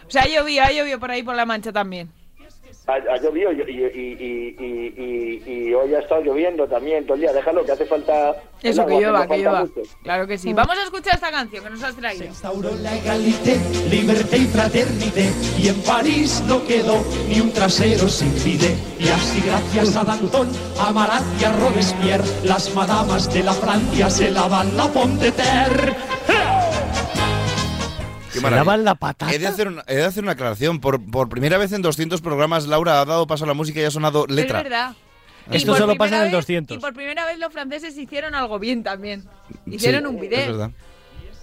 O 0.07 0.11
sea, 0.11 0.23
ha 0.23 0.27
llovido, 0.27 0.63
ha 0.63 0.71
llovido 0.71 0.99
por 0.99 1.11
ahí 1.11 1.23
por 1.23 1.35
la 1.35 1.45
mancha 1.45 1.71
también. 1.71 2.09
Ha, 2.91 3.13
ha 3.13 3.17
llovido 3.17 3.51
y, 3.53 3.61
y, 3.61 3.63
y, 3.63 4.55
y, 4.59 5.43
y- 5.45 5.51
y 5.69 5.73
hoy 5.73 5.93
ha 5.95 5.99
estado 5.99 6.21
lloviendo 6.21 6.67
también 6.67 7.05
todo 7.05 7.15
el 7.15 7.21
día. 7.21 7.31
Déjalo, 7.33 7.63
que 7.65 7.71
hace 7.71 7.85
falta. 7.85 8.35
Eso, 8.61 8.81
agua, 8.81 8.93
que 8.93 9.01
llueva, 9.01 9.27
que 9.27 9.37
llueva. 9.37 9.67
Claro 10.03 10.27
que 10.27 10.37
sí. 10.37 10.53
Vamos 10.53 10.77
a 10.77 10.83
escuchar 10.83 11.15
esta 11.15 11.31
canción 11.31 11.63
que 11.63 11.69
nos 11.69 11.83
has 11.83 11.95
traído. 11.95 12.25
la 12.83 12.95
égalité, 12.97 13.57
liberté 13.89 14.37
y 14.37 14.45
fraternité. 14.45 15.31
Y 15.57 15.67
en 15.69 15.81
París 15.83 16.43
no 16.47 16.63
quedó 16.65 17.03
ni 17.29 17.39
un 17.39 17.51
trasero 17.51 18.07
sin 18.07 18.31
fide. 18.33 18.75
Y 18.99 19.07
así 19.07 19.41
gracias 19.45 19.95
a 19.95 20.03
Danton, 20.03 20.47
a 20.79 20.91
Marat 20.91 21.23
y 21.39 21.43
a 21.45 21.51
Robespierre, 21.53 22.23
las 22.43 22.73
madamas 22.75 23.33
de 23.33 23.43
la 23.43 23.53
Francia 23.53 24.09
se 24.09 24.29
lavan 24.29 24.75
la 24.77 24.87
Pont 24.89 25.19
de 25.21 25.31
Terre. 25.31 25.95
Qué 28.33 28.39
¿Se 28.39 28.49
lavan 28.51 28.83
la 28.83 28.95
patata? 28.95 29.33
He 29.33 29.39
de 29.39 29.47
hacer 29.47 29.67
una, 29.67 29.83
he 29.87 29.95
de 29.95 30.03
hacer 30.05 30.23
una 30.23 30.33
aclaración. 30.33 30.79
Por, 30.79 31.03
por 31.09 31.29
primera 31.29 31.57
vez 31.57 31.71
en 31.73 31.81
200 31.81 32.21
programas, 32.21 32.67
Laura 32.67 33.01
ha 33.01 33.05
dado 33.05 33.27
paso 33.27 33.43
a 33.43 33.47
la 33.47 33.53
música 33.53 33.79
y 33.79 33.83
ha 33.83 33.91
sonado 33.91 34.25
letra. 34.27 34.59
Es 34.59 34.63
verdad. 34.63 34.93
Esto 35.51 35.73
Y 35.75 35.77
solo 35.77 35.95
pasa 35.95 36.15
en 36.17 36.21
el 36.21 36.27
vez- 36.27 36.33
200. 36.33 36.77
Y 36.77 36.79
por 36.79 36.93
primera 36.93 37.25
vez 37.25 37.37
los 37.39 37.51
franceses 37.51 37.97
hicieron 37.97 38.35
algo 38.35 38.59
bien 38.59 38.83
también. 38.83 39.23
Hicieron 39.65 40.01
Sí, 40.03 40.07
un 40.07 40.15
Es 40.15 40.21
video. 40.21 40.47
verdad. 40.47 40.71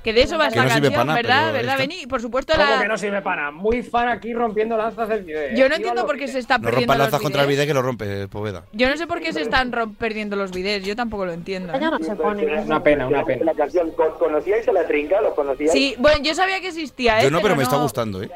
Que 0.02 0.12
de 0.12 0.22
eso 0.22 0.38
va 0.38 0.46
esta 0.48 0.62
no 0.62 0.68
canción, 0.68 0.92
nada, 0.92 1.14
¿verdad? 1.14 1.40
pero 1.52 1.52
¿Verdad. 1.66 1.78
Beni? 1.78 2.06
Por 2.06 2.20
supuesto 2.22 2.52
¿Cómo 2.56 2.64
la... 2.70 2.80
que 2.82 2.88
no 2.88 2.96
sirve 2.96 3.20
para? 3.20 3.50
Muy 3.50 3.82
fan 3.82 4.08
aquí 4.08 4.32
rompiendo 4.32 4.76
lanzas 4.76 5.08
del 5.08 5.24
video. 5.24 5.56
Yo 5.56 5.68
no 5.68 5.74
entiendo 5.74 6.06
por 6.06 6.16
qué 6.16 6.28
se 6.28 6.38
está 6.38 6.56
No 6.58 6.64
perdiendo 6.64 6.92
rompa 6.94 7.04
los 7.04 7.12
lanzas 7.12 7.20
contra 7.20 7.42
el 7.42 7.48
videos. 7.48 7.66
video 7.66 7.70
que 7.70 7.74
lo 7.74 7.82
rompe, 7.82 8.28
Poveda. 8.28 8.64
Yo 8.72 8.88
no 8.88 8.96
sé 8.96 9.06
por 9.06 9.20
qué 9.20 9.32
se 9.32 9.42
están 9.42 9.70
perdiendo 9.98 10.36
los 10.36 10.52
videos. 10.52 10.82
Yo 10.86 10.94
tampoco 10.96 11.26
lo 11.26 11.32
entiendo. 11.32 11.74
¿eh? 11.74 11.80
no 11.80 11.98
se 11.98 12.14
pone. 12.16 12.44
Una 12.62 12.82
pena, 12.82 13.06
una 13.06 13.24
pena. 13.24 13.44
La 13.44 13.54
canción, 13.54 13.90
¿con- 13.92 14.12
¿conocíais 14.18 14.66
a 14.68 14.72
la 14.72 14.86
trinca? 14.86 15.20
¿Los 15.20 15.34
conocíais? 15.34 15.72
Sí, 15.72 15.94
bueno, 15.98 16.18
yo 16.22 16.34
sabía 16.34 16.60
que 16.60 16.68
existía, 16.68 17.20
¿eh? 17.20 17.24
Yo 17.24 17.30
no, 17.30 17.40
pero 17.40 17.56
me 17.56 17.62
está 17.64 17.76
no- 17.76 17.82
gustando, 17.82 18.22
¿eh? 18.22 18.30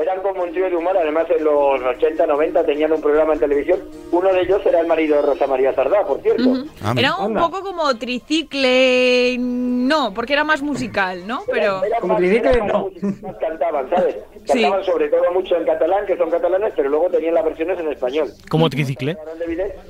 Eran 0.00 0.20
como 0.22 0.42
un 0.42 0.52
trío 0.52 0.70
de 0.70 0.76
humor, 0.76 0.96
además 0.96 1.26
en 1.36 1.44
los 1.44 1.80
80, 1.82 2.26
90 2.26 2.64
tenían 2.64 2.92
un 2.92 3.00
programa 3.00 3.34
en 3.34 3.40
televisión. 3.40 3.80
Uno 4.10 4.32
de 4.32 4.40
ellos 4.42 4.60
era 4.64 4.80
el 4.80 4.86
marido 4.86 5.16
de 5.16 5.22
Rosa 5.22 5.46
María 5.46 5.74
Sardá, 5.74 6.04
por 6.06 6.20
cierto. 6.22 6.64
Ah, 6.82 6.94
Era 6.96 7.16
un 7.16 7.34
poco 7.34 7.62
como 7.62 7.94
tricicle, 7.96 9.36
no, 9.38 10.12
porque 10.14 10.32
era 10.32 10.44
más 10.44 10.62
musical, 10.62 11.26
¿no? 11.26 11.40
Pero 11.50 11.82
Como 12.00 12.16
tricicle, 12.16 12.62
no. 12.62 12.90
Más 13.22 13.36
cantaban, 13.36 13.90
¿sabes? 13.90 14.16
Cantaban 14.46 14.84
sobre 14.84 15.08
todo 15.08 15.32
mucho 15.32 15.56
en 15.56 15.64
catalán, 15.64 16.06
que 16.06 16.16
son 16.16 16.30
catalanes, 16.30 16.72
pero 16.74 16.88
luego 16.88 17.10
tenían 17.10 17.34
las 17.34 17.44
versiones 17.44 17.78
en 17.78 17.92
español. 17.92 18.30
Como 18.48 18.70
tricicle. 18.70 19.16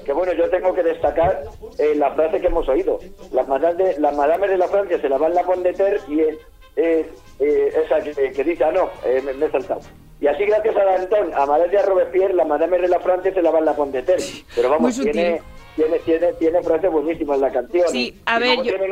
que 0.04 0.12
bueno, 0.12 0.32
yo 0.32 0.48
tengo 0.50 0.74
que 0.74 0.82
destacar 0.82 1.42
eh, 1.78 1.94
la 1.96 2.10
frase 2.12 2.40
que 2.40 2.48
hemos 2.48 2.68
oído. 2.68 2.98
Las 3.32 3.46
madames 3.46 3.78
de, 3.78 4.00
las 4.00 4.16
madames 4.16 4.50
de 4.50 4.58
la 4.58 4.68
Francia 4.68 5.00
se 5.00 5.08
la 5.08 5.18
van 5.18 5.34
la 5.34 5.42
pon 5.44 5.62
de 5.62 5.72
ter 5.72 6.00
y 6.08 6.20
es, 6.20 6.36
es, 6.76 7.06
eh, 7.38 7.72
esa 7.84 8.00
que, 8.02 8.32
que 8.32 8.44
dice, 8.44 8.64
ah, 8.64 8.72
no, 8.72 8.90
eh, 9.04 9.22
me, 9.24 9.32
me 9.34 9.46
he 9.46 9.50
saltado. 9.50 9.80
Y 10.20 10.26
así, 10.26 10.44
gracias 10.44 10.76
a 10.76 10.84
Danton, 10.84 11.32
a 11.34 11.46
Madame 11.46 11.68
de 11.72 11.82
Robespierre, 11.82 12.34
las 12.34 12.46
madames 12.46 12.82
de 12.82 12.88
la 12.88 13.00
Francia 13.00 13.32
se 13.32 13.40
la 13.40 13.50
van 13.50 13.64
la 13.64 13.74
pon 13.74 13.90
de 13.90 14.02
ter. 14.02 14.18
Pero 14.54 14.68
vamos, 14.68 14.94
tiene, 15.00 15.40
tiene, 15.76 15.98
tiene, 16.00 16.32
tiene 16.34 16.62
frases 16.62 16.90
buenísimas 16.90 17.38
la 17.38 17.50
canción. 17.50 17.88
Sí, 17.88 18.20
a 18.26 18.36
y 18.36 18.40
ver, 18.42 18.48
luego 18.56 18.62
yo- 18.64 18.70
tienen 18.76 18.90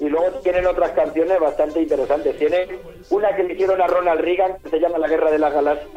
y 0.00 0.04
luego 0.08 0.40
tienen 0.40 0.66
otras 0.66 0.90
canciones 0.90 1.38
bastante 1.38 1.80
interesantes. 1.80 2.36
Tiene 2.38 2.66
una 3.10 3.36
que 3.36 3.44
le 3.44 3.54
hicieron 3.54 3.80
a 3.80 3.86
Ronald 3.86 4.20
Reagan, 4.20 4.56
que 4.64 4.70
se 4.70 4.80
llama 4.80 4.98
La 4.98 5.06
Guerra 5.06 5.30
de 5.30 5.38
las 5.38 5.52
Galaxias, 5.54 5.88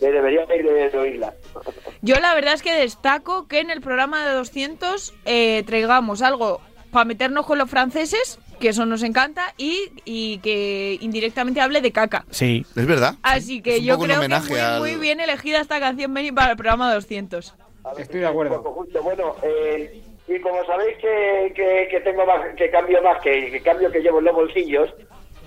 que 0.00 0.10
debería 0.10 0.44
ir 0.56 0.64
de, 0.64 0.88
de 0.88 0.98
oírla. 0.98 1.34
yo 2.00 2.16
la 2.16 2.34
verdad 2.34 2.54
es 2.54 2.62
que 2.62 2.72
destaco 2.72 3.46
que 3.48 3.60
en 3.60 3.70
el 3.70 3.82
programa 3.82 4.26
de 4.26 4.32
200 4.32 5.12
eh, 5.26 5.62
traigamos 5.66 6.22
algo 6.22 6.62
para 6.90 7.04
meternos 7.04 7.44
con 7.44 7.58
los 7.58 7.68
franceses, 7.68 8.38
que 8.62 8.68
eso 8.70 8.86
nos 8.86 9.02
encanta, 9.02 9.52
y, 9.58 9.90
y 10.06 10.38
que 10.38 10.96
indirectamente 11.00 11.60
hable 11.60 11.80
de 11.82 11.92
caca. 11.92 12.24
Sí. 12.30 12.64
Es 12.74 12.86
verdad. 12.86 13.16
Así 13.22 13.60
que 13.60 13.82
yo 13.82 13.98
creo 13.98 14.20
que 14.20 14.28
muy, 14.28 14.58
al- 14.58 14.78
muy 14.80 14.94
bien 14.96 15.20
elegida 15.20 15.60
esta 15.60 15.80
canción 15.80 16.14
Benny 16.14 16.32
para 16.32 16.52
el 16.52 16.56
programa 16.56 16.94
200. 16.94 17.54
Estoy 17.98 18.20
de 18.20 18.26
acuerdo. 18.26 18.62
Bueno, 19.02 19.34
eh, 19.42 20.00
y 20.28 20.40
como 20.40 20.64
sabéis 20.64 20.96
que, 20.98 21.52
que, 21.56 21.88
que 21.90 22.00
tengo 22.00 22.24
más, 22.24 22.54
que 22.56 22.70
cambio 22.70 23.02
más, 23.02 23.20
que, 23.20 23.50
que 23.50 23.60
cambio 23.60 23.90
que 23.90 23.98
llevo 24.00 24.20
en 24.20 24.24
los 24.26 24.34
bolsillos, 24.34 24.88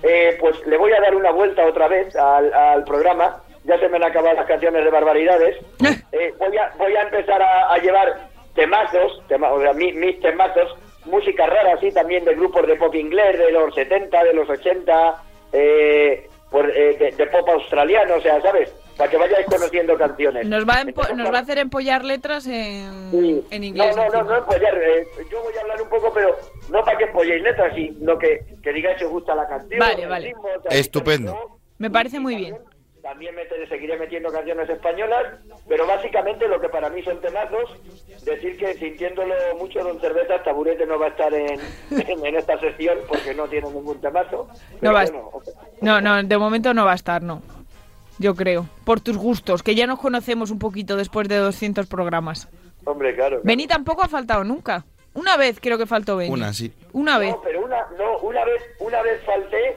eh, 0.02 0.36
pues 0.38 0.54
le 0.66 0.76
voy 0.76 0.92
a 0.92 1.00
dar 1.00 1.14
una 1.16 1.30
vuelta 1.32 1.64
otra 1.66 1.88
vez 1.88 2.14
al, 2.14 2.52
al 2.52 2.84
programa. 2.84 3.42
Ya 3.64 3.80
se 3.80 3.88
me 3.88 3.96
han 3.96 4.04
acabado 4.04 4.36
las 4.36 4.46
canciones 4.46 4.84
de 4.84 4.90
barbaridades. 4.90 5.56
Eh, 6.12 6.32
voy, 6.38 6.56
a, 6.56 6.72
voy 6.78 6.94
a 6.96 7.02
empezar 7.02 7.42
a, 7.42 7.74
a 7.74 7.78
llevar 7.78 8.28
temazos, 8.54 9.20
tema- 9.28 9.52
o 9.52 9.60
sea, 9.60 9.72
mi- 9.74 9.92
mis 9.92 10.18
temazos, 10.20 10.74
música 11.06 11.46
rara 11.46 11.74
así 11.74 11.90
también 11.92 12.24
de 12.24 12.34
grupos 12.34 12.66
de 12.66 12.76
pop 12.76 12.94
inglés 12.94 13.38
de 13.38 13.50
los 13.52 13.74
70, 13.74 14.24
de 14.24 14.32
los 14.34 14.48
80, 14.48 15.22
eh, 15.52 16.28
por, 16.50 16.68
eh, 16.70 16.96
de, 16.96 17.12
de 17.12 17.26
pop 17.26 17.48
australiano, 17.48 18.14
o 18.16 18.20
sea, 18.20 18.40
¿sabes? 18.40 18.72
Para 18.96 19.10
que 19.10 19.16
vayáis 19.18 19.46
conociendo 19.46 19.96
canciones. 19.98 20.46
Nos 20.46 20.66
va, 20.66 20.74
a 20.78 20.82
empo- 20.84 21.14
nos 21.14 21.30
va 21.32 21.38
a 21.38 21.42
hacer 21.42 21.58
empollar 21.58 22.02
letras 22.04 22.46
en, 22.46 23.42
en 23.50 23.64
inglés. 23.64 23.94
No, 23.94 24.04
no, 24.06 24.10
no, 24.10 24.24
no 24.24 24.36
empollar. 24.38 24.74
eh, 24.82 25.06
yo 25.30 25.42
voy 25.42 25.52
a 25.56 25.60
hablar 25.60 25.82
un 25.82 25.88
poco, 25.90 26.10
pero 26.14 26.34
no 26.70 26.82
para 26.82 26.96
que 26.96 27.04
empolléis 27.04 27.42
letras, 27.42 27.74
sino 27.74 28.16
que, 28.18 28.40
que 28.62 28.72
digáis 28.72 28.96
si 28.98 29.04
os 29.04 29.10
gusta 29.10 29.34
la 29.34 29.46
canción. 29.46 29.78
Vale, 29.80 30.06
vale. 30.06 30.26
ritmo, 30.28 30.48
Estupendo. 30.70 31.58
Me 31.78 31.90
parece 31.90 32.20
muy 32.20 32.36
bien. 32.36 32.56
También 33.06 33.36
me 33.36 33.66
seguiré 33.68 33.96
metiendo 33.96 34.32
canciones 34.32 34.68
españolas, 34.68 35.38
pero 35.68 35.86
básicamente 35.86 36.48
lo 36.48 36.60
que 36.60 36.68
para 36.68 36.90
mí 36.90 37.04
son 37.04 37.20
temazos, 37.20 37.70
decir 38.24 38.56
que 38.56 38.74
sintiéndolo 38.74 39.32
mucho 39.60 39.78
Don 39.84 40.00
Cerveza, 40.00 40.42
Taburete 40.42 40.84
no 40.86 40.98
va 40.98 41.06
a 41.06 41.08
estar 41.10 41.32
en, 41.32 41.60
en, 41.90 42.26
en 42.26 42.34
esta 42.34 42.58
sesión 42.58 42.98
porque 43.06 43.32
no 43.32 43.46
tiene 43.46 43.70
ningún 43.70 44.00
temazo. 44.00 44.48
No 44.80 44.92
va 44.92 45.04
No, 45.80 46.00
no, 46.00 46.20
de 46.20 46.36
momento 46.36 46.74
no 46.74 46.84
va 46.84 46.92
a 46.92 46.96
estar, 46.96 47.22
no. 47.22 47.42
Yo 48.18 48.34
creo. 48.34 48.66
Por 48.84 49.00
tus 49.00 49.16
gustos, 49.16 49.62
que 49.62 49.76
ya 49.76 49.86
nos 49.86 50.00
conocemos 50.00 50.50
un 50.50 50.58
poquito 50.58 50.96
después 50.96 51.28
de 51.28 51.36
200 51.36 51.86
programas. 51.86 52.48
hombre, 52.84 53.14
claro. 53.14 53.40
Beni 53.44 53.68
tampoco 53.68 54.02
ha 54.02 54.08
faltado 54.08 54.42
nunca. 54.42 54.84
Una 55.14 55.36
vez 55.36 55.60
creo 55.60 55.78
que 55.78 55.86
faltó 55.86 56.16
Beni. 56.16 56.32
Una, 56.32 56.52
sí. 56.52 56.72
Una 56.92 57.18
vez. 57.18 57.30
No, 57.30 57.40
pero 57.40 57.64
una, 57.64 57.86
no, 57.96 58.18
una 58.18 58.44
vez, 58.44 58.62
una 58.80 59.00
vez 59.02 59.24
falté, 59.24 59.76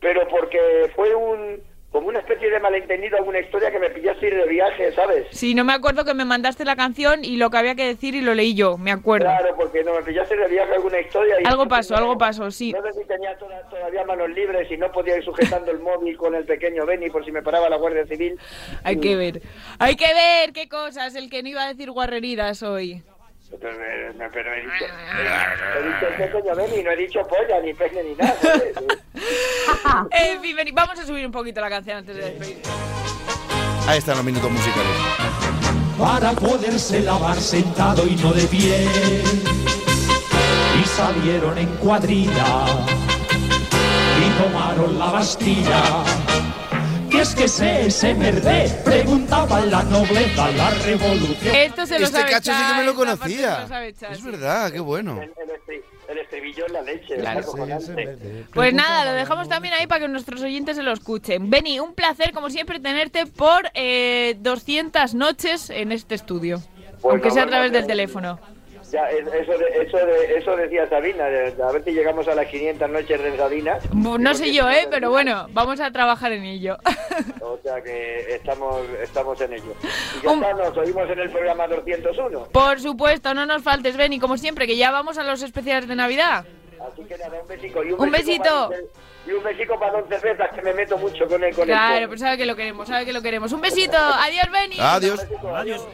pero 0.00 0.26
porque 0.26 0.90
fue 0.96 1.14
un, 1.14 1.62
como 1.94 2.08
una 2.08 2.18
especie 2.18 2.50
de 2.50 2.58
malentendido, 2.58 3.16
alguna 3.16 3.38
historia 3.38 3.70
que 3.70 3.78
me 3.78 3.88
pillaste 3.88 4.26
ir 4.26 4.34
de 4.34 4.46
viaje, 4.48 4.90
¿sabes? 4.90 5.28
Sí, 5.30 5.54
no 5.54 5.62
me 5.62 5.72
acuerdo 5.72 6.04
que 6.04 6.12
me 6.12 6.24
mandaste 6.24 6.64
la 6.64 6.74
canción 6.74 7.24
y 7.24 7.36
lo 7.36 7.50
que 7.50 7.56
había 7.58 7.76
que 7.76 7.86
decir 7.86 8.16
y 8.16 8.20
lo 8.20 8.34
leí 8.34 8.52
yo, 8.52 8.76
me 8.76 8.90
acuerdo. 8.90 9.26
Claro, 9.26 9.54
porque 9.56 9.84
no 9.84 9.94
me 9.94 10.02
pillaste 10.02 10.36
de 10.36 10.48
viaje 10.48 10.74
alguna 10.74 10.98
historia. 10.98 11.36
Y 11.40 11.46
Algo 11.46 11.68
pasó, 11.68 11.94
algo 11.94 12.18
pasó, 12.18 12.50
sí. 12.50 12.72
No 12.72 12.82
sé 12.82 13.00
si 13.00 13.06
tenía 13.06 13.38
toda- 13.38 13.62
todavía 13.70 14.04
manos 14.04 14.28
libres 14.30 14.68
y 14.72 14.76
no 14.76 14.90
podía 14.90 15.18
ir 15.18 15.24
sujetando 15.24 15.70
el 15.70 15.78
móvil 15.78 16.16
con 16.16 16.34
el 16.34 16.44
pequeño 16.44 16.84
Benny 16.84 17.10
por 17.10 17.24
si 17.24 17.30
me 17.30 17.42
paraba 17.44 17.68
la 17.68 17.76
Guardia 17.76 18.04
Civil. 18.08 18.40
Hay 18.82 18.98
que 18.98 19.14
ver. 19.14 19.40
Hay 19.78 19.94
que 19.94 20.12
ver 20.12 20.52
qué 20.52 20.68
cosas. 20.68 21.14
El 21.14 21.30
que 21.30 21.44
no 21.44 21.48
iba 21.50 21.62
a 21.62 21.68
decir 21.68 21.92
guarreridas 21.92 22.64
hoy. 22.64 23.04
Pero, 23.60 23.74
eh, 23.74 24.12
no, 24.16 24.24
pero 24.32 24.52
he 24.52 24.60
dicho, 24.62 24.84
he, 25.78 25.82
dicho 25.82 26.16
pequeño 26.16 26.54
Benny, 26.54 26.82
no 26.82 26.90
he 26.90 26.96
dicho 26.96 27.22
polla, 27.22 27.60
ni 27.60 27.74
pene, 27.74 28.02
ni 28.02 28.14
nada. 28.14 28.34
¿sabes? 28.40 28.74
En 30.10 30.40
fin, 30.40 30.56
Beni, 30.56 30.72
vamos 30.72 30.98
a 30.98 31.04
subir 31.04 31.24
un 31.24 31.32
poquito 31.32 31.60
la 31.60 31.70
canción 31.70 31.98
antes 31.98 32.16
de 32.16 32.22
despedir. 32.22 32.58
Ahí 33.86 33.98
están 33.98 34.16
los 34.16 34.24
minutos 34.24 34.50
musicales. 34.50 34.96
para 35.98 36.32
poderse 36.32 37.00
lavar 37.00 37.36
sentado 37.36 38.06
y 38.06 38.16
no 38.16 38.32
de 38.32 38.46
pie. 38.46 38.88
Y 40.80 40.84
salieron 40.86 41.56
en 41.58 41.68
cuadrilla 41.76 42.64
y 44.18 44.42
tomaron 44.42 44.98
la 44.98 45.10
Bastilla. 45.10 45.82
¿Qué 47.24 47.30
es 47.30 47.34
que 47.36 47.48
sé 47.48 47.86
ese 47.86 48.12
merde? 48.14 48.70
Preguntaba 48.84 49.58
la 49.64 49.82
nobleza, 49.84 50.50
la 50.50 50.68
revolución. 50.72 51.54
Esto 51.54 51.86
se 51.86 51.98
lo 51.98 52.04
Este 52.04 52.18
sabe 52.18 52.30
cacho 52.30 52.52
sí 52.52 52.58
que 52.68 52.74
me 52.78 52.84
lo 52.84 52.90
se 52.90 52.96
conocía. 52.98 53.60
lo 53.60 53.68
sabe 53.68 53.88
Es 53.88 54.18
sí. 54.18 54.22
verdad, 54.26 54.70
qué 54.70 54.80
bueno. 54.80 55.22
El, 55.22 55.30
estri- 55.30 55.82
el 56.06 56.18
estribillo 56.18 56.66
en 56.66 56.72
la 56.74 56.82
leche, 56.82 57.16
Claro. 57.16 57.40
es. 57.40 57.90
Pues 58.52 58.74
nada, 58.74 59.06
lo 59.06 59.12
dejamos 59.12 59.48
también 59.48 59.72
ahí 59.72 59.86
para 59.86 60.00
que 60.02 60.08
nuestros 60.08 60.42
oyentes 60.42 60.76
se 60.76 60.82
lo 60.82 60.92
escuchen. 60.92 61.48
Beni, 61.48 61.80
un 61.80 61.94
placer 61.94 62.32
como 62.32 62.50
siempre 62.50 62.78
tenerte 62.78 63.24
por 63.24 63.70
eh, 63.72 64.36
200 64.40 65.14
noches 65.14 65.70
en 65.70 65.92
este 65.92 66.16
estudio. 66.16 66.60
Pues 67.00 67.10
aunque 67.14 67.30
sea 67.30 67.44
a 67.44 67.46
través 67.46 67.72
del 67.72 67.86
teléfono. 67.86 68.38
Ya, 68.94 69.10
es- 69.10 69.26
eso, 69.26 69.58
de- 69.58 69.82
eso, 69.82 69.96
de- 70.06 70.38
eso 70.38 70.56
decía 70.56 70.88
Sabina, 70.88 71.24
de- 71.26 71.60
a 71.60 71.72
ver 71.72 71.82
si 71.82 71.90
llegamos 71.90 72.28
a 72.28 72.34
las 72.36 72.46
500 72.46 72.88
noches 72.88 73.20
de 73.20 73.36
Sabina. 73.36 73.78
No 73.92 74.34
sé 74.34 74.52
yo, 74.52 74.70
¿eh? 74.70 74.86
Pero 74.88 75.10
bueno, 75.10 75.48
vamos 75.50 75.80
a 75.80 75.90
trabajar 75.90 76.30
en 76.30 76.44
ello. 76.44 76.76
O 77.40 77.58
sea 77.62 77.82
que 77.82 78.34
estamos, 78.34 78.80
estamos 79.02 79.40
en 79.40 79.54
ello. 79.54 79.74
Y 80.22 80.24
ya 80.24 80.32
está, 80.34 80.52
nos 80.54 80.76
oímos 80.76 81.10
en 81.10 81.18
el 81.18 81.30
programa 81.30 81.66
201. 81.66 82.44
Por 82.52 82.80
supuesto, 82.80 83.34
no 83.34 83.46
nos 83.46 83.62
faltes, 83.64 83.96
Benny, 83.96 84.20
como 84.20 84.36
siempre, 84.38 84.66
que 84.68 84.76
ya 84.76 84.92
vamos 84.92 85.18
a 85.18 85.24
los 85.24 85.42
especiales 85.42 85.88
de 85.88 85.96
Navidad. 85.96 86.44
Así 86.92 87.02
que 87.04 87.16
nada, 87.18 87.40
un 87.40 87.48
besico. 87.48 87.82
Y 87.82 87.92
Un 87.92 88.10
besito. 88.10 88.42
para 88.44 88.60
don 88.60 88.72
Ce- 88.74 88.90
y 89.26 89.32
un 89.32 89.42
besico 89.42 89.78
para 89.78 89.92
don 89.92 90.08
Cervezas, 90.08 90.50
que 90.54 90.62
me 90.62 90.74
meto 90.74 90.98
mucho 90.98 91.26
con 91.26 91.42
él. 91.42 91.54
Con 91.54 91.64
Claro, 91.64 91.98
el 91.98 92.08
pues 92.08 92.20
sabe 92.20 92.36
que 92.36 92.46
lo 92.46 92.56
queremos, 92.56 92.88
sabe 92.88 93.06
que 93.06 93.12
lo 93.12 93.22
queremos. 93.22 93.52
Un 93.52 93.60
besito, 93.60 93.96
adiós, 93.96 94.50
Benny. 94.52 94.76
Adiós. 94.78 95.26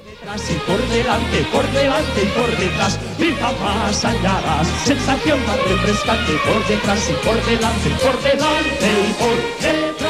Detrás 0.04 0.50
y 0.50 0.54
por 0.54 0.80
delante, 0.88 1.38
por 1.52 1.66
delante 1.70 2.22
y 2.22 2.26
por 2.26 2.50
detrás, 2.56 3.18
vida 3.18 3.52
más 3.62 4.04
allá, 4.04 4.64
sensación 4.84 5.46
más 5.46 5.62
refrescante, 5.64 6.32
por 6.44 6.66
detrás 6.66 7.10
y 7.10 7.12
por 7.26 7.36
delante, 7.44 7.88
y 7.88 7.92
por 7.92 8.22
delante 8.22 8.86
y 9.08 9.12
por 9.14 10.00
Cha 10.00 10.09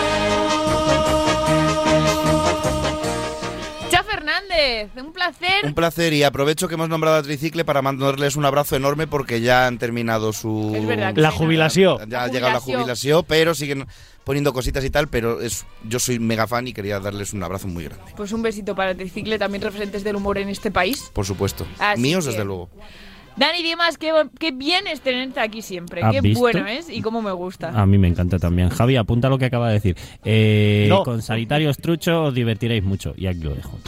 Un 5.00 5.12
placer. 5.12 5.64
Un 5.64 5.74
placer 5.74 6.12
y 6.12 6.22
aprovecho 6.22 6.68
que 6.68 6.74
hemos 6.74 6.88
nombrado 6.88 7.16
a 7.16 7.22
Tricicle 7.22 7.64
para 7.64 7.82
mandarles 7.82 8.36
un 8.36 8.44
abrazo 8.44 8.76
enorme 8.76 9.06
porque 9.06 9.40
ya 9.40 9.66
han 9.66 9.78
terminado 9.78 10.32
su... 10.32 10.72
Es 10.74 10.86
verdad 10.86 11.12
La 11.16 11.30
sí, 11.30 11.36
jubilación. 11.38 12.08
Ya 12.10 12.24
ha 12.24 12.28
llegado 12.28 12.52
la 12.54 12.60
jubilación. 12.60 13.24
pero 13.26 13.54
siguen 13.54 13.86
poniendo 14.24 14.52
cositas 14.52 14.84
y 14.84 14.90
tal, 14.90 15.08
pero 15.08 15.40
es 15.40 15.64
yo 15.84 15.98
soy 15.98 16.18
mega 16.18 16.46
fan 16.46 16.68
y 16.68 16.72
quería 16.72 17.00
darles 17.00 17.32
un 17.32 17.42
abrazo 17.42 17.66
muy 17.68 17.84
grande, 17.84 18.04
Pues 18.16 18.32
un 18.32 18.42
besito 18.42 18.74
para 18.74 18.94
Tricicle, 18.94 19.38
también 19.38 19.62
referentes 19.62 20.04
del 20.04 20.16
humor 20.16 20.38
en 20.38 20.48
este 20.50 20.70
país. 20.70 21.10
por 21.12 21.24
supuesto. 21.26 21.66
Así 21.78 22.00
Míos, 22.00 22.24
que- 22.24 22.30
desde 22.32 22.44
luego. 22.44 22.68
Dani 23.36 23.62
Dimas, 23.62 23.96
qué, 23.96 24.12
qué 24.38 24.50
bien 24.50 24.86
es 24.88 25.00
tenerte 25.00 25.40
aquí 25.40 25.62
siempre. 25.62 26.02
¿Has 26.02 26.12
Qué 26.12 26.20
visto? 26.20 26.40
bueno 26.40 26.66
es 26.66 26.90
y 26.90 27.00
cómo 27.00 27.22
me 27.22 27.30
gusta. 27.32 27.68
A 27.70 27.86
mí 27.86 27.96
me 27.96 28.08
encanta 28.08 28.38
también. 28.38 28.68
Javi, 28.68 28.96
apunta 28.96 29.28
lo 29.30 29.38
que 29.38 29.46
acaba 29.46 29.68
de 29.68 29.74
decir. 29.74 29.96
Eh, 30.24 30.86
No. 30.90 31.04
Con 31.04 31.22
sanitarios 31.22 31.78
trucho 31.78 32.24
os 32.24 32.34
divertiréis 32.34 32.82
mucho. 32.82 33.14
Y 33.16 33.28
aquí 33.28 33.38
lo 33.40 33.54
dejo. 33.54 33.78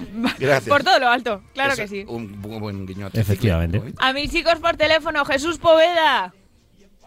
Gracias. 0.38 0.68
Por 0.68 0.82
todo 0.84 0.98
lo 0.98 1.08
alto, 1.08 1.42
claro 1.54 1.72
Eso, 1.72 1.82
que 1.82 1.88
sí. 1.88 2.04
Un 2.08 2.42
bu- 2.42 2.58
buen 2.60 2.86
guiño. 2.86 3.08
Efectivamente. 3.12 3.82
A 3.98 4.12
mis 4.12 4.30
chicos 4.30 4.56
por 4.60 4.76
teléfono, 4.76 5.24
Jesús 5.24 5.58
Poveda. 5.58 6.32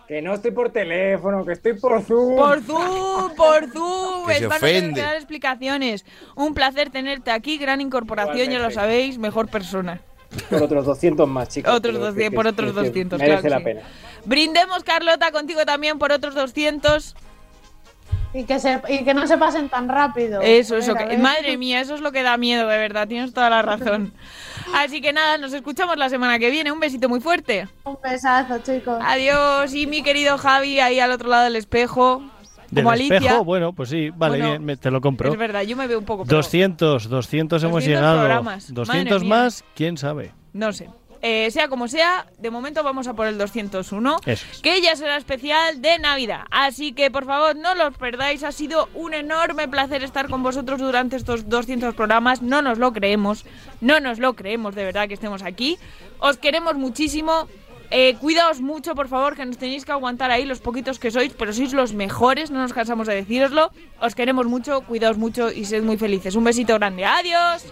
Que 0.08 0.22
no 0.22 0.34
estoy 0.34 0.52
por 0.52 0.70
teléfono, 0.72 1.46
que 1.46 1.54
estoy 1.54 1.74
por 1.80 2.02
Zoom. 2.04 2.36
Por 2.36 2.62
Zoom, 2.62 3.36
por 3.36 3.70
Zoom. 3.74 4.28
Que 4.28 4.34
se 4.40 4.48
ofende. 4.48 5.02
dar 5.02 5.16
explicaciones. 5.16 6.06
Un 6.36 6.54
placer 6.54 6.90
tenerte 6.90 7.32
aquí, 7.32 7.58
gran 7.58 7.80
incorporación, 7.82 8.50
ya 8.50 8.60
lo 8.60 8.70
sabéis, 8.70 9.18
mejor 9.18 9.48
persona. 9.48 10.02
Por 10.50 10.64
otros 10.64 10.86
200 10.86 11.28
más, 11.30 11.48
chicos. 11.50 11.74
Otros 11.74 11.94
pero 11.96 12.06
200, 12.08 12.30
que- 12.30 12.36
por 12.36 12.48
otros 12.48 12.72
que 12.74 12.80
200, 12.82 13.20
Merece 13.20 13.42
claro 13.48 13.50
la 13.60 13.64
que 13.66 13.72
sí. 13.72 13.78
pena. 13.78 13.90
Brindemos, 14.26 14.84
Carlota, 14.84 15.32
contigo 15.32 15.66
también 15.66 15.98
por 16.00 16.12
otros 16.12 16.34
200. 16.36 17.16
Y 18.34 18.46
que, 18.46 18.60
se, 18.60 18.82
y 18.90 19.04
que 19.04 19.14
no 19.14 19.28
se 19.28 19.38
pasen 19.38 19.70
tan 19.70 19.88
rápido. 19.88 20.42
Eso, 20.42 20.76
eso. 20.76 20.96
que- 20.96 21.18
madre 21.18 21.56
mía, 21.58 21.82
eso 21.82 21.94
es 21.94 22.02
lo 22.02 22.12
que 22.12 22.24
da 22.24 22.36
miedo, 22.38 22.68
de 22.68 22.78
verdad. 22.78 23.08
Tienes 23.08 23.32
toda 23.34 23.50
la 23.50 23.62
razón. 23.62 24.12
Así 24.74 25.02
que 25.02 25.14
nada, 25.14 25.38
nos 25.38 25.54
escuchamos 25.54 25.98
la 25.98 26.10
semana 26.10 26.40
que 26.40 26.50
viene. 26.50 26.72
Un 26.72 26.80
besito 26.80 27.08
muy 27.10 27.20
fuerte. 27.20 27.68
Un 27.84 27.98
besazo, 28.04 28.58
chicos. 28.60 28.98
Adiós. 29.06 29.74
Y 29.76 29.86
mi 29.86 30.02
querido 30.02 30.38
Javi, 30.40 30.80
ahí 30.80 31.00
al 31.00 31.12
otro 31.12 31.30
lado 31.30 31.44
del 31.44 31.56
espejo. 31.58 32.24
Del 32.72 32.86
Como 32.86 32.92
Alicia. 32.92 33.18
espejo, 33.18 33.44
bueno, 33.44 33.74
pues 33.74 33.90
sí, 33.90 34.10
vale, 34.16 34.38
Bueno, 34.38 34.50
bien, 34.54 34.66
me- 34.66 34.78
te 34.78 34.90
lo 34.90 35.00
compro. 35.00 35.32
Es 35.32 35.38
verdad, 35.38 35.62
yo 35.62 35.78
me 35.78 35.86
veo 35.86 36.00
un 36.00 36.06
poco. 36.06 36.26
pero 36.26 36.38
200, 36.38 37.08
200 37.08 37.62
hemos 37.62 37.74
200 37.76 37.86
llegado. 38.02 38.18
programas, 38.22 38.74
200 38.74 38.88
madre 39.12 39.20
mía. 39.20 39.30
más, 39.30 39.64
quién 39.76 39.96
sabe. 39.96 40.32
No 40.54 40.74
sé. 40.74 40.90
Eh, 41.26 41.50
sea 41.52 41.70
como 41.70 41.88
sea, 41.88 42.26
de 42.38 42.52
momento 42.52 42.84
vamos 42.84 43.08
a 43.08 43.14
por 43.14 43.28
el 43.28 43.38
201, 43.38 44.18
Eso 44.26 44.46
es. 44.52 44.60
que 44.60 44.82
ya 44.82 44.94
será 44.98 45.16
especial 45.16 45.82
de 45.82 45.98
Navidad. 45.98 46.42
Así 46.52 46.92
que 46.92 47.10
por 47.12 47.26
favor 47.26 47.56
no 47.56 47.76
los 47.76 47.96
perdáis, 47.98 48.44
ha 48.44 48.52
sido 48.52 48.90
un 48.94 49.14
enorme 49.14 49.70
placer 49.70 50.04
estar 50.04 50.28
con 50.30 50.44
vosotros 50.44 50.82
durante 50.82 51.16
estos 51.16 51.48
200 51.48 51.96
programas, 51.96 52.42
no 52.42 52.62
nos 52.62 52.78
lo 52.78 52.92
creemos, 52.92 53.46
no 53.80 54.02
nos 54.02 54.20
lo 54.20 54.34
creemos 54.34 54.76
de 54.76 54.84
verdad 54.84 55.08
que 55.08 55.14
estemos 55.14 55.44
aquí. 55.44 55.78
Os 56.20 56.36
queremos 56.38 56.76
muchísimo. 56.76 57.48
Eh, 57.96 58.16
cuidaos 58.20 58.60
mucho, 58.60 58.96
por 58.96 59.08
favor, 59.08 59.36
que 59.36 59.46
nos 59.46 59.60
tenéis 59.60 59.86
que 59.86 59.92
aguantar 59.92 60.32
ahí 60.32 60.46
los 60.46 60.60
poquitos 60.60 60.98
que 60.98 61.12
sois, 61.12 61.32
pero 61.38 61.54
sois 61.54 61.74
los 61.74 61.94
mejores, 61.94 62.50
no 62.50 62.58
nos 62.58 62.74
cansamos 62.74 63.06
de 63.06 63.14
decíroslo. 63.14 63.70
Os 64.02 64.16
queremos 64.16 64.48
mucho, 64.48 64.82
cuidaos 64.82 65.20
mucho 65.20 65.52
y 65.52 65.66
sed 65.66 65.84
muy 65.84 65.98
felices. 65.98 66.34
Un 66.34 66.44
besito 66.44 66.74
grande. 66.74 67.06
Adiós. 67.06 67.64